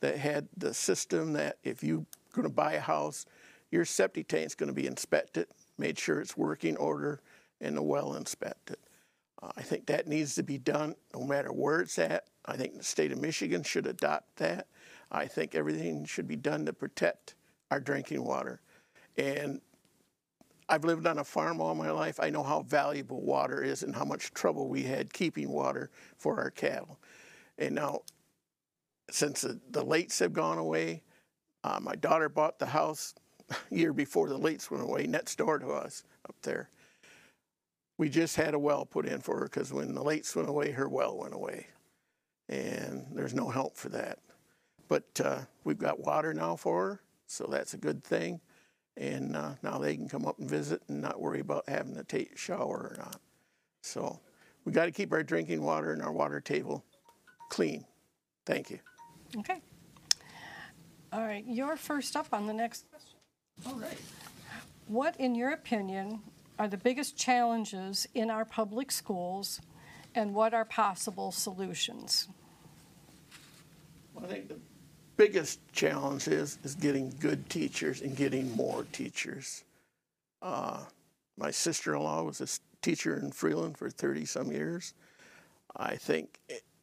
that 0.00 0.16
had 0.16 0.48
the 0.56 0.72
system 0.72 1.32
that 1.34 1.58
if 1.62 1.82
you're 1.82 2.04
going 2.32 2.48
to 2.48 2.54
buy 2.54 2.74
a 2.74 2.80
house, 2.80 3.26
your 3.70 3.84
septic 3.84 4.28
tank's 4.28 4.54
going 4.54 4.68
to 4.68 4.74
be 4.74 4.86
inspected, 4.86 5.46
made 5.78 5.98
sure 5.98 6.20
it's 6.20 6.36
working 6.36 6.76
order, 6.76 7.20
and 7.60 7.76
the 7.76 7.82
well 7.82 8.14
inspected. 8.14 8.78
Uh, 9.42 9.50
I 9.56 9.62
think 9.62 9.86
that 9.86 10.06
needs 10.06 10.34
to 10.34 10.42
be 10.42 10.58
done 10.58 10.94
no 11.14 11.24
matter 11.24 11.52
where 11.52 11.80
it's 11.80 11.98
at. 11.98 12.24
I 12.46 12.56
think 12.56 12.76
the 12.76 12.84
state 12.84 13.12
of 13.12 13.20
Michigan 13.20 13.62
should 13.62 13.86
adopt 13.86 14.36
that. 14.36 14.66
I 15.10 15.26
think 15.26 15.54
everything 15.54 16.04
should 16.04 16.28
be 16.28 16.36
done 16.36 16.66
to 16.66 16.72
protect 16.72 17.34
our 17.70 17.80
drinking 17.80 18.24
water. 18.24 18.60
And 19.16 19.60
I've 20.68 20.84
lived 20.84 21.06
on 21.06 21.18
a 21.18 21.24
farm 21.24 21.60
all 21.60 21.74
my 21.74 21.90
life. 21.90 22.20
I 22.20 22.30
know 22.30 22.44
how 22.44 22.62
valuable 22.62 23.20
water 23.20 23.62
is 23.62 23.82
and 23.82 23.94
how 23.94 24.04
much 24.04 24.32
trouble 24.32 24.68
we 24.68 24.82
had 24.82 25.12
keeping 25.12 25.50
water 25.50 25.90
for 26.16 26.38
our 26.38 26.50
cattle. 26.50 27.00
And 27.58 27.74
now, 27.74 28.02
since 29.10 29.40
the, 29.40 29.58
the 29.70 30.06
have 30.20 30.32
gone 30.32 30.58
away, 30.58 31.02
uh, 31.64 31.80
my 31.82 31.96
daughter 31.96 32.28
bought 32.28 32.58
the 32.58 32.66
house 32.66 33.14
a 33.50 33.56
year 33.74 33.92
before 33.92 34.28
the 34.28 34.38
lates 34.38 34.70
went 34.70 34.84
away 34.84 35.06
next 35.06 35.36
door 35.36 35.58
to 35.58 35.68
us 35.72 36.04
up 36.28 36.36
there. 36.42 36.70
We 38.00 38.08
just 38.08 38.36
had 38.36 38.54
a 38.54 38.58
well 38.58 38.86
put 38.86 39.06
in 39.06 39.20
for 39.20 39.38
her 39.38 39.44
because 39.44 39.72
when 39.72 39.94
the 39.94 40.02
lates 40.02 40.34
went 40.34 40.48
away, 40.48 40.70
her 40.70 40.88
well 40.88 41.18
went 41.18 41.34
away. 41.34 41.66
And 42.48 43.06
there's 43.12 43.34
no 43.34 43.48
help 43.48 43.76
for 43.76 43.90
that. 43.90 44.18
But 44.88 45.20
uh, 45.22 45.40
we've 45.64 45.78
got 45.78 46.00
water 46.00 46.32
now 46.32 46.56
for 46.56 46.84
her, 46.84 47.00
so 47.26 47.46
that's 47.48 47.74
a 47.74 47.78
good 47.78 48.02
thing 48.02 48.40
and 48.96 49.36
uh, 49.36 49.52
now 49.62 49.78
they 49.78 49.96
can 49.96 50.08
come 50.08 50.26
up 50.26 50.38
and 50.38 50.48
visit 50.48 50.82
and 50.88 51.00
not 51.00 51.20
worry 51.20 51.40
about 51.40 51.68
having 51.68 51.94
to 51.94 52.04
take 52.04 52.34
a 52.34 52.36
shower 52.36 52.92
or 52.92 52.96
not. 52.98 53.20
So 53.82 54.20
we 54.64 54.72
got 54.72 54.84
to 54.84 54.90
keep 54.90 55.12
our 55.12 55.22
drinking 55.22 55.62
water 55.62 55.92
and 55.92 56.02
our 56.02 56.12
water 56.12 56.40
table 56.40 56.84
clean. 57.48 57.84
Thank 58.44 58.70
you. 58.70 58.78
Okay. 59.38 59.60
All 61.12 61.22
right, 61.22 61.44
you're 61.46 61.76
first 61.76 62.14
up 62.14 62.28
on 62.32 62.46
the 62.46 62.52
next. 62.52 62.84
Question. 62.90 63.16
All 63.66 63.80
right. 63.80 63.98
What, 64.86 65.18
in 65.18 65.34
your 65.34 65.52
opinion, 65.52 66.20
are 66.60 66.68
the 66.68 66.76
biggest 66.76 67.16
challenges 67.16 68.06
in 68.12 68.28
our 68.28 68.44
public 68.44 68.92
schools, 68.92 69.62
and 70.14 70.34
what 70.34 70.52
are 70.52 70.66
possible 70.66 71.32
solutions? 71.32 72.28
Well, 74.12 74.26
I 74.26 74.28
think 74.28 74.48
the 74.48 74.58
biggest 75.16 75.60
challenge 75.72 76.28
is 76.28 76.58
is 76.62 76.74
getting 76.74 77.14
good 77.18 77.48
teachers 77.48 78.02
and 78.02 78.14
getting 78.14 78.54
more 78.54 78.84
teachers. 78.92 79.64
Uh, 80.42 80.80
my 81.38 81.50
sister-in-law 81.50 82.24
was 82.24 82.42
a 82.42 82.48
teacher 82.82 83.16
in 83.16 83.32
Freeland 83.32 83.78
for 83.78 83.88
30 83.88 84.26
some 84.26 84.52
years. 84.52 84.92
I 85.74 85.96
think, 85.96 86.40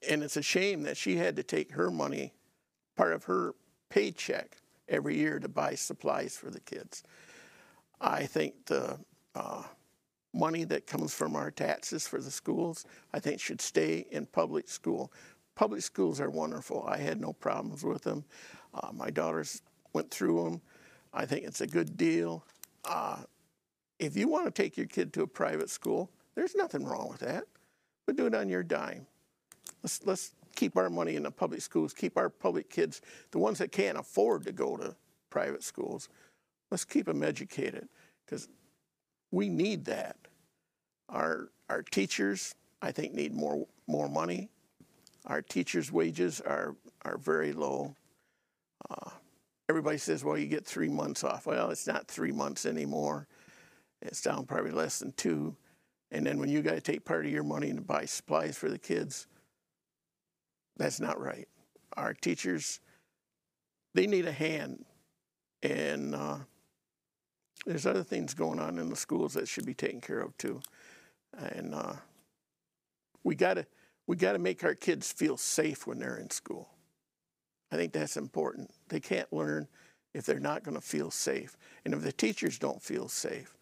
and 0.10 0.24
it's 0.24 0.38
a 0.38 0.42
shame 0.42 0.82
that 0.84 0.98
she 0.98 1.18
had 1.18 1.36
to 1.36 1.44
take 1.44 1.74
her 1.74 1.92
money, 1.92 2.34
part 2.96 3.14
of 3.14 3.26
her 3.26 3.54
paycheck 3.90 4.58
every 4.90 5.18
year 5.18 5.38
to 5.38 5.48
buy 5.48 5.76
supplies 5.76 6.36
for 6.36 6.50
the 6.50 6.62
kids. 6.62 7.04
I 8.02 8.26
think 8.26 8.66
the 8.66 8.98
uh, 9.38 9.64
money 10.34 10.64
that 10.64 10.88
comes 10.88 11.14
from 11.14 11.36
our 11.36 11.52
taxes 11.52 12.08
for 12.08 12.20
the 12.20 12.32
schools, 12.32 12.86
I 13.14 13.20
think 13.20 13.40
should 13.40 13.62
stay 13.62 14.06
in 14.12 14.26
public 14.26 14.68
school. 14.68 15.12
Public 15.56 15.82
schools 15.82 16.20
are 16.20 16.30
wonderful. 16.30 16.86
I 16.88 16.98
had 16.98 17.22
no 17.22 17.34
problems 17.34 17.84
with 17.84 18.04
them. 18.04 18.24
Uh, 18.74 18.90
my 18.94 19.10
daughters 19.10 19.62
went 19.94 20.12
through 20.12 20.44
them. 20.44 20.62
I 21.14 21.26
think 21.26 21.46
it's 21.46 21.62
a 21.62 21.68
good 21.68 21.98
deal. 21.98 22.44
Uh, 22.86 23.18
if 24.00 24.16
you 24.16 24.28
want 24.28 24.46
to 24.46 24.52
take 24.52 24.78
your 24.78 24.86
kid 24.86 25.14
to 25.14 25.24
a 25.24 25.28
private 25.28 25.70
school, 25.70 26.10
there's 26.36 26.56
nothing 26.56 26.86
wrong 26.86 27.10
with 27.10 27.20
that, 27.20 27.46
but 28.06 28.16
do 28.16 28.28
it 28.28 28.36
on 28.36 28.50
your 28.50 28.64
dime. 28.64 29.08
Let's, 29.82 30.06
let's 30.06 30.34
keep 30.56 30.78
our 30.78 30.90
money 30.90 31.16
in 31.16 31.24
the 31.24 31.32
public 31.32 31.62
schools, 31.62 31.94
keep 31.94 32.18
our 32.18 32.30
public 32.30 32.70
kids, 32.70 33.02
the 33.32 33.40
ones 33.40 33.58
that 33.60 33.72
can't 33.72 33.98
afford 33.98 34.46
to 34.46 34.52
go 34.52 34.78
to 34.78 34.96
private 35.30 35.64
schools, 35.64 36.10
let's 36.70 36.86
keep 36.86 37.06
them 37.06 37.24
educated 37.24 37.88
because 38.26 38.48
we 39.32 39.50
need 39.50 39.86
that. 39.86 40.18
Our, 41.10 41.50
our 41.70 41.84
teachers, 41.84 42.56
I 42.82 42.92
think, 42.92 43.14
need 43.14 43.34
more, 43.34 43.66
more 43.88 44.10
money. 44.10 44.50
Our 45.26 45.42
teachers' 45.42 45.92
wages 45.92 46.42
are, 46.42 46.76
are 47.04 47.18
very 47.18 47.54
low. 47.54 47.96
Uh, 48.90 49.10
everybody 49.70 49.98
says, 49.98 50.24
well, 50.24 50.38
you 50.38 50.48
get 50.48 50.66
three 50.66 50.90
months 50.90 51.24
off. 51.24 51.46
Well, 51.46 51.70
it's 51.70 51.88
not 51.88 52.08
three 52.08 52.32
months 52.32 52.66
anymore. 52.66 53.28
It's 54.02 54.22
down 54.22 54.46
probably 54.46 54.72
less 54.72 55.00
than 55.00 55.12
two. 55.14 55.56
And 56.12 56.26
then 56.26 56.40
when 56.40 56.50
you 56.50 56.62
got 56.62 56.76
to 56.76 56.82
take 56.82 57.04
part 57.04 57.26
of 57.26 57.32
your 57.32 57.44
money 57.44 57.74
to 57.74 57.82
buy 57.82 58.06
supplies 58.06 58.58
for 58.58 58.70
the 58.70 58.78
kids, 58.78 59.28
that's 60.78 61.00
not 61.00 61.20
right. 61.20 61.48
Our 61.98 62.14
teachers, 62.14 62.80
they 63.94 64.08
need 64.08 64.26
a 64.26 64.32
hand. 64.32 64.86
And 65.64 66.16
uh, 66.16 66.38
there's 67.68 67.86
other 67.86 68.04
things 68.04 68.34
going 68.34 68.60
on 68.60 68.80
in 68.80 68.90
the 68.90 68.96
schools 68.96 69.34
that 69.34 69.48
should 69.48 69.66
be 69.66 69.74
taken 69.74 70.00
care 70.00 70.22
of 70.22 70.36
too. 70.38 70.62
And 71.38 71.76
uh, 71.76 71.94
we 73.24 73.36
got 73.36 73.56
to 73.56 73.68
we 74.08 74.16
got 74.16 74.32
to 74.32 74.40
make 74.40 74.64
our 74.64 74.74
kids 74.74 75.12
feel 75.12 75.36
safe 75.36 75.86
when 75.86 76.00
they're 76.00 76.18
in 76.18 76.30
school. 76.30 76.70
I 77.70 77.76
think 77.76 77.92
that's 77.92 78.16
important. 78.16 78.72
They 78.88 79.02
can't 79.02 79.32
learn 79.34 79.68
if 80.14 80.26
they're 80.26 80.40
not 80.40 80.64
going 80.64 80.76
to 80.76 80.82
feel 80.82 81.12
safe, 81.12 81.58
and 81.84 81.94
if 81.94 82.02
the 82.02 82.14
teachers 82.14 82.58
don't 82.58 82.82
feel 82.82 83.10
safe. 83.10 83.54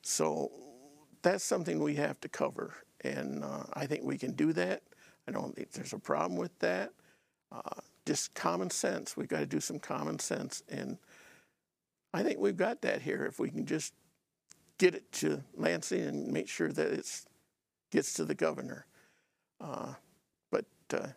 So 0.00 0.50
that's 1.20 1.44
something 1.44 1.78
we 1.78 1.96
have 1.96 2.18
to 2.22 2.28
cover, 2.30 2.72
and 3.04 3.44
uh, 3.44 3.64
I 3.74 3.84
think 3.84 4.04
we 4.04 4.16
can 4.16 4.32
do 4.32 4.54
that. 4.54 4.82
I 5.28 5.32
don't 5.32 5.54
think 5.54 5.72
there's 5.72 5.92
a 5.92 5.98
problem 5.98 6.38
with 6.38 6.58
that. 6.60 6.92
Uh, 7.52 7.80
just 8.06 8.32
common 8.32 8.70
sense. 8.70 9.18
We've 9.18 9.28
got 9.28 9.40
to 9.40 9.46
do 9.46 9.60
some 9.60 9.78
common 9.78 10.18
sense, 10.18 10.62
and 10.70 10.96
I 12.12 12.22
think 12.22 12.38
we've 12.38 12.56
got 12.56 12.82
that 12.82 13.02
here. 13.02 13.24
If 13.26 13.38
we 13.38 13.50
can 13.50 13.66
just 13.66 13.94
get 14.78 14.94
it 14.94 15.12
to 15.12 15.44
Lansing 15.56 16.00
and 16.00 16.32
make 16.32 16.48
sure 16.48 16.72
that 16.72 16.92
it 16.92 17.06
gets 17.90 18.14
to 18.14 18.24
the 18.24 18.34
governor. 18.34 18.86
Uh, 19.60 19.94
but 20.50 20.64
uh, 20.92 21.08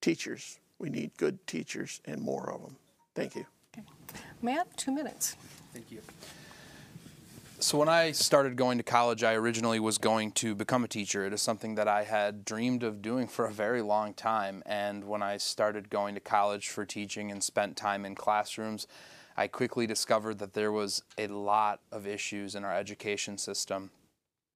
teachers, 0.00 0.60
we 0.78 0.90
need 0.90 1.10
good 1.16 1.44
teachers 1.46 2.00
and 2.04 2.20
more 2.20 2.52
of 2.52 2.62
them. 2.62 2.76
Thank 3.14 3.34
you. 3.34 3.46
Matt, 4.42 4.76
two 4.76 4.92
minutes. 4.92 5.36
Thank 5.72 5.90
you. 5.90 6.00
So 7.60 7.78
when 7.78 7.88
I 7.88 8.10
started 8.10 8.56
going 8.56 8.78
to 8.78 8.84
college, 8.84 9.22
I 9.22 9.34
originally 9.34 9.78
was 9.78 9.96
going 9.96 10.32
to 10.32 10.54
become 10.54 10.82
a 10.82 10.88
teacher. 10.88 11.24
It 11.24 11.32
is 11.32 11.40
something 11.40 11.76
that 11.76 11.86
I 11.86 12.02
had 12.02 12.44
dreamed 12.44 12.82
of 12.82 13.00
doing 13.00 13.28
for 13.28 13.46
a 13.46 13.52
very 13.52 13.82
long 13.82 14.14
time. 14.14 14.64
And 14.66 15.04
when 15.04 15.22
I 15.22 15.36
started 15.36 15.88
going 15.88 16.16
to 16.16 16.20
college 16.20 16.68
for 16.68 16.84
teaching 16.84 17.30
and 17.30 17.42
spent 17.42 17.76
time 17.76 18.04
in 18.04 18.16
classrooms, 18.16 18.88
I 19.36 19.46
quickly 19.46 19.86
discovered 19.86 20.38
that 20.38 20.54
there 20.54 20.72
was 20.72 21.02
a 21.18 21.26
lot 21.26 21.80
of 21.90 22.06
issues 22.06 22.54
in 22.54 22.64
our 22.64 22.74
education 22.74 23.38
system. 23.38 23.90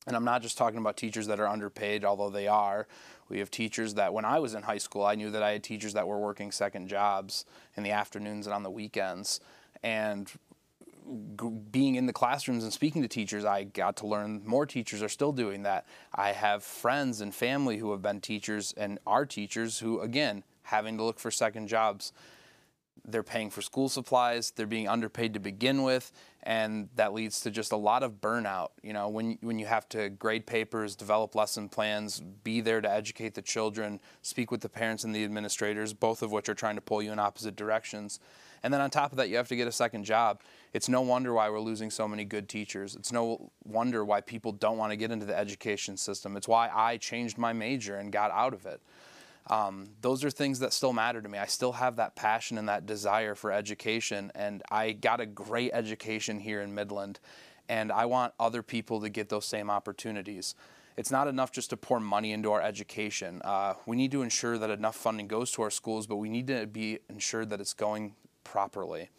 And 0.06 0.14
I'm 0.14 0.24
not 0.24 0.42
just 0.42 0.56
talking 0.56 0.78
about 0.78 0.96
teachers 0.96 1.26
that 1.26 1.40
are 1.40 1.48
underpaid, 1.48 2.04
although 2.04 2.30
they 2.30 2.46
are. 2.46 2.86
We 3.28 3.40
have 3.40 3.50
teachers 3.50 3.94
that, 3.94 4.12
when 4.12 4.24
I 4.24 4.38
was 4.38 4.54
in 4.54 4.62
high 4.62 4.78
school, 4.78 5.04
I 5.04 5.16
knew 5.16 5.30
that 5.32 5.42
I 5.42 5.50
had 5.50 5.64
teachers 5.64 5.94
that 5.94 6.06
were 6.06 6.18
working 6.18 6.52
second 6.52 6.88
jobs 6.88 7.44
in 7.76 7.82
the 7.82 7.90
afternoons 7.90 8.46
and 8.46 8.54
on 8.54 8.62
the 8.62 8.70
weekends. 8.70 9.40
And 9.82 10.30
being 11.72 11.96
in 11.96 12.06
the 12.06 12.12
classrooms 12.12 12.62
and 12.62 12.72
speaking 12.72 13.02
to 13.02 13.08
teachers, 13.08 13.44
I 13.44 13.64
got 13.64 13.96
to 13.98 14.06
learn 14.06 14.42
more 14.44 14.66
teachers 14.66 15.02
are 15.02 15.08
still 15.08 15.32
doing 15.32 15.62
that. 15.64 15.86
I 16.14 16.32
have 16.32 16.62
friends 16.62 17.20
and 17.20 17.34
family 17.34 17.78
who 17.78 17.90
have 17.90 18.02
been 18.02 18.20
teachers 18.20 18.74
and 18.76 18.98
are 19.06 19.26
teachers 19.26 19.80
who, 19.80 20.00
again, 20.00 20.44
having 20.62 20.96
to 20.98 21.04
look 21.04 21.18
for 21.18 21.30
second 21.30 21.68
jobs. 21.68 22.12
They're 23.04 23.22
paying 23.22 23.50
for 23.50 23.62
school 23.62 23.88
supplies, 23.88 24.50
they're 24.50 24.66
being 24.66 24.88
underpaid 24.88 25.34
to 25.34 25.40
begin 25.40 25.82
with, 25.82 26.12
and 26.42 26.88
that 26.96 27.12
leads 27.12 27.40
to 27.42 27.50
just 27.50 27.72
a 27.72 27.76
lot 27.76 28.02
of 28.02 28.20
burnout. 28.20 28.68
You 28.82 28.92
know, 28.92 29.08
when, 29.08 29.38
when 29.42 29.58
you 29.58 29.66
have 29.66 29.88
to 29.90 30.08
grade 30.08 30.46
papers, 30.46 30.96
develop 30.96 31.34
lesson 31.34 31.68
plans, 31.68 32.20
be 32.20 32.60
there 32.60 32.80
to 32.80 32.90
educate 32.90 33.34
the 33.34 33.42
children, 33.42 34.00
speak 34.22 34.50
with 34.50 34.60
the 34.60 34.68
parents 34.68 35.04
and 35.04 35.14
the 35.14 35.24
administrators, 35.24 35.92
both 35.92 36.22
of 36.22 36.32
which 36.32 36.48
are 36.48 36.54
trying 36.54 36.76
to 36.76 36.80
pull 36.80 37.02
you 37.02 37.12
in 37.12 37.18
opposite 37.18 37.54
directions. 37.54 38.18
And 38.62 38.74
then 38.74 38.80
on 38.80 38.90
top 38.90 39.12
of 39.12 39.18
that, 39.18 39.28
you 39.28 39.36
have 39.36 39.48
to 39.48 39.56
get 39.56 39.68
a 39.68 39.72
second 39.72 40.04
job. 40.04 40.40
It's 40.72 40.88
no 40.88 41.00
wonder 41.00 41.32
why 41.32 41.48
we're 41.50 41.60
losing 41.60 41.90
so 41.90 42.08
many 42.08 42.24
good 42.24 42.48
teachers. 42.48 42.96
It's 42.96 43.12
no 43.12 43.52
wonder 43.64 44.04
why 44.04 44.20
people 44.20 44.50
don't 44.50 44.78
want 44.78 44.90
to 44.92 44.96
get 44.96 45.10
into 45.10 45.26
the 45.26 45.38
education 45.38 45.96
system. 45.96 46.36
It's 46.36 46.48
why 46.48 46.70
I 46.74 46.96
changed 46.96 47.38
my 47.38 47.52
major 47.52 47.96
and 47.96 48.10
got 48.10 48.30
out 48.32 48.54
of 48.54 48.66
it. 48.66 48.80
Um, 49.48 49.88
those 50.00 50.24
are 50.24 50.30
things 50.30 50.58
that 50.58 50.72
still 50.72 50.92
matter 50.92 51.22
to 51.22 51.28
me. 51.28 51.38
I 51.38 51.46
still 51.46 51.72
have 51.72 51.96
that 51.96 52.16
passion 52.16 52.58
and 52.58 52.68
that 52.68 52.86
desire 52.86 53.34
for 53.34 53.52
education, 53.52 54.32
and 54.34 54.62
I 54.70 54.92
got 54.92 55.20
a 55.20 55.26
great 55.26 55.70
education 55.72 56.40
here 56.40 56.62
in 56.62 56.74
Midland, 56.74 57.20
and 57.68 57.92
I 57.92 58.06
want 58.06 58.32
other 58.40 58.62
people 58.62 59.00
to 59.00 59.08
get 59.08 59.28
those 59.28 59.44
same 59.44 59.70
opportunities. 59.70 60.54
It's 60.96 61.10
not 61.10 61.28
enough 61.28 61.52
just 61.52 61.70
to 61.70 61.76
pour 61.76 62.00
money 62.00 62.32
into 62.32 62.50
our 62.52 62.62
education. 62.62 63.42
Uh, 63.44 63.74
we 63.84 63.96
need 63.96 64.10
to 64.12 64.22
ensure 64.22 64.56
that 64.58 64.70
enough 64.70 64.96
funding 64.96 65.28
goes 65.28 65.52
to 65.52 65.62
our 65.62 65.70
schools, 65.70 66.06
but 66.06 66.16
we 66.16 66.28
need 66.28 66.46
to 66.46 66.66
be 66.66 66.98
ensured 67.08 67.50
that 67.50 67.60
it's 67.60 67.74
going 67.74 68.14
properly. 68.44 69.10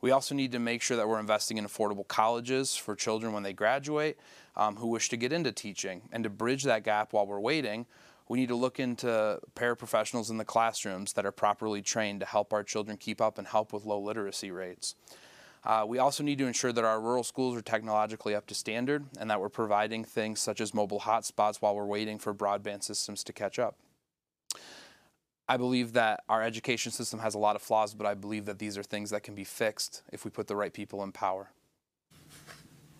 We 0.00 0.10
also 0.10 0.34
need 0.34 0.52
to 0.52 0.58
make 0.58 0.82
sure 0.82 0.96
that 0.96 1.08
we're 1.08 1.18
investing 1.18 1.56
in 1.56 1.66
affordable 1.66 2.06
colleges 2.06 2.76
for 2.76 2.94
children 2.94 3.32
when 3.32 3.42
they 3.42 3.52
graduate 3.52 4.18
um, 4.54 4.76
who 4.76 4.88
wish 4.88 5.08
to 5.08 5.16
get 5.16 5.32
into 5.32 5.52
teaching. 5.52 6.02
And 6.12 6.22
to 6.24 6.30
bridge 6.30 6.62
that 6.64 6.84
gap 6.84 7.12
while 7.12 7.26
we're 7.26 7.40
waiting, 7.40 7.86
we 8.28 8.38
need 8.38 8.48
to 8.48 8.56
look 8.56 8.80
into 8.80 9.38
paraprofessionals 9.54 10.30
in 10.30 10.36
the 10.36 10.44
classrooms 10.44 11.12
that 11.14 11.24
are 11.24 11.32
properly 11.32 11.82
trained 11.82 12.20
to 12.20 12.26
help 12.26 12.52
our 12.52 12.62
children 12.62 12.96
keep 12.96 13.20
up 13.20 13.38
and 13.38 13.46
help 13.46 13.72
with 13.72 13.84
low 13.84 14.00
literacy 14.00 14.50
rates. 14.50 14.94
Uh, 15.64 15.84
we 15.86 15.98
also 15.98 16.22
need 16.22 16.38
to 16.38 16.46
ensure 16.46 16.72
that 16.72 16.84
our 16.84 17.00
rural 17.00 17.24
schools 17.24 17.56
are 17.56 17.62
technologically 17.62 18.34
up 18.34 18.46
to 18.46 18.54
standard 18.54 19.04
and 19.18 19.28
that 19.28 19.40
we're 19.40 19.48
providing 19.48 20.04
things 20.04 20.40
such 20.40 20.60
as 20.60 20.72
mobile 20.72 21.00
hotspots 21.00 21.56
while 21.56 21.74
we're 21.74 21.84
waiting 21.84 22.18
for 22.18 22.32
broadband 22.32 22.84
systems 22.84 23.24
to 23.24 23.32
catch 23.32 23.58
up. 23.58 23.76
I 25.48 25.56
believe 25.56 25.92
that 25.92 26.24
our 26.28 26.42
education 26.42 26.90
system 26.92 27.20
has 27.20 27.34
a 27.34 27.38
lot 27.38 27.56
of 27.56 27.62
flaws, 27.62 27.94
but 27.94 28.06
I 28.06 28.14
believe 28.14 28.46
that 28.46 28.58
these 28.58 28.76
are 28.76 28.82
things 28.82 29.10
that 29.10 29.22
can 29.22 29.34
be 29.34 29.44
fixed 29.44 30.02
if 30.12 30.24
we 30.24 30.30
put 30.30 30.48
the 30.48 30.56
right 30.56 30.72
people 30.72 31.02
in 31.04 31.12
power. 31.12 31.50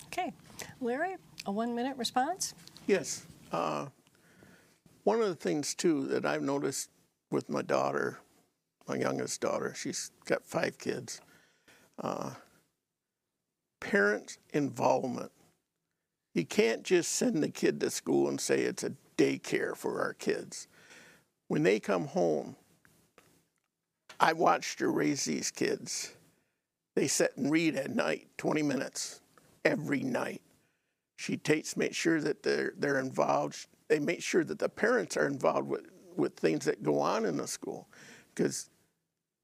Okay. 0.06 0.32
Larry, 0.80 1.16
a 1.44 1.52
one 1.52 1.74
minute 1.74 1.96
response? 1.96 2.54
Yes. 2.86 3.26
Uh, 3.50 3.86
one 5.06 5.20
of 5.20 5.28
the 5.28 5.34
things, 5.34 5.74
too, 5.74 6.06
that 6.08 6.26
I've 6.26 6.42
noticed 6.42 6.90
with 7.30 7.48
my 7.48 7.62
daughter, 7.62 8.18
my 8.88 8.96
youngest 8.96 9.40
daughter, 9.40 9.72
she's 9.76 10.10
got 10.24 10.44
five 10.44 10.78
kids, 10.78 11.20
uh, 12.02 12.30
parents' 13.80 14.38
involvement. 14.52 15.30
You 16.34 16.44
can't 16.44 16.82
just 16.82 17.12
send 17.12 17.42
the 17.42 17.48
kid 17.48 17.80
to 17.80 17.90
school 17.90 18.28
and 18.28 18.40
say 18.40 18.60
it's 18.60 18.84
a 18.84 18.92
daycare 19.16 19.76
for 19.76 20.02
our 20.02 20.12
kids 20.12 20.68
when 21.48 21.62
they 21.62 21.80
come 21.80 22.06
home, 22.06 22.56
I 24.18 24.32
watched 24.32 24.80
her 24.80 24.90
raise 24.90 25.24
these 25.24 25.50
kids. 25.50 26.12
They 26.94 27.06
sit 27.06 27.36
and 27.36 27.50
read 27.50 27.76
at 27.76 27.94
night, 27.94 28.28
20 28.38 28.62
minutes 28.62 29.20
every 29.64 30.00
night. 30.00 30.42
She 31.16 31.36
takes, 31.36 31.76
make 31.76 31.94
sure 31.94 32.20
that 32.20 32.42
they're, 32.42 32.72
they're 32.76 32.98
involved. 32.98 33.66
They 33.88 34.00
make 34.00 34.22
sure 34.22 34.44
that 34.44 34.58
the 34.58 34.68
parents 34.68 35.16
are 35.16 35.26
involved 35.26 35.68
with, 35.68 35.86
with 36.16 36.36
things 36.36 36.64
that 36.64 36.82
go 36.82 36.98
on 36.98 37.24
in 37.24 37.36
the 37.36 37.46
school 37.46 37.88
because 38.34 38.70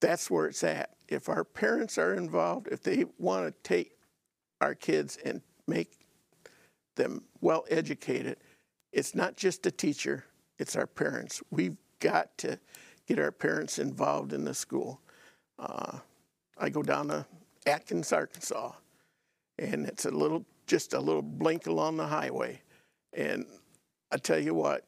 that's 0.01 0.31
where 0.31 0.47
it's 0.47 0.65
at. 0.65 0.91
If 1.09 1.29
our 1.29 1.45
parents 1.45 1.99
are 1.99 2.15
involved, 2.15 2.69
if 2.69 2.83
they 2.83 3.05
want 3.19 3.47
to 3.47 3.69
take 3.69 3.97
our 4.61 4.75
kids 4.75 5.19
and 5.25 5.43
make 5.67 5.99
them 6.97 7.23
well 7.41 7.65
educated, 7.71 8.39
it's 8.93 9.15
not 9.15 9.37
just 9.37 9.65
a 9.67 9.71
teacher, 9.71 10.25
it's 10.59 10.77
our 10.77 10.87
parents. 10.87 11.43
We've 11.51 11.77
got 12.01 12.37
to 12.39 12.59
get 13.07 13.19
our 13.19 13.33
parents 13.33 13.79
involved 13.79 14.33
in 14.33 14.45
the 14.45 14.55
school. 14.55 15.01
Uh, 15.59 15.99
I 16.59 16.69
go 16.69 16.83
down 16.83 17.09
to 17.09 17.27
Atkins, 17.67 18.13
Arkansas, 18.13 18.73
and 19.59 19.87
it's 19.87 20.05
a 20.05 20.11
little, 20.11 20.45
just 20.67 20.95
a 20.95 21.01
little 21.01 21.23
blink 21.23 21.67
along 21.67 21.97
the 21.97 22.07
highway. 22.07 22.61
And 23.13 23.47
I 24.13 24.19
tell 24.19 24.39
you 24.39 24.55
what, 24.55 24.85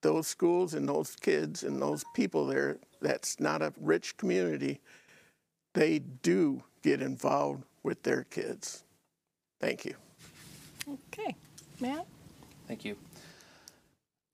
those 0.00 0.26
schools 0.26 0.74
and 0.74 0.88
those 0.88 1.14
kids 1.16 1.62
and 1.62 1.80
those 1.80 2.04
people 2.14 2.46
there, 2.46 2.78
that's 3.00 3.38
not 3.38 3.60
a 3.60 3.72
rich 3.78 4.16
community, 4.16 4.80
they 5.74 5.98
do 5.98 6.62
get 6.82 7.02
involved 7.02 7.64
with 7.82 8.02
their 8.02 8.24
kids. 8.24 8.84
Thank 9.60 9.84
you. 9.84 9.94
Okay. 10.88 11.36
Matt? 11.78 12.06
Thank 12.66 12.84
you. 12.84 12.96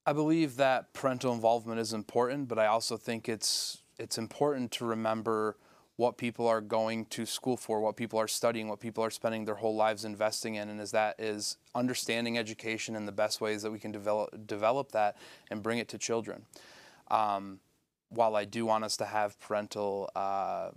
I 0.06 0.12
believe 0.12 0.56
that 0.56 0.92
parental 0.92 1.32
involvement 1.32 1.80
is 1.80 1.92
important, 1.92 2.46
but 2.46 2.58
I 2.58 2.66
also 2.66 2.96
think 2.96 3.28
it's 3.28 3.78
it's 3.98 4.18
important 4.18 4.70
to 4.72 4.84
remember 4.84 5.56
what 5.96 6.16
people 6.16 6.48
are 6.48 6.60
going 6.60 7.06
to 7.06 7.24
school 7.24 7.56
for, 7.56 7.80
what 7.80 7.96
people 7.96 8.18
are 8.18 8.26
studying, 8.26 8.68
what 8.68 8.80
people 8.80 9.04
are 9.04 9.10
spending 9.10 9.44
their 9.44 9.54
whole 9.54 9.76
lives 9.76 10.04
investing 10.04 10.56
in, 10.56 10.68
and 10.68 10.80
is 10.80 10.90
that 10.90 11.14
is 11.18 11.56
understanding 11.74 12.36
education 12.36 12.96
and 12.96 13.06
the 13.06 13.12
best 13.12 13.40
ways 13.40 13.62
that 13.62 13.70
we 13.70 13.78
can 13.78 13.92
develop 13.92 14.46
develop 14.46 14.92
that 14.92 15.16
and 15.50 15.62
bring 15.62 15.78
it 15.78 15.88
to 15.88 15.98
children. 15.98 16.46
Um, 17.08 17.60
while 18.08 18.36
I 18.36 18.44
do 18.44 18.66
want 18.66 18.84
us 18.84 18.96
to 18.98 19.04
have 19.04 19.38
parental 19.40 20.10
uh, 20.16 20.70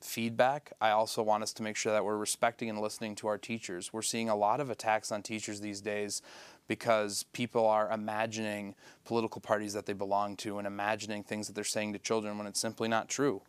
feedback, 0.00 0.72
I 0.80 0.90
also 0.90 1.22
want 1.22 1.42
us 1.42 1.52
to 1.54 1.62
make 1.62 1.76
sure 1.76 1.92
that 1.92 2.04
we're 2.04 2.16
respecting 2.16 2.68
and 2.68 2.80
listening 2.80 3.14
to 3.16 3.28
our 3.28 3.38
teachers. 3.38 3.92
We're 3.92 4.02
seeing 4.02 4.28
a 4.28 4.36
lot 4.36 4.60
of 4.60 4.70
attacks 4.70 5.10
on 5.10 5.22
teachers 5.22 5.60
these 5.60 5.80
days 5.80 6.20
because 6.66 7.24
people 7.32 7.66
are 7.66 7.90
imagining 7.90 8.74
political 9.04 9.40
parties 9.40 9.72
that 9.74 9.86
they 9.86 9.92
belong 9.92 10.36
to 10.36 10.58
and 10.58 10.66
imagining 10.66 11.22
things 11.22 11.46
that 11.46 11.54
they're 11.54 11.64
saying 11.64 11.92
to 11.92 11.98
children 11.98 12.38
when 12.38 12.46
it's 12.46 12.60
simply 12.60 12.88
not 12.88 13.08
true. 13.08 13.42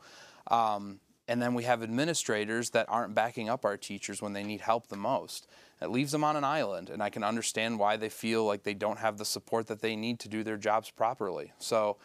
Um, 0.47 0.99
and 1.27 1.41
then 1.41 1.53
we 1.53 1.64
have 1.64 1.81
administrators 1.81 2.69
that 2.72 2.88
aren't 2.89 3.15
backing 3.15 3.49
up 3.49 3.65
our 3.65 3.77
teachers 3.77 4.22
when 4.22 4.34
they 4.34 4.43
need 4.43 4.61
help 4.61 4.88
the 4.88 4.95
most. 4.95 5.47
It 5.81 5.89
leaves 5.89 6.11
them 6.11 6.23
on 6.23 6.35
an 6.35 6.43
island, 6.43 6.89
and 6.89 7.02
I 7.02 7.10
can 7.10 7.23
understand 7.23 7.80
why 7.80 7.97
they 7.97 8.10
feel 8.10 8.45
like 8.45 8.64
they 8.64 8.73
don't 8.73 8.99
have 8.99 9.18
the 9.18 9.26
support 9.26 9.68
that 9.68 9.81
they 9.81 9.95
need 9.95 10.19
to 10.22 10.30
do 10.30 10.43
their 10.43 10.57
jobs 10.57 10.89
properly. 10.89 11.52
So 11.60 11.97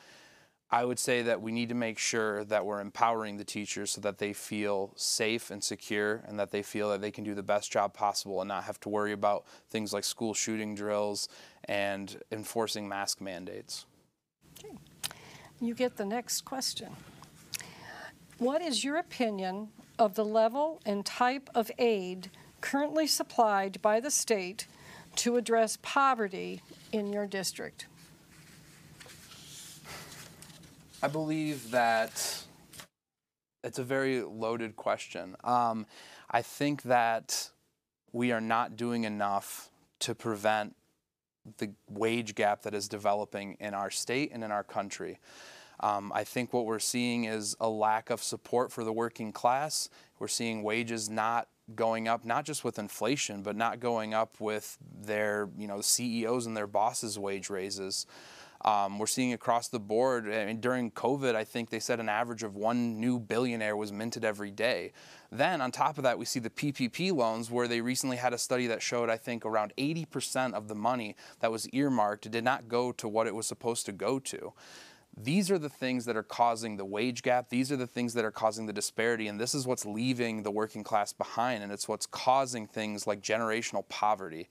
I 0.73 0.85
would 0.85 0.99
say 0.99 1.23
that 1.23 1.43
we 1.43 1.51
need 1.51 1.69
to 1.71 1.75
make 1.75 1.99
sure 1.99 2.45
that 2.45 2.65
we're 2.65 2.81
empowering 2.81 3.37
the 3.37 3.45
teachers 3.45 3.91
so 3.91 4.01
that 4.03 4.19
they 4.19 4.33
feel 4.33 4.93
safe 4.95 5.51
and 5.51 5.63
secure 5.63 6.23
and 6.27 6.39
that 6.39 6.53
they 6.53 6.63
feel 6.63 6.91
that 6.91 7.01
they 7.01 7.11
can 7.11 7.25
do 7.25 7.35
the 7.35 7.43
best 7.43 7.73
job 7.73 7.93
possible 7.93 8.41
and 8.41 8.49
not 8.49 8.65
have 8.65 8.79
to 8.81 8.89
worry 8.89 9.13
about 9.13 9.45
things 9.69 9.93
like 9.93 10.05
school 10.05 10.33
shooting 10.33 10.77
drills 10.77 11.29
and 11.65 12.21
enforcing 12.31 12.89
mask 12.89 13.21
mandates. 13.21 13.85
Okay. 14.59 14.77
You 15.61 15.75
get 15.75 15.97
the 15.97 16.07
next 16.07 16.43
question. 16.43 16.91
What 18.41 18.63
is 18.63 18.83
your 18.83 18.97
opinion 18.97 19.69
of 19.99 20.15
the 20.15 20.25
level 20.25 20.81
and 20.87 21.05
type 21.05 21.51
of 21.55 21.71
aid 21.79 22.31
currently 22.63 23.07
supplied 23.07 23.83
by 23.83 24.01
the 24.01 24.11
state 24.11 24.67
to 25.17 25.37
address 25.37 25.77
poverty 25.83 26.63
in 26.91 27.13
your 27.13 27.27
district? 27.27 27.87
I 31.03 31.09
believe 31.09 31.71
that 31.71 32.43
it's 33.63 33.79
a 33.79 33.85
very 33.85 34.23
loaded 34.23 34.75
question. 34.75 35.37
Um, 35.45 35.85
I 36.31 36.41
think 36.41 36.85
that 36.85 37.51
we 38.11 38.33
are 38.33 38.41
not 38.41 38.75
doing 38.75 39.05
enough 39.05 39.69
to 39.99 40.15
prevent 40.15 40.75
the 41.59 41.73
wage 41.91 42.35
gap 42.35 42.63
that 42.63 42.73
is 42.73 42.89
developing 42.89 43.59
in 43.61 43.75
our 43.75 43.91
state 43.91 44.31
and 44.33 44.43
in 44.43 44.51
our 44.51 44.65
country. 44.65 45.19
Um, 45.81 46.13
I 46.15 46.25
think 46.25 46.53
what 46.53 46.67
we're 46.67 46.79
seeing 46.79 47.25
is 47.25 47.57
a 47.59 47.69
lack 47.69 48.11
of 48.11 48.23
support 48.23 48.71
for 48.71 48.85
the 48.85 48.93
working 48.93 49.33
class. 49.33 49.89
We're 50.19 50.29
seeing 50.29 50.63
wages 50.63 51.09
not 51.09 51.49
going 51.75 52.09
up, 52.09 52.25
not 52.25 52.45
just 52.45 52.65
with 52.65 52.79
inflation, 52.79 53.43
but 53.43 53.57
not 53.57 53.81
going 53.81 54.13
up 54.13 54.41
with 54.41 54.77
their, 55.03 55.49
you 55.57 55.67
know, 55.67 55.81
CEOs 55.81 56.47
and 56.47 56.57
their 56.57 56.67
bosses' 56.67 57.19
wage 57.19 57.49
raises. 57.49 58.07
Um, 58.63 58.99
we're 58.99 59.07
seeing 59.07 59.33
across 59.33 59.69
the 59.69 59.81
board. 59.81 60.31
I 60.31 60.45
mean, 60.45 60.61
during 60.61 60.91
COVID, 60.91 61.35
I 61.35 61.45
think 61.45 61.71
they 61.71 61.81
said 61.81 61.99
an 61.99 62.11
average 62.11 62.43
of 62.43 62.57
one 62.57 63.01
new 63.01 63.19
billionaire 63.19 63.75
was 63.75 63.91
minted 63.91 64.23
every 64.23 64.51
day. 64.51 64.93
Then, 65.33 65.63
on 65.63 65.71
top 65.71 65.97
of 65.97 66.05
that, 66.05 66.19
we 66.19 66.27
see 66.27 66.41
the 66.41 66.51
PPP 66.51 67.15
loans, 67.15 67.51
where 67.51 67.67
they 67.67 67.81
recently 67.81 68.19
had 68.19 68.35
a 68.35 68.39
study 68.39 68.67
that 68.67 68.83
showed, 68.83 69.09
I 69.09 69.17
think, 69.17 69.47
around 69.47 69.73
80% 69.79 70.53
of 70.53 70.69
the 70.69 70.75
money 70.75 71.17
that 71.39 71.51
was 71.51 71.69
earmarked 71.71 72.31
did 72.31 72.45
not 72.45 72.69
go 72.69 72.93
to 72.93 73.09
what 73.09 73.27
it 73.27 73.35
was 73.35 73.47
supposed 73.47 73.87
to 73.87 73.93
go 73.93 74.19
to. 74.19 74.53
These 75.17 75.51
are 75.51 75.59
the 75.59 75.69
things 75.69 76.05
that 76.07 76.17
are 76.17 76.23
causing 76.23 76.77
the 76.77 76.85
wage 76.85 77.23
gap. 77.23 77.49
These 77.51 77.71
are 77.71 77.77
the 77.77 77.87
things 77.87 78.15
that 78.15 78.25
are 78.25 78.31
causing 78.31 78.67
the 78.67 78.73
disparity. 78.73 79.29
And 79.29 79.39
this 79.39 79.55
is 79.55 79.67
what's 79.67 79.85
leaving 79.85 80.43
the 80.43 80.51
working 80.51 80.83
class 80.83 81.13
behind. 81.13 81.63
And 81.63 81.73
it's 81.73 81.89
what's 81.89 82.07
causing 82.07 82.67
things 82.67 83.07
like 83.07 83.21
generational 83.21 83.87
poverty 83.89 84.49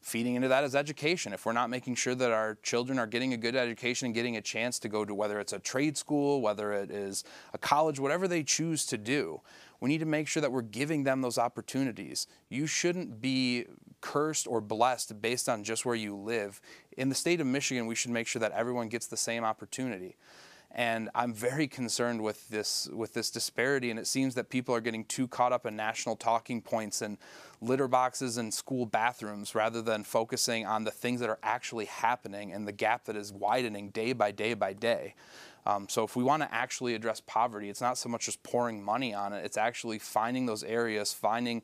feeding 0.00 0.36
into 0.36 0.48
that 0.48 0.64
is 0.64 0.74
education. 0.74 1.32
If 1.32 1.44
we're 1.44 1.52
not 1.52 1.70
making 1.70 1.96
sure 1.96 2.14
that 2.14 2.30
our 2.30 2.56
children 2.62 2.98
are 2.98 3.06
getting 3.06 3.32
a 3.32 3.36
good 3.36 3.56
education 3.56 4.06
and 4.06 4.14
getting 4.14 4.36
a 4.36 4.40
chance 4.40 4.78
to 4.80 4.88
go 4.88 5.04
to 5.04 5.14
whether 5.14 5.40
it's 5.40 5.52
a 5.52 5.58
trade 5.58 5.96
school, 5.96 6.40
whether 6.40 6.72
it 6.72 6.90
is 6.90 7.24
a 7.52 7.58
college, 7.58 7.98
whatever 7.98 8.28
they 8.28 8.42
choose 8.42 8.86
to 8.86 8.98
do, 8.98 9.40
we 9.80 9.88
need 9.88 9.98
to 9.98 10.06
make 10.06 10.26
sure 10.26 10.40
that 10.40 10.50
we're 10.50 10.62
giving 10.62 11.04
them 11.04 11.20
those 11.20 11.38
opportunities. 11.38 12.26
You 12.48 12.66
shouldn't 12.66 13.20
be 13.20 13.66
cursed 14.00 14.46
or 14.46 14.60
blessed 14.60 15.20
based 15.20 15.48
on 15.48 15.64
just 15.64 15.84
where 15.84 15.94
you 15.94 16.16
live. 16.16 16.60
In 16.96 17.08
the 17.08 17.14
state 17.14 17.40
of 17.40 17.46
Michigan, 17.46 17.86
we 17.86 17.94
should 17.94 18.10
make 18.10 18.26
sure 18.26 18.40
that 18.40 18.52
everyone 18.52 18.88
gets 18.88 19.06
the 19.06 19.16
same 19.16 19.44
opportunity. 19.44 20.16
And 20.70 21.08
I'm 21.14 21.32
very 21.32 21.66
concerned 21.66 22.22
with 22.22 22.48
this 22.50 22.90
with 22.92 23.14
this 23.14 23.30
disparity, 23.30 23.90
and 23.90 23.98
it 23.98 24.06
seems 24.06 24.34
that 24.34 24.50
people 24.50 24.74
are 24.74 24.82
getting 24.82 25.04
too 25.06 25.26
caught 25.26 25.52
up 25.52 25.64
in 25.64 25.76
national 25.76 26.14
talking 26.14 26.60
points 26.60 27.00
and 27.00 27.16
litter 27.62 27.88
boxes 27.88 28.36
and 28.36 28.52
school 28.52 28.84
bathrooms 28.84 29.54
rather 29.54 29.80
than 29.80 30.04
focusing 30.04 30.66
on 30.66 30.84
the 30.84 30.90
things 30.90 31.20
that 31.20 31.30
are 31.30 31.38
actually 31.42 31.86
happening 31.86 32.52
and 32.52 32.68
the 32.68 32.72
gap 32.72 33.06
that 33.06 33.16
is 33.16 33.32
widening 33.32 33.88
day 33.90 34.12
by 34.12 34.30
day 34.30 34.52
by 34.52 34.74
day. 34.74 35.14
Um, 35.64 35.88
so 35.88 36.04
if 36.04 36.16
we 36.16 36.22
want 36.22 36.42
to 36.42 36.54
actually 36.54 36.94
address 36.94 37.20
poverty, 37.26 37.70
it's 37.70 37.80
not 37.80 37.98
so 37.98 38.08
much 38.08 38.26
just 38.26 38.42
pouring 38.42 38.82
money 38.82 39.14
on 39.14 39.32
it, 39.32 39.44
it's 39.44 39.56
actually 39.56 39.98
finding 39.98 40.44
those 40.46 40.62
areas, 40.64 41.14
finding 41.14 41.62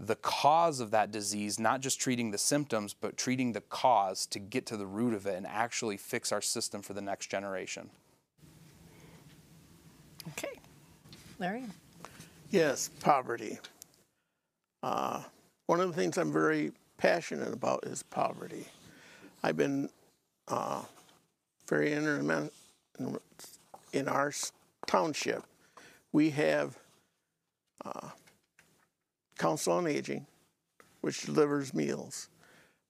the 0.00 0.14
cause 0.16 0.78
of 0.78 0.92
that 0.92 1.10
disease, 1.10 1.58
not 1.58 1.80
just 1.80 2.00
treating 2.00 2.30
the 2.30 2.38
symptoms, 2.38 2.94
but 2.94 3.16
treating 3.16 3.52
the 3.52 3.60
cause 3.62 4.26
to 4.26 4.38
get 4.38 4.64
to 4.66 4.76
the 4.76 4.86
root 4.86 5.12
of 5.12 5.26
it 5.26 5.34
and 5.34 5.46
actually 5.46 5.96
fix 5.96 6.30
our 6.30 6.40
system 6.40 6.82
for 6.82 6.92
the 6.94 7.00
next 7.00 7.26
generation. 7.26 7.90
Okay. 10.28 10.60
Larry? 11.40 11.64
Yes, 12.50 12.90
poverty. 13.00 13.58
Uh, 14.82 15.22
one 15.66 15.80
of 15.80 15.88
the 15.88 15.94
things 15.94 16.16
I'm 16.16 16.32
very 16.32 16.70
passionate 16.96 17.52
about 17.52 17.84
is 17.84 18.02
poverty. 18.04 18.66
I've 19.42 19.56
been 19.56 19.90
uh, 20.46 20.82
very 21.66 21.92
interested 21.92 22.40
in 23.92 24.08
our 24.08 24.32
township. 24.86 25.42
We 26.12 26.30
have 26.30 26.78
uh, 27.84 28.10
Council 29.38 29.74
on 29.74 29.86
Aging, 29.86 30.26
which 31.00 31.22
delivers 31.22 31.72
meals. 31.72 32.28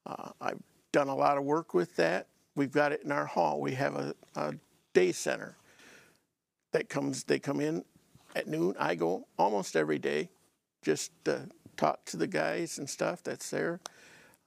Uh, 0.07 0.31
I've 0.41 0.63
done 0.93 1.09
a 1.09 1.15
lot 1.15 1.39
of 1.39 1.45
work 1.45 1.75
with 1.75 1.95
that. 1.97 2.27
We've 2.57 2.73
got 2.73 2.93
it 2.93 3.03
in 3.05 3.13
our 3.13 3.27
hall. 3.27 3.61
We 3.61 3.73
have 3.75 3.95
a, 3.95 4.15
a 4.35 4.55
day 4.95 5.13
center 5.13 5.57
that 6.73 6.89
comes. 6.89 7.25
They 7.25 7.39
come 7.39 7.61
in 7.61 7.85
at 8.35 8.49
noon. 8.49 8.75
I 8.79 8.95
go 8.95 9.27
almost 9.39 9.77
every 9.77 9.99
day, 9.99 10.31
just 10.83 11.13
uh, 11.29 11.41
talk 11.77 12.05
to 12.07 12.17
the 12.17 12.27
guys 12.27 12.79
and 12.79 12.89
stuff 12.89 13.23
that's 13.23 13.51
there. 13.51 13.81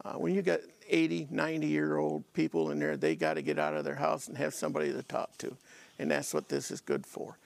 Uh, 0.04 0.14
when 0.14 0.34
you 0.34 0.42
got 0.42 0.60
80, 0.90 1.28
90 1.30 1.68
year 1.68 1.98
old 1.98 2.32
people 2.34 2.72
in 2.72 2.80
there, 2.80 2.98
they 2.98 3.16
got 3.16 3.36
to 3.36 3.42
get 3.42 3.60
out 3.60 3.76
of 3.76 3.86
their 3.86 3.96
house 3.96 4.28
and 4.28 4.38
have 4.38 4.54
somebody 4.54 4.92
to 4.92 5.04
talk 5.04 5.38
to. 5.38 5.56
And 6.00 6.10
that's 6.10 6.34
what 6.34 6.50
this 6.50 6.72
is 6.72 6.82
good 6.82 7.06
for. 7.06 7.38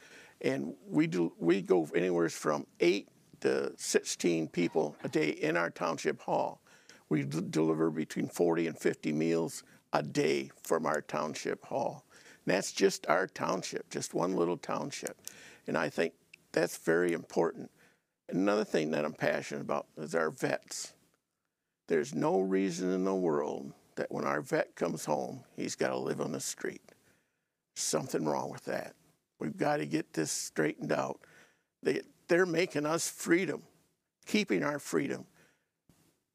And 0.41 0.73
we 0.90 1.07
do 1.07 1.34
we 1.40 1.61
go 1.61 1.88
anywhere 1.95 2.30
from 2.30 2.65
eight 2.80 3.07
to 3.41 3.74
16 3.78 4.48
people 4.49 4.95
a 5.03 5.10
day 5.10 5.30
in 5.30 5.57
our 5.57 5.70
township 5.70 6.22
hall. 6.22 6.62
We 7.10 7.24
deliver 7.24 7.91
between 7.91 8.28
40 8.28 8.68
and 8.68 8.78
50 8.78 9.14
meals 9.14 9.64
a 9.94 10.02
day 10.02 10.52
from 10.64 10.86
our 10.86 11.02
township 11.02 11.64
hall. 11.66 12.06
And 12.45 12.53
that's 12.53 12.72
just 12.72 13.07
our 13.07 13.28
township, 13.28 13.90
just 13.90 14.14
one 14.14 14.36
little 14.36 14.57
township. 14.57 15.18
And 15.68 15.78
I 15.78 15.90
think 15.90 16.14
that's 16.52 16.78
very 16.78 17.14
important. 17.14 17.72
Another 18.30 18.64
thing 18.64 18.91
that 18.91 19.06
I'm 19.06 19.14
passionate 19.14 19.62
about 19.62 19.88
is 19.98 20.16
our 20.16 20.32
vets. 20.32 20.94
There's 21.88 22.16
no 22.16 22.40
reason 22.40 22.91
in 22.91 23.03
the 23.03 23.14
world 23.14 23.72
that 23.95 24.12
when 24.12 24.26
our 24.26 24.41
vet 24.41 24.76
comes 24.76 25.06
home, 25.06 25.44
he's 25.56 25.76
got 25.76 25.90
to 25.90 25.98
live 25.98 26.20
on 26.20 26.32
the 26.32 26.40
street. 26.40 26.82
Something 27.76 28.26
wrong 28.26 28.52
with 28.52 28.66
that. 28.66 28.95
We've 29.40 29.57
got 29.57 29.78
to 29.78 29.86
get 29.86 30.14
this 30.14 30.32
straightened 30.32 30.91
out. 30.91 31.20
They, 31.84 32.02
they're 32.28 32.46
making 32.46 32.86
us 32.86 33.10
freedom, 33.10 33.64
keeping 34.26 34.64
our 34.64 34.80
freedom. 34.80 35.26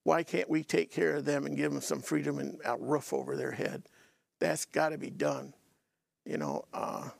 Why 0.05 0.23
can't 0.23 0.49
we 0.49 0.62
take 0.62 0.91
care 0.91 1.17
of 1.17 1.25
them 1.25 1.47
and 1.47 1.57
give 1.57 1.73
them 1.73 1.81
some 1.81 2.01
freedom 2.01 2.39
and 2.39 2.59
a 2.65 2.77
roof 2.77 3.12
over 3.12 3.37
their 3.37 3.53
head? 3.53 3.83
That's 4.39 4.65
got 4.65 4.91
to 4.91 4.99
be 4.99 5.11
done. 5.11 5.55
You 6.25 6.39
know, 6.39 6.65
uh, 6.73 7.11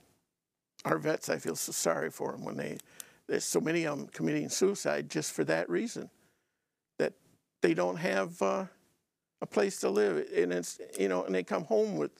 our 0.85 0.99
vets, 0.99 1.29
I 1.29 1.39
feel 1.39 1.57
so 1.57 1.73
sorry 1.73 2.11
for 2.11 2.33
them 2.33 2.45
when 2.45 2.57
they 2.57 2.79
there's 3.31 3.45
so 3.45 3.61
many 3.61 3.87
of 3.87 3.97
them 3.97 4.09
committing 4.09 4.49
suicide 4.49 5.09
just 5.09 5.33
for 5.33 5.45
that 5.45 5.71
reason, 5.71 6.11
that 6.99 7.13
they 7.63 7.75
don't 7.75 7.97
have 7.97 8.43
uh, 8.43 8.65
a 9.41 9.47
place 9.47 9.79
to 9.81 9.89
live, 9.89 10.27
and 10.37 10.53
it's 10.53 10.81
you 10.99 11.09
know, 11.09 11.23
and 11.25 11.35
they 11.35 11.45
come 11.45 11.65
home 11.65 11.97
with 11.97 12.11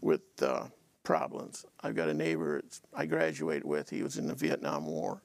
with 0.00 0.22
uh, 0.40 0.64
problems. 1.02 1.66
I've 1.82 1.94
got 1.94 2.08
a 2.08 2.14
neighbor 2.14 2.62
I 2.94 3.04
graduated 3.04 3.64
with. 3.64 3.90
He 3.90 4.02
was 4.02 4.16
in 4.16 4.26
the 4.26 4.34
Vietnam 4.34 4.86
War. 4.86 5.22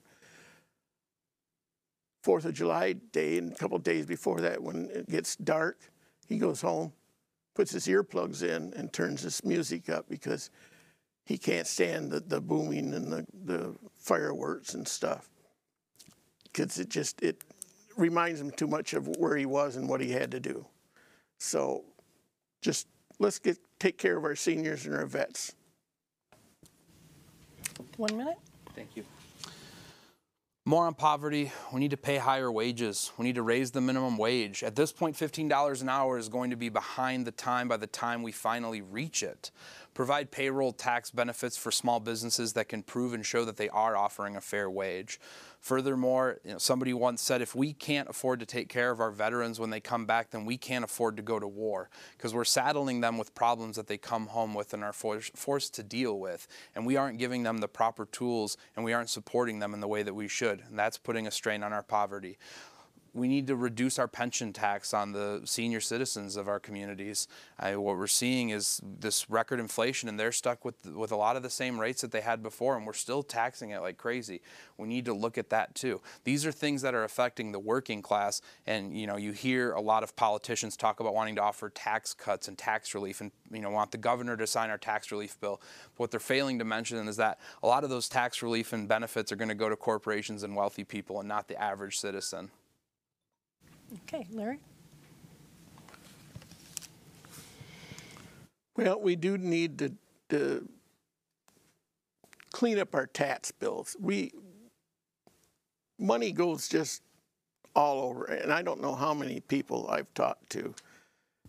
Fourth 2.21 2.45
of 2.45 2.53
July 2.53 2.93
day, 2.93 3.37
and 3.37 3.53
a 3.53 3.55
couple 3.55 3.77
days 3.79 4.05
before 4.05 4.41
that, 4.41 4.61
when 4.61 4.89
it 4.93 5.09
gets 5.09 5.35
dark, 5.37 5.79
he 6.27 6.37
goes 6.37 6.61
home, 6.61 6.91
puts 7.55 7.71
his 7.71 7.87
earplugs 7.87 8.43
in, 8.43 8.73
and 8.75 8.91
turns 8.91 9.21
his 9.21 9.43
music 9.45 9.89
up 9.89 10.09
because 10.09 10.49
he 11.25 11.37
can't 11.37 11.65
stand 11.65 12.11
the, 12.11 12.19
the 12.19 12.41
booming 12.41 12.93
and 12.93 13.11
the, 13.11 13.25
the 13.45 13.75
fireworks 13.95 14.73
and 14.73 14.87
stuff. 14.87 15.29
Because 16.43 16.77
it 16.77 16.89
just 16.89 17.21
it 17.21 17.41
reminds 17.95 18.41
him 18.41 18.51
too 18.51 18.67
much 18.67 18.93
of 18.93 19.07
where 19.17 19.37
he 19.37 19.45
was 19.45 19.75
and 19.75 19.87
what 19.87 20.01
he 20.01 20.11
had 20.11 20.31
to 20.31 20.39
do. 20.39 20.65
So 21.37 21.83
just 22.61 22.87
let's 23.19 23.39
get 23.39 23.57
take 23.79 23.97
care 23.97 24.17
of 24.17 24.25
our 24.25 24.35
seniors 24.35 24.85
and 24.85 24.95
our 24.95 25.05
vets. 25.05 25.55
One 27.95 28.17
minute. 28.17 28.37
Thank 28.75 28.95
you 28.95 29.05
more 30.65 30.85
on 30.85 30.93
poverty. 30.93 31.51
We 31.73 31.79
need 31.79 31.91
to 31.91 31.97
pay 31.97 32.17
higher 32.17 32.51
wages. 32.51 33.11
We 33.17 33.25
need 33.25 33.35
to 33.35 33.41
raise 33.41 33.71
the 33.71 33.81
minimum 33.81 34.17
wage. 34.17 34.63
At 34.63 34.75
this 34.75 34.91
point, 34.91 35.15
$15 35.15 35.81
an 35.81 35.89
hour 35.89 36.17
is 36.17 36.29
going 36.29 36.51
to 36.51 36.55
be 36.55 36.69
behind 36.69 37.25
the 37.25 37.31
time 37.31 37.67
by 37.67 37.77
the 37.77 37.87
time 37.87 38.21
we 38.21 38.31
finally 38.31 38.81
reach 38.81 39.23
it 39.23 39.51
provide 39.99 40.31
payroll 40.31 40.71
tax 40.71 41.11
benefits 41.11 41.57
for 41.57 41.71
small 41.71 41.99
businesses 41.99 42.53
that 42.53 42.69
can 42.69 42.81
prove 42.81 43.13
and 43.13 43.25
show 43.25 43.43
that 43.43 43.57
they 43.57 43.67
are 43.67 43.97
offering 43.97 44.37
a 44.37 44.41
fair 44.41 44.69
wage. 44.69 45.19
Furthermore, 45.59 46.39
you 46.45 46.53
know, 46.53 46.57
somebody 46.57 46.93
once 46.93 47.21
said 47.21 47.41
if 47.41 47.53
we 47.53 47.73
can't 47.73 48.09
afford 48.09 48.39
to 48.39 48.45
take 48.45 48.69
care 48.69 48.91
of 48.91 49.01
our 49.01 49.11
veterans 49.11 49.59
when 49.59 49.69
they 49.69 49.81
come 49.81 50.05
back, 50.05 50.31
then 50.31 50.45
we 50.45 50.57
can't 50.57 50.85
afford 50.85 51.17
to 51.17 51.21
go 51.21 51.37
to 51.37 51.47
war 51.47 51.89
because 52.17 52.33
we're 52.33 52.45
saddling 52.45 53.01
them 53.01 53.17
with 53.17 53.35
problems 53.35 53.75
that 53.75 53.87
they 53.87 53.97
come 53.97 54.27
home 54.27 54.53
with 54.53 54.73
and 54.73 54.83
are 54.83 54.93
forced 54.93 55.73
to 55.75 55.83
deal 55.83 56.17
with. 56.17 56.47
And 56.75 56.85
we 56.85 56.95
aren't 56.95 57.19
giving 57.19 57.43
them 57.43 57.57
the 57.57 57.67
proper 57.67 58.05
tools 58.05 58.57
and 58.75 58.85
we 58.85 58.93
aren't 58.93 59.09
supporting 59.09 59.59
them 59.59 59.73
in 59.73 59.81
the 59.81 59.87
way 59.87 60.01
that 60.01 60.13
we 60.13 60.29
should. 60.29 60.61
And 60.69 60.79
that's 60.79 60.97
putting 60.97 61.27
a 61.27 61.31
strain 61.31 61.61
on 61.61 61.73
our 61.73 61.83
poverty 61.83 62.37
we 63.13 63.27
need 63.27 63.47
to 63.47 63.55
reduce 63.55 63.97
our 63.97 64.07
pension 64.07 64.53
tax 64.53 64.93
on 64.93 65.11
the 65.11 65.41
senior 65.45 65.81
citizens 65.81 66.35
of 66.35 66.47
our 66.47 66.59
communities. 66.59 67.27
I, 67.59 67.75
what 67.75 67.97
we're 67.97 68.07
seeing 68.07 68.49
is 68.49 68.81
this 68.83 69.29
record 69.29 69.59
inflation, 69.59 70.09
and 70.09 70.19
they're 70.19 70.31
stuck 70.31 70.63
with 70.63 70.85
with 70.85 71.11
a 71.11 71.15
lot 71.15 71.35
of 71.35 71.43
the 71.43 71.49
same 71.49 71.79
rates 71.79 72.01
that 72.01 72.11
they 72.11 72.21
had 72.21 72.43
before, 72.43 72.77
and 72.77 72.85
we're 72.85 72.93
still 72.93 73.23
taxing 73.23 73.71
it 73.71 73.81
like 73.81 73.97
crazy. 73.97 74.41
We 74.77 74.87
need 74.87 75.05
to 75.05 75.13
look 75.13 75.37
at 75.37 75.49
that 75.49 75.75
too. 75.75 76.01
These 76.23 76.45
are 76.45 76.51
things 76.51 76.81
that 76.81 76.93
are 76.93 77.03
affecting 77.03 77.51
the 77.51 77.59
working 77.59 78.01
class, 78.01 78.41
and 78.65 78.97
you 78.97 79.07
know 79.07 79.17
you 79.17 79.31
hear 79.31 79.71
a 79.71 79.81
lot 79.81 80.03
of 80.03 80.15
politicians 80.15 80.77
talk 80.77 80.99
about 80.99 81.13
wanting 81.13 81.35
to 81.35 81.41
offer 81.41 81.69
tax 81.69 82.13
cuts 82.13 82.47
and 82.47 82.57
tax 82.57 82.93
relief, 82.93 83.21
and 83.21 83.31
you 83.51 83.61
know 83.61 83.71
want 83.71 83.91
the 83.91 83.97
governor 83.97 84.37
to 84.37 84.47
sign 84.47 84.69
our 84.69 84.77
tax 84.77 85.11
relief 85.11 85.39
bill. 85.39 85.59
But 85.93 85.99
what 85.99 86.11
they're 86.11 86.19
failing 86.19 86.59
to 86.59 86.65
mention 86.65 87.07
is 87.07 87.17
that 87.17 87.39
a 87.63 87.67
lot 87.67 87.83
of 87.83 87.89
those 87.89 88.07
tax 88.07 88.41
relief 88.41 88.73
and 88.73 88.87
benefits 88.87 89.31
are 89.31 89.35
going 89.35 89.49
to 89.49 89.55
go 89.55 89.69
to 89.69 89.75
corporations 89.75 90.43
and 90.43 90.55
wealthy 90.55 90.83
people, 90.83 91.19
and 91.19 91.27
not 91.27 91.47
the 91.47 91.59
average 91.61 91.97
citizen. 91.97 92.51
Okay, 93.93 94.27
Larry? 94.31 94.59
Well, 98.75 99.01
we 99.01 99.15
do 99.15 99.37
need 99.37 99.77
to, 99.79 99.93
to 100.29 100.69
clean 102.51 102.79
up 102.79 102.95
our 102.95 103.07
tax 103.07 103.51
bills. 103.51 103.95
We 103.99 104.31
money 105.97 106.31
goes 106.31 106.69
just 106.69 107.01
all 107.75 108.01
over, 108.01 108.25
and 108.25 108.53
I 108.53 108.61
don't 108.61 108.81
know 108.81 108.95
how 108.95 109.13
many 109.13 109.41
people 109.41 109.87
I've 109.89 110.13
talked 110.13 110.49
to 110.51 110.73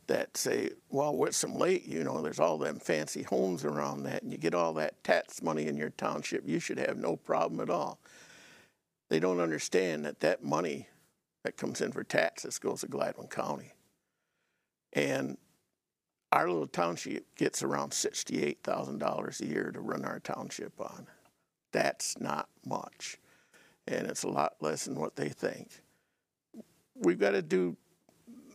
that 0.07 0.37
say, 0.37 0.71
"Well, 0.89 1.15
Wixom 1.15 1.57
Lake, 1.57 1.87
you 1.87 2.03
know, 2.03 2.21
there's 2.21 2.41
all 2.41 2.59
them 2.59 2.81
fancy 2.81 3.23
homes 3.23 3.65
around 3.65 4.03
that, 4.05 4.23
and 4.23 4.33
you 4.33 4.39
get 4.39 4.55
all 4.55 4.73
that 4.75 5.03
tax 5.05 5.41
money 5.41 5.67
in 5.67 5.77
your 5.77 5.91
township. 5.91 6.49
You 6.49 6.59
should 6.59 6.79
have 6.79 6.97
no 6.97 7.17
problem 7.17 7.61
at 7.61 7.71
all." 7.71 7.99
They 9.09 9.21
don't 9.21 9.41
understand 9.41 10.05
that 10.05 10.21
that 10.21 10.43
money 10.43 10.89
that 11.45 11.57
comes 11.57 11.81
in 11.81 11.93
for 11.93 12.05
taxes 12.05 12.59
goes 12.59 12.81
to 12.81 12.89
Gladwin 12.89 13.29
County. 13.29 13.73
And 14.93 15.39
our 16.33 16.49
little 16.49 16.67
township 16.67 17.35
gets 17.37 17.63
around 17.63 17.91
$68,000 17.91 19.41
a 19.41 19.47
year 19.47 19.71
to 19.73 19.81
run 19.81 20.05
our 20.05 20.21
township 20.21 20.81
on. 20.81 21.07
That's 21.73 22.19
not 22.21 22.49
much. 22.65 23.19
And 23.87 24.07
it's 24.07 24.23
a 24.23 24.29
lot 24.29 24.55
less 24.61 24.85
than 24.85 24.99
what 24.99 25.17
they 25.17 25.29
think. 25.29 25.83
We've 26.95 27.19
got 27.19 27.33
to 27.33 27.43
do, 27.43 27.77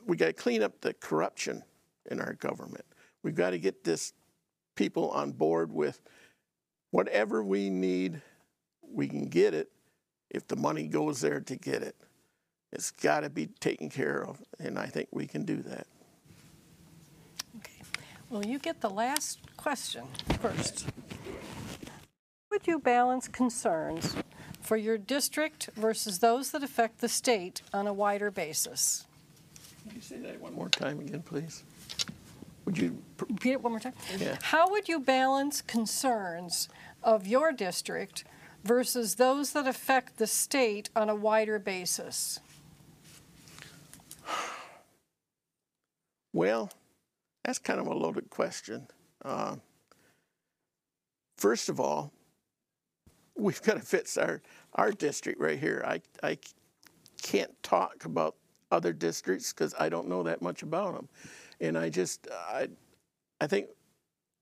we've 0.05 0.19
got 0.19 0.27
to 0.27 0.33
clean 0.33 0.63
up 0.63 0.79
the 0.81 0.93
corruption 0.93 1.63
in 2.09 2.21
our 2.21 2.33
government. 2.33 2.85
We've 3.23 3.35
got 3.35 3.49
to 3.51 3.59
get 3.59 3.83
this 3.83 4.13
people 4.75 5.09
on 5.11 5.31
board 5.31 5.71
with 5.71 5.99
whatever 6.91 7.43
we 7.43 7.69
need, 7.69 8.21
we 8.81 9.07
can 9.07 9.27
get 9.27 9.53
it 9.53 9.69
if 10.29 10.47
the 10.47 10.55
money 10.55 10.87
goes 10.87 11.21
there 11.21 11.41
to 11.41 11.55
get 11.55 11.81
it. 11.81 11.95
It's 12.75 12.91
got 12.91 13.21
to 13.21 13.29
be 13.29 13.47
taken 13.61 13.89
care 13.89 14.21
of, 14.21 14.43
and 14.59 14.77
I 14.77 14.87
think 14.87 15.07
we 15.11 15.27
can 15.27 15.45
do 15.45 15.61
that. 15.61 15.87
Okay. 17.57 17.81
Well, 18.29 18.45
you 18.45 18.59
get 18.59 18.81
the 18.81 18.89
last 18.89 19.39
question 19.55 20.03
first. 20.41 20.85
Would 22.51 22.67
you 22.67 22.79
balance 22.79 23.29
concerns 23.29 24.17
for 24.59 24.75
your 24.75 24.97
district 24.97 25.69
versus 25.77 26.19
those 26.19 26.51
that 26.51 26.63
affect 26.63 26.99
the 26.99 27.07
state 27.07 27.61
on 27.73 27.87
a 27.87 27.93
wider 27.93 28.29
basis? 28.29 29.05
Can 29.87 29.95
you 29.95 30.01
say 30.01 30.17
that 30.17 30.41
one 30.41 30.53
more 30.53 30.67
time 30.67 30.99
again, 30.99 31.21
please? 31.21 31.63
Would 32.65 32.77
you? 32.77 33.01
Repeat 33.17 33.53
it 33.53 33.61
one 33.61 33.71
more 33.71 33.79
time. 33.79 33.93
Yeah. 34.17 34.35
How 34.41 34.69
would 34.69 34.89
you 34.89 34.99
balance 34.99 35.61
concerns 35.61 36.67
of 37.01 37.25
your 37.25 37.53
district 37.53 38.25
versus 38.65 39.15
those 39.15 39.53
that 39.53 39.65
affect 39.65 40.17
the 40.17 40.27
state 40.27 40.89
on 40.93 41.09
a 41.09 41.15
wider 41.15 41.57
basis? 41.57 42.41
Well, 46.35 46.69
that's 47.45 47.59
kind 47.59 47.79
of 47.79 47.87
a 47.87 47.93
loaded 47.93 48.29
question. 48.29 48.87
Uh, 49.23 49.55
first 51.37 51.69
of 51.69 51.79
all, 51.79 52.11
we've 53.37 53.61
got 53.61 53.75
to 53.75 53.79
fix 53.79 54.17
our, 54.17 54.41
our 54.73 54.91
district 54.91 55.39
right 55.39 55.57
here. 55.57 55.81
I, 55.87 56.01
I 56.21 56.37
can't 57.23 57.51
talk 57.63 58.03
about 58.03 58.35
other 58.69 58.91
districts 58.91 59.53
because 59.53 59.73
I 59.79 59.87
don't 59.87 60.09
know 60.09 60.23
that 60.23 60.41
much 60.41 60.61
about 60.61 60.95
them. 60.95 61.07
And 61.61 61.77
I 61.77 61.87
just, 61.87 62.27
I, 62.29 62.67
I 63.39 63.47
think 63.47 63.67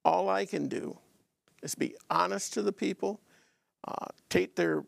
all 0.04 0.30
I 0.30 0.48
can 0.48 0.68
do 0.68 0.98
is 1.62 1.76
be 1.76 1.96
honest 2.10 2.54
to 2.54 2.64
the 2.64 2.74
people, 2.74 3.22
uh, 3.88 4.08
take 4.32 4.56
their 4.56 4.84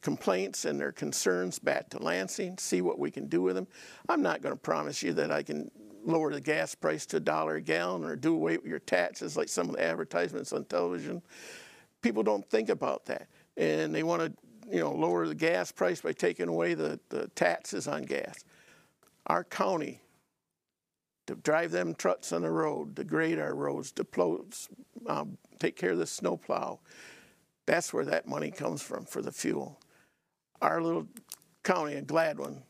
complaints 0.00 0.64
and 0.64 0.80
their 0.80 0.90
concerns 0.90 1.60
back 1.60 1.90
to 1.90 2.02
Lansing, 2.02 2.58
see 2.58 2.80
what 2.80 2.98
we 2.98 3.12
can 3.12 3.28
do 3.28 3.40
with 3.40 3.54
them. 3.54 3.68
I'm 4.08 4.20
not 4.20 4.42
going 4.42 4.52
to 4.52 4.60
promise 4.60 5.00
you 5.00 5.12
that 5.12 5.30
I 5.30 5.44
can 5.44 5.70
lower 6.08 6.32
the 6.32 6.40
gas 6.40 6.74
price 6.74 7.06
to 7.06 7.18
a 7.18 7.20
dollar 7.20 7.56
a 7.56 7.60
gallon 7.60 8.04
or 8.04 8.16
do 8.16 8.34
away 8.34 8.56
with 8.56 8.66
your 8.66 8.78
taxes 8.78 9.36
like 9.36 9.48
some 9.48 9.68
of 9.68 9.76
the 9.76 9.82
advertisements 9.82 10.52
on 10.52 10.64
television. 10.64 11.22
People 12.02 12.22
don't 12.22 12.48
think 12.48 12.68
about 12.68 13.04
that. 13.06 13.28
And 13.56 13.94
they 13.94 14.02
want 14.02 14.22
to, 14.22 14.32
you 14.70 14.80
know, 14.80 14.92
lower 14.92 15.26
the 15.26 15.34
gas 15.34 15.70
price 15.70 16.00
by 16.00 16.12
taking 16.12 16.48
away 16.48 16.74
the, 16.74 16.98
the 17.10 17.28
taxes 17.28 17.86
on 17.86 18.02
gas. 18.02 18.44
Our 19.26 19.44
county, 19.44 20.00
to 21.26 21.34
drive 21.36 21.70
them 21.70 21.94
trucks 21.94 22.32
on 22.32 22.42
the 22.42 22.50
road, 22.50 22.96
to 22.96 23.04
grade 23.04 23.38
our 23.38 23.54
roads, 23.54 23.92
to 23.92 24.04
plow, 24.04 24.44
um, 25.06 25.36
take 25.58 25.76
care 25.76 25.90
of 25.90 25.98
the 25.98 26.06
snowplow, 26.06 26.78
that's 27.66 27.92
where 27.92 28.06
that 28.06 28.26
money 28.26 28.50
comes 28.50 28.80
from 28.80 29.04
for 29.04 29.20
the 29.20 29.32
fuel. 29.32 29.78
Our 30.62 30.80
little 30.80 31.06
county 31.62 31.96
in 31.96 32.06
Gladwin 32.06 32.62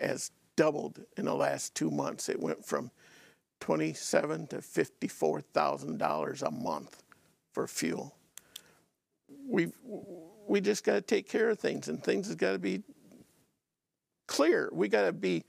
has 0.00 0.32
doubled 0.60 1.00
in 1.16 1.24
the 1.24 1.34
last 1.34 1.74
two 1.74 1.90
months. 1.90 2.28
It 2.28 2.38
went 2.38 2.62
from 2.62 2.90
twenty-seven 3.60 4.46
to 4.48 4.60
fifty-four 4.60 5.40
thousand 5.40 5.96
dollars 5.96 6.42
a 6.42 6.50
month 6.50 7.02
for 7.50 7.66
fuel. 7.66 8.14
We 9.48 9.72
we 10.46 10.60
just 10.60 10.84
got 10.84 10.96
to 10.96 11.00
take 11.00 11.26
care 11.26 11.48
of 11.48 11.58
things, 11.58 11.88
and 11.88 12.04
things 12.04 12.26
has 12.26 12.36
got 12.36 12.52
to 12.52 12.58
be 12.58 12.82
clear. 14.26 14.68
We 14.70 14.88
got 14.88 15.06
to 15.06 15.14
be 15.14 15.44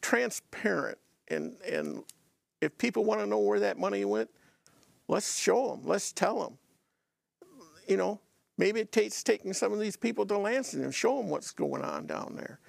transparent, 0.00 0.98
and 1.26 1.56
and 1.68 2.04
if 2.60 2.78
people 2.78 3.04
want 3.04 3.20
to 3.20 3.26
know 3.26 3.40
where 3.40 3.58
that 3.58 3.80
money 3.80 4.04
went, 4.04 4.30
let's 5.08 5.36
show 5.40 5.70
them. 5.70 5.80
Let's 5.84 6.12
tell 6.12 6.38
them. 6.38 6.58
You 7.88 7.96
know, 7.96 8.20
maybe 8.58 8.78
it 8.78 8.92
takes 8.92 9.24
taking 9.24 9.52
some 9.54 9.72
of 9.72 9.80
these 9.80 9.96
people 9.96 10.24
to 10.26 10.38
Lansing 10.38 10.84
and 10.84 10.94
show 10.94 11.16
them 11.16 11.30
what's 11.30 11.50
going 11.50 11.82
on 11.82 12.06
down 12.06 12.36
there. 12.36 12.60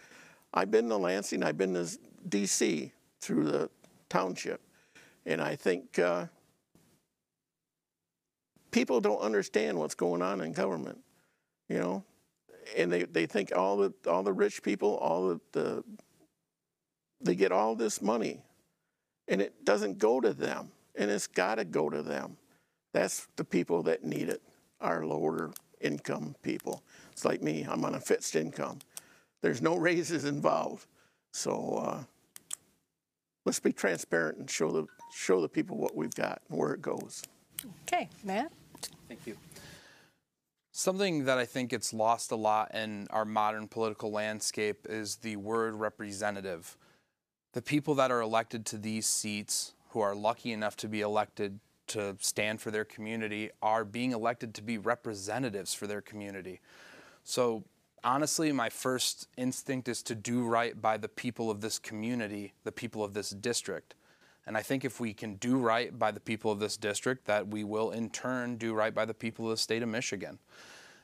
I've 0.53 0.71
been 0.71 0.89
to 0.89 0.97
Lansing, 0.97 1.43
I've 1.43 1.57
been 1.57 1.73
to 1.73 1.87
D.C. 2.27 2.91
through 3.21 3.45
the 3.45 3.69
township, 4.09 4.61
and 5.25 5.41
I 5.41 5.55
think 5.55 5.99
uh, 5.99 6.25
people 8.71 9.01
don't 9.01 9.19
understand 9.19 9.77
what's 9.77 9.95
going 9.95 10.21
on 10.21 10.41
in 10.41 10.53
government, 10.53 10.99
you 11.69 11.79
know, 11.79 12.03
and 12.75 12.91
they, 12.91 13.03
they 13.03 13.25
think 13.25 13.55
all 13.55 13.77
the 13.77 13.93
all 14.07 14.23
the 14.23 14.33
rich 14.33 14.63
people, 14.63 14.97
all 14.97 15.29
the, 15.29 15.39
the 15.51 15.83
they 17.21 17.35
get 17.35 17.51
all 17.51 17.75
this 17.75 18.01
money, 18.01 18.41
and 19.27 19.41
it 19.41 19.65
doesn't 19.65 19.97
go 19.97 20.19
to 20.19 20.33
them, 20.33 20.71
and 20.95 21.09
it's 21.11 21.27
got 21.27 21.55
to 21.55 21.65
go 21.65 21.89
to 21.89 22.01
them. 22.01 22.37
That's 22.93 23.27
the 23.35 23.43
people 23.43 23.83
that 23.83 24.03
need 24.03 24.29
it, 24.29 24.41
our 24.79 25.05
lower 25.05 25.51
income 25.81 26.35
people. 26.41 26.83
It's 27.11 27.25
like 27.25 27.41
me, 27.41 27.65
I'm 27.69 27.83
on 27.83 27.95
a 27.95 27.99
fixed 27.99 28.35
income. 28.35 28.79
There's 29.41 29.61
no 29.61 29.75
raises 29.75 30.25
involved. 30.25 30.87
So 31.31 31.83
uh, 31.85 32.03
let's 33.45 33.59
be 33.59 33.73
transparent 33.73 34.37
and 34.37 34.49
show 34.49 34.71
the, 34.71 34.87
show 35.13 35.41
the 35.41 35.49
people 35.49 35.77
what 35.77 35.95
we've 35.95 36.15
got 36.15 36.41
and 36.49 36.57
where 36.57 36.73
it 36.73 36.81
goes. 36.81 37.23
Okay, 37.83 38.09
Matt? 38.23 38.51
Thank 39.07 39.27
you. 39.27 39.37
Something 40.71 41.25
that 41.25 41.37
I 41.37 41.45
think 41.45 41.69
gets 41.69 41.93
lost 41.93 42.31
a 42.31 42.35
lot 42.35 42.75
in 42.75 43.07
our 43.09 43.23
modern 43.23 43.67
political 43.67 44.11
landscape 44.11 44.85
is 44.89 45.15
the 45.17 45.37
word 45.37 45.75
representative. 45.75 46.77
The 47.53 47.61
people 47.61 47.95
that 47.95 48.11
are 48.11 48.19
elected 48.19 48.65
to 48.67 48.77
these 48.77 49.07
seats, 49.07 49.73
who 49.91 50.01
are 50.01 50.13
lucky 50.13 50.51
enough 50.51 50.75
to 50.77 50.89
be 50.89 50.99
elected 50.99 51.59
to 51.87 52.17
stand 52.19 52.59
for 52.59 52.71
their 52.71 52.83
community, 52.83 53.51
are 53.61 53.85
being 53.85 54.11
elected 54.11 54.53
to 54.55 54.61
be 54.61 54.77
representatives 54.77 55.73
for 55.73 55.87
their 55.87 56.01
community. 56.01 56.59
So 57.23 57.63
honestly, 58.05 58.51
my 58.51 58.69
first 58.69 59.27
instinct 59.35 59.89
is 59.89 60.03
to 60.03 60.15
do 60.15 60.45
right 60.45 60.79
by 60.79 60.95
the 60.95 61.09
people 61.09 61.49
of 61.49 61.59
this 61.59 61.79
community, 61.79 62.53
the 62.63 62.71
people 62.71 63.03
of 63.03 63.13
this 63.13 63.31
district. 63.31 63.95
And 64.47 64.55
I 64.55 64.61
think 64.61 64.85
if 64.85 64.99
we 64.99 65.13
can 65.13 65.35
do 65.35 65.57
right 65.57 65.97
by 65.97 66.11
the 66.11 66.19
people 66.19 66.51
of 66.51 66.59
this 66.59 66.77
district, 66.77 67.25
that 67.25 67.47
we 67.47 67.63
will 67.63 67.89
in 67.89 68.11
turn 68.11 68.57
do 68.57 68.73
right 68.73 68.93
by 68.93 69.05
the 69.05 69.13
people 69.13 69.45
of 69.45 69.51
the 69.51 69.57
state 69.57 69.81
of 69.81 69.89
Michigan. 69.89 70.37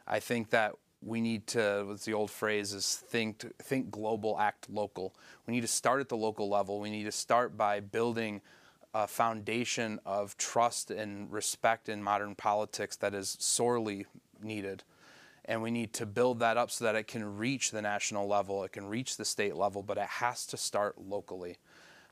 I 0.07 0.19
think 0.19 0.52
that 0.52 0.76
we 1.03 1.19
need 1.19 1.48
to, 1.48 1.86
what's 1.88 2.06
the 2.06 2.14
old 2.14 2.30
phrase, 2.30 2.72
is 2.73 2.95
think, 3.07 3.44
think 3.57 3.90
global, 3.90 4.38
act 4.40 4.69
local. 4.69 5.15
We 5.48 5.56
need 5.56 5.61
to 5.61 5.68
start 5.68 5.99
at 5.99 6.10
the 6.10 6.18
local 6.18 6.48
level. 6.48 6.80
We 6.80 6.91
need 6.91 7.06
to 7.06 7.11
start 7.11 7.57
by 7.57 7.80
building 7.80 8.41
a 8.94 9.07
foundation 9.07 9.99
of 10.06 10.38
trust 10.38 10.91
and 10.91 11.32
respect 11.32 11.90
in 11.90 12.03
modern 12.03 12.36
politics 12.36 12.95
that 12.98 13.15
is 13.15 13.38
sorely 13.40 14.06
needed 14.44 14.84
and 15.46 15.62
we 15.62 15.72
need 15.72 15.94
to 15.94 16.06
build 16.06 16.40
that 16.40 16.58
up 16.58 16.72
so 16.72 16.86
that 16.86 16.96
it 16.96 17.08
can 17.08 17.38
reach 17.38 17.72
the 17.72 17.82
national 17.82 18.28
level, 18.28 18.64
it 18.64 18.72
can 18.72 18.86
reach 18.86 19.18
the 19.18 19.26
state 19.26 19.56
level, 19.56 19.82
but 19.82 19.98
it 19.98 20.08
has 20.08 20.46
to 20.48 20.58
start 20.58 20.96
locally. 21.00 21.58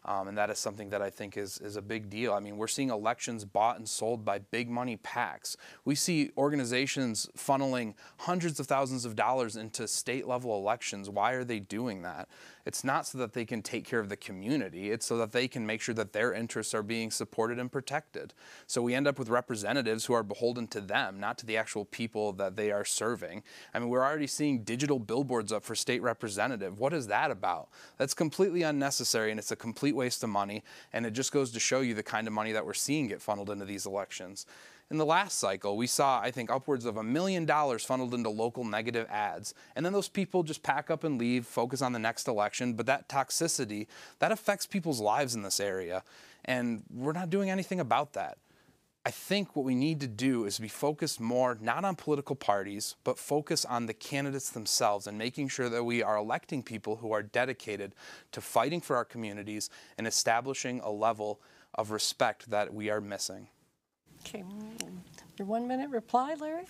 Um, 0.05 0.29
and 0.29 0.37
that 0.37 0.49
is 0.49 0.57
something 0.57 0.89
that 0.91 1.01
I 1.01 1.09
think 1.09 1.35
is, 1.35 1.57
is 1.59 1.75
a 1.75 1.81
big 1.81 2.09
deal. 2.09 2.33
I 2.33 2.39
mean, 2.39 2.57
we're 2.57 2.67
seeing 2.67 2.89
elections 2.89 3.43
bought 3.43 3.77
and 3.77 3.87
sold 3.87 4.23
by 4.23 4.39
big 4.39 4.69
money 4.69 4.97
PACs. 4.97 5.57
We 5.83 5.95
see 5.95 6.31
organizations 6.37 7.29
funneling 7.37 7.95
hundreds 8.19 8.59
of 8.59 8.67
thousands 8.67 9.03
of 9.03 9.15
dollars 9.15 9.57
into 9.57 9.87
state 9.87 10.25
level 10.25 10.57
elections. 10.57 11.09
Why 11.09 11.33
are 11.33 11.43
they 11.43 11.59
doing 11.59 12.01
that? 12.03 12.29
It's 12.69 12.83
not 12.83 13.07
so 13.07 13.17
that 13.17 13.33
they 13.33 13.45
can 13.45 13.63
take 13.63 13.83
care 13.83 13.99
of 13.99 14.09
the 14.09 14.15
community, 14.15 14.91
it's 14.91 15.07
so 15.07 15.17
that 15.17 15.31
they 15.31 15.47
can 15.47 15.65
make 15.65 15.81
sure 15.81 15.95
that 15.95 16.13
their 16.13 16.31
interests 16.31 16.75
are 16.75 16.83
being 16.83 17.09
supported 17.09 17.57
and 17.57 17.71
protected. 17.71 18.31
So 18.67 18.83
we 18.83 18.93
end 18.93 19.07
up 19.07 19.17
with 19.17 19.27
representatives 19.27 20.05
who 20.05 20.13
are 20.13 20.21
beholden 20.21 20.67
to 20.67 20.79
them, 20.79 21.19
not 21.19 21.39
to 21.39 21.47
the 21.47 21.57
actual 21.57 21.83
people 21.83 22.31
that 22.33 22.57
they 22.57 22.69
are 22.69 22.85
serving. 22.85 23.41
I 23.73 23.79
mean, 23.79 23.89
we're 23.89 24.05
already 24.05 24.27
seeing 24.27 24.59
digital 24.59 24.99
billboards 24.99 25.51
up 25.51 25.63
for 25.63 25.73
state 25.73 26.03
representative. 26.03 26.77
What 26.77 26.93
is 26.93 27.07
that 27.07 27.31
about? 27.31 27.69
That's 27.97 28.13
completely 28.13 28.61
unnecessary 28.61 29.31
and 29.31 29.39
it's 29.39 29.49
a 29.49 29.55
complete 29.55 29.95
waste 29.95 30.23
of 30.23 30.29
money. 30.29 30.63
And 30.93 31.07
it 31.07 31.13
just 31.13 31.31
goes 31.31 31.49
to 31.53 31.59
show 31.59 31.79
you 31.79 31.95
the 31.95 32.03
kind 32.03 32.27
of 32.27 32.33
money 32.33 32.51
that 32.51 32.67
we're 32.67 32.75
seeing 32.75 33.07
get 33.07 33.19
funneled 33.19 33.49
into 33.49 33.65
these 33.65 33.87
elections. 33.87 34.45
In 34.91 34.97
the 34.97 35.05
last 35.05 35.37
cycle, 35.37 35.77
we 35.77 35.85
saw, 35.85 36.19
I 36.19 36.31
think, 36.31 36.49
upwards 36.49 36.85
of 36.85 36.97
a 36.97 37.03
million 37.03 37.45
dollars 37.45 37.85
funneled 37.85 38.15
into 38.15 38.29
local 38.29 38.63
negative 38.63 39.05
ads. 39.07 39.53
And 39.75 39.85
then 39.85 39.93
those 39.93 40.09
people 40.09 40.41
just 40.41 40.63
pack 40.63 40.89
up 40.89 41.03
and 41.03 41.19
leave, 41.19 41.45
focus 41.45 41.83
on 41.83 41.93
the 41.93 41.99
next 41.99 42.27
election. 42.27 42.73
But 42.73 42.87
that 42.87 43.07
toxicity, 43.07 43.85
that 44.17 44.31
affects 44.31 44.65
people's 44.65 44.99
lives 44.99 45.35
in 45.35 45.43
this 45.43 45.59
area. 45.59 46.03
And 46.45 46.83
we're 46.91 47.13
not 47.13 47.29
doing 47.29 47.51
anything 47.51 47.79
about 47.79 48.13
that. 48.13 48.39
I 49.05 49.11
think 49.11 49.55
what 49.55 49.63
we 49.63 49.75
need 49.75 50.01
to 50.01 50.07
do 50.07 50.45
is 50.45 50.57
be 50.59 50.67
focused 50.67 51.19
more 51.19 51.57
not 51.61 51.85
on 51.85 51.95
political 51.95 52.35
parties, 52.35 52.95
but 53.03 53.17
focus 53.17 53.65
on 53.65 53.85
the 53.85 53.93
candidates 53.93 54.49
themselves 54.49 55.05
and 55.07 55.17
making 55.17 55.49
sure 55.49 55.69
that 55.69 55.83
we 55.83 56.01
are 56.01 56.17
electing 56.17 56.63
people 56.63 56.97
who 56.97 57.11
are 57.11 57.23
dedicated 57.23 57.93
to 58.31 58.41
fighting 58.41 58.81
for 58.81 58.95
our 58.95 59.05
communities 59.05 59.69
and 59.97 60.05
establishing 60.05 60.79
a 60.81 60.91
level 60.91 61.39
of 61.75 61.91
respect 61.91 62.49
that 62.49 62.73
we 62.73 62.89
are 62.89 62.99
missing. 62.99 63.47
Okay, 64.25 64.43
your 65.37 65.47
one 65.47 65.67
minute 65.67 65.89
reply, 65.89 66.35
Larry? 66.39 66.65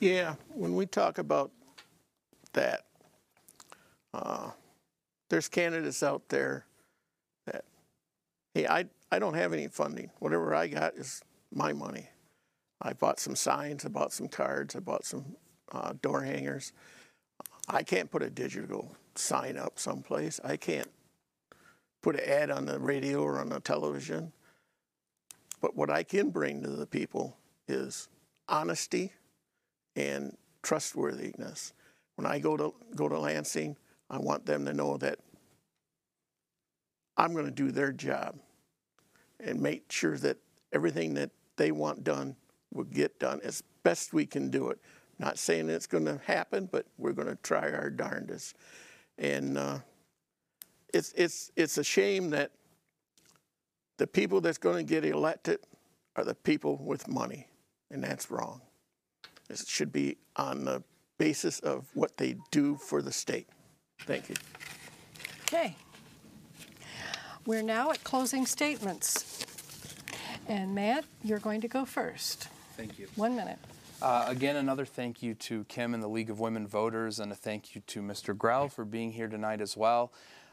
Yeah, 0.00 0.34
when 0.54 0.74
we 0.74 0.86
talk 0.86 1.18
about 1.18 1.50
that, 2.54 2.86
uh, 4.14 4.50
there's 5.28 5.48
candidates 5.48 6.02
out 6.02 6.28
there 6.28 6.64
that, 7.46 7.64
hey, 8.54 8.66
I, 8.66 8.86
I 9.12 9.18
don't 9.18 9.34
have 9.34 9.52
any 9.52 9.68
funding. 9.68 10.10
Whatever 10.18 10.54
I 10.54 10.66
got 10.68 10.94
is 10.96 11.22
my 11.52 11.72
money. 11.72 12.08
I 12.82 12.94
bought 12.94 13.20
some 13.20 13.36
signs, 13.36 13.84
I 13.84 13.88
bought 13.88 14.12
some 14.12 14.28
cards, 14.28 14.74
I 14.74 14.80
bought 14.80 15.04
some 15.04 15.36
uh, 15.70 15.92
door 16.00 16.22
hangers. 16.22 16.72
I 17.68 17.82
can't 17.82 18.10
put 18.10 18.22
a 18.22 18.30
digital 18.30 18.96
sign 19.14 19.56
up 19.56 19.78
someplace. 19.78 20.40
I 20.42 20.56
can't 20.56 20.90
put 22.02 22.16
an 22.16 22.28
ad 22.28 22.50
on 22.50 22.64
the 22.64 22.80
radio 22.80 23.22
or 23.22 23.38
on 23.38 23.50
the 23.50 23.60
television. 23.60 24.32
But 25.60 25.76
what 25.76 25.90
I 25.90 26.02
can 26.02 26.30
bring 26.30 26.62
to 26.62 26.70
the 26.70 26.86
people 26.86 27.36
is 27.68 28.08
honesty 28.48 29.12
and 29.96 30.36
trustworthiness. 30.62 31.72
When 32.16 32.26
I 32.26 32.38
go 32.38 32.56
to 32.56 32.74
go 32.94 33.08
to 33.08 33.18
Lansing, 33.18 33.76
I 34.08 34.18
want 34.18 34.46
them 34.46 34.64
to 34.66 34.72
know 34.72 34.96
that 34.98 35.18
I'm 37.16 37.32
going 37.32 37.44
to 37.44 37.50
do 37.50 37.70
their 37.70 37.92
job 37.92 38.38
and 39.38 39.60
make 39.60 39.90
sure 39.92 40.16
that 40.18 40.38
everything 40.72 41.14
that 41.14 41.30
they 41.56 41.70
want 41.70 42.04
done 42.04 42.36
will 42.72 42.84
get 42.84 43.18
done 43.18 43.40
as 43.42 43.62
best 43.82 44.12
we 44.12 44.26
can 44.26 44.50
do 44.50 44.70
it. 44.70 44.78
Not 45.18 45.38
saying 45.38 45.68
it's 45.68 45.86
going 45.86 46.06
to 46.06 46.18
happen, 46.24 46.68
but 46.70 46.86
we're 46.96 47.12
going 47.12 47.28
to 47.28 47.36
try 47.36 47.70
our 47.70 47.90
darndest. 47.90 48.56
And 49.18 49.58
uh, 49.58 49.78
it's 50.94 51.12
it's 51.12 51.52
it's 51.56 51.76
a 51.78 51.84
shame 51.84 52.30
that 52.30 52.52
the 54.00 54.06
people 54.06 54.40
that's 54.40 54.56
going 54.56 54.78
to 54.78 54.82
get 54.82 55.04
elected 55.04 55.58
are 56.16 56.24
the 56.24 56.34
people 56.34 56.78
with 56.78 57.06
money, 57.06 57.46
and 57.90 58.02
that's 58.02 58.30
wrong. 58.30 58.62
It 59.50 59.58
should 59.66 59.92
be 59.92 60.16
on 60.36 60.64
the 60.64 60.82
basis 61.18 61.60
of 61.60 61.90
what 61.92 62.16
they 62.16 62.36
do 62.50 62.76
for 62.76 63.02
the 63.02 63.12
state. 63.12 63.46
Thank 64.06 64.30
you. 64.30 64.36
Okay. 65.42 65.76
We're 67.44 67.60
now 67.60 67.90
at 67.90 68.02
closing 68.02 68.46
statements. 68.46 69.44
And 70.48 70.74
Matt, 70.74 71.04
you're 71.22 71.38
going 71.38 71.60
to 71.60 71.68
go 71.68 71.84
first. 71.84 72.48
Thank 72.78 72.98
you. 72.98 73.06
One 73.16 73.36
minute. 73.36 73.58
Uh, 74.00 74.24
again, 74.28 74.56
another 74.56 74.86
thank 74.86 75.22
you 75.22 75.34
to 75.34 75.64
Kim 75.64 75.92
and 75.92 76.02
the 76.02 76.08
League 76.08 76.30
of 76.30 76.40
Women 76.40 76.66
Voters, 76.66 77.20
and 77.20 77.30
a 77.30 77.34
thank 77.34 77.74
you 77.74 77.82
to 77.88 78.00
Mr. 78.00 78.34
Grell 78.34 78.70
for 78.70 78.86
being 78.86 79.12
here 79.12 79.28
tonight 79.28 79.60
as 79.60 79.76
well. 79.76 80.10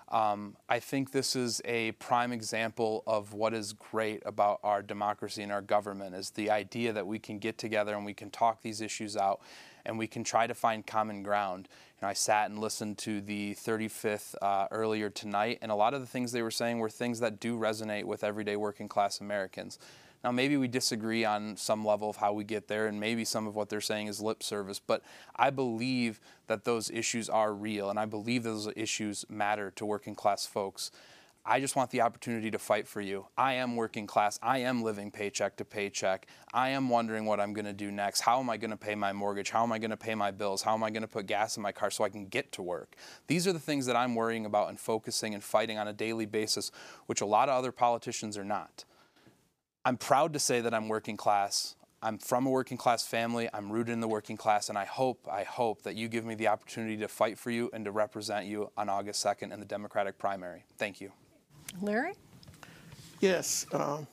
Um, 0.09 0.55
I 0.69 0.79
think 0.79 1.11
this 1.11 1.35
is 1.35 1.61
a 1.65 1.91
prime 1.93 2.31
example 2.31 3.03
of 3.05 3.33
what 3.33 3.53
is 3.53 3.73
great 3.73 4.23
about 4.25 4.59
our 4.63 4.81
democracy 4.81 5.43
and 5.43 5.51
our 5.51 5.61
government 5.61 6.15
is 6.15 6.29
the 6.29 6.49
idea 6.49 6.93
that 6.93 7.05
we 7.05 7.19
can 7.19 7.39
get 7.39 7.57
together 7.57 7.93
and 7.93 8.05
we 8.05 8.13
can 8.13 8.29
talk 8.29 8.61
these 8.61 8.79
issues 8.79 9.17
out 9.17 9.41
and 9.85 9.97
we 9.97 10.07
can 10.07 10.23
try 10.23 10.47
to 10.47 10.53
find 10.53 10.85
common 10.85 11.23
ground. 11.23 11.67
You 11.71 12.05
know, 12.05 12.09
I 12.09 12.13
sat 12.13 12.49
and 12.49 12.59
listened 12.59 12.97
to 12.99 13.19
the 13.19 13.55
35th 13.55 14.35
uh, 14.41 14.67
earlier 14.71 15.09
tonight, 15.09 15.59
and 15.61 15.71
a 15.71 15.75
lot 15.75 15.93
of 15.93 16.01
the 16.01 16.07
things 16.07 16.31
they 16.31 16.41
were 16.41 16.51
saying 16.51 16.79
were 16.79 16.89
things 16.89 17.19
that 17.21 17.39
do 17.39 17.57
resonate 17.57 18.03
with 18.03 18.23
everyday 18.23 18.55
working 18.55 18.87
class 18.87 19.19
Americans. 19.19 19.79
Now, 20.23 20.31
maybe 20.31 20.57
we 20.57 20.67
disagree 20.67 21.23
on 21.23 21.55
some 21.57 21.85
level 21.85 22.09
of 22.09 22.17
how 22.17 22.33
we 22.33 22.43
get 22.43 22.67
there, 22.67 22.87
and 22.87 22.99
maybe 22.99 23.23
some 23.23 23.47
of 23.47 23.55
what 23.55 23.69
they're 23.69 23.81
saying 23.81 24.07
is 24.07 24.19
lip 24.21 24.43
service, 24.43 24.79
but 24.79 25.03
I 25.35 25.49
believe 25.49 26.19
that 26.47 26.65
those 26.65 26.89
issues 26.89 27.29
are 27.29 27.53
real, 27.53 27.89
and 27.89 27.99
I 27.99 28.05
believe 28.05 28.43
those 28.43 28.67
issues 28.75 29.25
matter 29.29 29.71
to 29.71 29.85
working 29.85 30.15
class 30.15 30.45
folks. 30.45 30.91
I 31.49 31.61
just 31.61 31.77
want 31.77 31.91
the 31.91 32.01
opportunity 32.01 32.51
to 32.51 32.59
fight 32.59 32.89
for 32.89 32.99
you. 32.99 33.27
I 33.37 33.53
am 33.53 33.77
working 33.77 34.05
class. 34.05 34.37
I 34.43 34.57
am 34.57 34.83
living 34.83 35.11
paycheck 35.11 35.55
to 35.57 35.65
paycheck. 35.65 36.27
I 36.53 36.69
am 36.69 36.89
wondering 36.89 37.23
what 37.23 37.39
I'm 37.39 37.53
going 37.53 37.63
to 37.63 37.71
do 37.71 37.89
next. 37.89 38.19
How 38.19 38.41
am 38.41 38.49
I 38.49 38.57
going 38.57 38.71
to 38.71 38.77
pay 38.77 38.95
my 38.95 39.13
mortgage? 39.13 39.49
How 39.49 39.63
am 39.63 39.71
I 39.71 39.79
going 39.79 39.91
to 39.91 39.97
pay 39.97 40.13
my 40.13 40.29
bills? 40.29 40.61
How 40.61 40.73
am 40.73 40.83
I 40.83 40.89
going 40.89 41.03
to 41.03 41.07
put 41.07 41.25
gas 41.25 41.55
in 41.55 41.63
my 41.63 41.71
car 41.71 41.89
so 41.89 42.03
I 42.03 42.09
can 42.09 42.25
get 42.25 42.51
to 42.53 42.61
work? 42.61 42.97
These 43.27 43.47
are 43.47 43.53
the 43.53 43.59
things 43.59 43.85
that 43.85 43.95
I'm 43.95 44.13
worrying 44.13 44.45
about 44.45 44.67
and 44.67 44.77
focusing 44.77 45.33
and 45.33 45.41
fighting 45.41 45.77
on 45.77 45.87
a 45.87 45.93
daily 45.93 46.25
basis, 46.25 46.69
which 47.05 47.21
a 47.21 47.25
lot 47.25 47.47
of 47.47 47.55
other 47.55 47.71
politicians 47.71 48.37
are 48.37 48.43
not. 48.43 48.83
I'm 49.87 49.95
proud 49.95 50.33
to 50.33 50.39
say 50.39 50.59
that 50.59 50.73
I'm 50.73 50.89
working 50.89 51.15
class. 51.15 51.77
I'm 52.03 52.17
from 52.17 52.45
a 52.45 52.49
working 52.49 52.75
class 52.75 53.05
family. 53.05 53.47
I'm 53.53 53.71
rooted 53.71 53.93
in 53.93 54.01
the 54.01 54.07
working 54.09 54.35
class, 54.35 54.67
and 54.67 54.77
I 54.77 54.83
hope, 54.83 55.25
I 55.31 55.43
hope 55.43 55.83
that 55.83 55.95
you 55.95 56.09
give 56.09 56.25
me 56.25 56.35
the 56.35 56.49
opportunity 56.49 56.97
to 56.97 57.07
fight 57.07 57.39
for 57.39 57.51
you 57.51 57.69
and 57.71 57.85
to 57.85 57.91
represent 57.91 58.47
you 58.47 58.69
on 58.75 58.89
August 58.89 59.25
2nd 59.25 59.53
in 59.53 59.61
the 59.61 59.65
Democratic 59.65 60.17
primary. 60.17 60.65
Thank 60.77 60.99
you. 60.99 61.13
Larry? 61.81 62.15
Yes. 63.21 63.65
Um, 63.71 64.07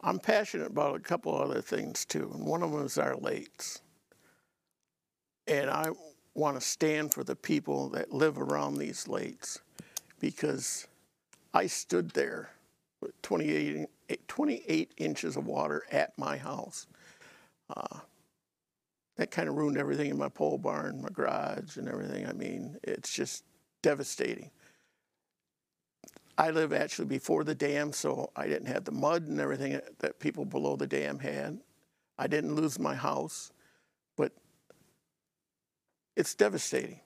I'm 0.00 0.18
passionate 0.18 0.68
about 0.68 0.96
a 0.96 1.00
couple 1.00 1.36
other 1.36 1.60
things 1.60 2.06
too, 2.06 2.30
and 2.32 2.46
one 2.46 2.62
of 2.62 2.72
them 2.72 2.86
is 2.86 2.96
our 2.96 3.14
lakes. 3.14 3.82
And 5.46 5.68
I 5.68 5.90
want 6.32 6.58
to 6.58 6.66
stand 6.66 7.12
for 7.12 7.24
the 7.24 7.36
people 7.36 7.90
that 7.90 8.10
live 8.10 8.38
around 8.38 8.78
these 8.78 9.06
lakes 9.06 9.60
because 10.18 10.88
I 11.52 11.66
stood 11.66 12.12
there 12.12 12.48
with 12.52 12.59
28, 13.22 13.86
28 14.28 14.92
inches 14.96 15.36
of 15.36 15.46
water 15.46 15.84
at 15.90 16.16
my 16.18 16.36
house. 16.36 16.86
Uh, 17.74 17.98
that 19.16 19.30
kind 19.30 19.48
of 19.48 19.54
ruined 19.54 19.76
everything 19.76 20.10
in 20.10 20.18
my 20.18 20.28
pole 20.28 20.58
barn, 20.58 21.02
my 21.02 21.08
garage, 21.10 21.76
and 21.76 21.88
everything. 21.88 22.26
I 22.26 22.32
mean, 22.32 22.76
it's 22.82 23.12
just 23.12 23.44
devastating. 23.82 24.50
I 26.38 26.50
live 26.50 26.72
actually 26.72 27.04
before 27.04 27.44
the 27.44 27.54
dam, 27.54 27.92
so 27.92 28.30
I 28.34 28.46
didn't 28.46 28.68
have 28.68 28.84
the 28.84 28.92
mud 28.92 29.26
and 29.28 29.38
everything 29.38 29.78
that 29.98 30.18
people 30.20 30.46
below 30.46 30.74
the 30.74 30.86
dam 30.86 31.18
had. 31.18 31.58
I 32.16 32.28
didn't 32.28 32.54
lose 32.54 32.78
my 32.78 32.94
house, 32.94 33.52
but 34.16 34.32
it's 36.16 36.34
devastating. 36.34 37.00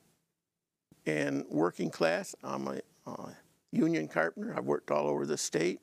And 1.06 1.44
working 1.48 1.90
class, 1.90 2.34
I'm 2.44 2.68
a 2.68 2.80
uh, 3.06 3.30
union 3.74 4.08
carpenter. 4.08 4.54
I've 4.56 4.64
worked 4.64 4.90
all 4.90 5.08
over 5.08 5.26
the 5.26 5.36
state. 5.36 5.80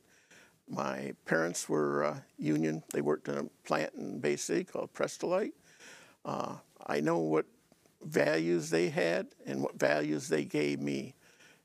My 0.69 1.13
parents 1.25 1.67
were 1.67 2.05
uh, 2.05 2.19
union. 2.37 2.83
They 2.93 3.01
worked 3.01 3.27
in 3.27 3.37
a 3.37 3.43
plant 3.65 3.93
in 3.95 4.19
Bay 4.19 4.37
City 4.37 4.63
called 4.63 4.93
Prestolite. 4.93 5.53
Uh, 6.23 6.55
I 6.87 7.01
know 7.01 7.19
what 7.19 7.45
values 8.03 8.69
they 8.69 8.89
had 8.89 9.27
and 9.45 9.61
what 9.61 9.77
values 9.77 10.29
they 10.29 10.45
gave 10.45 10.79
me. 10.79 11.13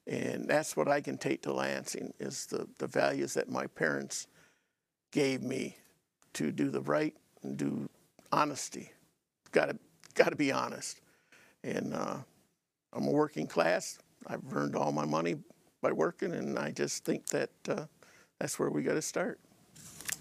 And 0.07 0.49
that's 0.49 0.77
what 0.77 0.89
I 0.89 1.01
can 1.01 1.19
take 1.19 1.43
to 1.43 1.53
Lansing 1.53 2.13
is 2.19 2.47
the, 2.47 2.69
the 2.79 2.87
values 2.87 3.35
that 3.35 3.49
my 3.49 3.67
parents 3.67 4.27
gave 5.13 5.43
me 5.43 5.77
to 6.35 6.53
do 6.53 6.71
the 6.71 6.83
right 6.83 7.15
and 7.43 7.57
do 7.57 7.89
honesty. 8.33 8.93
Got 9.53 9.71
to 9.71 9.79
got 10.15 10.31
to 10.31 10.37
be 10.37 10.53
honest. 10.53 11.01
And 11.63 11.95
uh, 11.95 12.19
I'm 12.93 13.07
a 13.07 13.11
working 13.11 13.47
class. 13.47 13.99
I've 14.27 14.41
earned 14.53 14.77
all 14.77 14.93
my 14.93 15.05
money 15.05 15.37
by 15.87 15.93
working, 15.93 16.35
and 16.35 16.59
I 16.59 16.73
just 16.73 17.05
think 17.05 17.27
that 17.29 17.51
uh, 17.69 17.85
that's 18.41 18.59
where 18.59 18.71
we 18.71 18.83
got 18.83 18.95
to 18.95 19.03
start. 19.03 19.39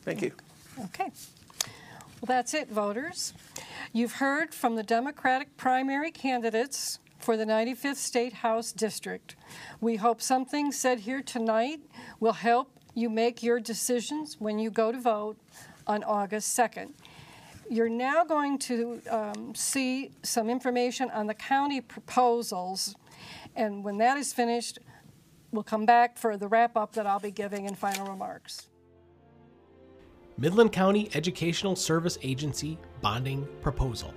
Thank 0.04 0.22
you. 0.22 0.32
Okay. 0.86 1.12
Well, 2.22 2.28
that's 2.28 2.54
it, 2.54 2.70
voters. 2.70 3.34
You've 3.92 4.14
heard 4.14 4.54
from 4.54 4.76
the 4.76 4.84
Democratic 4.84 5.58
primary 5.58 6.12
candidates 6.12 7.00
for 7.18 7.36
the 7.36 7.46
95th 7.46 7.96
State 7.96 8.34
House 8.34 8.72
District. 8.72 9.36
We 9.82 9.96
hope 9.96 10.22
something 10.22 10.72
said 10.72 11.00
here 11.00 11.24
tonight 11.24 11.80
will 12.20 12.34
help 12.34 12.70
you 12.94 13.10
make 13.10 13.42
your 13.42 13.60
decisions 13.60 14.40
when 14.40 14.60
you 14.60 14.70
go 14.70 14.92
to 14.92 15.02
vote 15.02 15.36
on 15.88 16.04
August 16.04 16.56
2nd. 16.56 16.94
You're 17.72 17.90
now 17.90 18.24
going 18.24 18.60
to 18.60 19.02
um, 19.10 19.56
see 19.56 20.12
some 20.22 20.48
information 20.48 21.10
on 21.10 21.26
the 21.26 21.34
county 21.34 21.82
proposals, 21.82 22.96
and 23.56 23.84
when 23.84 23.98
that 23.98 24.18
is 24.18 24.32
finished, 24.32 24.78
we'll 25.56 25.64
come 25.64 25.86
back 25.86 26.18
for 26.18 26.38
the 26.38 26.48
wrap 26.48 26.78
up 26.78 26.94
that 26.94 27.06
I'll 27.08 27.20
be 27.20 27.32
giving 27.32 27.66
in 27.66 27.76
final 27.76 28.08
remarks. 28.08 28.70
Midland 30.38 30.74
County 30.74 31.10
Educational 31.14 31.76
Service 31.76 32.18
Agency 32.22 32.78
bonding 33.02 33.48
proposal. 33.62 34.14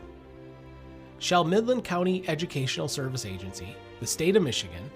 Shall 1.18 1.44
Midland 1.44 1.84
County 1.84 2.28
Educational 2.28 2.88
Service 2.88 3.24
Agency, 3.24 3.76
the 4.00 4.06
state 4.06 4.36
of 4.36 4.42
Michigan, 4.42 4.90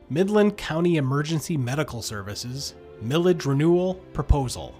Midland 0.10 0.56
County 0.56 0.98
Emergency 0.98 1.58
Medical 1.58 2.02
Services 2.02 2.76
Millage 3.04 3.46
Renewal 3.46 3.96
Proposal 4.14 4.76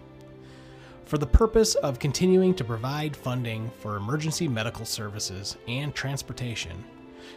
for 1.06 1.18
the 1.18 1.26
purpose 1.26 1.76
of 1.76 2.00
continuing 2.00 2.54
to 2.56 2.64
provide 2.64 3.16
funding 3.16 3.72
for 3.80 3.96
emergency 3.96 4.48
medical 4.48 4.86
services 4.86 5.58
and 5.68 5.94
transportation, 5.94 6.84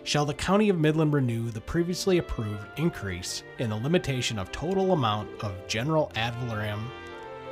shall 0.05 0.25
the 0.25 0.35
County 0.35 0.69
of 0.69 0.79
Midland 0.79 1.13
renew 1.13 1.51
the 1.51 1.61
previously 1.61 2.19
approved 2.19 2.67
increase 2.77 3.43
in 3.59 3.71
the 3.71 3.77
limitation 3.77 4.39
of 4.39 4.51
total 4.53 4.93
amount 4.93 5.29
of 5.43 5.55
general 5.67 6.11
ad 6.15 6.35
valorem 6.35 6.91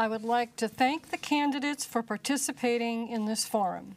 I 0.00 0.08
would 0.08 0.24
like 0.24 0.56
to 0.56 0.66
thank 0.66 1.10
the 1.10 1.18
candidates 1.18 1.84
for 1.84 2.02
participating 2.02 3.08
in 3.08 3.26
this 3.26 3.44
forum. 3.44 3.96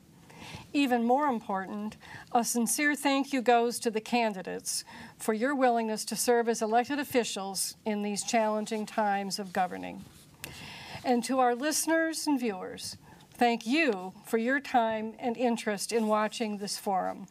Even 0.74 1.06
more 1.06 1.28
important, 1.28 1.96
a 2.34 2.44
sincere 2.44 2.94
thank 2.94 3.32
you 3.32 3.42
goes 3.42 3.80
to 3.80 3.90
the 3.90 4.02
candidates 4.02 4.84
for 5.18 5.34
your 5.34 5.56
willingness 5.56 6.04
to 6.04 6.18
serve 6.18 6.50
as 6.50 6.62
elected 6.62 7.00
officials 7.00 7.78
in 7.86 8.02
these 8.02 8.22
challenging 8.22 8.86
times 8.86 9.40
of 9.40 9.54
governing. 9.54 10.04
And 11.06 11.24
to 11.24 11.40
our 11.40 11.56
listeners 11.56 12.28
and 12.28 12.38
viewers, 12.38 12.98
thank 13.36 13.66
you 13.66 14.12
for 14.26 14.38
your 14.38 14.60
time 14.60 15.14
and 15.20 15.38
interest 15.38 15.94
in 15.94 16.08
watching 16.08 16.58
this 16.58 16.78
forum. 16.78 17.28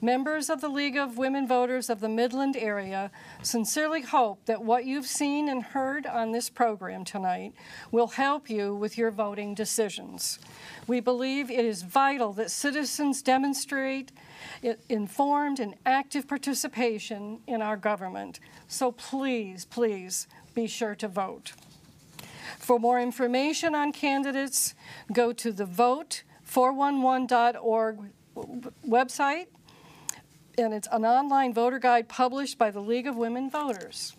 Members 0.00 0.50
of 0.50 0.60
the 0.60 0.68
League 0.68 0.96
of 0.96 1.18
Women 1.18 1.46
Voters 1.46 1.90
of 1.90 2.00
the 2.00 2.08
Midland 2.08 2.56
area 2.56 3.10
sincerely 3.42 4.02
hope 4.02 4.44
that 4.46 4.62
what 4.62 4.84
you've 4.84 5.06
seen 5.06 5.48
and 5.48 5.62
heard 5.62 6.06
on 6.06 6.32
this 6.32 6.48
program 6.48 7.04
tonight 7.04 7.52
will 7.90 8.08
help 8.08 8.48
you 8.48 8.74
with 8.74 8.96
your 8.96 9.10
voting 9.10 9.54
decisions. 9.54 10.38
We 10.86 11.00
believe 11.00 11.50
it 11.50 11.64
is 11.64 11.82
vital 11.82 12.32
that 12.34 12.50
citizens 12.50 13.22
demonstrate 13.22 14.12
informed 14.88 15.60
and 15.60 15.74
active 15.84 16.28
participation 16.28 17.40
in 17.46 17.62
our 17.62 17.76
government. 17.76 18.40
So 18.66 18.92
please, 18.92 19.64
please 19.64 20.26
be 20.54 20.66
sure 20.66 20.94
to 20.96 21.08
vote. 21.08 21.52
For 22.58 22.78
more 22.78 23.00
information 23.00 23.74
on 23.74 23.92
candidates, 23.92 24.74
go 25.12 25.32
to 25.32 25.52
the 25.52 25.64
vote411.org 25.64 27.98
website 28.86 29.46
and 30.58 30.74
it's 30.74 30.88
an 30.90 31.04
online 31.04 31.54
voter 31.54 31.78
guide 31.78 32.08
published 32.08 32.58
by 32.58 32.70
the 32.70 32.80
League 32.80 33.06
of 33.06 33.16
Women 33.16 33.48
Voters. 33.48 34.16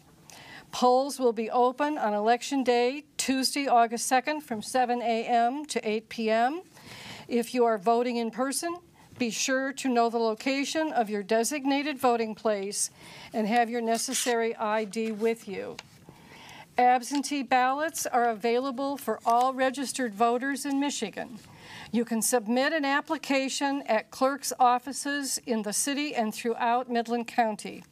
Polls 0.71 1.19
will 1.19 1.33
be 1.33 1.49
open 1.49 1.97
on 1.97 2.13
Election 2.13 2.63
Day, 2.63 3.03
Tuesday, 3.17 3.67
August 3.67 4.09
2nd 4.09 4.43
from 4.43 4.61
7 4.61 5.01
a.m. 5.01 5.65
to 5.65 5.87
8 5.87 6.09
p.m. 6.09 6.61
If 7.27 7.53
you 7.53 7.65
are 7.65 7.77
voting 7.77 8.17
in 8.17 8.31
person, 8.31 8.75
be 9.17 9.31
sure 9.31 9.73
to 9.73 9.89
know 9.89 10.09
the 10.09 10.19
location 10.19 10.93
of 10.93 11.09
your 11.09 11.23
designated 11.23 11.97
voting 11.97 12.35
place 12.35 12.89
and 13.33 13.47
have 13.47 13.69
your 13.69 13.81
necessary 13.81 14.55
ID 14.55 15.11
with 15.11 15.47
you. 15.47 15.75
Absentee 16.77 17.43
ballots 17.43 18.05
are 18.05 18.29
available 18.29 18.95
for 18.95 19.19
all 19.25 19.53
registered 19.53 20.13
voters 20.13 20.65
in 20.65 20.79
Michigan. 20.79 21.39
You 21.91 22.05
can 22.05 22.21
submit 22.21 22.71
an 22.71 22.85
application 22.85 23.81
at 23.87 24.11
clerk's 24.11 24.53
offices 24.59 25.39
in 25.47 25.63
the 25.63 25.73
city 25.73 26.13
and 26.13 26.33
throughout 26.33 26.87
Midland 26.87 27.27
County. 27.27 27.83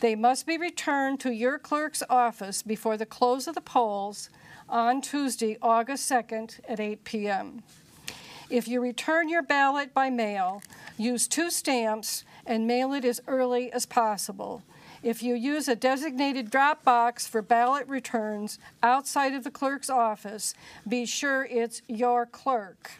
They 0.00 0.14
must 0.14 0.46
be 0.46 0.56
returned 0.56 1.20
to 1.20 1.32
your 1.32 1.58
clerk's 1.58 2.02
office 2.08 2.62
before 2.62 2.96
the 2.96 3.04
close 3.04 3.46
of 3.46 3.54
the 3.54 3.60
polls 3.60 4.30
on 4.70 5.02
Tuesday, 5.02 5.58
August 5.60 6.10
2nd 6.10 6.60
at 6.66 6.80
8 6.80 7.04
p.m. 7.04 7.62
If 8.48 8.68
you 8.68 8.80
return 8.80 9.28
your 9.28 9.42
ballot 9.42 9.92
by 9.92 10.08
mail, 10.08 10.62
use 10.96 11.28
two 11.28 11.50
stamps 11.50 12.24
and 12.46 12.66
mail 12.66 12.94
it 12.94 13.04
as 13.04 13.20
early 13.26 13.70
as 13.70 13.84
possible. 13.84 14.62
If 15.02 15.22
you 15.22 15.34
use 15.34 15.68
a 15.68 15.76
designated 15.76 16.50
drop 16.50 16.84
box 16.84 17.26
for 17.26 17.42
ballot 17.42 17.86
returns 17.86 18.58
outside 18.82 19.34
of 19.34 19.44
the 19.44 19.50
clerk's 19.50 19.90
office, 19.90 20.54
be 20.88 21.04
sure 21.04 21.44
it's 21.44 21.82
your 21.86 22.24
clerk. 22.24 22.92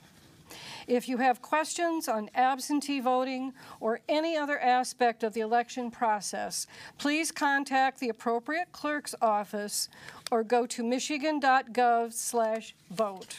If 0.87 1.09
you 1.09 1.17
have 1.19 1.43
questions 1.43 2.09
on 2.09 2.31
absentee 2.35 3.01
voting 3.01 3.53
or 3.81 4.01
any 4.09 4.37
other 4.37 4.61
aspect 4.61 5.25
of 5.25 5.35
the 5.35 5.41
election 5.41 5.91
process, 5.91 6.69
please 6.97 7.33
contact 7.33 7.99
the 7.99 8.09
appropriate 8.09 8.71
clerk's 8.71 9.17
office 9.21 9.89
or 10.31 10.45
go 10.45 10.65
to 10.67 10.85
michigan.gov/vote. 10.85 13.37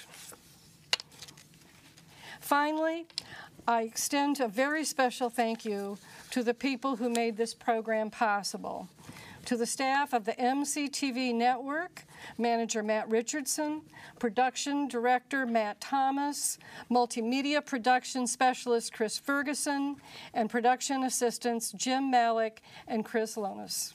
Finally, 2.42 3.08
I 3.68 3.82
extend 3.82 4.40
a 4.40 4.48
very 4.48 4.86
special 4.86 5.30
thank 5.30 5.66
you 5.66 5.98
to 6.32 6.42
the 6.44 6.54
people 6.54 6.96
who 6.98 7.10
made 7.10 7.38
this 7.38 7.54
program 7.54 8.10
possible. 8.10 8.90
To 9.48 9.56
the 9.56 9.66
staff 9.66 10.12
of 10.12 10.26
the 10.26 10.34
MCTV 10.34 11.34
Network, 11.34 12.04
Manager 12.38 12.84
Matt 12.84 13.10
Richardson, 13.10 13.82
Production 14.20 14.90
Director 14.90 15.46
Matt 15.46 15.80
Thomas, 15.80 16.58
Multimedia 16.92 17.66
Production 17.66 18.28
Specialist 18.28 18.92
Chris 18.92 19.18
Ferguson, 19.18 19.96
and 20.34 20.50
Production 20.50 21.06
Assistants 21.06 21.72
Jim 21.72 22.12
Malik 22.12 22.62
and 22.90 23.06
Chris 23.06 23.38
Lonis. 23.38 23.94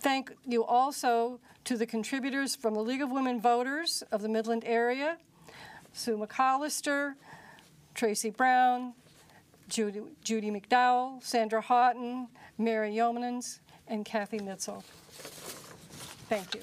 Thank 0.00 0.32
you 0.46 0.64
also 0.64 1.40
to 1.64 1.76
the 1.76 1.84
contributors 1.84 2.56
from 2.56 2.72
the 2.72 2.82
League 2.82 3.02
of 3.02 3.10
Women 3.10 3.42
Voters 3.42 4.02
of 4.10 4.22
the 4.22 4.30
Midland 4.30 4.62
area, 4.64 5.18
Sue 5.92 6.16
McAllister, 6.16 7.16
Tracy 7.94 8.30
Brown, 8.30 8.94
Judy, 9.68 10.00
Judy 10.22 10.50
McDowell, 10.50 11.22
Sandra 11.22 11.60
Houghton, 11.60 12.28
Mary 12.56 12.94
Yeomans, 12.94 13.58
and 13.88 14.04
Kathy 14.04 14.38
Mitzel. 14.38 14.82
Thank 16.28 16.54
you. 16.54 16.62